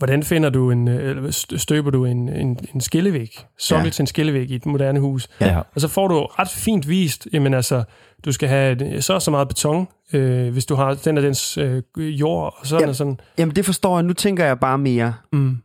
hvordan 0.04 0.24
finder 0.24 0.50
du 0.50 0.72
en, 0.72 0.88
øh, 0.88 1.10
eller 1.10 1.32
st- 1.32 1.58
støber 1.58 1.92
du 1.92 2.06
en, 2.06 2.30
en, 2.30 2.60
en 2.74 2.82
skillevæg, 2.82 3.46
sokkel 3.58 3.86
Ja. 3.86 3.90
til 3.92 4.04
en 4.04 4.08
skillevæg 4.08 4.52
i 4.52 4.56
et 4.56 4.66
moderne 4.66 5.00
hus. 5.00 5.28
Ja. 5.42 5.62
Og 5.76 5.82
så 5.82 5.88
får 5.88 6.08
du 6.08 6.20
ret 6.26 6.50
fint 6.50 6.90
vist, 6.90 7.28
jamen 7.34 7.54
altså, 7.54 7.84
du 8.26 8.32
skal 8.32 8.50
have 8.50 8.96
et- 8.96 9.04
så 9.04 9.14
og 9.14 9.22
så 9.22 9.32
meget 9.32 9.48
beton, 9.48 9.88
øh, 10.14 10.52
hvis 10.54 10.66
du 10.66 10.76
har 10.76 10.94
den 10.94 11.18
og 11.18 11.24
dens 11.24 11.58
øh, 11.58 11.84
jord, 11.98 12.56
og 12.60 12.68
sådan 12.68 12.84
Ja. 12.84 12.90
og 12.90 12.96
sådan. 12.96 13.20
Jamen, 13.38 13.56
det 13.56 13.66
forstår 13.66 13.98
jeg. 13.98 14.04
Nu 14.04 14.14
tænker 14.14 14.46
jeg 14.46 14.60
bare 14.60 14.78
mere. 14.78 15.14
Mm. 15.34 15.58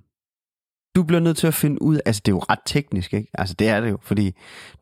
Du 0.97 1.03
bliver 1.03 1.21
nødt 1.21 1.37
til 1.37 1.47
at 1.47 1.55
finde 1.55 1.83
ud 1.83 2.01
Altså, 2.07 2.23
det 2.27 2.33
er 2.33 2.37
jo 2.37 2.43
ret 2.51 2.59
teknisk, 2.67 3.15
ikke? 3.15 3.31
Altså, 3.35 3.55
det 3.59 3.69
er 3.69 3.81
det 3.81 3.91
jo, 3.91 3.99
fordi 4.03 4.33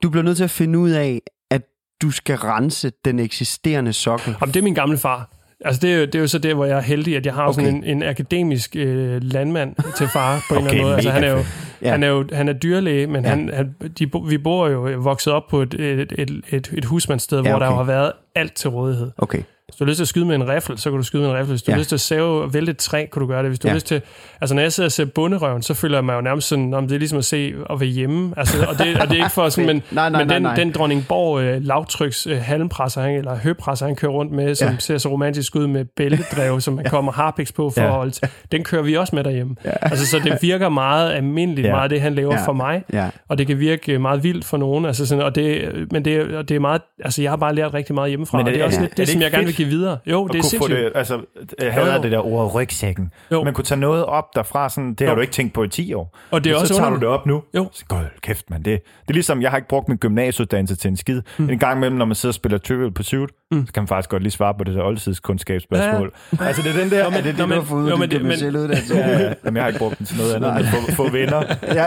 du 0.02 0.11
bliver 0.11 0.24
nødt 0.24 0.36
til 0.36 0.44
at 0.44 0.50
finde 0.50 0.78
ud 0.78 0.90
af, 0.90 1.20
at 1.50 1.62
du 2.02 2.11
skal 2.11 2.36
rense 2.36 2.92
den 3.04 3.18
eksisterende 3.18 3.92
sokkel. 3.92 4.36
Jamen, 4.40 4.54
det 4.54 4.61
er 4.61 4.64
min 4.64 4.74
gamle 4.74 4.98
far. 4.98 5.30
Altså, 5.64 5.80
det 5.80 5.92
er, 5.92 5.96
jo, 5.98 6.04
det 6.04 6.14
er 6.14 6.18
jo 6.18 6.26
så 6.26 6.38
det, 6.38 6.54
hvor 6.54 6.64
jeg 6.64 6.76
er 6.76 6.80
heldig, 6.82 7.16
at 7.16 7.26
jeg 7.26 7.34
har 7.34 7.42
okay. 7.46 7.54
sådan 7.54 7.78
Okay. 7.78 7.88
en, 7.90 7.96
en 7.96 8.09
akademisk 8.09 8.76
øh, 8.76 9.22
landmand 9.22 9.74
til 9.96 10.09
far 10.09 10.44
på 10.48 10.54
en 10.54 10.66
eller 10.66 10.70
Okay, 10.70 10.78
anden 10.78 10.84
måde. 10.86 10.94
Altså, 10.94 11.11
han 11.11 11.24
er 11.24 11.30
jo, 11.30 11.38
Ja. 11.82 11.90
han 11.90 12.02
er 12.02 12.09
jo 12.09 12.24
han 12.32 12.48
er 12.48 12.52
dyrlæge, 12.52 13.07
men 13.07 13.24
Ja. 13.24 13.30
han, 13.30 13.50
han, 13.54 13.74
de, 13.98 14.11
vi 14.28 14.38
bor 14.38 14.68
jo 14.68 14.80
vokset 14.98 15.32
op 15.32 15.42
på 15.50 15.62
et, 15.62 15.74
et, 15.74 16.12
et, 16.18 16.30
et, 16.50 16.70
et 16.76 16.84
husmandssted, 16.84 17.42
Ja, 17.42 17.50
hvor 17.50 17.59
der 17.59 17.66
okay. 17.66 17.72
jo 17.72 17.76
har 17.76 17.84
været 17.84 18.12
alt 18.34 18.54
til 18.54 18.70
rådighed. 18.70 19.11
Okay. 19.18 19.42
Hvis 19.69 19.77
du 19.79 19.85
har 19.85 19.89
lyst 19.89 19.97
til 19.97 20.05
at 20.05 20.09
skyde 20.09 20.25
med 20.25 20.35
en 20.35 20.49
rifle, 20.49 20.79
så 20.79 20.91
kan 20.91 20.97
du 20.97 21.03
skyde 21.03 21.23
med 21.23 21.31
en 21.31 21.37
rifle. 21.37 21.49
Hvis 21.51 21.62
du 21.62 21.71
Ja. 21.71 21.75
har 21.75 21.79
lyst 21.79 21.89
til 21.89 21.97
at 21.97 22.01
save 22.01 22.43
og 22.43 22.55
vælte 22.55 22.71
et 22.71 22.77
træ, 22.79 23.07
kan 23.12 23.21
du 23.21 23.27
gøre 23.27 23.43
det. 23.43 23.51
Hvis 23.51 23.59
du 23.59 23.69
Ja. 23.69 23.73
har 23.73 23.77
lyst 23.77 23.87
til... 23.87 24.01
Altså, 24.41 24.55
når 24.55 24.62
jeg 24.62 24.73
sidder 24.73 24.89
og 24.89 24.93
ser 24.93 25.05
bunderøven, 25.05 25.62
så 25.62 25.75
føler 25.75 25.97
jeg 25.97 26.05
mig 26.05 26.14
jo 26.14 26.21
nærmest 26.21 26.49
sådan, 26.49 26.75
om 26.75 26.89
det 26.89 26.95
er 26.95 26.99
ligesom 26.99 27.19
at 27.19 27.25
se 27.25 27.53
og 27.67 27.81
være 27.81 27.89
hjemme. 27.89 28.35
Altså, 28.37 28.67
og, 28.69 28.79
det, 28.79 28.97
og 29.01 29.09
det 29.09 29.12
er 29.12 29.17
ikke 29.25 29.31
for 29.35 29.49
sådan, 29.51 29.67
men, 29.67 29.83
Nej, 29.91 30.11
nej, 30.11 30.21
men 30.21 30.27
nej, 30.29 30.35
den, 30.37 30.43
nej. 30.43 30.55
den 30.55 30.73
Dronningborg 30.73 31.41
øh, 31.43 31.64
lavtryks 31.64 32.27
øh, 32.27 32.39
halmpresser, 32.41 33.01
han, 33.03 33.11
eller 33.14 33.37
høpresser, 33.39 33.87
han 33.87 33.97
kører 33.97 34.12
rundt 34.12 34.33
med, 34.33 34.55
som 34.55 34.67
Ja. 34.69 34.73
ja. 34.73 34.79
ser 34.79 34.99
så 34.99 35.09
romantisk 35.09 35.57
ud 35.57 35.67
med 35.67 35.85
bæltedrev, 35.85 36.61
som 36.61 36.75
man 36.75 36.85
kommer 36.95 37.12
harpiks 37.12 37.53
på 37.53 37.71
for 37.71 37.81
Ja. 37.81 37.87
ja. 37.87 37.93
at 37.93 37.97
holde. 37.97 38.12
Den 38.53 38.64
kører 38.64 38.83
vi 38.83 38.95
også 38.97 39.17
med 39.17 39.25
derhjemme. 39.25 39.57
Ja. 39.64 39.71
Altså, 39.83 40.07
så 40.07 40.19
det 40.19 40.39
virker 40.43 40.69
meget 40.69 41.12
almindeligt, 41.12 41.67
Ja. 41.67 41.73
meget 41.73 41.91
det, 41.91 42.01
han 42.01 42.14
laver 42.14 42.35
Ja. 42.35 42.47
for 42.47 42.53
mig. 42.53 42.85
Ja. 42.93 43.09
Og 43.29 43.39
det 43.39 43.47
kan 43.47 43.59
virke 43.61 43.93
øh, 43.93 44.01
meget 44.01 44.23
vildt 44.23 44.45
for 44.45 44.57
nogen. 44.57 44.85
Altså 44.85 45.07
sådan, 45.07 45.25
og 45.25 45.35
det, 45.35 45.64
men 45.93 46.05
det, 46.05 46.17
er- 46.17 46.39
og 46.39 46.49
det 46.49 46.55
er 46.55 46.61
meget... 46.61 46.83
Altså, 47.05 47.23
jeg 47.23 47.31
har 47.31 47.37
bare 47.37 47.55
lært 47.55 47.75
rigtig 47.75 47.95
meget 47.95 48.09
hjemmefra. 48.11 48.39
Men 48.39 48.47
er 48.47 48.51
og 48.51 48.55
det 48.55 48.61
er 48.62 48.64
det- 48.64 48.67
også 48.67 48.79
er- 48.79 48.83
lidt 48.83 48.93
er 48.93 48.97
det, 48.97 49.07
det 49.07 49.12
som 49.12 49.23
jeg 49.23 49.31
gerne 49.31 49.45
vil? 49.45 49.55
Give 49.57 49.68
videre. 49.68 49.98
Jo, 50.07 50.26
det 50.26 50.38
er 50.38 50.42
få 50.42 50.48
sindssygt. 50.48 50.76
det, 50.78 50.92
altså, 50.94 51.20
jeg 51.62 51.72
hader 51.72 51.96
Jo, 51.96 52.02
det 52.02 52.12
der 52.12 52.26
ord 52.26 52.54
rygsækken. 52.54 53.12
Jo. 53.32 53.42
Man 53.44 53.54
kunne 53.54 53.64
tage 53.64 53.80
noget 53.80 54.04
op 54.04 54.24
derfra, 54.34 54.68
sådan, 54.68 54.94
det 54.94 55.00
har 55.00 55.09
Jo. 55.09 55.14
du 55.16 55.20
ikke 55.20 55.32
tænkt 55.32 55.52
på 55.54 55.62
i 55.62 55.68
10 55.68 55.94
år. 55.94 56.16
Og 56.30 56.44
det 56.44 56.50
er 56.50 56.54
Men 56.54 56.61
også 56.61 56.74
så 56.74 56.78
tager 56.80 56.86
under- 56.86 57.00
du 57.00 57.07
det 57.07 57.14
op 57.14 57.26
nu. 57.26 57.42
Jo. 57.54 57.68
Så, 57.72 57.84
Godt, 57.88 58.20
kæft, 58.22 58.50
man. 58.50 58.59
Det, 58.62 58.64
det 58.82 59.09
er 59.09 59.12
ligesom, 59.12 59.42
jeg 59.42 59.50
har 59.50 59.57
ikke 59.57 59.68
brugt 59.68 59.88
min 59.88 59.98
gymnasieuddannelse 59.98 60.76
til 60.76 60.88
en 60.88 60.96
skid. 60.96 61.22
Mm. 61.38 61.50
En 61.50 61.59
gang 61.59 61.76
imellem, 61.78 61.96
når 61.98 62.04
man 62.04 62.14
sidder 62.14 62.30
og 62.30 62.34
spiller 62.34 62.59
Trivial 62.59 62.90
Pursuit, 62.92 63.30
mm. 63.50 63.66
så 63.66 63.72
kan 63.72 63.80
man 63.82 63.88
faktisk 63.88 64.11
godt 64.11 64.22
lige 64.22 64.32
svare 64.32 64.54
på 64.59 64.64
det 64.64 64.74
der 64.74 64.82
oldtidskundskabsspørgsmål. 64.82 66.12
Ja. 66.40 66.44
Altså, 66.44 66.62
det 66.62 66.74
er 66.76 66.80
den 66.80 66.90
der... 66.90 67.04
Nå, 67.04 67.11
men- 67.11 67.18
er 67.18 67.22
det, 67.22 67.38
det, 67.38 67.48
Du 67.48 67.54
har 67.54 67.61
fået 67.62 67.90
jo, 67.90 67.90
din 67.90 68.00
men 68.00 68.11
det- 68.11 68.11
men- 68.11 68.20
gymnasielle 68.20 68.59
uddannelse. 68.59 68.94
ja, 68.96 69.09
ja. 69.18 69.32
Jamen, 69.44 69.57
jeg 69.57 69.62
har 69.62 69.68
ikke 69.68 69.78
brugt 69.78 69.98
den 69.98 70.07
til 70.07 70.16
noget 70.16 70.34
andet, 70.34 70.50
end 70.50 70.66
at 70.88 70.94
få, 70.94 71.09
venner. 71.11 71.42
ja. 71.80 71.86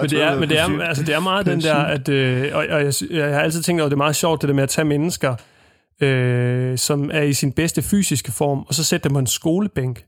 Men 0.00 0.10
det 0.10 0.22
er, 0.22 0.38
men 0.40 0.48
det 0.48 0.58
er, 0.60 0.80
altså, 0.82 1.04
det 1.04 1.14
er 1.14 1.20
meget 1.20 1.46
den 1.46 1.60
der, 1.60 1.74
at, 1.76 2.08
øh, 2.08 2.50
og, 2.52 2.64
og 2.70 2.84
jeg, 2.84 2.92
jeg 3.10 3.34
har 3.34 3.40
altid 3.40 3.62
tænkt 3.62 3.80
over, 3.80 3.86
at 3.86 3.90
det 3.90 3.94
er 3.94 3.98
meget 3.98 4.16
sjovt, 4.16 4.40
det 4.42 4.48
der 4.48 4.54
med 4.54 4.62
at 4.62 4.68
tage 4.68 4.84
mennesker, 4.84 5.34
øh, 6.00 6.78
som 6.78 7.10
er 7.12 7.22
i 7.22 7.32
sin 7.32 7.52
bedste 7.52 7.82
fysiske 7.82 8.32
form, 8.32 8.58
og 8.68 8.74
så 8.74 8.84
sætte 8.84 9.04
dem 9.08 9.12
på 9.12 9.18
en 9.18 9.26
skolebænk, 9.26 10.04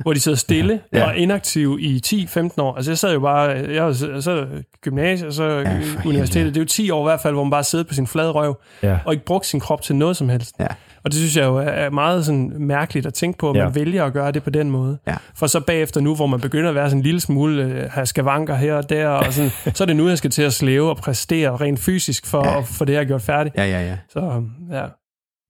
hvor 0.00 0.12
de 0.12 0.20
sidder 0.20 0.38
stille 0.38 0.80
Ja. 0.92 1.04
og 1.06 1.16
inaktive 1.16 1.80
i 1.80 2.00
10-15 2.06 2.48
år. 2.58 2.74
Altså 2.76 2.90
jeg 2.90 2.98
sad 2.98 3.12
jo 3.12 3.20
bare, 3.20 3.48
jeg 3.50 3.84
var 3.84 3.92
så, 4.20 4.46
gymnasiet, 4.82 5.26
og 5.28 5.32
så 5.34 5.44
Ja, 5.44 5.80
universitetet. 6.06 6.54
Det 6.54 6.60
er 6.60 6.64
jo 6.64 6.68
10 6.68 6.90
år 6.90 7.02
i 7.02 7.08
hvert 7.10 7.20
fald, 7.20 7.34
hvor 7.34 7.44
man 7.44 7.50
bare 7.50 7.64
sidder 7.64 7.84
på 7.84 7.94
sin 7.94 8.06
flade 8.06 8.30
røv, 8.30 8.60
Ja. 8.82 8.98
og 9.06 9.12
ikke 9.12 9.24
brugt 9.24 9.46
sin 9.46 9.60
krop 9.60 9.82
til 9.82 9.96
noget 9.96 10.16
som 10.16 10.28
helst. 10.28 10.54
Ja. 10.60 10.66
Og 11.04 11.10
det 11.12 11.14
synes 11.14 11.36
jeg 11.36 11.44
jo 11.44 11.56
er 11.56 11.90
meget 11.90 12.26
sådan 12.26 12.52
mærkeligt 12.58 13.06
at 13.06 13.14
tænke 13.14 13.38
på, 13.38 13.50
at 13.50 13.56
Ja. 13.56 13.64
man 13.64 13.74
vælger 13.74 14.04
at 14.04 14.12
gøre 14.12 14.32
det 14.32 14.42
på 14.42 14.50
den 14.50 14.70
måde. 14.70 14.98
Ja. 15.06 15.14
For 15.36 15.46
så 15.46 15.60
bagefter 15.60 16.00
nu, 16.00 16.14
hvor 16.14 16.26
man 16.26 16.40
begynder 16.40 16.68
at 16.68 16.74
være 16.74 16.90
sådan 16.90 16.98
en 16.98 17.02
lille 17.02 17.20
smule, 17.20 17.62
øh, 17.62 17.90
have 17.90 18.06
skavanker 18.06 18.54
her 18.54 18.74
og 18.74 18.90
der, 18.90 19.08
og 19.08 19.32
sådan, 19.32 19.50
så 19.74 19.84
er 19.84 19.86
det 19.86 19.96
nu, 19.96 20.08
jeg 20.08 20.18
skal 20.18 20.30
til 20.30 20.42
at 20.42 20.52
slæve 20.52 20.90
og 20.90 20.96
præstere 20.96 21.56
rent 21.56 21.80
fysisk 21.80 22.26
for 22.26 22.46
Ja. 22.46 22.58
at 22.58 22.66
få 22.66 22.84
det 22.84 22.94
her 22.94 23.04
gjort 23.04 23.22
færdigt. 23.22 23.56
Ja, 23.56 23.64
ja, 23.64 23.80
ja. 23.88 23.96
Så 24.12 24.42
ja. 24.72 24.84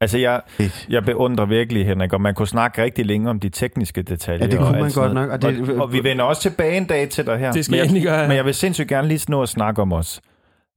Altså, 0.00 0.18
jeg, 0.18 0.40
jeg 0.88 1.04
beundrer 1.04 1.46
virkelig, 1.46 1.86
Henrik, 1.86 2.12
og 2.12 2.20
man 2.20 2.34
kunne 2.34 2.48
snakke 2.48 2.82
rigtig 2.82 3.06
længe 3.06 3.30
om 3.30 3.40
de 3.40 3.48
tekniske 3.48 4.02
detaljer. 4.02 4.46
Ja, 4.46 4.50
det 4.50 4.58
og 4.58 4.64
kunne 4.66 4.76
man 4.76 4.84
alt 4.84 4.92
sådan 4.92 5.14
godt 5.14 5.14
nok, 5.14 5.30
og 5.30 5.42
det- 5.42 5.70
og, 5.76 5.82
og 5.82 5.92
vi 5.92 6.04
vender 6.04 6.24
også 6.24 6.42
tilbage 6.42 6.76
en 6.76 6.84
dag 6.84 7.08
til 7.08 7.26
dig 7.26 7.38
her. 7.38 7.52
Det 7.52 7.64
skal 7.64 7.72
men 7.72 7.86
jeg 7.86 7.94
jeg, 7.94 8.02
gøre, 8.02 8.18
ja. 8.20 8.28
Men 8.28 8.36
jeg 8.36 8.44
vil 8.44 8.54
sindssygt 8.54 8.88
gerne 8.88 9.08
lige 9.08 9.20
nå 9.28 9.42
at 9.42 9.48
snakke 9.48 9.82
om 9.82 9.92
os. 9.92 10.20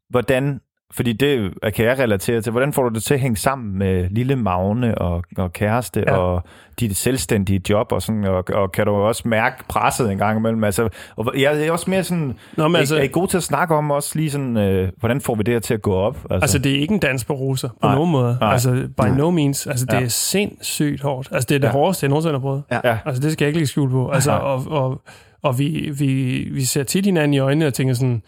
Hvordan, 0.10 0.60
fordi 0.94 1.14
det 1.14 1.54
kan 1.76 1.86
jeg 1.86 2.00
relatere 2.00 2.42
til, 2.42 2.52
hvordan 2.52 2.74
får 2.74 2.90
du 2.90 2.96
det 2.96 3.04
til 3.04 3.14
at 3.14 3.20
hænge 3.20 3.38
sammen 3.38 3.78
med 3.78 4.08
lille 4.10 4.36
Magne 4.36 4.98
og, 4.98 5.24
og 5.38 5.54
kæreste 5.54 6.04
Ja. 6.08 6.18
og 6.18 6.44
dit 6.80 6.98
selvstændige 6.98 7.62
job, 7.70 7.92
og, 7.92 8.02
sådan, 8.02 8.24
og, 8.26 8.44
og 8.54 8.72
kan 8.72 8.86
du 8.86 8.92
også 8.94 9.28
mærke 9.28 9.56
presset 9.68 10.12
en 10.12 10.18
gang 10.18 10.38
imellem? 10.40 10.64
Altså, 10.64 10.90
og 11.16 11.34
jeg 11.38 11.68
er 11.68 11.72
også 11.72 11.90
mere 11.90 12.04
sådan, 12.04 12.36
Nå, 12.58 12.68
men 12.68 12.76
er, 12.76 12.80
altså- 12.80 12.98
er 12.98 13.02
I 13.02 13.08
god 13.08 13.28
til 13.28 13.38
at 13.38 13.44
snakke 13.44 13.76
om 13.76 13.92
også 13.92 14.12
lige 14.16 14.32
sådan, 14.32 14.58
øh, 14.58 14.90
hvordan 15.00 15.22
får 15.22 15.36
vi 15.36 15.44
det 15.44 15.54
her 15.54 15.60
til 15.60 15.74
at 15.74 15.82
gå 15.82 15.94
op? 15.94 16.16
Altså, 16.16 16.34
Altså, 16.42 16.60
det 16.60 16.72
er 16.76 16.80
ikke 16.82 16.94
en 16.94 17.00
dans 17.00 17.26
på 17.26 17.34
roser 17.34 17.68
på 17.70 17.76
Nej. 17.84 17.96
nogen 17.96 18.12
måde. 18.12 18.38
Nej. 18.42 18.52
Altså, 18.52 18.72
by 18.72 19.02
Nej. 19.02 19.18
no 19.18 19.32
means. 19.32 19.68
Altså, 19.68 19.86
det 19.86 19.94
Ja. 19.94 20.04
er 20.04 20.08
sindssygt 20.08 21.02
hårdt. 21.02 21.30
Altså, 21.32 21.48
det 21.50 21.56
er 21.56 21.60
det 21.60 21.68
Ja. 21.68 21.72
hårdeste, 21.72 22.04
jeg 22.04 22.10
nogensinde 22.10 22.34
har 22.34 22.40
prøvet. 22.40 22.64
Ja. 22.72 22.98
Altså, 23.06 23.22
det 23.22 23.32
skal 23.32 23.46
jeg 23.46 23.50
ikke 23.50 23.58
lægge 23.60 23.68
skjul 23.68 23.90
på. 23.90 24.10
Altså, 24.10 24.32
og, 24.32 24.64
og, 24.68 25.02
og 25.42 25.60
vi, 25.60 25.92
vi, 26.00 26.34
vi 26.52 26.64
ser 26.64 26.84
tit 26.84 27.06
hinanden 27.06 27.34
i 27.34 27.40
øjnene 27.40 27.68
og 27.68 27.74
tænker 27.74 27.94
sådan, 27.94 28.22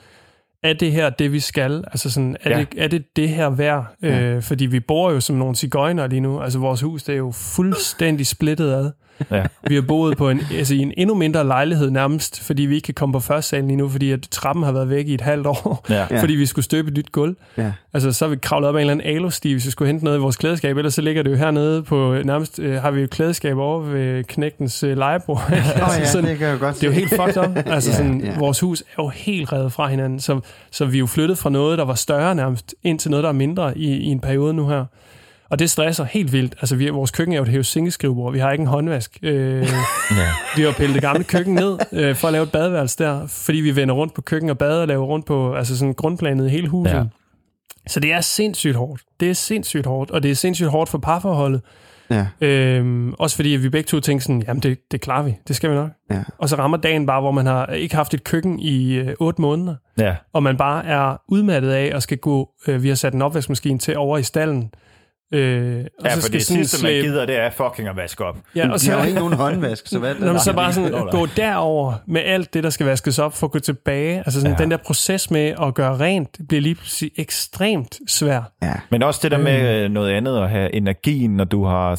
er 0.63 0.73
det 0.73 0.91
her 0.91 1.09
det, 1.09 1.31
vi 1.31 1.39
skal? 1.39 1.83
Altså 1.87 2.09
sådan, 2.09 2.37
er, 2.41 2.49
Ja. 2.49 2.59
det, 2.59 2.67
er 2.77 2.87
det 2.87 3.15
det 3.15 3.29
her 3.29 3.49
værd? 3.49 3.85
Ja. 4.03 4.21
Øh, 4.21 4.41
fordi 4.41 4.65
vi 4.65 4.79
bor 4.79 5.11
jo 5.11 5.19
som 5.19 5.35
nogle 5.35 5.55
cigøjner 5.55 6.07
lige 6.07 6.19
nu. 6.19 6.39
Altså 6.41 6.59
vores 6.59 6.81
hus, 6.81 7.03
det 7.03 7.13
er 7.13 7.17
jo 7.17 7.31
fuldstændig 7.31 8.27
splittet 8.27 8.71
ad. 8.71 8.91
Ja. 9.31 9.43
Vi 9.67 9.75
har 9.75 9.81
boet 9.81 10.17
på 10.17 10.29
en, 10.29 10.41
altså 10.57 10.75
i 10.75 10.77
en 10.77 10.93
endnu 10.97 11.15
mindre 11.15 11.47
lejlighed 11.47 11.89
nærmest, 11.89 12.43
fordi 12.43 12.63
vi 12.63 12.75
ikke 12.75 12.85
kan 12.85 12.93
komme 12.93 13.13
på 13.13 13.19
første 13.19 13.49
salen 13.49 13.67
lige 13.67 13.77
nu, 13.77 13.89
fordi 13.89 14.11
at 14.11 14.19
trappen 14.31 14.63
har 14.65 14.71
været 14.71 14.89
væk 14.89 15.07
i 15.07 15.13
et 15.13 15.21
halvt 15.21 15.47
år, 15.47 15.85
Ja. 15.89 15.95
Ja. 15.95 16.05
ja. 16.11 16.21
fordi 16.21 16.33
vi 16.35 16.45
skulle 16.45 16.65
støbe 16.65 16.87
et 16.91 16.97
nyt 16.97 17.11
gulv. 17.11 17.35
Ja. 17.57 17.71
Altså, 17.93 18.11
så 18.11 18.25
har 18.25 18.29
vi 18.29 18.35
kravlet 18.41 18.69
op 18.69 18.75
ad 18.75 18.79
en 18.79 18.81
eller 18.81 18.91
anden 18.91 19.15
alostige, 19.15 19.53
hvis 19.55 19.65
vi 19.65 19.71
skulle 19.71 19.87
hente 19.87 20.05
noget 20.05 20.17
i 20.17 20.21
vores 20.21 20.35
klædeskab, 20.37 20.77
ellers 20.77 20.93
så 20.93 21.01
ligger 21.01 21.23
det 21.23 21.31
jo 21.31 21.35
hernede 21.35 21.83
på, 21.83 22.15
nærmest 22.25 22.59
øh, 22.59 22.81
har 22.81 22.91
vi 22.91 23.01
jo 23.01 23.07
klædeskab 23.11 23.57
over 23.57 23.81
ved 23.81 24.23
knægtens 24.23 24.83
øh, 24.83 24.97
legebord. 24.97 25.37
Oh, 25.37 25.51
altså, 25.57 25.99
ja, 25.99 26.05
sådan, 26.05 26.29
det 26.29 26.37
kan 26.37 26.47
jeg 26.47 26.59
godt 26.59 26.75
det 26.75 26.83
er 26.83 26.87
jo 26.87 26.93
helt 26.93 27.09
fucked 27.09 27.37
up. 27.37 27.57
Altså, 27.73 27.89
Ja, 27.91 27.95
sådan, 27.97 28.21
ja. 28.21 28.37
Vores 28.39 28.59
hus 28.59 28.81
er 28.81 29.03
jo 29.03 29.07
helt 29.09 29.53
revet 29.53 29.73
fra 29.73 29.87
hinanden, 29.87 30.19
så, 30.19 30.39
så 30.71 30.85
vi 30.85 30.97
er 30.97 30.99
jo 30.99 31.05
flyttet 31.07 31.37
fra 31.37 31.49
noget, 31.49 31.77
der 31.77 31.85
var 31.85 31.93
større 31.95 32.35
nærmest, 32.35 32.75
ind 32.83 32.99
til 32.99 33.11
noget, 33.11 33.23
der 33.23 33.29
er 33.29 33.33
mindre 33.33 33.77
i, 33.77 33.87
i 33.97 34.05
en 34.05 34.19
periode 34.19 34.53
nu 34.53 34.67
her. 34.67 34.85
Og 35.51 35.59
det 35.59 35.69
stresser 35.69 36.03
helt 36.03 36.31
vildt. 36.33 36.55
Altså, 36.61 36.75
vi, 36.75 36.89
vores 36.89 37.11
køkken 37.11 37.33
er 37.33 37.37
jo 37.37 37.43
et 37.43 37.49
hæve-senge-skrivebord. 37.49 38.33
Vi 38.33 38.39
har 38.39 38.51
ikke 38.51 38.61
en 38.61 38.67
håndvask. 38.67 39.19
Øh, 39.23 39.61
vi 40.55 40.61
har 40.61 40.73
pillet 40.77 40.93
det 40.93 41.01
gamle 41.01 41.23
køkken 41.23 41.55
ned 41.55 41.77
øh, 41.91 42.15
for 42.15 42.27
at 42.27 42.31
lave 42.31 42.43
et 42.43 42.51
badeværelse 42.51 42.97
der, 43.03 43.27
fordi 43.27 43.57
vi 43.57 43.75
vender 43.75 43.95
rundt 43.95 44.13
på 44.13 44.21
køkken 44.21 44.49
og 44.49 44.57
bader 44.57 44.81
og 44.81 44.87
laver 44.87 45.05
rundt 45.05 45.25
på 45.25 45.53
altså 45.53 45.77
sådan 45.77 45.93
grundplanet 45.93 46.47
i 46.47 46.49
hele 46.49 46.67
huset. 46.67 46.93
Ja. 46.93 46.97
Ja. 46.97 47.03
Så 47.87 47.99
det 47.99 48.11
er 48.13 48.21
sindssygt 48.21 48.75
hårdt. 48.75 49.01
Det 49.19 49.29
er 49.29 49.33
sindssygt 49.33 49.85
hårdt, 49.85 50.11
og 50.11 50.23
det 50.23 50.31
er 50.31 50.35
sindssygt 50.35 50.69
hårdt 50.69 50.89
for 50.89 50.97
parforholdet. 50.97 51.61
Ja, 52.09 52.27
Øhm, 52.41 53.13
også 53.13 53.35
fordi 53.35 53.53
at 53.55 53.63
vi 53.63 53.69
begge 53.69 53.87
to 53.87 53.99
tænker 53.99 54.21
sådan, 54.21 54.43
jamen 54.47 54.63
det, 54.63 54.91
det 54.91 55.01
klarer 55.01 55.23
vi, 55.23 55.37
det 55.47 55.55
skal 55.55 55.69
vi 55.69 55.75
nok. 55.75 55.89
ja. 56.11 56.23
Og 56.37 56.49
så 56.49 56.55
rammer 56.55 56.77
dagen 56.77 57.05
bare, 57.05 57.21
hvor 57.21 57.31
man 57.31 57.45
har 57.45 57.65
ikke 57.65 57.95
haft 57.95 58.13
et 58.13 58.23
køkken 58.23 58.59
i 58.59 58.93
øh, 58.93 59.13
8 59.19 59.41
måneder, 59.41 59.75
ja. 59.99 60.15
og 60.33 60.43
man 60.43 60.57
bare 60.57 60.85
er 60.85 61.21
udmattet 61.27 61.71
af 61.71 61.91
og 61.95 62.01
skal 62.01 62.17
gå, 62.17 62.49
øh, 62.67 62.83
vi 62.83 62.87
har 62.87 62.95
sat 62.95 63.13
en 63.13 63.21
opvaskemaskine 63.21 63.79
til 63.79 63.97
over 63.97 64.17
i 64.17 64.23
stallen, 64.23 64.71
øh, 65.31 65.85
og 65.99 66.05
Ja, 66.05 66.09
så 66.09 66.15
for 66.15 66.21
skal 66.21 66.33
det 66.39 66.45
sådan 66.45 66.65
sidste, 66.65 66.83
man 66.85 66.93
gider, 66.93 67.25
det 67.25 67.37
er 67.39 67.49
fucking 67.49 67.87
at 67.87 67.95
vaske 67.95 68.25
op. 68.25 68.37
Ja, 68.55 68.71
og 68.71 68.79
så, 68.79 68.85
så 68.85 68.91
har 68.91 68.99
jo 68.99 69.05
ikke 69.07 69.19
nogen 69.19 69.33
håndvask, 69.33 69.87
så 69.87 69.99
hvad? 69.99 70.15
Nå, 70.15 70.25
men 70.31 70.39
så 70.39 70.53
bare 70.53 70.73
sådan 70.73 70.91
gå 71.11 71.25
derover 71.37 71.93
med 72.07 72.21
alt 72.25 72.53
det, 72.53 72.63
der 72.63 72.69
skal 72.69 72.85
vaskes 72.85 73.19
op, 73.19 73.33
for 73.37 73.47
at 73.47 73.51
gå 73.51 73.59
tilbage. 73.59 74.17
Altså 74.17 74.39
sådan, 74.41 74.55
Ja. 74.57 74.63
den 74.63 74.71
der 74.71 74.77
proces 74.77 75.31
med 75.31 75.53
at 75.61 75.73
gøre 75.73 75.99
rent, 75.99 76.37
bliver 76.47 76.61
lige 76.61 76.75
pludselig 76.75 77.11
ekstremt 77.17 77.99
svær. 78.07 78.41
Ja. 78.63 78.73
Men 78.91 79.03
også 79.03 79.19
det 79.23 79.31
der 79.31 79.37
med 79.37 79.83
øh, 79.83 79.91
noget 79.91 80.11
andet, 80.11 80.37
at 80.37 80.49
have 80.49 80.75
energien, 80.75 81.35
når 81.37 81.43
du 81.43 81.65
har 81.65 81.95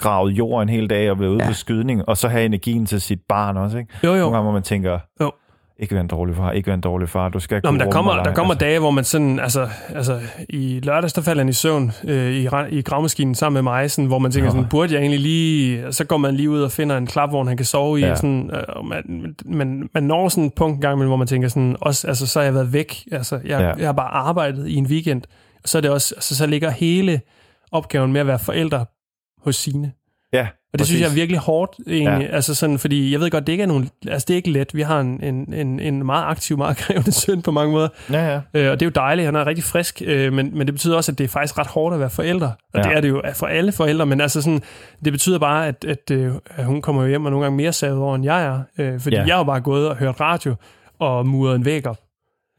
gravet 0.00 0.30
jord 0.32 0.62
en 0.62 0.68
hel 0.68 0.90
dag 0.90 1.10
og 1.10 1.20
været 1.20 1.30
ude 1.30 1.42
Ja. 1.42 1.48
på 1.48 1.54
skydning, 1.54 2.08
og 2.08 2.16
så 2.16 2.28
have 2.28 2.44
energien 2.44 2.86
til 2.86 3.00
sit 3.00 3.18
barn 3.28 3.56
også, 3.56 3.78
ikke? 3.78 3.92
Jo, 4.04 4.08
jo. 4.12 4.16
Nogle 4.18 4.36
gange, 4.36 4.42
hvor 4.44 4.52
man 4.52 4.62
tænker, 4.62 4.98
Jo. 5.20 5.32
Ikke 5.80 5.94
være 5.94 6.00
en 6.00 6.08
dårlig 6.08 6.36
far, 6.36 6.52
ikke 6.52 6.66
være 6.66 6.74
en 6.74 6.80
dårlig 6.80 7.08
far, 7.08 7.28
du 7.28 7.40
skal 7.40 7.60
Nå, 7.64 7.70
men 7.70 7.80
der 7.80 7.90
kommer, 7.90 8.22
der 8.22 8.34
kommer 8.34 8.54
altså. 8.54 8.64
dage, 8.64 8.78
hvor 8.78 8.90
man 8.90 9.04
sådan, 9.04 9.38
altså, 9.38 9.68
altså 9.94 10.20
i 10.48 10.80
lørdags, 10.82 11.12
der 11.12 11.22
falder 11.22 11.42
han 11.42 11.48
i 11.48 11.52
søvn 11.52 11.92
øh, 12.04 12.30
i, 12.32 12.48
i 12.70 12.82
gravmaskinen 12.82 13.34
sammen 13.34 13.54
med 13.54 13.62
mig, 13.62 13.90
sådan, 13.90 14.06
hvor 14.06 14.18
man 14.18 14.30
tænker 14.32 14.48
Nå. 14.48 14.54
sådan, 14.56 14.68
burde 14.68 14.94
jeg 14.94 15.00
egentlig 15.00 15.20
lige, 15.20 15.92
så 15.92 16.04
går 16.04 16.16
man 16.16 16.34
lige 16.34 16.50
ud 16.50 16.62
og 16.62 16.72
finder 16.72 16.96
en 16.96 17.06
klapvogn, 17.06 17.48
han 17.48 17.56
kan 17.56 17.66
sove 17.66 18.00
i, 18.00 18.02
Ja. 18.02 18.14
sådan, 18.14 18.50
øh, 18.54 18.84
man, 18.84 19.34
man, 19.44 19.88
man 19.94 20.02
når 20.02 20.28
sådan 20.28 20.44
et 20.44 20.54
punkt 20.54 20.74
en 20.74 20.80
gang, 20.80 20.92
imellem, 20.92 21.08
hvor 21.08 21.16
man 21.16 21.26
tænker 21.26 21.48
sådan, 21.48 21.76
også, 21.80 22.08
altså, 22.08 22.26
så 22.26 22.38
har 22.38 22.44
jeg 22.44 22.54
været 22.54 22.72
væk, 22.72 23.04
altså, 23.12 23.40
jeg, 23.44 23.60
ja. 23.60 23.72
jeg 23.78 23.86
har 23.88 23.92
bare 23.92 24.10
arbejdet 24.10 24.68
i 24.68 24.74
en 24.74 24.86
weekend, 24.86 25.22
og 25.62 25.68
så 25.68 25.78
er 25.78 25.82
det 25.82 25.90
også, 25.90 26.14
altså, 26.14 26.36
så 26.36 26.46
ligger 26.46 26.70
hele 26.70 27.20
opgaven 27.72 28.12
med 28.12 28.20
at 28.20 28.26
være 28.26 28.38
forældre 28.38 28.84
hos 29.44 29.56
sine. 29.56 29.92
Ja, 30.32 30.46
Og 30.72 30.78
det 30.78 30.86
synes 30.86 31.00
jeg 31.00 31.06
er 31.06 31.08
præcis. 31.08 31.16
virkelig 31.20 31.38
hårdt, 31.40 31.72
egentlig. 31.86 32.26
Ja. 32.30 32.34
Altså 32.36 32.54
sådan, 32.54 32.78
fordi 32.78 33.12
jeg 33.12 33.20
ved 33.20 33.30
godt, 33.30 33.46
det 33.46 33.52
ikke 33.52 33.62
er 33.62 33.66
nogen, 33.66 33.90
altså 34.08 34.24
det 34.28 34.34
er 34.34 34.36
ikke 34.36 34.50
let. 34.50 34.74
Vi 34.74 34.82
har 34.82 35.00
en, 35.00 35.22
en, 35.22 35.54
en, 35.54 35.80
en 35.80 36.06
meget 36.06 36.24
aktiv, 36.24 36.58
meget 36.58 36.76
krævende 36.82 37.12
søn 37.12 37.42
på 37.42 37.50
mange 37.50 37.72
måder. 37.72 37.88
Ja, 38.12 38.26
ja. 38.32 38.40
Øh, 38.54 38.70
og 38.70 38.80
det 38.80 38.82
er 38.82 38.86
jo 38.86 38.92
dejligt, 38.94 39.26
han 39.26 39.36
er 39.36 39.46
rigtig 39.46 39.64
frisk, 39.64 40.02
øh, 40.06 40.32
men, 40.32 40.58
men 40.58 40.66
det 40.66 40.74
betyder 40.74 40.96
også, 40.96 41.12
at 41.12 41.18
det 41.18 41.24
er 41.24 41.28
faktisk 41.28 41.58
ret 41.58 41.66
hårdt 41.66 41.94
at 41.94 42.00
være 42.00 42.10
forældre. 42.10 42.46
Og 42.74 42.80
Ja. 42.80 42.82
det 42.82 42.96
er 42.96 43.00
det 43.00 43.08
jo 43.08 43.22
for 43.34 43.46
alle 43.46 43.72
forældre, 43.72 44.06
men 44.06 44.20
altså 44.20 44.42
sådan, 44.42 44.62
det 45.04 45.12
betyder 45.12 45.38
bare, 45.38 45.66
at, 45.68 45.84
at, 45.88 46.10
øh, 46.12 46.32
at 46.56 46.64
hun 46.64 46.82
kommer 46.82 47.02
jo 47.02 47.08
hjem 47.08 47.24
og 47.24 47.30
nogle 47.30 47.44
gange 47.44 47.56
mere 47.56 47.72
savet 47.72 47.98
over, 47.98 48.14
end 48.14 48.24
jeg 48.24 48.44
er. 48.44 48.60
Øh, 48.78 49.00
fordi 49.00 49.16
Ja. 49.16 49.22
ja. 49.22 49.26
jeg 49.26 49.34
har 49.34 49.40
jo 49.40 49.44
bare 49.44 49.60
gået 49.60 49.88
og 49.88 49.96
hørt 49.96 50.20
radio 50.20 50.54
og 50.98 51.26
muret 51.26 51.54
en 51.56 51.64
væg 51.64 51.86
op. 51.86 51.98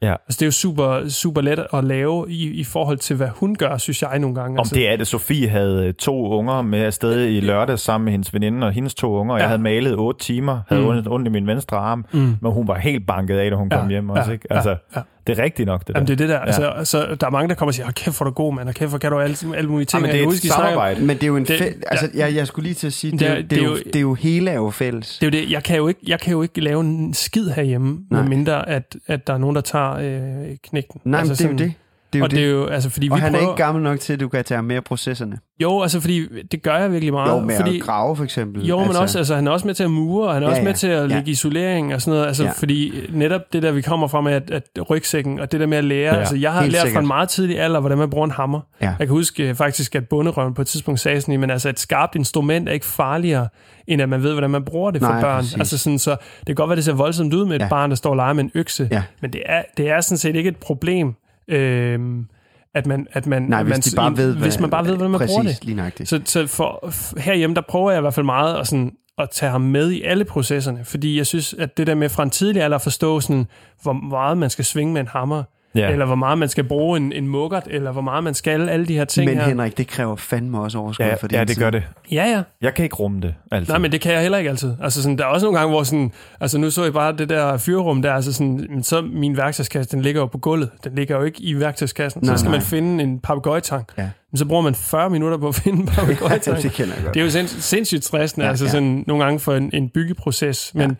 Ja. 0.02 0.12
Altså 0.12 0.36
det 0.40 0.42
er 0.42 0.46
jo 0.46 0.50
super, 0.52 1.08
super 1.08 1.40
let 1.40 1.66
at 1.74 1.84
lave 1.84 2.26
i, 2.30 2.50
i 2.50 2.64
forhold 2.64 2.98
til, 2.98 3.16
hvad 3.16 3.28
hun 3.28 3.54
gør, 3.54 3.76
synes 3.76 4.02
jeg 4.02 4.18
nogle 4.18 4.34
gange. 4.36 4.58
Om 4.58 4.60
altså, 4.60 4.74
det 4.74 4.88
er 4.88 4.96
det. 4.96 5.06
Sofie 5.06 5.48
havde 5.48 5.86
øh, 5.86 5.94
to 5.94 6.28
unger 6.28 6.62
med 6.62 6.78
afsted 6.84 7.26
i 7.28 7.40
lørdag 7.40 7.78
sammen 7.78 8.04
med 8.04 8.12
hendes 8.12 8.34
veninde 8.34 8.66
og 8.66 8.72
hendes 8.72 8.94
to 8.94 9.12
unger. 9.14 9.34
Jeg 9.34 9.42
Ja. 9.42 9.46
havde 9.46 9.62
malet 9.62 9.96
otte 9.96 10.20
timer, 10.20 10.60
havde 10.68 10.82
Mm. 10.82 10.88
ondt, 10.88 11.08
ondt 11.08 11.28
i 11.28 11.30
min 11.30 11.46
venstre 11.46 11.76
arm, 11.76 12.04
Mm. 12.12 12.36
men 12.40 12.52
hun 12.52 12.68
var 12.68 12.78
helt 12.78 13.06
banket 13.06 13.36
af, 13.38 13.50
da 13.50 13.56
hun 13.56 13.70
kom 13.70 13.84
Ja, 13.84 13.90
hjem 13.90 14.10
også. 14.10 14.30
ja, 14.30 14.32
Ikke? 14.32 14.46
Altså, 14.52 14.76
ja. 14.96 15.00
Det 15.26 15.38
er 15.38 15.42
rigtigt 15.42 15.66
nok, 15.66 15.80
det 15.80 15.88
der. 15.88 15.92
Jamen, 15.96 16.06
det 16.06 16.12
er 16.12 16.16
det 16.16 16.28
der. 16.28 16.34
Ja. 16.34 16.40
Ja. 16.40 16.46
Altså, 16.46 16.68
altså, 16.70 17.16
der 17.20 17.26
er 17.26 17.30
mange, 17.30 17.48
der 17.48 17.54
kommer 17.54 17.70
og 17.70 17.74
siger, 17.74 17.84
"Hold 17.86 17.94
kæft, 17.94 18.16
hvor 18.16 18.24
du 18.24 18.30
god, 18.30 18.54
mand. 18.54 18.68
Og 18.68 18.74
kæft, 18.74 18.88
hvor 18.90 18.98
kan 18.98 19.10
du 19.10 19.18
alle, 19.18 19.36
alle 19.56 19.70
mulige 19.70 19.86
ting. 19.86 20.00
Jamen, 20.02 20.16
Jeg 20.16 20.28
det 20.28 20.34
er 20.34 20.36
et 20.48 20.52
samarbejde. 20.52 21.00
Men 21.00 21.16
det 21.16 21.22
er 21.22 21.26
jo 21.26 21.36
en 21.36 21.44
Det- 21.46 21.60
fæ- 21.60 21.80
altså, 21.86 22.10
jeg, 22.14 22.34
jeg 22.34 22.46
skulle 22.46 22.64
lige 22.64 22.74
til 22.74 22.86
at 22.86 22.92
sige, 22.92 23.10
det, 23.10 23.20
Det 23.20 23.28
er, 23.28 23.34
jo- 23.36 23.42
det, 23.42 23.58
er 23.58 23.62
jo, 23.64 23.76
det 23.76 23.96
er 23.96 24.00
jo 24.00 24.14
hele 24.14 24.50
er 24.50 24.54
jo 24.54 24.70
fælles. 24.70 25.18
Det 25.18 25.34
er 25.34 25.38
jo 25.38 25.44
det. 25.44 25.50
Jeg 25.52 25.62
kan 25.62 25.76
jo 25.76 25.88
ikke, 25.88 26.00
jeg 26.06 26.20
kan 26.20 26.32
jo 26.32 26.42
ikke 26.42 26.60
lave 26.60 26.80
en 26.80 27.14
skid 27.14 27.48
herhjemme, 27.50 27.98
Nej. 28.10 28.20
medmindre 28.20 28.68
at, 28.68 28.96
at 29.06 29.26
der 29.26 29.32
er 29.34 29.38
nogen, 29.38 29.56
der 29.56 29.62
tager 29.62 29.92
øh, 29.92 30.56
knægten. 30.68 31.00
Nej, 31.04 31.20
men 31.22 31.30
altså 31.30 31.44
det 31.44 31.48
er 31.48 31.52
jo 31.52 31.58
det. 31.58 31.72
Det 32.12 32.18
er 32.18 32.20
jo 32.20 32.24
og 32.24 32.30
det. 32.30 32.36
det 32.38 32.44
er 32.46 32.50
jo, 32.50 32.66
altså, 32.66 32.90
fordi 32.90 33.08
og 33.10 33.16
vi 33.16 33.20
han 33.20 33.32
prøver... 33.32 33.44
er 33.46 33.50
ikke 33.50 33.62
gammel 33.62 33.82
nok 33.84 34.00
til, 34.00 34.12
at 34.12 34.20
du 34.20 34.28
kan 34.28 34.44
tage 34.44 34.56
ham 34.56 34.64
med 34.64 34.76
af 34.76 34.84
processerne. 34.84 35.38
Jo, 35.62 35.82
altså, 35.82 36.00
fordi 36.00 36.42
det 36.52 36.62
gør 36.62 36.76
jeg 36.76 36.92
virkelig 36.92 37.12
meget. 37.12 37.32
Jo, 37.32 37.40
med 37.40 37.56
fordi, 37.56 37.76
at 37.76 37.82
grave 37.82 38.16
for 38.16 38.24
eksempel. 38.24 38.66
Jo, 38.66 38.78
men 38.78 38.86
altså, 38.86 39.00
også, 39.02 39.18
altså, 39.18 39.34
han 39.34 39.46
er 39.46 39.50
også 39.50 39.66
med 39.66 39.74
til 39.74 39.84
at 39.84 39.90
mure, 39.90 40.28
og 40.28 40.34
han 40.34 40.42
er 40.42 40.46
Ja, 40.46 40.50
ja, 40.50 40.52
også 40.52 40.62
ja. 40.62 40.68
med 40.68 40.74
til 40.74 40.86
at 40.86 41.10
Ja. 41.10 41.14
lægge 41.16 41.30
isolering 41.30 41.94
og 41.94 42.00
sådan 42.02 42.12
noget. 42.12 42.26
Altså, 42.26 42.42
Ja. 42.42 42.48
ja. 42.48 42.52
fordi 42.58 42.92
netop 43.12 43.40
det 43.52 43.62
der, 43.62 43.72
vi 43.72 43.82
kommer 43.82 44.08
fra 44.08 44.20
med, 44.20 44.32
at, 44.32 44.50
at 44.50 44.90
rygsækken, 44.90 45.40
og 45.40 45.52
det 45.52 45.60
der 45.60 45.66
med 45.66 45.78
at 45.78 45.84
lære. 45.84 45.98
Ja, 46.02 46.12
Ja, 46.14 46.18
altså, 46.18 46.36
jeg 46.36 46.52
har 46.52 46.62
lært 46.62 46.72
fra 46.74 46.86
sikkert. 46.86 47.02
en 47.02 47.06
meget 47.08 47.28
tidlig 47.28 47.60
alder, 47.60 47.80
hvordan 47.80 47.98
man 47.98 48.10
bruger 48.10 48.24
en 48.24 48.30
hammer. 48.30 48.60
Ja. 48.80 48.86
Jeg 48.86 48.96
kan 48.98 49.08
huske 49.08 49.48
øh, 49.48 49.54
faktisk, 49.54 49.94
at 49.94 50.08
bunderøven 50.08 50.54
på 50.54 50.62
et 50.62 50.68
tidspunkt 50.68 51.00
sagde 51.00 51.20
sådan, 51.20 51.40
men 51.40 51.50
altså, 51.50 51.68
et 51.68 51.80
skarpt 51.80 52.14
instrument 52.14 52.68
er 52.68 52.72
ikke 52.72 52.86
farligere, 52.86 53.48
end 53.86 54.02
at 54.02 54.08
man 54.08 54.22
ved, 54.22 54.32
hvordan 54.32 54.50
man 54.50 54.64
bruger 54.64 54.90
det 54.90 55.00
for 55.02 55.08
Nej, 55.08 55.20
børn. 55.20 55.40
præcis. 55.40 55.54
Altså 55.58 55.78
sådan, 55.78 55.98
så 55.98 56.10
det 56.10 56.46
kan 56.46 56.54
godt 56.54 56.68
være, 56.68 56.76
det 56.76 56.84
ser 56.84 56.92
voldsomt 56.92 57.34
ud 57.34 57.44
med 57.46 57.54
et 57.56 57.58
Ja. 57.60 57.64
ja. 57.64 57.68
barn, 57.68 57.90
der 57.90 57.96
står 57.96 58.10
og 58.10 58.16
leger 58.16 58.32
med 58.32 58.44
en 58.44 58.50
økse, 58.54 58.88
Ja. 58.90 59.02
men 59.22 59.32
det 59.32 59.42
er, 59.46 59.62
det 59.76 59.90
er 59.90 60.00
sådan 60.00 60.18
set 60.18 60.36
ikke 60.36 60.48
et 60.48 60.56
problem, 60.56 61.14
øhm, 61.48 62.26
at 62.74 62.86
man, 62.86 63.06
at 63.12 63.26
man, 63.26 63.42
Nej, 63.42 63.62
hvis 63.62 63.70
man, 63.70 63.80
de 63.80 63.96
bare 63.96 64.16
ved, 64.16 64.36
hvis 64.36 64.60
man 64.60 64.70
bare 64.70 64.84
ved, 64.84 64.96
hvordan 64.96 65.10
man 65.10 65.18
præcis, 65.18 65.34
bruger 65.34 65.42
det. 65.42 65.64
lige 65.64 65.76
nøjagtigt. 65.76 66.08
Så, 66.08 66.20
så 66.24 66.46
for, 66.46 66.92
herhjemme, 67.20 67.54
der 67.54 67.62
prøver 67.68 67.90
jeg 67.90 67.98
i 67.98 68.00
hvert 68.00 68.14
fald 68.14 68.26
meget 68.26 68.56
at, 68.60 68.66
sådan, 68.66 68.92
at 69.18 69.30
tage 69.30 69.52
ham 69.52 69.60
med 69.60 69.90
i 69.90 70.02
alle 70.02 70.24
processerne, 70.24 70.84
fordi 70.84 71.16
jeg 71.16 71.26
synes, 71.26 71.54
at 71.54 71.76
det 71.76 71.86
der 71.86 71.94
med 71.94 72.08
fra 72.08 72.22
en 72.22 72.30
tidlig 72.30 72.62
alder 72.62 72.74
at 72.74 72.82
forstå, 72.82 73.20
sådan, 73.20 73.46
hvor 73.82 73.92
meget 73.92 74.38
man 74.38 74.50
skal 74.50 74.64
svinge 74.64 74.92
med 74.92 75.00
en 75.00 75.08
hammer, 75.08 75.42
Ja. 75.74 75.90
eller 75.90 76.06
hvor 76.06 76.14
meget 76.14 76.38
man 76.38 76.48
skal 76.48 76.64
bruge 76.64 76.96
en, 76.96 77.12
en 77.12 77.28
muggert, 77.28 77.62
eller 77.70 77.92
hvor 77.92 78.00
meget 78.02 78.24
man 78.24 78.34
skal, 78.34 78.68
alle 78.68 78.86
de 78.86 78.94
her 78.96 79.04
ting 79.04 79.30
Men 79.30 79.38
her. 79.38 79.44
Henrik, 79.48 79.78
det 79.78 79.86
kræver 79.88 80.16
fandme 80.16 80.60
også 80.60 80.78
overskud 80.78 81.06
Ja, 81.06 81.14
for 81.14 81.28
din 81.28 81.36
ja, 81.38 81.44
det 81.44 81.48
tid. 81.56 81.62
gør 81.62 81.70
det. 81.70 81.82
Ja, 82.12 82.24
ja. 82.30 82.42
Jeg 82.60 82.74
kan 82.74 82.82
ikke 82.84 82.96
rumme 82.96 83.20
det, 83.20 83.34
altså. 83.50 83.72
Nej, 83.72 83.78
men 83.78 83.92
det 83.92 84.00
kan 84.00 84.12
jeg 84.12 84.22
heller 84.22 84.38
ikke 84.38 84.50
altid. 84.50 84.74
Altså, 84.82 85.02
sådan, 85.02 85.18
der 85.18 85.24
er 85.24 85.28
også 85.28 85.46
nogle 85.46 85.58
gange, 85.58 85.70
hvor 85.72 85.82
sådan, 85.82 86.12
altså 86.40 86.58
nu 86.58 86.70
så 86.70 86.84
jeg 86.84 86.92
bare 86.92 87.16
det 87.16 87.28
der 87.28 87.56
fyrrum 87.56 88.02
der, 88.02 88.12
altså 88.12 88.32
sådan, 88.32 88.80
så 88.82 89.02
min 89.12 89.36
værktøjskasse, 89.36 89.90
den 89.96 90.02
ligger 90.02 90.20
jo 90.20 90.26
på 90.26 90.38
gulvet. 90.38 90.70
Den 90.84 90.94
ligger 90.94 91.16
jo 91.16 91.22
ikke 91.22 91.42
i 91.42 91.60
værktøjskassen. 91.60 92.22
Nej, 92.24 92.34
så 92.36 92.40
skal 92.40 92.50
nej. 92.50 92.58
man 92.58 92.66
finde 92.66 93.02
en 93.04 93.18
papegøjetang. 93.20 93.84
Ja. 93.98 94.08
Men 94.30 94.38
så 94.38 94.44
bruger 94.46 94.62
man 94.62 94.74
40 94.74 95.10
minutter 95.10 95.38
på 95.38 95.48
at 95.48 95.54
finde 95.54 95.78
en 95.80 95.86
papegøjetang. 95.96 96.62
det 96.62 96.72
kender 96.72 96.94
jeg 96.94 97.04
godt. 97.04 97.14
Det 97.14 97.20
er 97.20 97.24
jo 97.24 97.30
sinds- 97.30 97.60
sindssygt 97.62 98.04
stressende, 98.04 98.44
Ja, 98.44 98.48
ja, 98.48 98.50
altså 98.50 98.64
ja. 98.64 98.70
sådan 98.70 99.04
nogle 99.06 99.24
gange 99.24 99.40
for 99.40 99.54
en, 99.54 99.70
en 99.72 99.88
byggeproces, 99.88 100.70
men, 100.74 100.90
ja. 100.90 100.96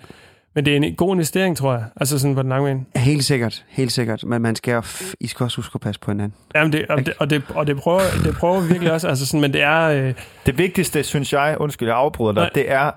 Men 0.55 0.64
det 0.64 0.72
er 0.72 0.76
en 0.76 0.94
god 0.94 1.14
investering, 1.14 1.57
tror 1.57 1.72
jeg, 1.72 1.84
altså 1.96 2.18
sådan 2.18 2.34
på 2.34 2.42
den 2.42 2.48
lange 2.48 2.66
bane. 2.66 3.05
Helt 3.05 3.24
sikkert, 3.24 3.64
helt 3.68 3.92
sikkert. 3.92 4.24
Men 4.24 4.42
man 4.42 4.57
skal, 4.57 4.78
f- 4.78 5.12
I 5.20 5.26
skal 5.26 5.44
også 5.44 5.57
huske 5.57 5.70
at 5.74 5.80
passe 5.80 6.00
på 6.00 6.11
hinanden. 6.11 6.34
Jamen 6.55 6.72
det, 6.72 6.86
og, 6.88 6.98
det, 7.07 7.12
og, 7.18 7.30
det, 7.30 7.42
og 7.55 7.66
det, 7.66 7.76
prøver, 7.76 8.00
det 8.24 8.34
prøver 8.34 8.61
vi 8.61 8.68
virkelig 8.68 8.92
også, 8.92 9.09
altså 9.09 9.26
sådan, 9.26 9.40
men 9.40 9.53
det 9.53 9.62
er, 9.62 9.80
øh, 9.82 10.14
Det 10.46 10.59
vigtigste, 10.59 11.03
synes 11.03 11.32
jeg, 11.32 11.57
undskyld, 11.61 11.88
jeg 11.88 11.96
afbryder 11.96 12.32
dig, 12.32 12.42
Nej. 12.42 12.50
det 12.55 12.70
er, 12.70 12.90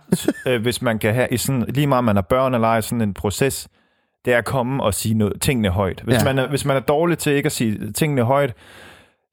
øh, 0.47 0.62
hvis 0.62 0.82
man 0.82 0.99
kan 0.99 1.14
have, 1.14 1.28
i 1.32 1.38
sådan, 1.38 1.66
lige 1.68 1.88
meget 1.88 2.03
man 2.03 2.16
har 2.16 2.22
børn 2.22 2.53
eller 2.53 2.68
ej, 2.68 2.82
sådan 2.82 3.01
en 3.01 3.14
proces, 3.14 3.68
det 4.26 4.34
er 4.34 4.38
at 4.38 4.45
komme 4.45 4.84
og 4.84 4.93
sige 4.93 5.14
noget, 5.16 5.41
tingene 5.41 5.70
højt. 5.70 6.01
Hvis, 6.03 6.16
ja. 6.16 6.24
man 6.24 6.38
er, 6.39 6.47
hvis 6.49 6.66
man 6.66 6.76
er 6.76 6.80
dårlig 6.80 7.18
til 7.18 7.34
ikke 7.34 7.45
at 7.47 7.51
sige 7.51 7.91
tingene 7.91 8.22
højt, 8.24 8.53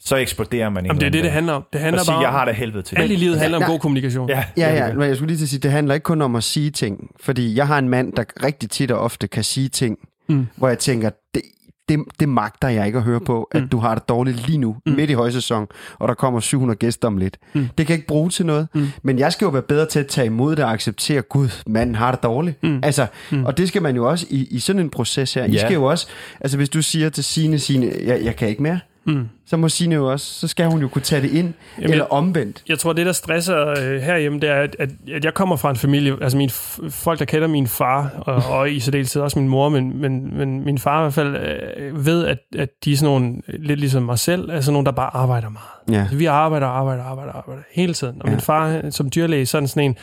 så 0.04 0.16
eksploderer 0.16 0.68
man 0.68 0.86
jamen, 0.86 1.00
det 1.00 1.06
er 1.06 1.10
det, 1.10 1.24
det 1.24 1.30
handler 1.32 1.32
handler 1.32 1.52
om. 1.52 1.64
Det 1.72 1.80
handler 1.80 2.02
sige, 2.02 2.12
bare 2.12 2.20
jeg 2.20 2.28
om, 2.28 2.34
har 2.34 2.44
det 2.44 2.54
helvede 2.54 2.82
til 2.82 2.96
alt 2.98 3.10
i 3.12 3.16
livet 3.16 3.38
handler 3.38 3.56
om 3.58 3.62
Ja. 3.62 3.68
god 3.68 3.78
kommunikation. 3.78 4.28
Ja, 4.28 4.44
Ja, 4.56 4.74
ja, 4.86 4.94
men 4.94 5.08
jeg 5.08 5.16
skulle 5.16 5.28
lige 5.28 5.38
til 5.38 5.44
at 5.44 5.48
sige, 5.48 5.60
det 5.60 5.70
handler 5.70 5.94
ikke 5.94 6.04
kun 6.04 6.22
om 6.22 6.36
at 6.36 6.44
sige 6.44 6.70
ting. 6.70 7.10
Fordi 7.20 7.56
jeg 7.56 7.66
har 7.66 7.78
en 7.78 7.88
mand, 7.88 8.12
der 8.12 8.24
rigtig 8.44 8.70
tit 8.70 8.90
og 8.90 8.98
ofte 9.00 9.28
kan 9.28 9.44
sige 9.44 9.68
ting, 9.68 9.98
Mm. 10.28 10.46
hvor 10.56 10.68
jeg 10.68 10.78
tænker, 10.78 11.10
det, 11.34 11.42
det, 11.88 11.98
det 12.20 12.28
magter 12.28 12.68
jeg 12.68 12.86
ikke 12.86 12.98
at 12.98 13.04
høre 13.04 13.20
på, 13.20 13.48
at 13.52 13.62
Mm. 13.62 13.68
du 13.68 13.78
har 13.78 13.94
det 13.94 14.08
dårligt 14.08 14.46
lige 14.46 14.58
nu, 14.58 14.76
Mm. 14.86 14.92
midt 14.92 15.10
i 15.10 15.12
højsæson, 15.12 15.66
og 15.98 16.08
der 16.08 16.14
kommer 16.14 16.40
700 16.40 16.78
gæster 16.78 17.08
om 17.08 17.16
lidt. 17.16 17.38
Mm. 17.52 17.60
Det 17.78 17.86
kan 17.86 17.88
jeg 17.88 17.96
ikke 17.98 18.06
bruge 18.06 18.30
til 18.30 18.46
noget, 18.46 18.68
Mm. 18.74 18.86
men 19.02 19.18
jeg 19.18 19.32
skal 19.32 19.44
jo 19.44 19.50
være 19.50 19.62
bedre 19.62 19.86
til 19.86 20.00
at 20.00 20.06
tage 20.06 20.26
imod 20.26 20.56
det 20.56 20.64
og 20.64 20.72
acceptere, 20.72 21.22
gud, 21.22 21.48
manden 21.66 21.94
har 21.94 22.10
det 22.10 22.22
dårligt. 22.22 22.62
Mm. 22.62 22.80
Altså, 22.82 23.06
Mm. 23.30 23.44
Og 23.44 23.58
det 23.58 23.68
skal 23.68 23.82
man 23.82 23.96
jo 23.96 24.08
også 24.10 24.26
i, 24.30 24.46
i 24.50 24.58
sådan 24.58 24.80
en 24.80 24.90
proces 24.90 25.34
her. 25.34 25.44
I 25.44 25.50
Ja. 25.50 25.58
skal 25.58 25.74
jo 25.74 25.84
også, 25.84 26.06
altså 26.40 26.56
hvis 26.56 26.68
du 26.68 26.82
siger 26.82 27.08
til 27.08 27.24
Signe, 27.24 27.58
Signe, 27.58 27.92
jeg, 28.04 28.20
jeg 28.24 28.36
kan 28.36 28.48
ikke 28.48 28.62
mere, 28.62 28.80
Mm. 29.04 29.28
så 29.46 29.56
må 29.56 29.68
Signe 29.68 29.94
jo 29.94 30.10
også, 30.12 30.26
så 30.40 30.48
skal 30.48 30.66
hun 30.66 30.80
jo 30.80 30.88
kunne 30.88 31.02
tage 31.02 31.22
det 31.22 31.30
ind, 31.30 31.52
Jamen, 31.78 31.90
eller 31.90 32.04
omvendt. 32.04 32.62
Jeg 32.68 32.78
tror, 32.78 32.92
det, 32.92 33.06
der 33.06 33.12
stresser 33.12 33.68
øh, 33.68 34.00
herhjemme, 34.00 34.40
det 34.40 34.48
er, 34.48 34.54
at, 34.54 34.76
at, 34.78 34.90
at 35.12 35.24
jeg 35.24 35.34
kommer 35.34 35.56
fra 35.56 35.70
en 35.70 35.76
familie, 35.76 36.16
altså 36.22 36.38
min, 36.38 36.50
folk, 36.90 37.18
der 37.18 37.24
kender 37.24 37.48
min 37.48 37.66
far, 37.66 38.10
og, 38.18 38.42
og 38.58 38.70
i 38.70 38.80
særdeleshed 38.80 39.22
også 39.22 39.38
min 39.38 39.48
mor, 39.48 39.68
men, 39.68 40.00
men, 40.00 40.36
men 40.38 40.64
min 40.64 40.78
far 40.78 41.00
i 41.00 41.02
hvert 41.02 41.14
fald 41.14 41.36
øh, 41.36 42.06
ved, 42.06 42.26
at, 42.26 42.38
at 42.58 42.68
de 42.84 42.92
er 42.92 42.96
sådan 42.96 43.12
nogle, 43.12 43.42
lidt 43.48 43.80
ligesom 43.80 44.02
mig 44.02 44.18
selv, 44.18 44.50
er 44.50 44.60
sådan 44.60 44.72
nogle, 44.72 44.86
der 44.86 44.92
bare 44.92 45.16
arbejder 45.16 45.48
meget. 45.48 45.96
Ja. 45.96 46.00
Altså, 46.00 46.16
vi 46.16 46.24
arbejder, 46.26 46.66
arbejder, 46.66 47.04
arbejder, 47.04 47.32
arbejder 47.32 47.62
hele 47.72 47.94
tiden. 47.94 48.16
Og 48.22 48.26
Ja. 48.28 48.30
min 48.30 48.40
far, 48.40 48.68
han, 48.68 48.92
som 48.92 49.10
dyrlæge, 49.14 49.46
sådan 49.46 49.68
sådan 49.68 49.84
en, 49.84 49.96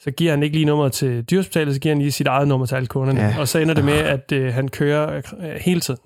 så 0.00 0.10
giver 0.10 0.30
han 0.32 0.42
ikke 0.42 0.56
lige 0.56 0.66
nummeret 0.66 0.92
til 0.92 1.22
dyrehospitalet, 1.22 1.74
så 1.74 1.80
giver 1.80 1.94
han 1.94 2.02
lige 2.02 2.12
sit 2.12 2.26
eget 2.26 2.48
nummer 2.48 2.66
til 2.66 2.74
alle 2.74 2.86
kunderne. 2.86 3.20
Ja. 3.20 3.26
Ja. 3.28 3.34
Og 3.40 3.48
så 3.48 3.58
ender 3.58 3.74
det 3.74 3.84
med, 3.84 3.92
at 3.98 4.32
øh, 4.32 4.54
han 4.54 4.68
kører 4.68 5.16
øh, 5.16 5.22
hele 5.60 5.80
tiden. 5.80 6.00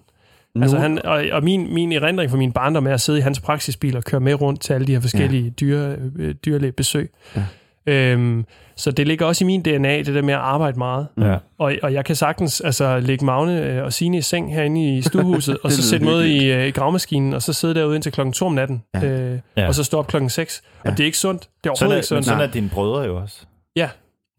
Nu, 0.55 0.63
Altså 0.63 0.79
han, 0.79 1.07
og, 1.07 1.25
og 1.33 1.45
min, 1.45 1.75
min 1.75 1.93
erindring 1.93 2.31
fra 2.31 2.37
min 2.37 2.53
barndom 2.53 2.87
er 2.87 2.95
at 2.95 3.01
sidde 3.01 3.19
i 3.19 3.23
hans 3.23 3.41
praksisbil 3.41 3.97
og 3.97 4.05
køre 4.05 4.21
med 4.21 4.41
rundt 4.41 4.61
til 4.61 4.73
alle 4.73 4.87
de 4.87 4.93
her 4.93 5.01
forskellige 5.01 5.45
ja. 5.45 5.51
dyre, 5.51 5.97
øh, 6.17 6.35
dyrlægebesøg. 6.35 7.11
Ja. 7.37 7.43
Øhm, 7.87 8.45
så 8.77 8.91
det 8.91 9.07
ligger 9.09 9.27
også 9.27 9.45
i 9.45 9.47
min 9.47 9.63
DNA, 9.63 9.97
det 9.99 10.07
der 10.07 10.23
med 10.23 10.35
at 10.35 10.41
arbejde 10.41 10.79
meget. 10.79 11.07
Ja. 11.21 11.37
Og, 11.59 11.73
og 11.83 11.93
jeg 11.93 12.05
kan 12.05 12.17
sagtens 12.17 12.61
altså, 12.61 13.01
lægge 13.01 13.25
Magne 13.25 13.63
øh, 13.63 13.85
og 13.85 13.93
Signe 13.93 14.19
i 14.19 14.21
seng 14.23 14.55
herinde 14.55 14.97
i 14.99 15.03
stuehuset, 15.03 15.59
og 15.65 15.73
så 15.73 15.83
sætte 15.83 16.07
måde 16.07 16.33
i, 16.33 16.53
øh, 16.53 16.67
i 16.67 16.71
gravmaskinen, 16.71 17.35
og 17.35 17.43
så 17.43 17.53
sidde 17.53 17.75
derude 17.75 17.95
indtil 17.95 18.13
klokken 18.13 18.33
2 18.33 18.47
om 18.47 18.53
natten, 18.53 18.83
Ja. 18.95 19.05
øh, 19.05 19.39
Ja. 19.57 19.67
og 19.69 19.75
så 19.75 19.85
stå 19.85 19.99
op 19.99 20.07
klokken 20.07 20.31
6. 20.31 20.63
Ja. 20.85 20.91
Og 20.91 20.97
det 20.97 21.03
er 21.03 21.07
ikke 21.07 21.19
sundt. 21.19 21.43
Det 21.43 21.49
er 21.49 21.71
overhovedet 21.71 21.79
Sådan 21.79 21.93
ikke 21.97 21.99
er, 21.99 22.07
sundt. 22.07 22.25
sådan 22.25 22.49
er 22.49 22.53
dine 22.53 22.69
brødre 22.69 23.03
jo 23.03 23.17
også. 23.17 23.41
Ja. 23.77 23.89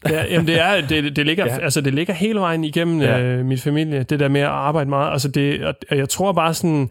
Ja, 0.10 0.23
jamen 0.30 0.48
det 0.48 0.60
er, 0.61 0.82
det, 0.88 1.15
det, 1.15 1.26
ligger, 1.26 1.45
Ja. 1.45 1.57
altså 1.64 1.82
det 1.82 1.94
ligger 1.94 2.14
hele 2.14 2.40
vejen 2.40 2.64
igennem 2.64 3.02
Ja. 3.02 3.18
ja. 3.18 3.23
øh, 3.23 3.45
min 3.45 3.57
familie, 3.57 4.03
det 4.03 4.19
der 4.19 4.27
med 4.27 4.41
at 4.41 4.48
arbejde 4.48 4.90
meget. 4.90 5.11
Altså 5.11 5.27
det, 5.27 5.65
og 5.65 5.73
og 5.91 5.98
jeg 5.98 6.10
tror 6.10 6.32
bare 6.32 6.53
sådan, 6.53 6.90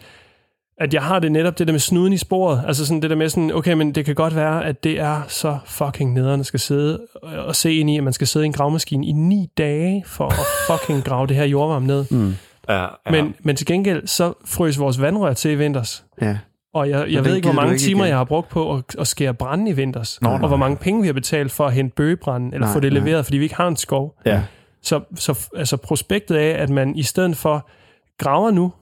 at 0.80 0.94
jeg 0.94 1.02
har 1.02 1.18
det 1.18 1.32
netop 1.32 1.58
det 1.58 1.66
der 1.66 1.72
med 1.72 1.80
snuden 1.80 2.12
i 2.12 2.16
sporet. 2.16 2.62
Altså 2.66 2.86
sådan 2.86 3.02
det 3.02 3.10
der 3.10 3.16
med 3.16 3.28
sådan, 3.28 3.52
okay, 3.52 3.72
men 3.72 3.92
det 3.94 4.04
kan 4.04 4.14
godt 4.14 4.36
være, 4.36 4.64
at 4.64 4.84
det 4.84 5.00
er 5.00 5.20
så 5.28 5.58
fucking 5.66 6.12
nederen 6.12 6.40
at 6.40 6.46
skal 6.46 6.60
sidde 6.60 7.00
og 7.22 7.56
se 7.56 7.74
ind 7.74 7.90
i, 7.90 7.96
at 7.96 8.04
man 8.04 8.12
skal 8.12 8.26
sidde 8.26 8.44
i 8.44 8.46
en 8.46 8.52
gravmaskine 8.52 9.06
i 9.06 9.12
ni 9.12 9.46
dage 9.58 10.04
for 10.06 10.26
at 10.26 10.34
fucking 10.80 11.04
grave 11.04 11.26
det 11.26 11.36
her 11.36 11.44
jordvarme 11.44 11.86
ned. 11.86 12.04
mm, 12.10 12.34
Ja, 12.68 12.80
ja. 12.82 12.86
Men, 13.10 13.34
men 13.42 13.56
til 13.56 13.66
gengæld, 13.66 14.06
så 14.06 14.32
frøs 14.44 14.78
vores 14.78 15.00
vandrør 15.00 15.32
til 15.32 15.50
i 15.50 15.54
vinters. 15.54 16.04
ja. 16.22 16.38
Og 16.74 16.90
jeg, 16.90 17.06
jeg 17.12 17.24
ved 17.24 17.34
ikke, 17.34 17.46
hvor 17.48 17.54
mange 17.54 17.72
ikke 17.72 17.82
timer, 17.84 18.04
igen. 18.04 18.08
jeg 18.08 18.16
har 18.16 18.24
brugt 18.24 18.48
på 18.48 18.74
at, 18.74 18.84
at 18.98 19.06
skære 19.06 19.34
brænde 19.34 19.70
i 19.70 19.72
vinters. 19.74 20.18
Nå, 20.22 20.28
og 20.28 20.38
nej. 20.38 20.48
hvor 20.48 20.56
mange 20.56 20.76
penge 20.76 21.00
vi 21.00 21.06
har 21.08 21.12
betalt 21.12 21.52
for 21.52 21.66
at 21.66 21.72
hente 21.72 21.94
bøgebrænde, 21.94 22.54
eller 22.54 22.66
Nej, 22.66 22.72
få 22.74 22.80
det 22.80 22.92
nej. 22.92 23.02
leveret, 23.02 23.24
fordi 23.24 23.38
vi 23.38 23.44
ikke 23.44 23.54
har 23.56 23.68
en 23.68 23.76
skov. 23.76 24.14
ja. 24.26 24.42
Så, 24.82 25.00
så 25.14 25.48
altså 25.56 25.76
prospektet 25.76 26.36
af, 26.36 26.62
at 26.62 26.70
man 26.70 26.96
i 26.96 27.02
stedet 27.02 27.36
for 27.36 27.68
graver 28.18 28.50
nu, 28.50 28.72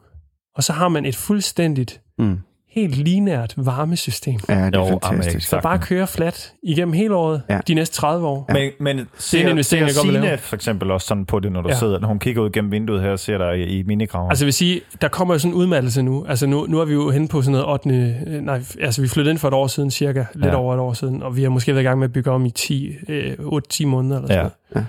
og 0.57 0.63
så 0.65 0.73
har 0.73 0.89
man 0.89 1.07
et 1.07 1.17
fuldstændigt, 1.17 2.01
Mm. 2.19 2.39
Helt 2.75 2.97
linært 2.97 3.55
varmesystem. 3.57 4.35
Ja, 4.49 4.55
det 4.67 4.75
er 4.75 4.79
Jo, 4.79 4.99
fantastisk. 5.03 5.49
Så 5.49 5.61
bare 5.63 5.79
køre 5.79 6.07
flat 6.07 6.53
igennem 6.63 6.93
hele 6.93 7.15
året, 7.15 7.43
Ja. 7.51 7.61
de 7.69 7.75
næste 7.75 7.97
30 7.97 8.27
år. 8.27 8.47
Ja. 8.49 8.55
Men, 8.55 8.71
men 8.81 9.07
ser, 9.19 9.39
investering, 9.49 9.65
ser 9.65 9.77
jeg 9.77 9.95
godt 9.97 10.07
vil 10.15 10.23
Signe 10.23 10.39
for 10.39 10.55
eksempel 10.57 10.91
også 10.91 11.07
sådan 11.07 11.25
på 11.27 11.41
det, 11.41 11.53
når 11.53 11.63
du 11.63 11.69
ja. 11.69 11.75
Sidder, 11.79 11.99
når 11.99 12.09
hun 12.09 12.19
kigger 12.19 12.43
ud 12.43 12.51
gennem 12.51 12.73
vinduet 12.73 13.03
her 13.03 13.11
og 13.11 13.19
ser 13.19 13.39
dig 13.39 13.59
i, 13.59 13.79
i 13.79 13.83
minigraven? 13.83 14.31
Altså 14.31 14.45
jeg 14.45 14.47
vil 14.47 14.53
sige, 14.55 14.81
der 15.01 15.09
kommer 15.09 15.35
jo 15.35 15.39
sådan 15.39 15.53
en 15.53 15.59
udmattelse 15.59 16.03
nu. 16.03 16.25
Altså 16.29 16.47
nu, 16.47 16.67
nu 16.69 16.81
er 16.81 16.85
vi 16.85 16.93
jo 16.93 17.11
henne 17.11 17.29
på 17.29 17.43
sådan 17.43 17.53
noget 17.53 17.69
8. 17.69 17.91
øh, 18.27 18.41
Nej, 18.41 18.63
altså 18.81 19.03
vi 19.03 19.09
flyttede 19.09 19.31
ind 19.31 19.39
for 19.39 19.49
et 19.49 19.55
år 19.55 19.67
siden 19.67 19.91
cirka. 19.91 20.25
Lidt 20.35 20.47
ja. 20.47 20.55
over 20.57 20.75
et 20.75 20.81
år 20.81 20.93
siden. 20.93 21.23
Og 21.23 21.37
vi 21.37 21.43
har 21.43 21.51
måske 21.51 21.73
været 21.75 21.83
i 21.83 21.87
gang 21.87 21.99
med 21.99 22.09
at 22.09 22.13
bygge 22.13 22.31
om 22.31 22.47
i 22.47 22.51
10, 22.51 22.93
øh, 23.09 23.33
8-10 23.41 23.87
måneder 23.87 24.17
eller 24.17 24.29
sådan 24.29 24.37
Ja. 24.37 24.43
noget. 24.43 24.53
Ja. 24.77 24.81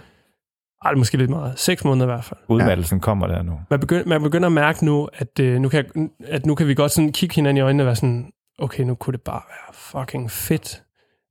Ej, 0.85 0.91
det 0.91 0.95
er 0.95 0.99
måske 0.99 1.18
lidt 1.18 1.30
meget. 1.30 1.53
6 1.55 1.84
måneder 1.84 2.05
i 2.05 2.11
hvert 2.11 2.23
fald. 2.23 2.39
Udmattelsen 2.47 2.99
kommer 2.99 3.27
der 3.27 3.41
nu. 3.43 3.60
Man 3.69 3.80
begynder, 3.80 4.05
man 4.07 4.22
begynder 4.23 4.45
at 4.45 4.51
mærke 4.51 4.85
nu, 4.85 5.10
at, 5.14 5.39
øh, 5.39 5.60
nu 5.60 5.69
kan, 5.69 5.85
at 6.27 6.45
nu 6.45 6.55
kan 6.55 6.68
vi 6.68 6.73
godt 6.73 6.91
sådan 6.91 7.11
kigge 7.11 7.35
hinanden 7.35 7.57
i 7.57 7.61
øjnene 7.61 7.84
og 7.84 7.88
være 7.88 7.95
sådan, 7.95 8.31
okay, 8.60 8.84
nu 8.84 8.95
kunne 8.95 9.11
det 9.11 9.22
bare 9.22 9.41
være 9.49 9.73
fucking 10.01 10.31
fedt, 10.31 10.84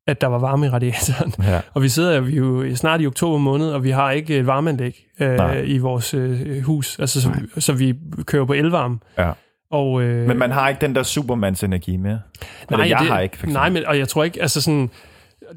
at 0.07 0.21
der 0.21 0.27
var 0.27 0.39
varme 0.39 0.67
i 0.67 0.69
radiatoren. 0.69 1.33
Ja. 1.43 1.61
Og 1.75 1.83
vi 1.83 1.89
sidder 1.89 2.21
vi 2.21 2.33
er 2.33 2.37
jo 2.37 2.77
snart 2.77 3.01
i 3.01 3.07
oktober 3.07 3.39
måned, 3.39 3.71
og 3.71 3.85
vi 3.85 3.91
har 3.91 4.11
ikke 4.11 4.39
et 4.39 4.47
varmeanlæg 4.47 5.07
Nej. 5.21 5.57
øh, 5.57 5.71
i 5.71 5.79
vores 5.79 6.15
øh, 6.15 6.63
hus. 6.63 6.99
Altså, 6.99 7.23
så, 7.23 7.29
Nej. 7.29 7.39
så 7.59 7.73
vi 7.73 7.95
kører 8.27 8.45
på 8.45 8.53
elvarme. 8.53 8.99
Ja. 9.19 9.33
Og, 9.71 10.03
øh, 10.03 10.27
Men 10.29 10.39
man 10.39 10.51
har 10.51 10.69
ikke 10.69 10.81
den 10.81 10.95
der 10.95 11.03
Supermans 11.03 11.65
energi 11.65 11.97
mere. 11.97 12.21
Eller 12.71 12.85
jeg 12.85 12.99
det, 12.99 13.09
har 13.09 13.21
ikke, 13.21 13.37
for 13.37 13.47
eksempel. 13.47 13.55
Nej, 13.55 13.71
men, 13.71 13.87
og 13.87 13.99
jeg 13.99 14.09
tror 14.09 14.25
ikke, 14.25 14.43
altså 14.43 14.61
sådan, 14.61 14.91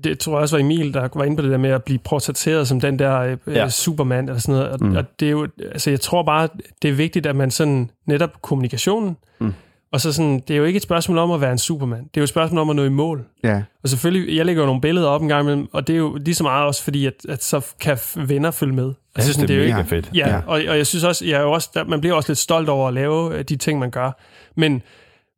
det 0.03 0.19
tror 0.19 0.33
jeg 0.33 0.41
også 0.41 0.55
var 0.55 0.61
Emil, 0.63 0.93
der 0.93 1.07
var 1.15 1.23
inde 1.23 1.37
på 1.37 1.41
det 1.43 1.51
der 1.51 1.57
med 1.57 1.69
at 1.69 1.83
blive 1.83 1.99
portrætteret 1.99 2.67
som 2.67 2.79
den 2.79 2.99
der 2.99 3.19
øh, 3.19 3.37
Ja. 3.47 3.51
ja. 3.53 3.69
Superman 3.69 4.25
eller 4.29 4.39
sådan 4.39 4.55
noget. 4.55 4.69
Og, 4.71 4.77
Mm. 4.81 4.95
og 4.95 5.03
det 5.19 5.25
er 5.25 5.31
jo, 5.31 5.47
altså 5.71 5.89
jeg 5.89 6.01
tror 6.01 6.23
bare, 6.23 6.49
det 6.81 6.89
er 6.89 6.93
vigtigt, 6.93 7.25
at 7.25 7.35
man 7.35 7.51
sådan, 7.51 7.89
netop 8.07 8.41
kommunikationen, 8.41 9.17
Mm. 9.39 9.53
og 9.91 10.01
så 10.01 10.13
sådan, 10.13 10.39
det 10.47 10.53
er 10.53 10.57
jo 10.57 10.63
ikke 10.63 10.77
et 10.77 10.83
spørgsmål 10.83 11.17
om 11.17 11.31
at 11.31 11.41
være 11.41 11.51
en 11.51 11.57
Superman. 11.57 11.99
Det 11.99 12.17
er 12.17 12.21
jo 12.21 12.23
et 12.23 12.29
spørgsmål 12.29 12.61
om 12.61 12.69
at 12.69 12.75
nå 12.75 12.83
i 12.83 12.89
mål. 12.89 13.25
Ja. 13.43 13.61
Og 13.83 13.89
selvfølgelig, 13.89 14.35
jeg 14.37 14.45
lægger 14.45 14.61
jo 14.61 14.65
nogle 14.65 14.81
billeder 14.81 15.07
op 15.07 15.21
en 15.21 15.27
gang 15.27 15.41
imellem, 15.43 15.67
og 15.73 15.87
det 15.87 15.93
er 15.93 15.97
jo 15.97 16.15
lige 16.25 16.35
så 16.35 16.43
meget 16.43 16.65
også 16.65 16.83
fordi, 16.83 17.05
at, 17.05 17.13
at 17.29 17.43
så 17.43 17.65
kan 17.79 17.97
venner 18.15 18.51
følge 18.51 18.73
med. 18.73 18.93
jeg 19.15 19.23
synes, 19.23 19.35
sådan, 19.35 19.47
det 19.47 19.53
er 19.53 19.57
jo 19.59 19.65
ikke, 19.77 19.89
fedt. 19.89 20.09
Ja, 20.15 20.29
Ja. 20.29 20.37
Og, 20.47 20.61
og 20.67 20.77
jeg 20.77 20.87
synes 20.87 21.03
også, 21.03 21.25
jeg 21.25 21.39
er 21.41 21.45
også 21.45 21.69
der, 21.73 21.83
man 21.83 21.99
bliver 22.01 22.15
også 22.15 22.29
lidt 22.29 22.39
stolt 22.39 22.69
over 22.69 22.87
at 22.87 22.93
lave 22.93 23.37
øh, 23.37 23.43
de 23.43 23.55
ting, 23.55 23.79
man 23.79 23.91
gør. 23.91 24.11
Men, 24.55 24.81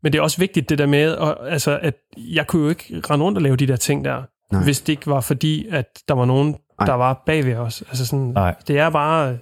men 0.03 0.13
det 0.13 0.19
er 0.19 0.23
også 0.23 0.37
vigtigt 0.37 0.69
det 0.69 0.77
der 0.77 0.85
med, 0.85 1.11
og, 1.11 1.51
altså, 1.51 1.79
at 1.81 1.93
jeg 2.17 2.47
kunne 2.47 2.63
jo 2.63 2.69
ikke 2.69 3.01
rende 3.09 3.25
rundt 3.25 3.37
og 3.37 3.41
lave 3.41 3.55
de 3.55 3.67
der 3.67 3.75
ting 3.75 4.05
der. 4.05 4.23
Nej. 4.51 4.63
hvis 4.63 4.81
det 4.81 4.93
ikke 4.93 5.07
var 5.07 5.21
fordi, 5.21 5.67
at 5.71 5.85
der 6.07 6.13
var 6.13 6.25
nogen, 6.25 6.55
Nej. 6.79 6.85
der 6.85 6.93
var 6.93 7.23
bag 7.25 7.45
ved 7.45 7.55
os. 7.55 7.81
Altså 7.81 8.05
sådan, 8.05 8.25
Nej. 8.25 8.55
det 8.67 8.79
er 8.79 8.89
bare... 8.89 9.31
øh, 9.31 9.37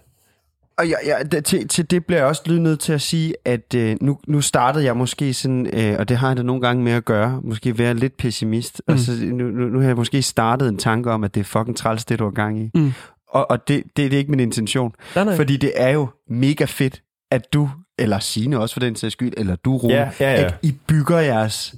Og 0.77 0.89
jeg, 0.89 0.97
jeg, 1.05 1.31
det- 1.31 1.45
til, 1.45 1.67
til 1.67 1.91
det 1.91 2.05
bliver 2.05 2.19
jeg 2.19 2.27
også 2.27 2.41
lige 2.45 2.59
nødt 2.59 2.79
til 2.79 2.93
at 2.93 3.01
sige, 3.01 3.33
at 3.45 3.73
øh, 3.75 3.97
nu, 4.01 4.19
nu 4.27 4.41
startede 4.41 4.85
jeg 4.85 4.97
måske 4.97 5.33
sådan, 5.33 5.67
øh, 5.73 5.95
og 5.99 6.09
det 6.09 6.17
har 6.17 6.27
jeg 6.27 6.37
da 6.37 6.41
nogle 6.43 6.61
gange 6.61 6.83
med 6.83 6.91
at 6.91 7.05
gøre, 7.05 7.39
måske 7.43 7.77
være 7.77 7.93
lidt 7.93 8.17
pessimist. 8.17 8.81
Mm. 8.87 8.91
Mm. 8.91 8.93
Altså, 8.93 9.11
nu, 9.25 9.45
nu, 9.45 9.67
nu 9.67 9.79
har 9.79 9.87
jeg 9.87 9.95
måske 9.95 10.21
startet 10.21 10.69
en 10.69 10.77
tanke 10.77 11.11
om, 11.11 11.23
at 11.23 11.33
det 11.35 11.39
er 11.39 11.45
fucking 11.45 11.77
træls, 11.77 12.05
det 12.05 12.19
du 12.19 12.23
har 12.23 12.31
gang 12.31 12.59
i. 12.61 12.71
Mm. 12.75 12.93
Og, 13.29 13.51
og 13.51 13.67
det, 13.67 13.83
det, 13.83 13.95
det 13.97 14.13
er 14.13 14.17
ikke 14.17 14.31
min 14.31 14.39
intention. 14.39 14.93
Nej, 15.15 15.23
nej. 15.25 15.35
Fordi 15.35 15.57
det 15.57 15.71
er 15.75 15.89
jo 15.89 16.07
mega 16.29 16.65
fedt, 16.65 17.01
at 17.31 17.53
du, 17.53 17.69
eller 17.99 18.19
Signe 18.19 18.59
også 18.59 18.75
for 18.75 18.79
den 18.79 18.95
sags 18.95 19.13
skyld, 19.13 19.33
eller 19.37 19.55
du, 19.55 19.77
Rune, 19.77 19.93
Ja, 19.93 20.09
ja, 20.19 20.31
ja. 20.31 20.43
at 20.45 20.55
I 20.61 20.75
bygger 20.87 21.19
jeres 21.19 21.75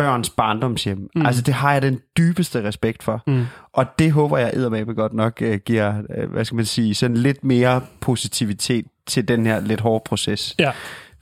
børns 0.00 0.30
barndomshjem. 0.30 1.08
Mm. 1.14 1.26
Altså, 1.26 1.42
det 1.42 1.54
har 1.54 1.72
jeg 1.72 1.82
den 1.82 2.00
dybeste 2.18 2.64
respekt 2.64 3.02
for. 3.02 3.22
Mm. 3.26 3.46
Og 3.72 3.86
det 3.98 4.12
håber 4.12 4.38
jeg 4.38 4.50
eddermame 4.54 4.94
godt 4.94 5.12
nok 5.14 5.42
uh, 5.46 5.54
giver, 5.54 5.94
uh, 6.22 6.32
hvad 6.32 6.44
skal 6.44 6.56
man 6.56 6.64
sige, 6.64 6.94
sådan 6.94 7.16
lidt 7.16 7.44
mere 7.44 7.80
positivitet 8.00 8.84
til 9.06 9.28
den 9.28 9.46
her 9.46 9.60
lidt 9.60 9.80
hårde 9.80 10.02
proces. 10.06 10.54
Ja. 10.58 10.70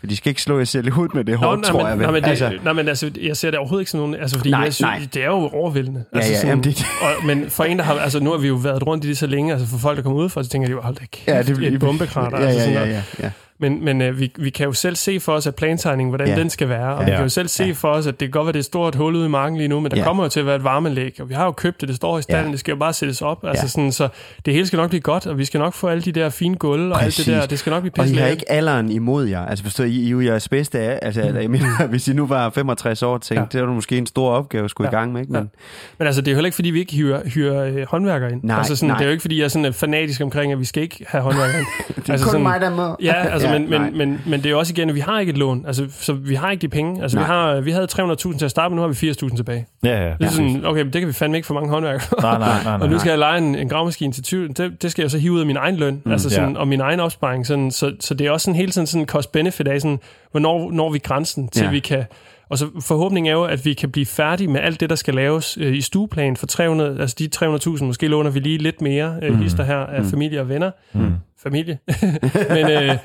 For 0.00 0.06
de 0.06 0.16
skal 0.16 0.30
ikke 0.30 0.42
slå 0.42 0.58
jer 0.58 0.64
selv 0.64 0.86
i 0.86 0.90
hovedet 0.90 1.14
med 1.14 1.24
det 1.24 1.36
hårdt, 1.38 1.64
tror 1.64 1.88
jeg. 1.88 1.98
vel? 1.98 2.02
nej, 2.06 2.12
men, 2.12 2.22
det, 2.22 2.28
altså, 2.28 2.44
altså, 2.44 2.64
nej, 2.64 2.72
men 2.72 2.88
altså, 2.88 3.10
jeg 3.22 3.36
ser 3.36 3.50
det 3.50 3.58
overhovedet 3.58 3.82
ikke 3.82 3.90
sådan 3.90 4.02
nogen... 4.08 4.14
Altså, 4.22 4.36
fordi 4.38 4.50
Nej, 4.50 4.60
jeg 4.60 4.74
synes, 4.74 4.88
nej. 5.00 5.08
det 5.14 5.22
er 5.22 5.26
jo 5.26 5.32
overvældende. 5.48 6.04
Ja, 6.14 6.18
altså, 6.18 6.32
ja, 6.46 6.48
jamen, 6.48 6.64
det- 6.64 6.84
og, 7.02 7.26
men 7.26 7.50
for 7.50 7.64
en, 7.64 7.78
der 7.78 7.84
har... 7.84 7.94
Altså, 7.94 8.20
nu 8.20 8.30
har 8.30 8.38
vi 8.38 8.48
jo 8.48 8.54
været 8.54 8.86
rundt 8.86 9.04
i 9.04 9.08
det 9.08 9.18
så 9.18 9.26
længe, 9.26 9.52
altså 9.52 9.66
for 9.68 9.78
folk, 9.78 9.96
der 9.96 10.02
kommer 10.02 10.18
ud 10.18 10.28
fra, 10.28 10.42
så 10.42 10.48
tænker 10.50 10.68
de 10.68 10.72
jo, 10.72 10.80
hold 10.80 10.94
da 10.94 11.04
kæft, 11.12 11.28
ja, 11.28 11.42
det, 11.42 11.72
et 11.74 11.80
bombekrater. 11.80 12.40
Ja, 12.40 12.46
altså, 12.46 12.70
ja, 12.70 12.74
sådan 12.74 12.88
ja, 12.88 12.94
ja, 12.96 13.02
ja. 13.22 13.30
Men, 13.60 13.84
men 13.84 14.02
øh, 14.02 14.20
vi, 14.20 14.32
vi 14.38 14.50
kan 14.50 14.66
jo 14.66 14.72
selv 14.72 14.96
se 14.96 15.20
for 15.20 15.32
os, 15.32 15.46
at 15.46 15.54
plantegningen, 15.54 16.10
hvordan 16.10 16.26
Ja. 16.28 16.32
ja. 16.34 16.38
den 16.40 16.50
skal 16.50 16.68
være. 16.68 16.94
Og 16.94 17.00
Ja. 17.00 17.04
vi 17.04 17.10
kan 17.10 17.22
jo 17.22 17.28
selv 17.28 17.48
se 17.48 17.64
Ja. 17.64 17.72
for 17.72 17.88
os, 17.88 18.06
at 18.06 18.20
det 18.20 18.26
kan 18.26 18.30
godt 18.30 18.46
være, 18.46 18.52
det 18.52 18.58
er 18.58 18.60
et 18.60 18.64
stort 18.64 18.94
hul 18.94 19.16
ude 19.16 19.26
i 19.26 19.28
marken 19.28 19.56
lige 19.58 19.68
nu, 19.68 19.80
men 19.80 19.90
der 19.90 19.96
Ja. 19.96 20.00
ja. 20.02 20.06
kommer 20.06 20.22
jo 20.24 20.28
til 20.28 20.40
at 20.40 20.46
være 20.46 20.56
et 20.56 20.64
varmeanlæg. 20.64 21.16
Og 21.20 21.28
vi 21.28 21.34
har 21.34 21.44
jo 21.44 21.50
købt 21.52 21.80
det, 21.80 21.88
det 21.88 21.96
står 21.96 22.18
i 22.18 22.22
stallen, 22.22 22.42
Ja. 22.44 22.46
ja. 22.48 22.52
det 22.52 22.60
skal 22.60 22.72
jo 22.72 22.78
bare 22.78 22.92
sættes 22.92 23.22
op. 23.22 23.44
Altså 23.44 23.64
Ja. 23.64 23.68
sådan, 23.68 23.92
så 23.92 24.08
det 24.46 24.54
hele 24.54 24.66
skal 24.66 24.76
nok 24.76 24.88
blive 24.88 25.00
godt, 25.00 25.26
og 25.26 25.38
vi 25.38 25.44
skal 25.44 25.60
nok 25.60 25.74
få 25.74 25.86
alle 25.88 26.02
de 26.02 26.12
der 26.12 26.28
fine 26.30 26.56
gulve 26.56 26.92
og 26.94 26.98
alt 27.02 27.06
Præcis. 27.06 27.24
det 27.24 27.34
der. 27.34 27.46
Det 27.46 27.58
skal 27.58 27.70
nok 27.70 27.82
blive 27.82 27.92
Og 27.98 28.04
I 28.04 28.08
pisse 28.08 28.20
har 28.22 28.28
ikke 28.28 28.50
alderen 28.52 28.90
imod 28.90 29.26
jer. 29.26 29.46
Altså 29.46 29.64
forstår 29.64 29.84
I, 29.84 29.90
I 29.90 30.06
er 30.06 30.10
jo 30.10 30.20
jeres 30.20 30.48
bedste 30.48 30.78
af. 30.78 30.98
Altså, 31.02 31.20
mm. 31.30 31.36
jeg 31.36 31.50
mener, 31.50 31.86
hvis 31.86 32.08
I 32.08 32.12
nu 32.12 32.26
var 32.26 32.50
65 32.50 33.02
år, 33.02 33.18
tænkte, 33.18 33.34
ja. 33.34 33.40
Ja. 33.40 33.46
det 33.62 33.68
var 33.68 33.74
måske 33.74 33.98
en 33.98 34.06
stor 34.06 34.30
opgave 34.30 34.64
at 34.64 34.70
skulle 34.70 34.88
ja. 34.88 34.90
i 34.90 34.94
Ja. 34.96 35.00
gang 35.00 35.12
med. 35.12 35.20
Ikke? 35.20 35.32
Ja. 35.34 35.40
Men, 35.40 35.50
Men 35.98 36.06
altså, 36.06 36.20
det 36.22 36.28
er 36.28 36.32
jo 36.32 36.36
heller 36.36 36.46
ikke, 36.46 36.54
fordi 36.54 36.70
vi 36.70 36.78
ikke 36.80 36.94
hyrer, 36.96 37.28
hyrer 37.28 37.64
øh, 37.64 37.86
håndværkere 37.88 38.32
ind. 38.32 38.40
Nej, 38.44 38.58
altså, 38.58 38.76
sådan, 38.76 38.88
nej. 38.88 38.96
Det 38.96 39.02
er 39.04 39.08
jo 39.08 39.12
ikke, 39.12 39.22
fordi 39.22 39.38
jeg 39.38 39.44
er 39.44 39.48
sådan 39.48 39.66
øh, 39.66 39.72
fanatisk 39.72 40.20
omkring, 40.20 40.52
at 40.52 40.60
vi 40.60 40.64
skal 40.64 40.82
ikke 40.82 41.04
have 41.08 41.22
håndværkere 41.22 41.58
ind. 41.58 41.66
det 41.96 42.08
er 42.08 42.12
Altså 42.12 42.26
kun 42.26 42.30
sådan- 42.30 42.42
mig, 42.42 42.60
der 42.60 42.70
må. 42.70 42.96
Ja, 43.02 43.12
altså, 43.32 43.47
Ja, 43.52 43.58
men, 43.58 43.70
men, 43.70 43.98
men, 43.98 44.20
men 44.26 44.40
det 44.40 44.46
er 44.46 44.50
jo 44.50 44.58
også 44.58 44.72
igen, 44.72 44.88
at 44.88 44.94
vi 44.94 45.00
har 45.00 45.20
ikke 45.20 45.30
et 45.30 45.38
lån. 45.38 45.64
Altså, 45.66 45.86
så 45.90 46.12
vi 46.12 46.34
har 46.34 46.50
ikke 46.50 46.62
de 46.62 46.68
penge. 46.68 47.02
Altså, 47.02 47.18
vi, 47.18 47.24
har, 47.24 47.60
vi 47.60 47.70
havde 47.70 47.86
300.000 47.92 48.38
til 48.38 48.44
at 48.44 48.50
starte, 48.50 48.70
men 48.70 48.76
nu 48.76 48.82
har 48.82 48.88
vi 48.88 49.10
80.000 49.10 49.36
tilbage. 49.36 49.66
Ja, 49.84 50.02
ja. 50.08 50.14
Det 50.18 50.26
er 50.26 50.30
sådan, 50.30 50.64
okay, 50.66 50.82
men 50.82 50.92
det 50.92 51.00
kan 51.00 51.08
vi 51.08 51.12
fandme 51.12 51.36
ikke 51.38 51.46
for 51.46 51.54
mange 51.54 51.70
håndværkere. 51.70 52.20
Nej, 52.22 52.38
nej, 52.38 52.48
nej, 52.48 52.62
nej. 52.64 52.78
Og 52.82 52.88
nu 52.88 52.98
skal 52.98 53.10
jeg 53.10 53.18
lege 53.18 53.38
en, 53.38 53.54
en 53.54 53.68
gravmaskine 53.68 54.12
til 54.12 54.22
20. 54.22 54.48
Det, 54.48 54.82
det 54.82 54.90
skal 54.90 55.02
jeg 55.02 55.10
så 55.10 55.18
hive 55.18 55.32
ud 55.32 55.40
af 55.40 55.46
min 55.46 55.56
egen 55.56 55.76
løn. 55.76 56.02
Mm, 56.04 56.12
altså 56.12 56.30
sådan, 56.30 56.52
ja. 56.52 56.58
Og 56.58 56.68
min 56.68 56.80
egen 56.80 57.00
opsparing. 57.00 57.46
Sådan, 57.46 57.70
så, 57.70 57.92
så 58.00 58.14
det 58.14 58.26
er 58.26 58.30
også 58.30 58.44
sådan 58.44 58.56
hele 58.56 58.72
tiden 58.72 58.86
sådan 58.86 59.02
en 59.02 59.06
cost-benefit 59.08 59.68
af, 59.68 59.80
sådan, 59.80 60.00
hvornår 60.30 60.70
når 60.72 60.90
vi 60.92 60.98
grænsen 60.98 61.48
til, 61.48 61.64
Ja. 61.64 61.70
vi 61.70 61.80
kan... 61.80 62.04
Og 62.50 62.58
så 62.58 62.66
forhåbningen 62.80 63.30
er 63.30 63.34
jo, 63.34 63.44
at 63.44 63.64
vi 63.64 63.74
kan 63.74 63.90
blive 63.90 64.06
færdige 64.06 64.48
med 64.48 64.60
alt 64.60 64.80
det, 64.80 64.90
der 64.90 64.96
skal 64.96 65.14
laves 65.14 65.58
øh, 65.60 65.76
i 65.76 65.80
stueplan 65.80 66.36
for 66.36 66.46
300, 66.46 66.96
altså 67.00 67.16
de 67.18 67.28
300.000. 67.76 67.84
Måske 67.84 68.08
låner 68.08 68.30
vi 68.30 68.40
lige 68.40 68.58
lidt 68.58 68.80
mere 68.82 69.14
øh, 69.22 69.32
Mm. 69.34 69.42
hister 69.42 69.64
her 69.64 69.76
af 69.76 70.02
Mm. 70.02 70.10
familie 70.10 70.40
og 70.40 70.48
venner. 70.48 70.70
Mm. 70.92 71.12
Familie. 71.42 71.78
men 72.54 72.70
øh, 72.70 72.96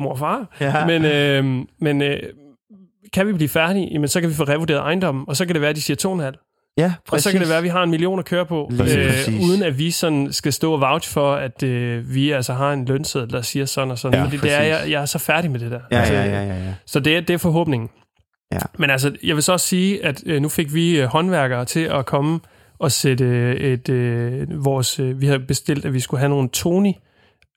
mor 0.00 0.10
og 0.12 0.18
far. 0.18 0.56
Ja. 0.60 0.86
Men, 0.86 1.04
øh, 1.04 1.66
men 1.80 2.02
øh, 2.02 2.18
kan 3.12 3.26
vi 3.26 3.32
blive 3.32 3.48
færdige, 3.48 3.88
jamen, 3.92 4.08
så 4.08 4.20
kan 4.20 4.30
vi 4.30 4.34
få 4.34 4.44
revurderet 4.44 4.78
ejendommen, 4.80 5.24
og 5.28 5.36
så 5.36 5.46
kan 5.46 5.54
det 5.54 5.60
være, 5.60 5.70
at 5.70 5.76
de 5.76 5.80
siger 5.80 6.30
2,5. 6.32 6.44
Ja, 6.78 6.84
Og 6.84 6.92
præcis. 7.08 7.24
så 7.24 7.30
kan 7.32 7.40
det 7.40 7.48
være, 7.48 7.58
at 7.58 7.64
vi 7.64 7.68
har 7.68 7.82
en 7.82 7.90
million 7.90 8.18
at 8.18 8.24
køre 8.24 8.46
på, 8.46 8.68
Lige 8.70 8.98
øh, 8.98 9.06
præcis. 9.10 9.44
uden 9.48 9.62
at 9.62 9.78
vi 9.78 9.90
sådan 9.90 10.32
skal 10.32 10.52
stå 10.52 10.72
og 10.72 10.80
vouch 10.80 11.12
for, 11.12 11.34
at 11.34 11.62
øh, 11.62 12.14
vi 12.14 12.30
altså 12.30 12.52
har 12.52 12.72
en 12.72 12.84
lønseddel, 12.84 13.30
der 13.30 13.42
siger 13.42 13.64
sådan 13.66 13.90
og 13.90 13.98
sådan. 13.98 14.14
Ja, 14.14 14.18
Ja, 14.20 14.24
Fordi 14.24 14.36
det 14.36 14.52
er, 14.52 14.58
præcis. 14.58 14.70
jeg, 14.84 14.90
jeg 14.90 15.02
er 15.02 15.06
så 15.06 15.18
færdig 15.18 15.50
med 15.50 15.60
det 15.60 15.70
der. 15.70 15.80
Ja, 15.90 15.98
Altså, 15.98 16.14
ja, 16.14 16.24
ja, 16.24 16.42
ja, 16.42 16.54
ja. 16.54 16.74
Så 16.86 17.00
det 17.00 17.16
er, 17.16 17.20
det 17.20 17.30
er 17.34 17.38
forhåbningen. 17.38 17.88
Ja. 18.52 18.58
Men 18.78 18.90
altså, 18.90 19.16
jeg 19.24 19.34
vil 19.34 19.42
så 19.42 19.52
også 19.52 19.66
sige, 19.66 20.04
at 20.04 20.22
øh, 20.26 20.42
nu 20.42 20.48
fik 20.48 20.74
vi 20.74 21.00
øh, 21.00 21.06
håndværkere 21.06 21.64
til 21.64 21.80
at 21.80 22.06
komme 22.06 22.40
og 22.78 22.92
sætte 22.92 23.24
øh, 23.24 23.54
et, 23.56 23.88
øh, 23.88 24.64
vores... 24.64 25.00
Øh, 25.00 25.20
vi 25.20 25.26
havde 25.26 25.40
bestilt, 25.40 25.84
at 25.84 25.92
vi 25.92 26.00
skulle 26.00 26.18
have 26.20 26.28
nogle 26.30 26.48
Tony 26.48 26.92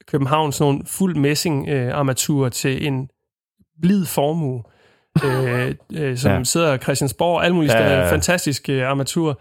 København, 0.07 0.51
sådan 0.51 0.73
nogle 0.73 0.85
fuld 0.87 1.15
messing 1.15 1.69
øh, 1.69 1.97
armaturer 1.97 2.49
til 2.49 2.87
en 2.87 3.09
blid 3.81 4.05
formue, 4.05 4.63
øh, 5.25 5.75
øh, 5.93 6.17
som 6.17 6.31
Ja. 6.31 6.43
sidder 6.43 6.73
i 6.73 6.77
Christiansborg, 6.77 7.35
og 7.37 7.45
alle 7.45 7.55
mulige 7.55 7.77
Ja, 7.77 7.93
ja, 7.93 7.99
ja. 7.99 8.11
fantastiske 8.11 8.73
øh, 8.73 8.89
armaturer. 8.89 9.33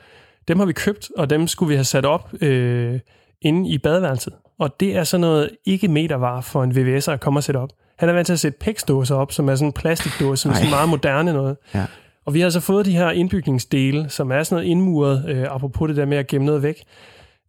Dem 0.49 0.59
har 0.59 0.67
vi 0.67 0.73
købt, 0.73 1.11
og 1.17 1.31
dem 1.31 1.47
skulle 1.47 1.69
vi 1.69 1.75
have 1.75 1.85
sat 1.85 2.05
op 2.05 2.31
øh, 2.41 3.01
inde 3.43 3.71
i 3.71 3.79
badeværelset. 3.79 4.33
Og 4.59 4.81
det 4.81 4.97
er 4.97 5.05
sådan 5.05 5.21
noget 5.21 5.51
ikke 5.65 5.89
metervar 5.89 6.41
for 6.41 6.63
en 6.65 6.73
VVS'er 6.73 7.11
at 7.11 7.21
komme 7.21 7.39
og 7.39 7.45
sætte 7.45 7.59
op. 7.59 7.69
Han 7.99 8.09
er 8.09 8.13
vant 8.13 8.27
til 8.27 8.33
at 8.33 8.41
sætte 8.41 8.59
pæksdåser 8.59 9.15
op, 9.15 9.33
som 9.33 9.49
er 9.49 9.55
sådan 9.55 9.69
en 9.69 9.73
plastikdåse, 9.73 10.43
som 10.43 10.51
er 10.51 10.55
sådan 10.55 10.71
meget 10.71 10.89
moderne 10.89 11.33
noget. 11.33 11.57
Ja. 11.75 11.85
Og 12.27 12.35
vi 12.35 12.41
har 12.41 12.51
så 12.51 12.61
fået 12.61 12.87
de 12.87 12.93
her 12.97 13.11
indbygningsdele, 13.11 14.09
som 14.09 14.33
er 14.33 14.43
sådan 14.43 14.57
noget 14.57 14.71
indmuret, 14.71 15.25
øh, 15.29 15.47
apropos 15.51 15.89
det 15.89 15.97
der 15.97 16.05
med 16.05 16.17
at 16.17 16.27
gemme 16.27 16.47
noget 16.47 16.63
væk. 16.63 16.83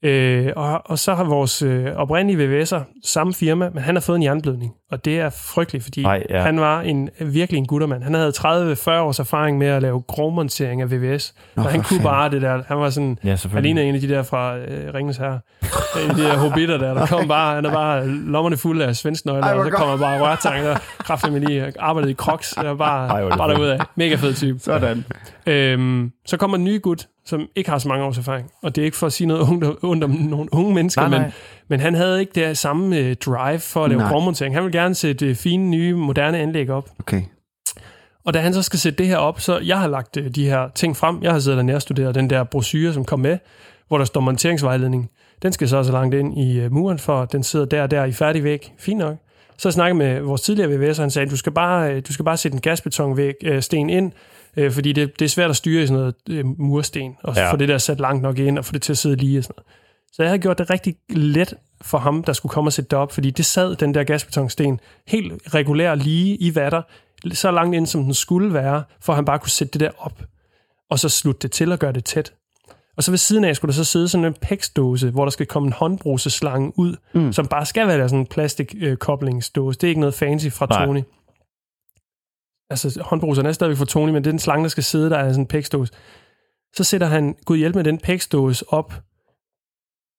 Øh, 0.03 0.47
og, 0.55 0.81
og 0.85 0.99
så 0.99 1.13
har 1.13 1.23
vores 1.23 1.61
øh, 1.61 1.85
oprindelige 1.95 2.61
VVS'er, 2.63 3.01
samme 3.05 3.33
firma, 3.33 3.69
men 3.69 3.83
han 3.83 3.95
har 3.95 4.01
fået 4.01 4.15
en 4.15 4.23
jernblødning. 4.23 4.73
Og 4.91 5.05
det 5.05 5.19
er 5.19 5.29
frygteligt, 5.29 5.83
fordi 5.83 6.03
Ej, 6.03 6.23
ja. 6.29 6.41
han 6.41 6.59
var 6.59 6.81
en, 6.81 7.09
virkelig 7.19 7.57
en 7.57 7.65
guttermand. 7.67 8.03
Han 8.03 8.13
havde 8.13 8.29
30-40 8.37 8.91
års 8.91 9.19
erfaring 9.19 9.57
med 9.57 9.67
at 9.67 9.81
lave 9.81 10.01
grovmontering 10.01 10.81
af 10.81 10.91
VVS. 10.91 11.33
Nå, 11.55 11.63
og 11.63 11.69
han 11.69 11.83
kunne 11.83 12.03
bare 12.03 12.29
det 12.29 12.41
der. 12.41 12.63
Han 12.67 12.77
var 12.77 12.89
sådan... 12.89 13.17
Ja, 13.23 13.35
Han 13.51 13.63
ligner 13.63 13.81
en 13.81 13.95
af 13.95 14.01
de 14.01 14.09
der 14.09 14.23
fra 14.23 14.57
øh, 14.57 14.93
Ringens 14.93 15.17
Herre. 15.17 15.39
En 16.03 16.09
af 16.09 16.15
de 16.15 16.23
der 16.23 16.37
hobitter 16.37 16.77
der, 16.77 16.93
der 16.93 17.05
kom 17.05 17.27
bare, 17.27 17.55
han 17.55 17.65
er 17.65 17.71
bare 17.71 18.07
lommerne 18.07 18.57
fulde 18.57 18.85
af 18.85 18.95
svensknøgler, 18.95 19.43
Ej, 19.43 19.53
og 19.53 19.65
så 19.65 19.71
kommer 19.71 19.97
bare 19.97 20.21
rørtang, 20.21 20.63
der 20.63 20.77
kraftigt 20.99 21.33
med 21.33 21.41
lige 21.41 21.73
arbejdet 21.79 22.09
i 22.09 22.13
crocs, 22.13 22.53
og 22.53 22.77
bare, 22.77 23.07
Ej, 23.09 23.21
er 23.21 23.37
bare 23.37 23.53
derudad. 23.53 23.79
Mega 23.95 24.15
fed 24.15 24.33
type. 24.33 24.59
Sådan. 24.59 25.05
Øhm, 25.45 26.11
så 26.25 26.37
kommer 26.37 26.57
en 26.57 26.63
ny 26.63 26.81
gut, 26.81 27.07
som 27.25 27.47
ikke 27.55 27.69
har 27.69 27.77
så 27.77 27.87
mange 27.87 28.05
års 28.05 28.17
erfaring. 28.17 28.51
Og 28.61 28.75
det 28.75 28.81
er 28.81 28.85
ikke 28.85 28.97
for 28.97 29.07
at 29.07 29.13
sige 29.13 29.27
noget 29.27 29.49
ondt, 29.49 29.83
ondt 29.83 30.03
om 30.03 30.09
nogle 30.09 30.53
unge 30.53 30.73
mennesker, 30.73 31.01
Nej, 31.01 31.09
nej. 31.09 31.19
Men, 31.19 31.31
men 31.67 31.79
han 31.79 31.95
havde 31.95 32.19
ikke 32.19 32.31
det 32.47 32.57
samme 32.57 32.97
øh, 32.97 33.15
drive 33.15 33.59
for 33.59 33.83
at 33.83 33.89
lave 33.89 34.01
Nej. 34.01 34.11
grovmontering. 34.11 34.55
Han 34.55 34.63
vil 34.63 34.71
gerne 34.71 34.95
sætte 34.95 35.25
øh, 35.25 35.35
fine, 35.35 35.69
nye, 35.69 35.95
moderne 35.95 36.37
anlæg 36.37 36.69
op. 36.69 36.89
Okay. 36.99 37.21
Og 38.25 38.33
da 38.33 38.39
han 38.39 38.53
så 38.53 38.61
skal 38.61 38.79
sætte 38.79 38.97
det 38.97 39.07
her 39.07 39.17
op, 39.17 39.39
så 39.39 39.59
jeg 39.59 39.79
har 39.79 39.87
lagt 39.87 40.17
øh, 40.17 40.35
de 40.35 40.45
her 40.45 40.69
ting 40.75 40.97
frem. 40.97 41.23
Jeg 41.23 41.31
har 41.31 41.39
siddet 41.39 41.59
og 41.59 41.65
nærstuderet 41.65 42.15
den 42.15 42.29
der 42.29 42.43
brochure, 42.43 42.93
som 42.93 43.05
kom 43.05 43.19
med, 43.19 43.37
hvor 43.87 43.97
der 43.97 44.05
står 44.05 44.21
monteringsvejledning. 44.21 45.09
Den 45.41 45.53
skal 45.53 45.69
så 45.69 45.83
så 45.83 45.91
langt 45.91 46.15
ind 46.15 46.37
i 46.37 46.59
øh, 46.59 46.71
muren, 46.71 46.99
for 46.99 47.25
den 47.25 47.43
sidder 47.43 47.65
der 47.65 47.83
og 47.83 47.91
der 47.91 48.05
i 48.05 48.11
færdig 48.11 48.43
væg. 48.43 48.73
Fint 48.79 48.99
nok. 48.99 49.15
Så 49.57 49.69
jeg 49.69 49.73
snakkede 49.73 49.97
med 49.97 50.21
vores 50.21 50.41
tidligere 50.41 50.71
VVS, 50.71 50.99
og 50.99 51.03
han 51.03 51.11
sagde, 51.11 51.29
du 51.29 51.37
skal 51.37 51.51
bare, 51.51 51.99
du 51.99 52.13
skal 52.13 52.25
bare 52.25 52.37
sætte 52.37 52.55
en 52.55 52.61
gasbetonvæg, 52.61 53.33
øh, 53.43 53.61
sten 53.61 53.89
ind, 53.89 54.11
øh, 54.57 54.71
fordi 54.71 54.93
det, 54.93 55.19
det 55.19 55.25
er 55.25 55.29
svært 55.29 55.49
at 55.49 55.55
styre 55.55 55.83
i 55.83 55.87
sådan 55.87 55.99
noget 55.99 56.15
øh, 56.29 56.45
mursten, 56.59 57.15
og 57.23 57.35
Ja. 57.35 57.51
få 57.51 57.57
det 57.57 57.67
der 57.67 57.77
sat 57.77 57.99
langt 57.99 58.21
nok 58.21 58.39
ind, 58.39 58.57
og 58.57 58.65
få 58.65 58.73
det 58.73 58.81
til 58.81 58.93
at 58.93 58.97
sidde 58.97 59.15
lige 59.15 59.37
og 59.37 59.43
sådan 59.43 59.53
noget. 59.57 59.67
Så 60.13 60.23
jeg 60.23 60.29
havde 60.29 60.39
gjort 60.39 60.57
det 60.57 60.69
rigtig 60.69 60.95
let 61.09 61.53
for 61.81 61.97
ham, 61.97 62.23
der 62.23 62.33
skulle 62.33 62.51
komme 62.51 62.67
og 62.67 62.73
sætte 62.73 62.89
det 62.89 62.99
op, 62.99 63.11
fordi 63.11 63.29
det 63.29 63.45
sad, 63.45 63.75
den 63.75 63.93
der 63.93 64.03
gasbetonsten, 64.03 64.79
helt 65.07 65.33
regulær 65.53 65.95
lige 65.95 66.35
i 66.35 66.55
vatter, 66.55 66.81
så 67.33 67.51
langt 67.51 67.75
ind, 67.75 67.87
som 67.87 68.03
den 68.03 68.13
skulle 68.13 68.53
være, 68.53 68.83
for 69.01 69.13
at 69.13 69.17
han 69.17 69.25
bare 69.25 69.39
kunne 69.39 69.49
sætte 69.49 69.71
det 69.71 69.79
der 69.79 69.89
op, 69.97 70.21
og 70.89 70.99
så 70.99 71.09
slutte 71.09 71.39
det 71.41 71.51
til 71.51 71.71
og 71.71 71.79
gøre 71.79 71.91
det 71.91 72.05
tæt. 72.05 72.33
Og 72.97 73.03
så 73.03 73.11
ved 73.11 73.17
siden 73.17 73.43
af 73.43 73.55
skulle 73.55 73.69
der 73.69 73.75
så 73.75 73.83
sidde 73.83 74.07
sådan 74.07 74.25
en 74.25 74.35
pæksdåse, 74.41 75.09
hvor 75.09 75.25
der 75.25 75.29
skal 75.29 75.45
komme 75.45 75.67
en 75.67 75.73
håndbruseslange 75.73 76.71
ud, 76.79 76.95
mm. 77.13 77.33
som 77.33 77.47
bare 77.47 77.65
skal 77.65 77.87
være 77.87 78.09
sådan 78.09 78.19
en 78.19 78.25
plastikkoblingsdåse. 78.25 79.79
Det 79.79 79.87
er 79.87 79.89
ikke 79.89 79.99
noget 80.01 80.13
fancy 80.13 80.47
fra 80.47 80.65
Nej. 80.69 80.85
Tony. 80.85 81.01
Altså, 82.71 83.01
håndbruserne 83.05 83.49
er 83.49 83.53
stadigvæk 83.53 83.77
fra 83.77 83.85
Tony, 83.85 84.09
men 84.11 84.23
det 84.23 84.27
er 84.27 84.31
den 84.31 84.39
slange, 84.39 84.63
der 84.63 84.69
skal 84.69 84.83
sidde 84.83 85.09
der, 85.09 85.17
er 85.17 85.29
sådan 85.29 85.41
en 85.43 85.47
pæksdåse. 85.47 85.93
Så 86.75 86.83
sætter 86.83 87.07
han, 87.07 87.35
gud 87.45 87.57
hjælp 87.57 87.75
med 87.75 87.83
den 87.83 87.97
pæksdåse 87.97 88.65
op, 88.67 88.93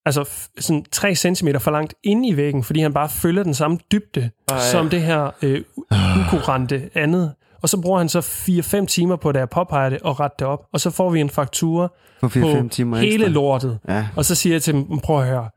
altså 0.06 0.22
f- 0.22 0.48
sådan 0.60 0.84
3 0.92 1.14
cm 1.14 1.48
for 1.60 1.70
langt 1.70 1.94
inde 2.02 2.28
i 2.28 2.36
væggen, 2.36 2.64
fordi 2.64 2.80
han 2.80 2.92
bare 2.92 3.08
følger 3.08 3.42
den 3.42 3.54
samme 3.54 3.78
dybde, 3.92 4.30
Ej. 4.48 4.58
som 4.58 4.88
det 4.90 5.02
her 5.02 5.30
øh, 5.42 5.60
u- 5.78 6.36
ukurante 6.36 6.90
andet. 6.94 7.34
Og 7.62 7.68
så 7.68 7.80
bruger 7.80 7.98
han 7.98 8.08
så 8.08 8.20
4-5 8.82 8.86
timer 8.86 9.16
på, 9.16 9.32
da 9.32 9.38
jeg 9.38 9.50
påpeger 9.50 9.90
det, 9.90 9.98
og 10.02 10.20
rette 10.20 10.36
det 10.38 10.46
op. 10.46 10.66
Og 10.72 10.80
så 10.80 10.90
får 10.90 11.10
vi 11.10 11.20
en 11.20 11.30
faktura 11.30 11.88
For 12.20 12.28
på 12.28 12.38
4-5 12.38 12.68
timer 12.68 12.96
hele 12.98 13.12
ekstra. 13.14 13.28
lortet. 13.28 13.78
Ja. 13.88 14.08
Og 14.16 14.24
så 14.24 14.34
siger 14.34 14.54
jeg 14.54 14.62
til 14.62 14.74
dem, 14.74 14.98
prøv 15.00 15.20
at 15.20 15.26
høre, 15.26 15.48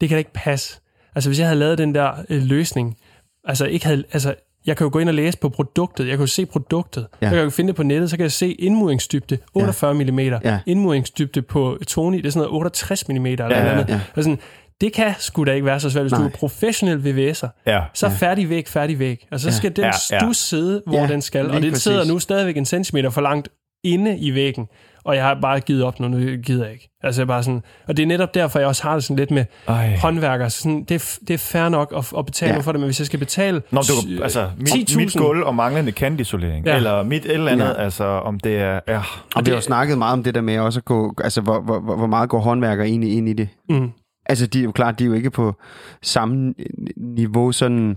det 0.00 0.08
kan 0.08 0.16
da 0.16 0.18
ikke 0.18 0.32
passe. 0.34 0.80
Altså 1.14 1.30
hvis 1.30 1.38
jeg 1.38 1.46
havde 1.46 1.58
lavet 1.58 1.78
den 1.78 1.94
der 1.94 2.12
øh, 2.28 2.42
løsning, 2.42 2.96
altså 3.44 3.66
ikke 3.66 3.86
havde, 3.86 4.04
altså 4.12 4.34
jeg 4.68 4.76
kan 4.76 4.84
jo 4.84 4.90
gå 4.92 4.98
ind 4.98 5.08
og 5.08 5.14
læse 5.14 5.38
på 5.38 5.48
produktet, 5.48 6.04
jeg 6.08 6.16
kan 6.16 6.20
jo 6.20 6.26
se 6.26 6.46
produktet, 6.46 7.06
Ja. 7.20 7.26
ja. 7.26 7.30
jeg 7.30 7.36
kan 7.36 7.44
jo 7.44 7.50
finde 7.50 7.68
det 7.68 7.76
på 7.76 7.82
nettet, 7.82 8.10
så 8.10 8.16
kan 8.16 8.22
jeg 8.22 8.32
se 8.32 8.52
indmuringsdybde, 8.52 9.38
48 9.54 9.96
ja. 9.96 10.10
mm, 10.12 10.18
Ja. 10.44 10.58
indmuringsdybde 10.66 11.42
på 11.42 11.78
Tony, 11.86 12.16
det 12.18 12.26
er 12.26 12.30
sådan 12.30 12.38
noget 12.48 12.56
68 12.56 13.08
mm 13.08 13.26
eller 13.26 13.44
Ja, 13.44 13.58
ja, 13.58 13.64
ja, 13.64 13.70
andet. 13.72 13.88
ja. 13.88 14.00
Og 14.16 14.22
sådan, 14.22 14.38
det 14.80 14.92
kan 14.92 15.14
sgu 15.18 15.44
da 15.44 15.52
ikke 15.52 15.64
være 15.66 15.80
så 15.80 15.90
svært, 15.90 16.02
hvis 16.04 16.12
Nej. 16.12 16.20
du 16.20 16.26
er 16.26 16.30
professionel 16.30 16.96
VVS'er. 16.98 17.48
Ja. 17.66 17.80
Så 17.94 18.06
er 18.06 18.10
færdig 18.10 18.48
væg, 18.50 18.68
færdig 18.68 18.98
væg. 18.98 19.26
Og 19.32 19.40
så 19.40 19.52
skal 19.52 19.76
den 19.76 19.84
Ja, 19.84 19.90
ja. 20.10 20.18
stus 20.20 20.36
sidde, 20.36 20.82
hvor 20.86 20.98
Ja, 20.98 21.06
den 21.06 21.22
skal. 21.22 21.50
Og 21.50 21.62
den 21.62 21.76
sidder 21.76 22.04
nu 22.04 22.18
stadigvæk 22.18 22.56
en 22.56 22.64
centimeter 22.64 23.10
for 23.10 23.20
langt 23.20 23.48
inde 23.84 24.18
i 24.18 24.34
væggen. 24.34 24.66
Og 25.04 25.16
jeg 25.16 25.24
har 25.24 25.38
bare 25.42 25.60
givet 25.60 25.82
op 25.84 26.00
nu, 26.00 26.08
nu 26.08 26.18
gider 26.18 26.64
jeg 26.64 26.72
ikke. 26.72 26.90
Altså 27.02 27.20
jeg 27.20 27.24
er 27.24 27.26
bare 27.26 27.42
sådan, 27.42 27.62
og 27.88 27.96
det 27.96 28.02
er 28.02 28.06
netop 28.06 28.34
derfor, 28.34 28.58
jeg 28.58 28.68
også 28.68 28.82
har 28.82 28.94
det 28.94 29.04
sådan 29.04 29.16
lidt 29.16 29.30
med 29.30 29.44
Ej. 29.68 29.96
håndværkere. 29.96 30.50
Så 30.50 30.58
Sådan, 30.62 30.84
det, 30.84 30.94
er, 30.94 31.18
det 31.28 31.34
er 31.34 31.38
fair 31.38 31.68
nok 31.68 31.92
at, 31.96 32.12
at 32.18 32.26
betale 32.26 32.54
Ja. 32.54 32.60
for 32.60 32.72
det, 32.72 32.80
men 32.80 32.86
hvis 32.86 32.98
jeg 33.00 33.06
skal 33.06 33.18
betale 33.18 33.62
Nå, 33.70 33.80
du, 33.80 34.22
altså, 34.22 34.50
mit, 34.58 34.68
10.000 34.90 34.96
mit 34.96 35.14
gulv 35.16 35.42
og 35.42 35.54
manglende 35.54 35.92
kantisolering, 35.92 36.66
ja. 36.66 36.76
Eller 36.76 37.02
mit 37.02 37.24
et 37.24 37.32
eller 37.32 37.52
andet, 37.52 37.64
Ja. 37.66 37.72
altså 37.82 38.04
om 38.04 38.40
det 38.40 38.56
er... 38.58 38.80
Ja. 38.88 39.00
Og 39.34 39.46
vi 39.46 39.50
har 39.50 39.56
jo 39.56 39.60
snakket 39.60 39.98
meget 39.98 40.12
om 40.12 40.22
det 40.22 40.34
der 40.34 40.40
med 40.40 40.58
også 40.58 40.80
at 40.80 40.84
gå, 40.84 41.14
altså 41.24 41.40
hvor, 41.40 41.60
hvor, 41.60 41.80
hvor 41.80 41.96
hvor 41.96 42.06
meget 42.06 42.28
går 42.28 42.38
håndværker 42.38 42.84
egentlig 42.84 43.12
ind 43.16 43.28
i 43.28 43.32
det. 43.32 43.48
Mm. 43.70 43.90
Altså, 44.26 44.46
de 44.46 44.58
er 44.60 44.64
jo 44.64 44.72
klart, 44.72 44.98
de 44.98 45.04
er 45.04 45.08
jo 45.08 45.14
ikke 45.14 45.30
på 45.30 45.54
samme 46.02 46.54
niveau, 46.96 47.52
sådan, 47.52 47.96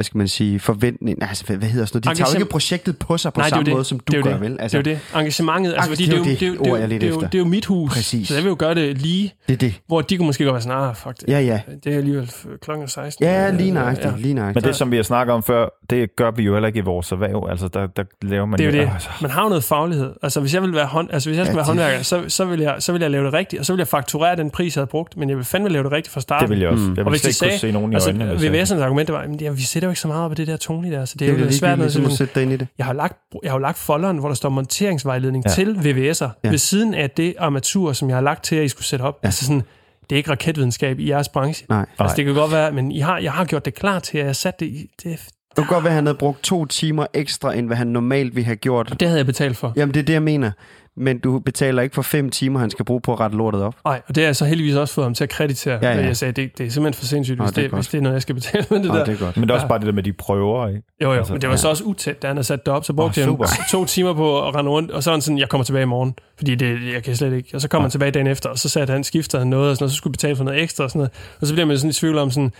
hvad 0.00 0.04
skal 0.04 0.18
man 0.18 0.28
sige, 0.28 0.60
forventning. 0.60 1.22
Altså, 1.22 1.44
hvad, 1.46 1.56
hvad 1.56 1.68
hedder 1.68 1.86
sådan 1.86 2.00
noget? 2.04 2.18
De 2.18 2.22
tager 2.24 2.32
jo 2.34 2.38
ikke 2.40 2.50
projektet 2.50 2.98
på 2.98 3.18
sig 3.18 3.32
på 3.32 3.40
Nej, 3.40 3.44
det 3.44 3.50
samme 3.50 3.64
det. 3.64 3.72
måde, 3.74 3.84
som 3.84 4.00
du 4.00 4.12
det 4.12 4.24
gør, 4.24 4.32
det. 4.32 4.40
vel? 4.40 4.56
Altså, 4.60 4.78
det 4.78 4.86
er 4.86 4.90
jo 4.90 4.96
det. 5.14 5.18
Engagementet, 5.18 5.72
altså, 5.74 5.88
fordi 5.90 6.02
det 6.06 6.10
det 6.10 6.14
er 6.14 6.18
jo, 6.18 6.24
det, 6.24 6.40
det 6.40 6.40
det, 6.40 6.82
er 6.82 6.86
det, 6.86 7.02
er 7.02 7.08
jo, 7.08 7.14
efter. 7.14 7.28
det 7.28 7.34
er 7.34 7.38
jo 7.38 7.44
mit 7.44 7.66
hus, 7.66 7.92
Præcis. 7.92 8.28
så 8.28 8.34
jeg 8.34 8.42
vil 8.44 8.48
jo 8.50 8.56
gøre 8.58 8.74
det 8.74 8.98
lige, 8.98 9.32
det 9.48 9.54
er 9.54 9.58
det. 9.58 9.74
hvor 9.86 10.00
de 10.00 10.16
kunne 10.16 10.26
måske 10.26 10.44
godt 10.44 10.54
være 10.54 10.62
sådan, 10.62 10.78
ah, 10.88 10.96
fuck 10.96 11.20
det. 11.20 11.28
Ja, 11.28 11.40
ja. 11.40 11.60
Det 11.84 11.92
er 11.92 11.96
alligevel 11.96 12.30
klokken 12.62 12.88
16. 12.88 13.24
Ja, 13.24 13.50
lige 13.50 13.70
nøjagtigt, 13.70 14.06
Ja. 14.06 14.12
lige 14.18 14.34
nøjagtigt. 14.34 14.64
Men 14.64 14.68
det, 14.68 14.76
som 14.76 14.90
vi 14.90 14.96
har 14.96 15.02
snakket 15.02 15.34
om 15.34 15.42
før, 15.42 15.68
det 15.90 16.16
gør 16.16 16.30
vi 16.30 16.42
jo 16.42 16.52
heller 16.52 16.66
ikke 16.66 16.78
i 16.78 16.82
vores 16.82 17.12
erhverv. 17.12 17.46
Altså, 17.50 17.68
der, 17.68 17.86
der 17.86 18.02
laver 18.22 18.46
man 18.46 18.58
Det 18.58 18.66
er 18.66 18.70
jo 18.70 18.76
det. 18.86 18.90
Altså, 18.94 19.08
Man 19.22 19.30
har 19.30 19.42
jo 19.42 19.48
noget 19.48 19.64
faglighed. 19.64 20.12
Altså, 20.22 20.40
hvis 20.40 20.54
jeg 20.54 20.62
vil 20.62 20.74
være, 20.74 20.86
hånd, 20.86 21.08
altså, 21.12 21.28
hvis 21.30 21.36
jeg 21.38 21.46
skal 21.46 21.52
Ja, 21.52 21.56
være 21.56 21.74
det- 21.76 21.82
håndværker, 21.82 22.02
så, 22.02 22.22
så, 22.28 22.44
vil 22.44 22.60
jeg, 22.60 22.74
så 22.78 22.92
vil 22.92 23.00
jeg 23.00 23.10
lave 23.10 23.24
det 23.24 23.32
rigtigt, 23.32 23.60
og 23.60 23.66
så 23.66 23.72
vil 23.72 23.78
jeg 23.78 23.88
fakturere 23.88 24.36
den 24.36 24.50
pris, 24.50 24.76
jeg 24.76 24.80
havde 24.80 24.90
brugt, 24.90 25.16
men 25.16 25.28
jeg 25.28 25.36
vil 25.36 25.44
fandme 25.44 25.68
lave 25.68 25.84
det 25.84 25.92
rigtigt 25.92 26.12
fra 26.14 26.20
starten. 26.20 26.48
det 26.48 26.50
vil 26.56 26.60
jeg 26.60 26.68
også. 26.68 26.82
Mm. 26.84 26.88
Jeg 26.88 26.96
vil 26.96 27.04
og 27.04 27.10
hvis 27.10 27.20
slet 27.20 27.40
de 27.40 27.46
ikke 27.46 27.52
kunne 27.54 27.58
se 27.60 27.72
nogen 27.72 27.92
i 27.92 27.94
altså, 27.94 28.10
øjnene. 28.10 28.24
jeg- 28.42 28.62
VVS'ens 28.62 28.74
argument 28.82 29.06
det 29.08 29.14
var, 29.14 29.20
at 29.50 29.56
vi 29.56 29.62
sætter 29.62 29.88
jo 29.90 29.92
ikke 29.92 30.00
så 30.00 30.08
meget 30.08 30.24
op 30.24 30.30
på 30.30 30.34
det 30.34 30.46
der 30.46 30.56
Tony 30.56 30.92
der, 30.92 31.04
så 31.04 31.14
det 31.18 31.22
er, 31.28 31.30
det 31.32 31.34
er 31.36 31.38
jo 31.40 31.44
lidt 31.44 31.54
svært. 31.58 31.78
Noget, 31.78 31.92
ligesom 31.92 32.12
at 32.12 32.18
sætte 32.18 32.34
dig 32.34 32.42
ind 32.42 32.52
i 32.52 32.56
det. 32.56 32.68
jeg 32.78 32.86
har 32.86 32.92
lagt, 32.92 33.16
jeg 33.42 33.50
har 33.52 33.58
jo 33.58 33.62
lagt 33.62 33.78
folderen, 33.78 34.18
hvor 34.18 34.28
der 34.28 34.34
står 34.34 34.48
monteringsvejledning 34.48 35.44
Ja. 35.46 35.50
til 35.50 35.74
VVS'er, 35.74 36.28
Ja. 36.44 36.50
ved 36.50 36.58
siden 36.58 36.94
af 36.94 37.10
det 37.10 37.34
armatur, 37.38 37.92
som 37.92 38.08
jeg 38.08 38.16
har 38.16 38.22
lagt 38.22 38.44
til, 38.44 38.56
at 38.56 38.64
I 38.64 38.68
skulle 38.68 38.86
sætte 38.86 39.02
op. 39.02 39.14
Ja. 39.14 39.18
Ja. 39.22 39.28
Altså 39.28 39.44
sådan, 39.44 39.62
det 40.10 40.12
er 40.12 40.16
ikke 40.16 40.30
raketvidenskab 40.30 40.98
i 40.98 41.08
jeres 41.10 41.28
branche. 41.28 41.66
Nej. 41.68 41.86
Altså, 41.98 42.16
det 42.16 42.24
kan 42.24 42.34
godt 42.34 42.52
være, 42.52 42.72
men 42.72 42.92
I 42.92 42.98
har, 43.00 43.18
jeg 43.18 43.32
har 43.32 43.44
gjort 43.44 43.64
det 43.64 43.74
klar 43.74 43.98
til, 43.98 44.18
at 44.18 44.26
jeg 44.26 44.36
satte 44.36 44.64
det 44.64 44.70
i. 44.72 44.90
Det, 45.02 45.18
Det 45.56 45.56
kunne 45.56 45.66
godt 45.66 45.84
være, 45.84 45.90
at 45.90 45.94
han 45.94 46.06
havde 46.06 46.18
brugt 46.18 46.42
to 46.42 46.66
timer 46.66 47.06
ekstra, 47.14 47.54
end 47.54 47.66
hvad 47.66 47.76
han 47.76 47.86
normalt 47.86 48.34
ville 48.36 48.44
have 48.44 48.56
gjort. 48.56 48.96
det 49.00 49.08
havde 49.08 49.18
jeg 49.18 49.26
betalt 49.26 49.56
for. 49.56 49.72
Jamen, 49.76 49.94
det 49.94 50.00
er 50.00 50.04
det, 50.04 50.12
jeg 50.12 50.22
mener. 50.22 50.50
Men 50.96 51.18
du 51.18 51.38
betaler 51.38 51.82
ikke 51.82 51.94
for 51.94 52.02
fem 52.02 52.30
timer, 52.30 52.60
han 52.60 52.70
skal 52.70 52.84
bruge 52.84 53.00
på 53.00 53.12
at 53.12 53.20
rette 53.20 53.36
lortet 53.36 53.62
op. 53.62 53.74
Nej, 53.84 54.02
og 54.08 54.14
det 54.14 54.22
har 54.22 54.28
jeg 54.28 54.36
så 54.36 54.44
heldigvis 54.44 54.74
også 54.74 54.94
fået 54.94 55.04
ham 55.04 55.14
til 55.14 55.24
at 55.24 55.30
kreditere. 55.30 55.78
Ja, 55.82 55.92
Ja. 55.98 56.04
Jeg 56.06 56.16
sagde, 56.16 56.32
det, 56.32 56.58
det 56.58 56.66
er 56.66 56.70
simpelthen 56.70 56.98
for 56.98 57.06
sindssygt, 57.06 57.38
Nå, 57.38 57.44
hvis, 57.44 57.52
det 57.52 57.64
er 57.64 57.68
det, 57.68 57.76
hvis 57.78 57.88
det 57.88 57.98
er 57.98 58.02
noget, 58.02 58.14
jeg 58.14 58.22
skal 58.22 58.34
betale 58.34 58.66
med 58.70 58.78
det 58.78 58.86
Nå, 58.86 58.94
der. 58.94 59.04
det 59.04 59.14
er 59.14 59.18
godt. 59.24 59.36
Men 59.36 59.42
det 59.42 59.50
er 59.50 59.54
også 59.54 59.64
Ja. 59.64 59.68
bare 59.68 59.78
det 59.78 59.86
der 59.86 59.92
med 59.92 60.02
de 60.02 60.12
prøver, 60.12 60.68
ikke? 60.68 60.82
Jo, 61.02 61.12
jo, 61.12 61.18
Altså, 61.18 61.32
men 61.32 61.40
det 61.42 61.48
var 61.48 61.52
ja. 61.54 61.56
så 61.58 61.68
også 61.68 61.84
utæt, 61.84 62.22
da 62.22 62.26
han 62.26 62.36
havde 62.36 62.46
sat 62.46 62.66
det 62.66 62.74
op, 62.74 62.84
så 62.84 62.92
brugte 62.92 63.28
oh, 63.28 63.38
jeg 63.40 63.48
to 63.70 63.84
timer 63.84 64.14
på 64.14 64.48
at 64.48 64.54
rende 64.54 64.70
rundt, 64.70 64.90
og 64.90 65.02
så 65.02 65.10
var 65.10 65.14
han 65.16 65.22
sådan, 65.22 65.38
jeg 65.38 65.48
kommer 65.48 65.64
tilbage 65.64 65.82
i 65.82 65.86
morgen, 65.86 66.14
fordi 66.36 66.54
det, 66.54 66.92
jeg 66.94 67.02
kan 67.02 67.16
slet 67.16 67.32
ikke. 67.32 67.50
Og 67.54 67.60
så 67.60 67.68
kom 67.68 67.82
han 67.82 67.90
tilbage 67.90 68.10
dagen 68.10 68.26
efter, 68.26 68.48
og 68.48 68.58
så 68.58 68.68
satte 68.68 68.92
han, 68.92 69.04
skiftede 69.04 69.40
han 69.40 69.48
noget, 69.48 69.70
og, 69.70 69.76
sådan 69.76 69.82
noget, 69.84 69.92
så 69.92 69.96
skulle 69.96 70.12
betale 70.12 70.36
for 70.36 70.44
noget 70.44 70.62
ekstra 70.62 70.84
og 70.84 70.90
sådan 70.90 70.98
noget. 70.98 71.12
Og 71.40 71.46
så 71.46 71.52
bliver 71.54 71.66
man 71.66 71.78
sådan 71.78 71.90
i 71.90 71.92
tvivl 71.92 72.18
om 72.18 72.30
sådan, 72.30 72.52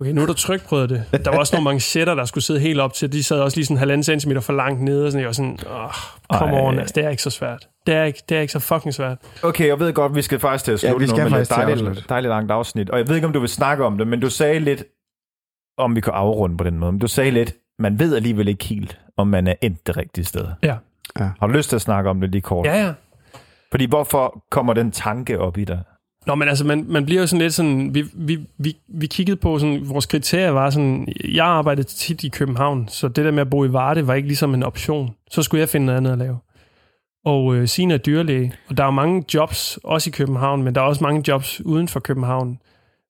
okay, 0.00 0.10
nu 0.10 0.22
er 0.22 0.26
der 0.26 0.34
trykprøvet 0.34 0.90
det. 0.90 1.24
Der 1.24 1.30
var 1.30 1.38
også 1.38 1.56
nogle 1.56 1.64
manchetter, 1.64 2.14
der 2.14 2.24
skulle 2.24 2.44
sidde 2.44 2.60
helt 2.60 2.80
op 2.80 2.92
til, 2.92 3.12
de 3.12 3.22
sad 3.22 3.40
også 3.40 3.56
lige 3.56 3.66
sådan 3.66 3.78
halvanden 3.78 4.02
centimeter 4.02 4.40
for 4.40 4.52
langt 4.52 4.82
nede, 4.82 5.06
og 5.06 5.12
sådan, 5.12 5.20
jeg 5.20 5.26
var 5.26 5.32
sådan, 5.32 5.58
åh, 5.66 6.40
Ej. 6.40 6.60
on, 6.60 6.78
altså, 6.78 6.92
det 6.96 7.04
er 7.04 7.08
ikke 7.08 7.22
så 7.22 7.30
svært. 7.30 7.68
Det 7.86 7.94
er 7.94 8.04
ikke, 8.04 8.22
det 8.28 8.36
er 8.36 8.40
ikke 8.40 8.52
så 8.52 8.58
fucking 8.58 8.94
svært. 8.94 9.18
Okay, 9.42 9.66
jeg 9.66 9.80
ved 9.80 9.92
godt, 9.92 10.14
vi 10.14 10.22
skal 10.22 10.38
faktisk 10.38 10.64
til 10.64 10.72
at 10.72 10.82
Ja, 10.84 10.88
slutte 10.88 11.04
vi 11.04 11.08
skal 11.08 11.18
nu, 11.18 11.24
men 11.24 11.30
faktisk 11.30 11.50
det 11.50 11.62
er 11.62 11.66
dejligt, 11.66 12.08
dejligt 12.08 12.28
langt 12.28 12.50
afsnit. 12.52 12.90
Og 12.90 12.98
jeg 12.98 13.08
ved 13.08 13.14
ikke, 13.14 13.26
om 13.26 13.32
du 13.32 13.40
vil 13.40 13.48
snakke 13.48 13.84
om 13.84 13.98
det, 13.98 14.06
men 14.08 14.20
du 14.20 14.30
sagde 14.30 14.60
lidt, 14.60 14.84
om 15.78 15.96
vi 15.96 16.00
kan 16.00 16.12
afrunde 16.12 16.56
på 16.56 16.64
den 16.64 16.78
måde, 16.78 16.92
men 16.92 16.98
du 16.98 17.08
sagde 17.08 17.30
lidt, 17.30 17.54
man 17.78 17.98
ved 17.98 18.16
alligevel 18.16 18.48
ikke 18.48 18.64
helt, 18.64 18.98
om 19.16 19.26
man 19.26 19.46
er 19.46 19.54
endt 19.62 19.86
det 19.86 19.96
rigtige 19.96 20.24
sted. 20.24 20.46
Ja. 20.62 20.76
Har 21.16 21.46
du 21.46 21.52
lyst 21.52 21.68
til 21.68 21.76
at 21.76 21.82
snakke 21.82 22.10
om 22.10 22.20
det 22.20 22.30
lige 22.30 22.42
kort? 22.42 22.66
Ja, 22.66 22.84
ja. 22.84 22.92
Fordi 23.70 23.86
hvorfor 23.86 24.44
kommer 24.50 24.72
den 24.72 24.90
tanke 24.90 25.38
op 25.40 25.58
i 25.58 25.64
dig? 25.64 25.82
Nå, 26.26 26.34
men 26.34 26.48
altså, 26.48 26.64
man, 26.64 26.84
man 26.88 27.06
bliver 27.06 27.20
jo 27.20 27.26
sådan 27.26 27.42
lidt 27.42 27.54
sådan... 27.54 27.94
Vi, 27.94 28.04
vi, 28.14 28.38
vi, 28.58 28.76
vi 28.88 29.06
kiggede 29.06 29.36
på 29.36 29.58
sådan... 29.58 29.88
Vores 29.88 30.06
kriterier 30.06 30.50
var 30.50 30.70
sådan... 30.70 31.08
Jeg 31.24 31.46
arbejdede 31.46 31.86
tit 31.86 32.24
i 32.24 32.28
København, 32.28 32.88
så 32.88 33.08
det 33.08 33.24
der 33.24 33.30
med 33.30 33.40
at 33.40 33.50
bo 33.50 33.64
i 33.64 33.72
Varde 33.72 34.06
var 34.06 34.14
ikke 34.14 34.28
ligesom 34.28 34.54
en 34.54 34.62
option. 34.62 35.14
Så 35.30 35.42
skulle 35.42 35.60
jeg 35.60 35.68
finde 35.68 35.86
noget 35.86 35.96
andet 35.96 36.12
at 36.12 36.18
lave. 36.18 36.38
Og 37.24 37.54
øh, 37.54 37.68
Sina 37.68 37.94
er 37.94 37.98
dyrlæge, 37.98 38.52
og 38.68 38.76
der 38.76 38.84
er 38.84 38.90
mange 38.90 39.24
jobs, 39.34 39.78
også 39.84 40.10
i 40.10 40.12
København, 40.16 40.62
men 40.62 40.74
der 40.74 40.80
er 40.80 40.84
også 40.84 41.04
mange 41.04 41.24
jobs 41.28 41.60
uden 41.60 41.88
for 41.88 42.00
København. 42.00 42.58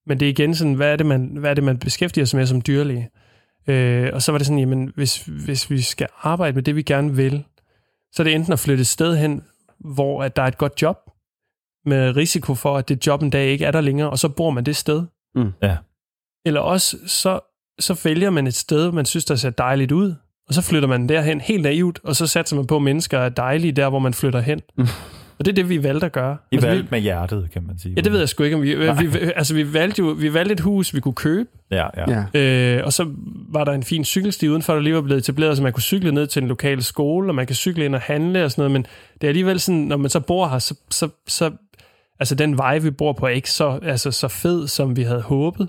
Men 0.06 0.20
det 0.20 0.26
er 0.26 0.30
igen 0.30 0.55
sådan, 0.55 0.74
hvad 0.74 0.93
er 0.93 0.97
det, 0.97 1.06
man, 1.06 1.26
hvad 1.26 1.51
er 1.51 1.55
det, 1.55 1.64
man 1.64 1.78
beskæftiger 1.78 2.24
sig 2.24 2.38
med 2.38 2.47
som 2.47 2.60
dyrlæge? 2.60 3.09
Øh, 3.66 4.10
og 4.12 4.22
så 4.22 4.32
var 4.32 4.38
det 4.38 4.47
sådan, 4.47 4.59
jamen, 4.59 4.93
hvis, 4.94 5.24
hvis 5.26 5.70
vi 5.70 5.80
skal 5.80 6.06
arbejde 6.22 6.55
med 6.55 6.62
det, 6.62 6.76
vi 6.76 6.82
gerne 6.82 7.16
vil, 7.16 7.44
så 8.12 8.22
er 8.22 8.24
det 8.24 8.34
enten 8.34 8.52
at 8.52 8.59
flytte 8.59 8.80
et 8.80 8.86
sted 8.86 9.16
hen, 9.16 9.43
hvor 9.78 10.22
at 10.22 10.36
der 10.36 10.43
er 10.43 10.47
et 10.47 10.59
godt 10.59 10.82
job, 10.82 11.06
med 11.87 12.17
risiko 12.17 12.55
for, 12.55 12.79
at 12.79 12.89
det 12.89 13.07
job 13.07 13.23
en 13.23 13.31
dag 13.31 13.47
ikke 13.49 13.65
er 13.65 13.71
der 13.71 13.81
længere, 13.81 14.11
og 14.11 14.19
så 14.19 14.29
bor 14.29 14.51
man 14.51 14.65
det 14.65 14.77
sted. 14.77 15.03
Mm. 15.35 15.53
Ja. 15.63 15.77
Eller 16.47 16.61
også, 16.61 16.97
så, 17.07 17.41
så 17.79 18.01
vælger 18.05 18.31
man 18.31 18.47
et 18.47 18.55
sted, 18.55 18.93
man 18.93 19.05
synes, 19.05 19.25
der 19.25 19.37
ser 19.37 19.51
dejligt 19.51 19.93
ud, 19.93 20.15
og 20.49 20.55
så 20.55 20.63
flytter 20.63 20.89
man 20.89 21.09
derhen 21.09 21.41
helt 21.41 21.63
naivt, 21.63 22.01
og 22.05 22.17
så 22.17 22.27
satser 22.27 22.57
man 22.57 22.67
på, 22.67 22.77
at 22.77 22.83
mennesker 22.83 23.19
er 23.19 23.29
dejlige 23.29 23.73
der, 23.73 23.89
hvor 23.89 23.99
man 23.99 24.15
flytter 24.15 24.41
hen. 24.41 24.61
Mm. 24.79 24.87
Og 25.39 25.45
det 25.45 25.53
er 25.53 25.55
det, 25.55 25.69
vi 25.69 25.83
valgte 25.83 26.07
at 26.07 26.13
gøre. 26.13 26.37
I 26.53 26.55
altså, 26.55 26.69
valgte 26.69 26.83
vi, 26.83 26.89
med 26.91 27.01
hjertet, 27.01 27.49
kan 27.53 27.63
man 27.67 27.79
sige. 27.79 27.95
ja, 27.97 28.01
det 28.01 28.13
ved 28.13 28.19
jeg 28.19 28.29
sgu 28.29 28.43
ikke. 28.43 28.57
Om 28.57 28.63
vi, 28.63 28.75
vi, 28.75 29.19
altså, 29.37 29.55
vi 29.55 29.75
valgte 29.75 30.03
jo 30.03 30.09
vi 30.09 30.35
valgte 30.35 30.53
et 30.53 30.61
hus, 30.61 30.95
vi 30.95 31.01
kunne 31.01 31.15
købe, 31.15 31.49
Ja, 31.71 31.87
ja. 31.97 32.25
Ja. 32.35 32.77
Øh, 32.79 32.85
og 32.85 32.93
så 32.93 33.11
var 33.49 33.65
der 33.65 33.73
en 33.73 33.83
fin 33.83 34.05
cykelsti 34.05 34.49
udenfor, 34.49 34.75
der 34.75 34.81
lige 34.81 34.95
var 34.95 35.01
blevet 35.01 35.21
etableret, 35.21 35.57
så 35.57 35.63
man 35.63 35.73
kunne 35.73 35.83
cykle 35.83 36.13
ned 36.13 36.27
til 36.27 36.43
en 36.43 36.49
lokal 36.49 36.83
skole, 36.83 37.31
og 37.31 37.35
man 37.35 37.47
kan 37.47 37.57
cykle 37.57 37.85
ind 37.85 37.95
og 37.95 38.01
handle 38.01 38.45
og 38.45 38.51
sådan 38.51 38.61
noget, 38.61 38.73
men 38.73 38.87
det 39.21 39.25
er 39.25 39.29
alligevel 39.29 39.61
sådan, 39.61 39.81
når 39.81 39.97
man 39.97 40.11
så 40.11 40.21
bor 40.21 40.49
her, 40.49 40.59
så, 40.59 40.75
så, 40.91 41.09
så 41.27 41.51
altså 42.20 42.34
den 42.34 42.59
vej, 42.59 42.78
vi 42.78 42.90
bor 42.90 43.12
på, 43.12 43.26
er 43.26 43.30
ikke 43.30 43.51
så, 43.51 43.78
altså, 43.82 44.10
så 44.10 44.28
fed, 44.28 44.66
som 44.66 44.97
vi 44.97 45.02
havde 45.02 45.22
håbet, 45.22 45.68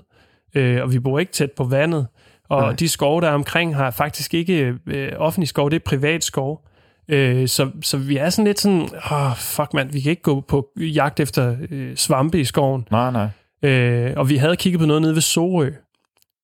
øh, 0.54 0.82
og 0.82 0.92
vi 0.92 0.98
bor 0.98 1.18
ikke 1.18 1.32
tæt 1.32 1.52
på 1.52 1.64
vandet, 1.64 2.06
og 2.48 2.62
Nej. 2.62 2.72
de 2.72 2.88
skove, 2.88 3.20
der 3.20 3.28
er 3.28 3.34
omkring, 3.34 3.76
har 3.76 3.90
faktisk 3.90 4.34
ikke 4.34 4.74
øh, 4.86 5.12
offentlig 5.16 5.48
skov, 5.48 5.70
det 5.70 5.76
er 5.76 5.84
privat 5.84 6.24
skov. 6.24 6.64
Øh, 7.08 7.48
så, 7.48 7.70
så 7.82 7.98
vi 7.98 8.16
er 8.16 8.30
sådan 8.30 8.46
lidt 8.46 8.60
sådan, 8.60 8.88
oh, 9.10 9.36
fuck 9.36 9.74
mand, 9.74 9.90
vi 9.90 10.00
kan 10.00 10.10
ikke 10.10 10.22
gå 10.22 10.40
på 10.40 10.68
jagt 10.76 11.20
efter 11.20 11.56
øh, 11.70 11.96
svampe 11.96 12.40
i 12.40 12.44
skoven. 12.44 12.88
Nej, 12.90 13.10
nej. 13.10 13.28
Øh, 13.70 14.12
og 14.16 14.28
vi 14.28 14.36
havde 14.36 14.56
kigget 14.56 14.80
på 14.80 14.86
noget 14.86 15.02
nede 15.02 15.14
ved 15.14 15.22
Sorø, 15.22 15.70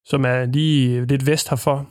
som 0.06 0.24
er 0.24 0.44
lige 0.44 1.06
lidt 1.06 1.26
vest 1.26 1.50
herfor. 1.50 1.86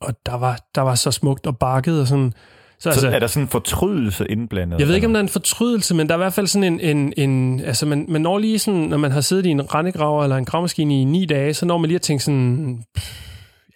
Og 0.00 0.14
der 0.26 0.34
var, 0.34 0.58
der 0.74 0.80
var 0.80 0.94
så 0.94 1.10
smukt 1.10 1.46
og 1.46 1.58
bakket 1.58 2.00
og 2.00 2.06
sådan. 2.06 2.32
Så, 2.80 2.82
Så 2.82 2.88
altså, 2.90 3.08
er 3.08 3.18
der 3.18 3.26
sådan 3.26 3.42
en 3.44 3.48
fortrydelse 3.48 4.26
indblandet? 4.30 4.80
jeg 4.80 4.88
ved 4.88 4.94
ikke, 4.94 5.06
om 5.06 5.12
der 5.12 5.20
er 5.20 5.22
en 5.22 5.28
fortrydelse, 5.28 5.94
men 5.94 6.06
der 6.08 6.14
er 6.14 6.18
i 6.18 6.22
hvert 6.22 6.32
fald 6.32 6.46
sådan 6.46 6.80
en... 6.80 6.96
en, 6.96 7.12
en 7.16 7.60
altså, 7.60 7.86
man, 7.86 8.06
man 8.08 8.20
når 8.20 8.38
lige 8.38 8.58
sådan, 8.58 8.80
når 8.80 8.96
man 8.96 9.10
har 9.12 9.20
siddet 9.20 9.46
i 9.46 9.48
en 9.48 9.74
rendegraver 9.74 10.22
eller 10.22 10.36
en 10.36 10.44
gravmaskine 10.44 11.00
i 11.00 11.04
ni 11.04 11.24
dage, 11.26 11.54
så 11.54 11.66
når 11.66 11.78
man 11.78 11.88
lige 11.88 11.94
at 11.94 12.02
tænke 12.02 12.24
sådan, 12.24 12.82
pff, 12.94 13.20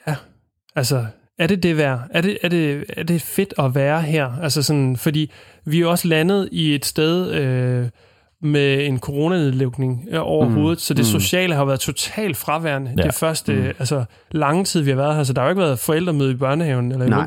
ja, 0.06 0.14
altså, 0.76 1.06
er 1.38 1.46
det 1.46 1.62
det 1.62 1.76
værd? 1.76 2.00
Er 2.10 2.20
det, 2.20 2.38
er, 2.42 2.48
det, 2.48 2.84
er 2.88 3.02
det 3.02 3.22
fedt 3.22 3.54
at 3.58 3.74
være 3.74 4.02
her? 4.02 4.30
Altså 4.42 4.62
sådan, 4.62 4.96
fordi 4.96 5.30
vi 5.64 5.80
er 5.80 5.86
også 5.86 6.08
landet 6.08 6.48
i 6.52 6.74
et 6.74 6.84
sted 6.86 7.30
øh, 7.32 7.88
med 8.42 8.86
en 8.86 8.98
coronanedlukning 8.98 10.06
øh, 10.10 10.20
over 10.22 10.48
Mm. 10.48 10.76
så 10.76 10.94
det 10.94 11.00
Mm. 11.04 11.20
sociale 11.20 11.54
har 11.54 11.64
været 11.64 11.80
totalt 11.80 12.36
fraværende. 12.36 12.94
Ja. 12.98 13.02
Det 13.02 13.14
første, 13.14 13.52
mm. 13.54 13.62
altså 13.78 14.04
lange 14.30 14.64
tid, 14.64 14.80
vi 14.80 14.90
har 14.90 14.96
været 14.96 15.16
her, 15.16 15.24
så 15.24 15.32
der 15.32 15.40
har 15.40 15.48
jo 15.48 15.50
ikke 15.50 15.62
været 15.62 15.78
forældremøde 15.78 16.32
i 16.32 16.36
børnehaven 16.36 16.92
eller 16.92 17.06
i 17.06 17.08
Nej. 17.08 17.18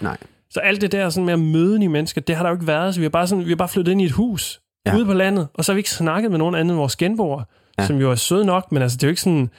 Nej. 0.00 0.16
Så 0.54 0.60
alt 0.60 0.80
det 0.80 0.92
der 0.92 1.10
sådan 1.10 1.24
med 1.24 1.32
at 1.32 1.38
møde 1.40 1.78
nye 1.78 1.88
mennesker, 1.88 2.20
det 2.20 2.36
har 2.36 2.42
der 2.42 2.50
jo 2.50 2.54
ikke 2.56 2.66
været. 2.66 2.94
Så 2.94 3.00
vi 3.00 3.04
har 3.04 3.10
bare, 3.10 3.26
sådan, 3.26 3.44
vi 3.44 3.50
har 3.50 3.56
bare 3.56 3.68
flyttet 3.68 3.92
ind 3.92 4.00
i 4.02 4.04
et 4.04 4.10
hus 4.12 4.60
Ja. 4.86 4.96
ude 4.96 5.06
på 5.06 5.12
landet, 5.12 5.48
og 5.54 5.64
så 5.64 5.72
har 5.72 5.74
vi 5.74 5.78
ikke 5.78 5.90
snakket 5.90 6.30
med 6.30 6.38
nogen 6.38 6.54
anden 6.54 6.70
end 6.70 6.76
vores 6.78 6.96
genboer, 6.96 7.42
Ja. 7.78 7.86
som 7.86 7.96
jo 7.96 8.10
er 8.10 8.14
søde 8.14 8.44
nok, 8.44 8.72
men 8.72 8.82
altså, 8.82 8.96
det 8.96 9.02
er 9.02 9.08
jo 9.08 9.10
ikke 9.10 9.20
sådan, 9.20 9.50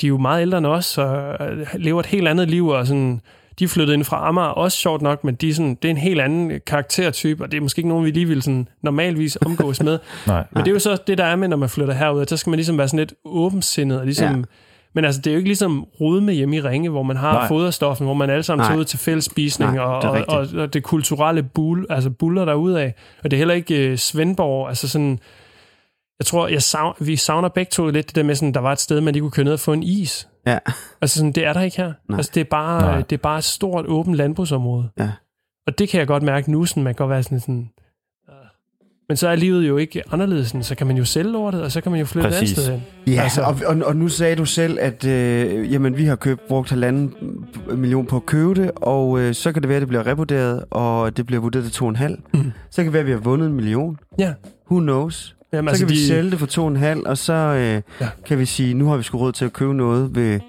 de 0.00 0.06
er 0.06 0.08
jo 0.08 0.18
meget 0.18 0.42
ældre 0.42 0.58
end 0.58 0.66
os, 0.66 0.98
og 0.98 1.36
lever 1.74 2.00
et 2.00 2.06
helt 2.06 2.28
andet 2.28 2.50
liv, 2.50 2.66
og 2.68 2.86
sådan, 2.86 3.20
de 3.58 3.64
er 3.64 3.68
flyttet 3.68 3.94
ind 3.94 4.04
fra 4.04 4.28
Amager, 4.28 4.48
også 4.48 4.78
sjovt 4.78 5.02
nok, 5.02 5.24
men 5.24 5.34
de 5.34 5.48
er 5.48 5.54
sådan, 5.54 5.74
det 5.74 5.84
er 5.84 5.90
en 5.90 5.96
helt 5.96 6.20
anden 6.20 6.60
karaktertype, 6.66 7.44
og 7.44 7.50
det 7.52 7.56
er 7.56 7.60
måske 7.60 7.78
ikke 7.78 7.88
nogen, 7.88 8.04
vi 8.04 8.10
lige 8.10 8.28
vil 8.28 8.42
sådan, 8.42 8.68
normalvis 8.82 9.38
omgås 9.46 9.82
med. 9.82 9.98
Nej. 10.26 10.44
Men 10.50 10.60
det 10.64 10.68
er 10.68 10.72
jo 10.72 10.78
så 10.78 10.96
det, 11.06 11.18
der 11.18 11.24
er 11.24 11.36
med, 11.36 11.48
når 11.48 11.56
man 11.56 11.68
flytter 11.68 11.94
herud, 11.94 12.22
at 12.22 12.30
så 12.30 12.36
skal 12.36 12.50
man 12.50 12.56
ligesom 12.56 12.78
være 12.78 12.88
sådan 12.88 12.98
lidt 12.98 13.14
åbensindet, 13.24 13.98
og 13.98 14.04
ligesom, 14.04 14.36
Ja. 14.36 14.42
Men 14.94 15.04
altså, 15.04 15.20
det 15.20 15.30
er 15.30 15.34
jo 15.34 15.38
ikke 15.38 15.48
ligesom 15.48 15.86
rode 16.00 16.20
med 16.20 16.34
hjemme 16.34 16.56
i 16.56 16.60
Ringe, 16.60 16.90
hvor 16.90 17.02
man 17.02 17.16
har 17.16 17.32
Nej. 17.32 17.48
Foderstoffen, 17.48 18.06
hvor 18.06 18.14
man 18.14 18.30
alle 18.30 18.42
sammen 18.42 18.66
tager 18.66 18.78
ud 18.78 18.84
til 18.84 18.98
fællesspisning, 18.98 19.80
og, 19.80 20.02
det 20.02 20.10
og, 20.10 20.24
og, 20.28 20.46
og, 20.56 20.74
det 20.74 20.82
kulturelle 20.82 21.42
bull, 21.42 21.86
altså 21.90 22.10
buller 22.10 22.44
der 22.44 22.76
af. 22.78 22.94
Og 23.24 23.30
det 23.30 23.36
er 23.36 23.38
heller 23.38 23.54
ikke 23.54 23.92
uh, 23.92 23.98
Svendborg, 23.98 24.68
altså 24.68 24.88
sådan, 24.88 25.18
jeg 26.18 26.26
tror, 26.26 26.48
jeg 26.48 26.62
savner, 26.62 27.04
vi 27.04 27.16
savner 27.16 27.48
begge 27.48 27.70
to 27.70 27.90
lidt 27.90 28.06
det 28.06 28.16
der 28.16 28.22
med, 28.22 28.34
sådan, 28.34 28.54
der 28.54 28.60
var 28.60 28.72
et 28.72 28.80
sted, 28.80 29.00
man 29.00 29.12
lige 29.12 29.20
kunne 29.20 29.30
køre 29.30 29.44
ned 29.44 29.52
og 29.52 29.60
få 29.60 29.72
en 29.72 29.82
is. 29.82 30.28
Ja. 30.46 30.58
Altså 31.00 31.18
sådan, 31.18 31.32
det 31.32 31.46
er 31.46 31.52
der 31.52 31.60
ikke 31.60 31.76
her. 31.76 31.92
Nej. 32.08 32.16
Altså, 32.16 32.32
det 32.34 32.40
er, 32.40 32.44
bare, 32.50 32.80
Nej. 32.80 33.00
det 33.00 33.12
er 33.12 33.22
bare 33.22 33.38
et 33.38 33.44
stort, 33.44 33.86
åbent 33.86 34.16
landbrugsområde. 34.16 34.88
Ja. 34.98 35.10
Og 35.66 35.78
det 35.78 35.88
kan 35.88 35.98
jeg 35.98 36.06
godt 36.06 36.22
mærke 36.22 36.50
nu, 36.50 36.64
sådan, 36.64 36.82
man 36.82 36.94
kan 36.94 37.04
godt 37.04 37.10
være 37.10 37.22
sådan, 37.22 37.40
sådan. 37.40 37.70
Men 39.08 39.16
så 39.16 39.28
er 39.28 39.36
livet 39.36 39.68
jo 39.68 39.76
ikke 39.76 40.02
anderledes, 40.12 40.56
så 40.60 40.74
kan 40.74 40.86
man 40.86 40.96
jo 40.96 41.04
sælge 41.04 41.32
lortet, 41.32 41.62
og 41.62 41.72
så 41.72 41.80
kan 41.80 41.92
man 41.92 41.98
jo 42.00 42.06
flytte 42.06 42.28
Præcis. 42.28 42.52
et 42.52 42.56
andet 42.56 42.64
sted 42.64 42.72
hen. 43.06 43.14
Ja, 43.14 43.22
Altså- 43.22 43.42
og, 43.42 43.56
og, 43.66 43.76
og 43.86 43.96
nu 43.96 44.08
sagde 44.08 44.36
du 44.36 44.44
selv, 44.44 44.78
at 44.80 45.04
øh, 45.04 45.72
jamen, 45.72 45.96
vi 45.96 46.04
har 46.04 46.16
købt, 46.16 46.40
brugt 46.48 46.70
halvanden 46.70 47.14
million 47.76 48.06
på 48.06 48.16
at 48.16 48.26
købe 48.26 48.54
det, 48.54 48.70
og 48.76 49.20
øh, 49.20 49.34
så 49.34 49.52
kan 49.52 49.62
det 49.62 49.68
være, 49.68 49.76
at 49.76 49.80
det 49.80 49.88
bliver 49.88 50.06
revurderet, 50.06 50.64
og 50.70 51.16
det 51.16 51.26
bliver 51.26 51.40
vurderet 51.40 51.64
til 51.64 51.72
to 51.74 51.84
og 51.84 51.88
en 51.88 51.96
halv. 51.96 52.18
Mhm. 52.34 52.52
Så 52.70 52.76
kan 52.76 52.84
det 52.84 52.92
være, 52.92 53.00
at 53.00 53.06
vi 53.06 53.12
har 53.12 53.18
vundet 53.18 53.46
en 53.46 53.52
million. 53.54 53.98
Ja. 54.18 54.32
Who 54.70 54.80
knows? 54.80 55.36
Jamen, 55.52 55.68
så 55.68 55.70
altså, 55.70 55.86
kan 55.86 55.94
vi 55.94 56.00
de, 56.00 56.06
sælge 56.06 56.30
det 56.30 56.38
for 56.38 56.46
to 56.46 56.62
og 56.62 56.68
en 56.68 56.76
halv, 56.76 57.00
og 57.06 57.18
så 57.18 57.32
øh, 57.32 57.82
ja. 58.00 58.08
kan 58.26 58.38
vi 58.38 58.44
sige, 58.44 58.74
nu 58.74 58.88
har 58.88 58.96
vi 58.96 59.02
sgu 59.02 59.18
råd 59.18 59.32
til 59.32 59.44
at 59.44 59.52
købe 59.52 59.74
noget 59.74 60.14
ved 60.14 60.40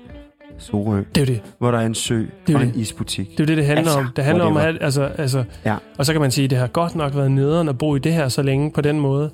Sorø, 0.58 0.98
Det 1.16 1.22
er 1.22 1.22
jo 1.22 1.34
det. 1.34 1.42
hvor 1.60 1.72
der 1.72 1.78
er 1.80 1.86
en 1.86 1.96
sø 1.96 2.22
er 2.22 2.26
jo 2.52 2.58
og 2.58 2.64
en 2.64 2.70
det. 2.70 2.76
isbutik. 2.76 3.28
Det 3.32 3.40
er 3.40 3.44
jo 3.44 3.48
det, 3.48 3.58
det 3.58 3.66
handler 3.66 3.84
Altså, 3.86 4.00
om. 4.00 4.08
Det 4.16 4.24
handler 4.24 4.44
om 4.44 4.58
at 4.58 4.78
altså, 4.82 5.04
altså, 5.18 5.44
Ja. 5.66 5.76
og 5.98 6.06
så 6.06 6.12
kan 6.12 6.22
man 6.22 6.32
sige, 6.32 6.46
at 6.46 6.50
det 6.50 6.58
har 6.58 6.68
godt 6.68 6.96
nok 6.96 7.16
været 7.16 7.32
nederen 7.32 7.70
at 7.70 7.78
bo 7.78 7.96
i 7.96 8.00
det 8.00 8.14
her 8.14 8.28
så 8.30 8.42
længe 8.42 8.72
på 8.72 8.82
den 8.82 9.00
måde. 9.00 9.30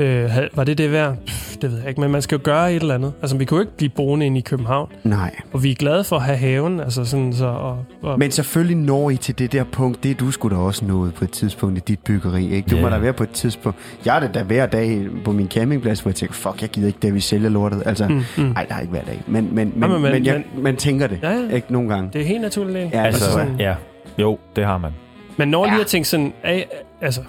Øh, 0.00 0.30
var 0.54 0.64
det 0.64 0.78
det 0.78 0.92
værd? 0.92 1.16
Pff, 1.26 1.56
det 1.56 1.70
ved 1.70 1.78
jeg 1.78 1.88
ikke, 1.88 2.00
men 2.00 2.10
man 2.10 2.22
skal 2.22 2.36
jo 2.36 2.40
gøre 2.44 2.72
et 2.74 2.80
eller 2.82 2.94
andet. 2.94 3.12
Altså, 3.22 3.36
vi 3.36 3.44
kunne 3.44 3.56
jo 3.58 3.60
ikke 3.60 3.76
blive 3.76 3.90
boende 3.90 4.26
inde 4.26 4.38
i 4.38 4.40
København, 4.40 4.88
Nej. 5.04 5.34
og 5.52 5.62
vi 5.62 5.70
er 5.70 5.74
glade 5.74 6.04
for 6.04 6.16
at 6.16 6.22
have 6.22 6.36
haven, 6.38 6.80
altså 6.80 7.04
sådan 7.04 7.32
så, 7.32 7.46
og, 7.46 7.84
og 8.02 8.18
Men 8.18 8.30
selvfølgelig 8.30 8.76
når 8.76 9.10
I 9.10 9.16
til 9.16 9.38
det 9.38 9.52
der 9.52 9.64
punkt, 9.64 10.02
det 10.02 10.10
er 10.10 10.14
du 10.14 10.30
skulle 10.30 10.56
da 10.56 10.60
også 10.62 10.84
nået 10.84 11.14
på 11.14 11.24
et 11.24 11.30
tidspunkt 11.30 11.78
i 11.78 11.82
dit 11.88 11.98
byggeri, 11.98 12.50
ikke? 12.50 12.70
Du 12.70 12.76
Ja. 12.76 12.82
må 12.82 12.88
da 12.88 12.98
være 12.98 13.12
på 13.12 13.22
et 13.22 13.30
tidspunkt. 13.30 13.78
Jeg 14.04 14.16
er 14.16 14.20
det 14.20 14.34
da 14.34 14.42
hver 14.42 14.66
dag 14.66 15.06
på 15.24 15.32
min 15.32 15.48
campingplads, 15.48 16.00
hvor 16.00 16.08
jeg 16.10 16.14
tænker, 16.16 16.34
fuck, 16.34 16.62
jeg 16.62 16.68
gider 16.70 16.86
ikke, 16.86 16.98
da 17.02 17.08
vi 17.10 17.20
sælger 17.20 17.48
lortet. 17.48 17.82
Altså, 17.86 18.08
Mm, 18.08 18.22
mm. 18.36 18.42
nej, 18.44 18.64
der 18.68 18.74
er 18.74 18.80
ikke 18.80 18.90
hver 18.90 19.02
dag. 19.04 19.22
Men, 19.26 19.54
men, 19.54 19.72
men, 19.76 19.90
men- 19.90 19.90
men, 20.02 20.12
men 20.12 20.26
jeg, 20.26 20.44
men- 20.54 20.62
man 20.62 20.76
tænker 20.76 21.06
det, 21.06 21.18
Ja, 21.22 21.30
ja. 21.30 21.48
ikke? 21.54 21.72
Nogle 21.72 21.88
gange. 21.88 22.10
det 22.12 22.20
er 22.20 22.24
helt 22.24 22.40
naturligt. 22.40 22.76
Ja, 22.76 22.82
Altså, 22.82 23.04
altså, 23.04 23.30
sådan- 23.30 23.56
ja. 23.58 23.74
Jo, 24.18 24.38
det 24.56 24.64
har 24.64 24.78
man. 24.78 24.90
Men 25.36 25.48
når 25.48 25.64
lige 25.64 25.74
Ja. 25.74 25.80
at 25.80 25.86
tænke 25.86 26.08
sådan, 26.08 26.32
af, 26.44 26.66
altså, 27.00 27.20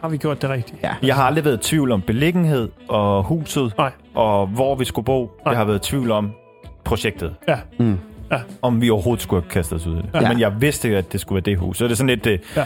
har 0.00 0.08
vi 0.08 0.16
gjort 0.16 0.42
det 0.42 0.50
rigtigt? 0.50 0.82
ja. 0.82 0.90
Jeg 1.02 1.14
har 1.14 1.22
aldrig 1.24 1.44
været 1.44 1.66
i 1.66 1.68
tvivl 1.68 1.92
om 1.92 2.02
beliggenhed 2.02 2.68
og 2.88 3.22
huset, 3.22 3.74
Nej. 3.78 3.90
og 4.14 4.46
hvor 4.46 4.74
vi 4.74 4.84
skulle 4.84 5.04
bo. 5.04 5.20
Nej. 5.44 5.50
Jeg 5.52 5.58
har 5.58 5.64
været 5.64 5.86
i 5.86 5.90
tvivl 5.90 6.10
om 6.10 6.30
projektet. 6.84 7.34
Ja. 7.48 7.56
Mm. 7.78 7.98
Om 8.62 8.80
vi 8.80 8.90
overhovedet 8.90 9.22
skulle 9.22 9.42
have 9.42 9.50
kastet 9.50 9.76
os 9.80 9.86
ud 9.86 9.92
i 9.92 9.96
det. 9.96 10.10
Ja. 10.14 10.28
Men 10.28 10.40
jeg 10.40 10.60
vidste, 10.60 10.96
at 10.96 11.12
det 11.12 11.20
skulle 11.20 11.36
være 11.36 11.52
det 11.52 11.58
hus. 11.58 11.78
Så 11.78 11.84
det 11.84 11.90
er 11.92 11.96
sådan 11.96 12.08
lidt, 12.08 12.24
det 12.24 12.40
Ja. 12.56 12.64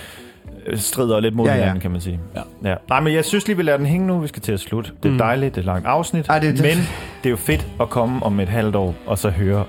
ja. 0.70 0.76
strider 0.76 1.20
lidt 1.20 1.34
mod 1.34 1.46
Ja, 1.46 1.50
ja, 1.52 1.56
ja. 1.56 1.62
hinanden, 1.62 1.80
kan 1.80 1.90
man 1.90 2.00
sige. 2.00 2.20
Ja. 2.34 2.70
Ja. 2.70 2.74
Nej, 2.88 3.00
men 3.00 3.12
jeg 3.14 3.24
synes 3.24 3.46
lige, 3.46 3.56
vi 3.56 3.62
lader 3.62 3.78
den 3.78 3.86
hænge 3.86 4.06
nu. 4.06 4.18
Vi 4.18 4.28
skal 4.28 4.42
til 4.42 4.52
at 4.52 4.60
slutte. 4.60 4.90
Det 5.02 5.08
er 5.08 5.12
Mm. 5.12 5.18
dejligt, 5.18 5.54
det 5.54 5.58
er 5.60 5.62
et 5.62 5.66
langt 5.66 5.86
afsnit. 5.86 6.28
Ej, 6.28 6.38
det 6.38 6.52
det. 6.58 6.62
Men 6.62 6.76
det 7.22 7.26
er 7.26 7.30
jo 7.30 7.36
fedt 7.36 7.66
at 7.80 7.90
komme 7.90 8.22
om 8.22 8.40
et 8.40 8.48
halvt 8.48 8.76
år, 8.76 8.94
og 9.06 9.18
så 9.18 9.30
høre, 9.30 9.64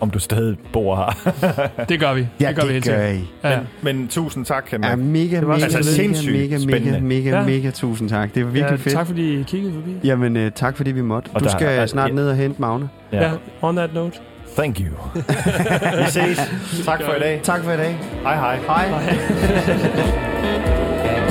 om 0.00 0.10
du 0.10 0.18
stadig 0.18 0.56
bor 0.72 0.96
her. 0.96 1.32
Det 1.88 2.00
gør 2.00 2.14
vi. 2.14 2.26
Ja, 2.40 2.48
det 2.48 2.56
gør 2.56 2.66
vi 2.66 2.72
helt 2.72 2.84
det 2.84 2.92
gør 2.94 3.06
sikkert. 3.08 3.28
I. 3.44 3.48
Ja. 3.48 3.58
men, 3.82 3.96
men 3.98 4.08
tusind 4.08 4.44
tak, 4.44 4.70
Henrik. 4.70 4.90
Ja, 4.90 4.96
mega, 4.96 5.40
var 5.40 5.46
mega, 5.46 5.62
altså 5.64 5.78
mega, 5.78 5.82
sindssygt 5.82 6.32
mega, 6.32 6.58
mega, 6.80 7.00
mega, 7.00 7.30
Ja. 7.30 7.42
mega, 7.44 7.70
tusind 7.70 8.08
tak. 8.08 8.34
Det 8.34 8.44
var 8.44 8.50
virkelig 8.50 8.70
ja, 8.78 8.82
fedt. 8.84 8.94
Tak 8.94 9.06
fordi 9.06 9.40
I 9.40 9.42
kiggede 9.42 9.72
forbi. 9.74 9.90
Jamen, 10.04 10.36
uh, 10.36 10.42
tak 10.54 10.76
fordi 10.76 10.90
vi 10.92 11.00
måtte. 11.02 11.30
Og 11.34 11.40
du 11.40 11.44
der 11.44 11.50
skal 11.50 11.78
er- 11.78 11.86
snart 11.86 12.08
ja. 12.10 12.14
ned 12.14 12.28
og 12.30 12.36
hente 12.36 12.60
Magne. 12.60 12.88
Ja. 13.12 13.22
ja, 13.24 13.30
on 13.62 13.76
that 13.76 13.94
note. 13.94 14.18
Thank 14.56 14.80
you. 14.80 14.86
vi 16.04 16.10
ses. 16.10 16.40
Tak 16.84 17.02
for 17.02 17.12
i 17.14 17.18
dag. 17.20 17.40
Tak 17.42 17.62
for 17.64 17.72
i 17.72 17.76
dag. 17.76 17.98
Hej 18.22 18.36
hej. 18.36 18.58
Hej. 18.66 18.88
Hej. 18.88 19.16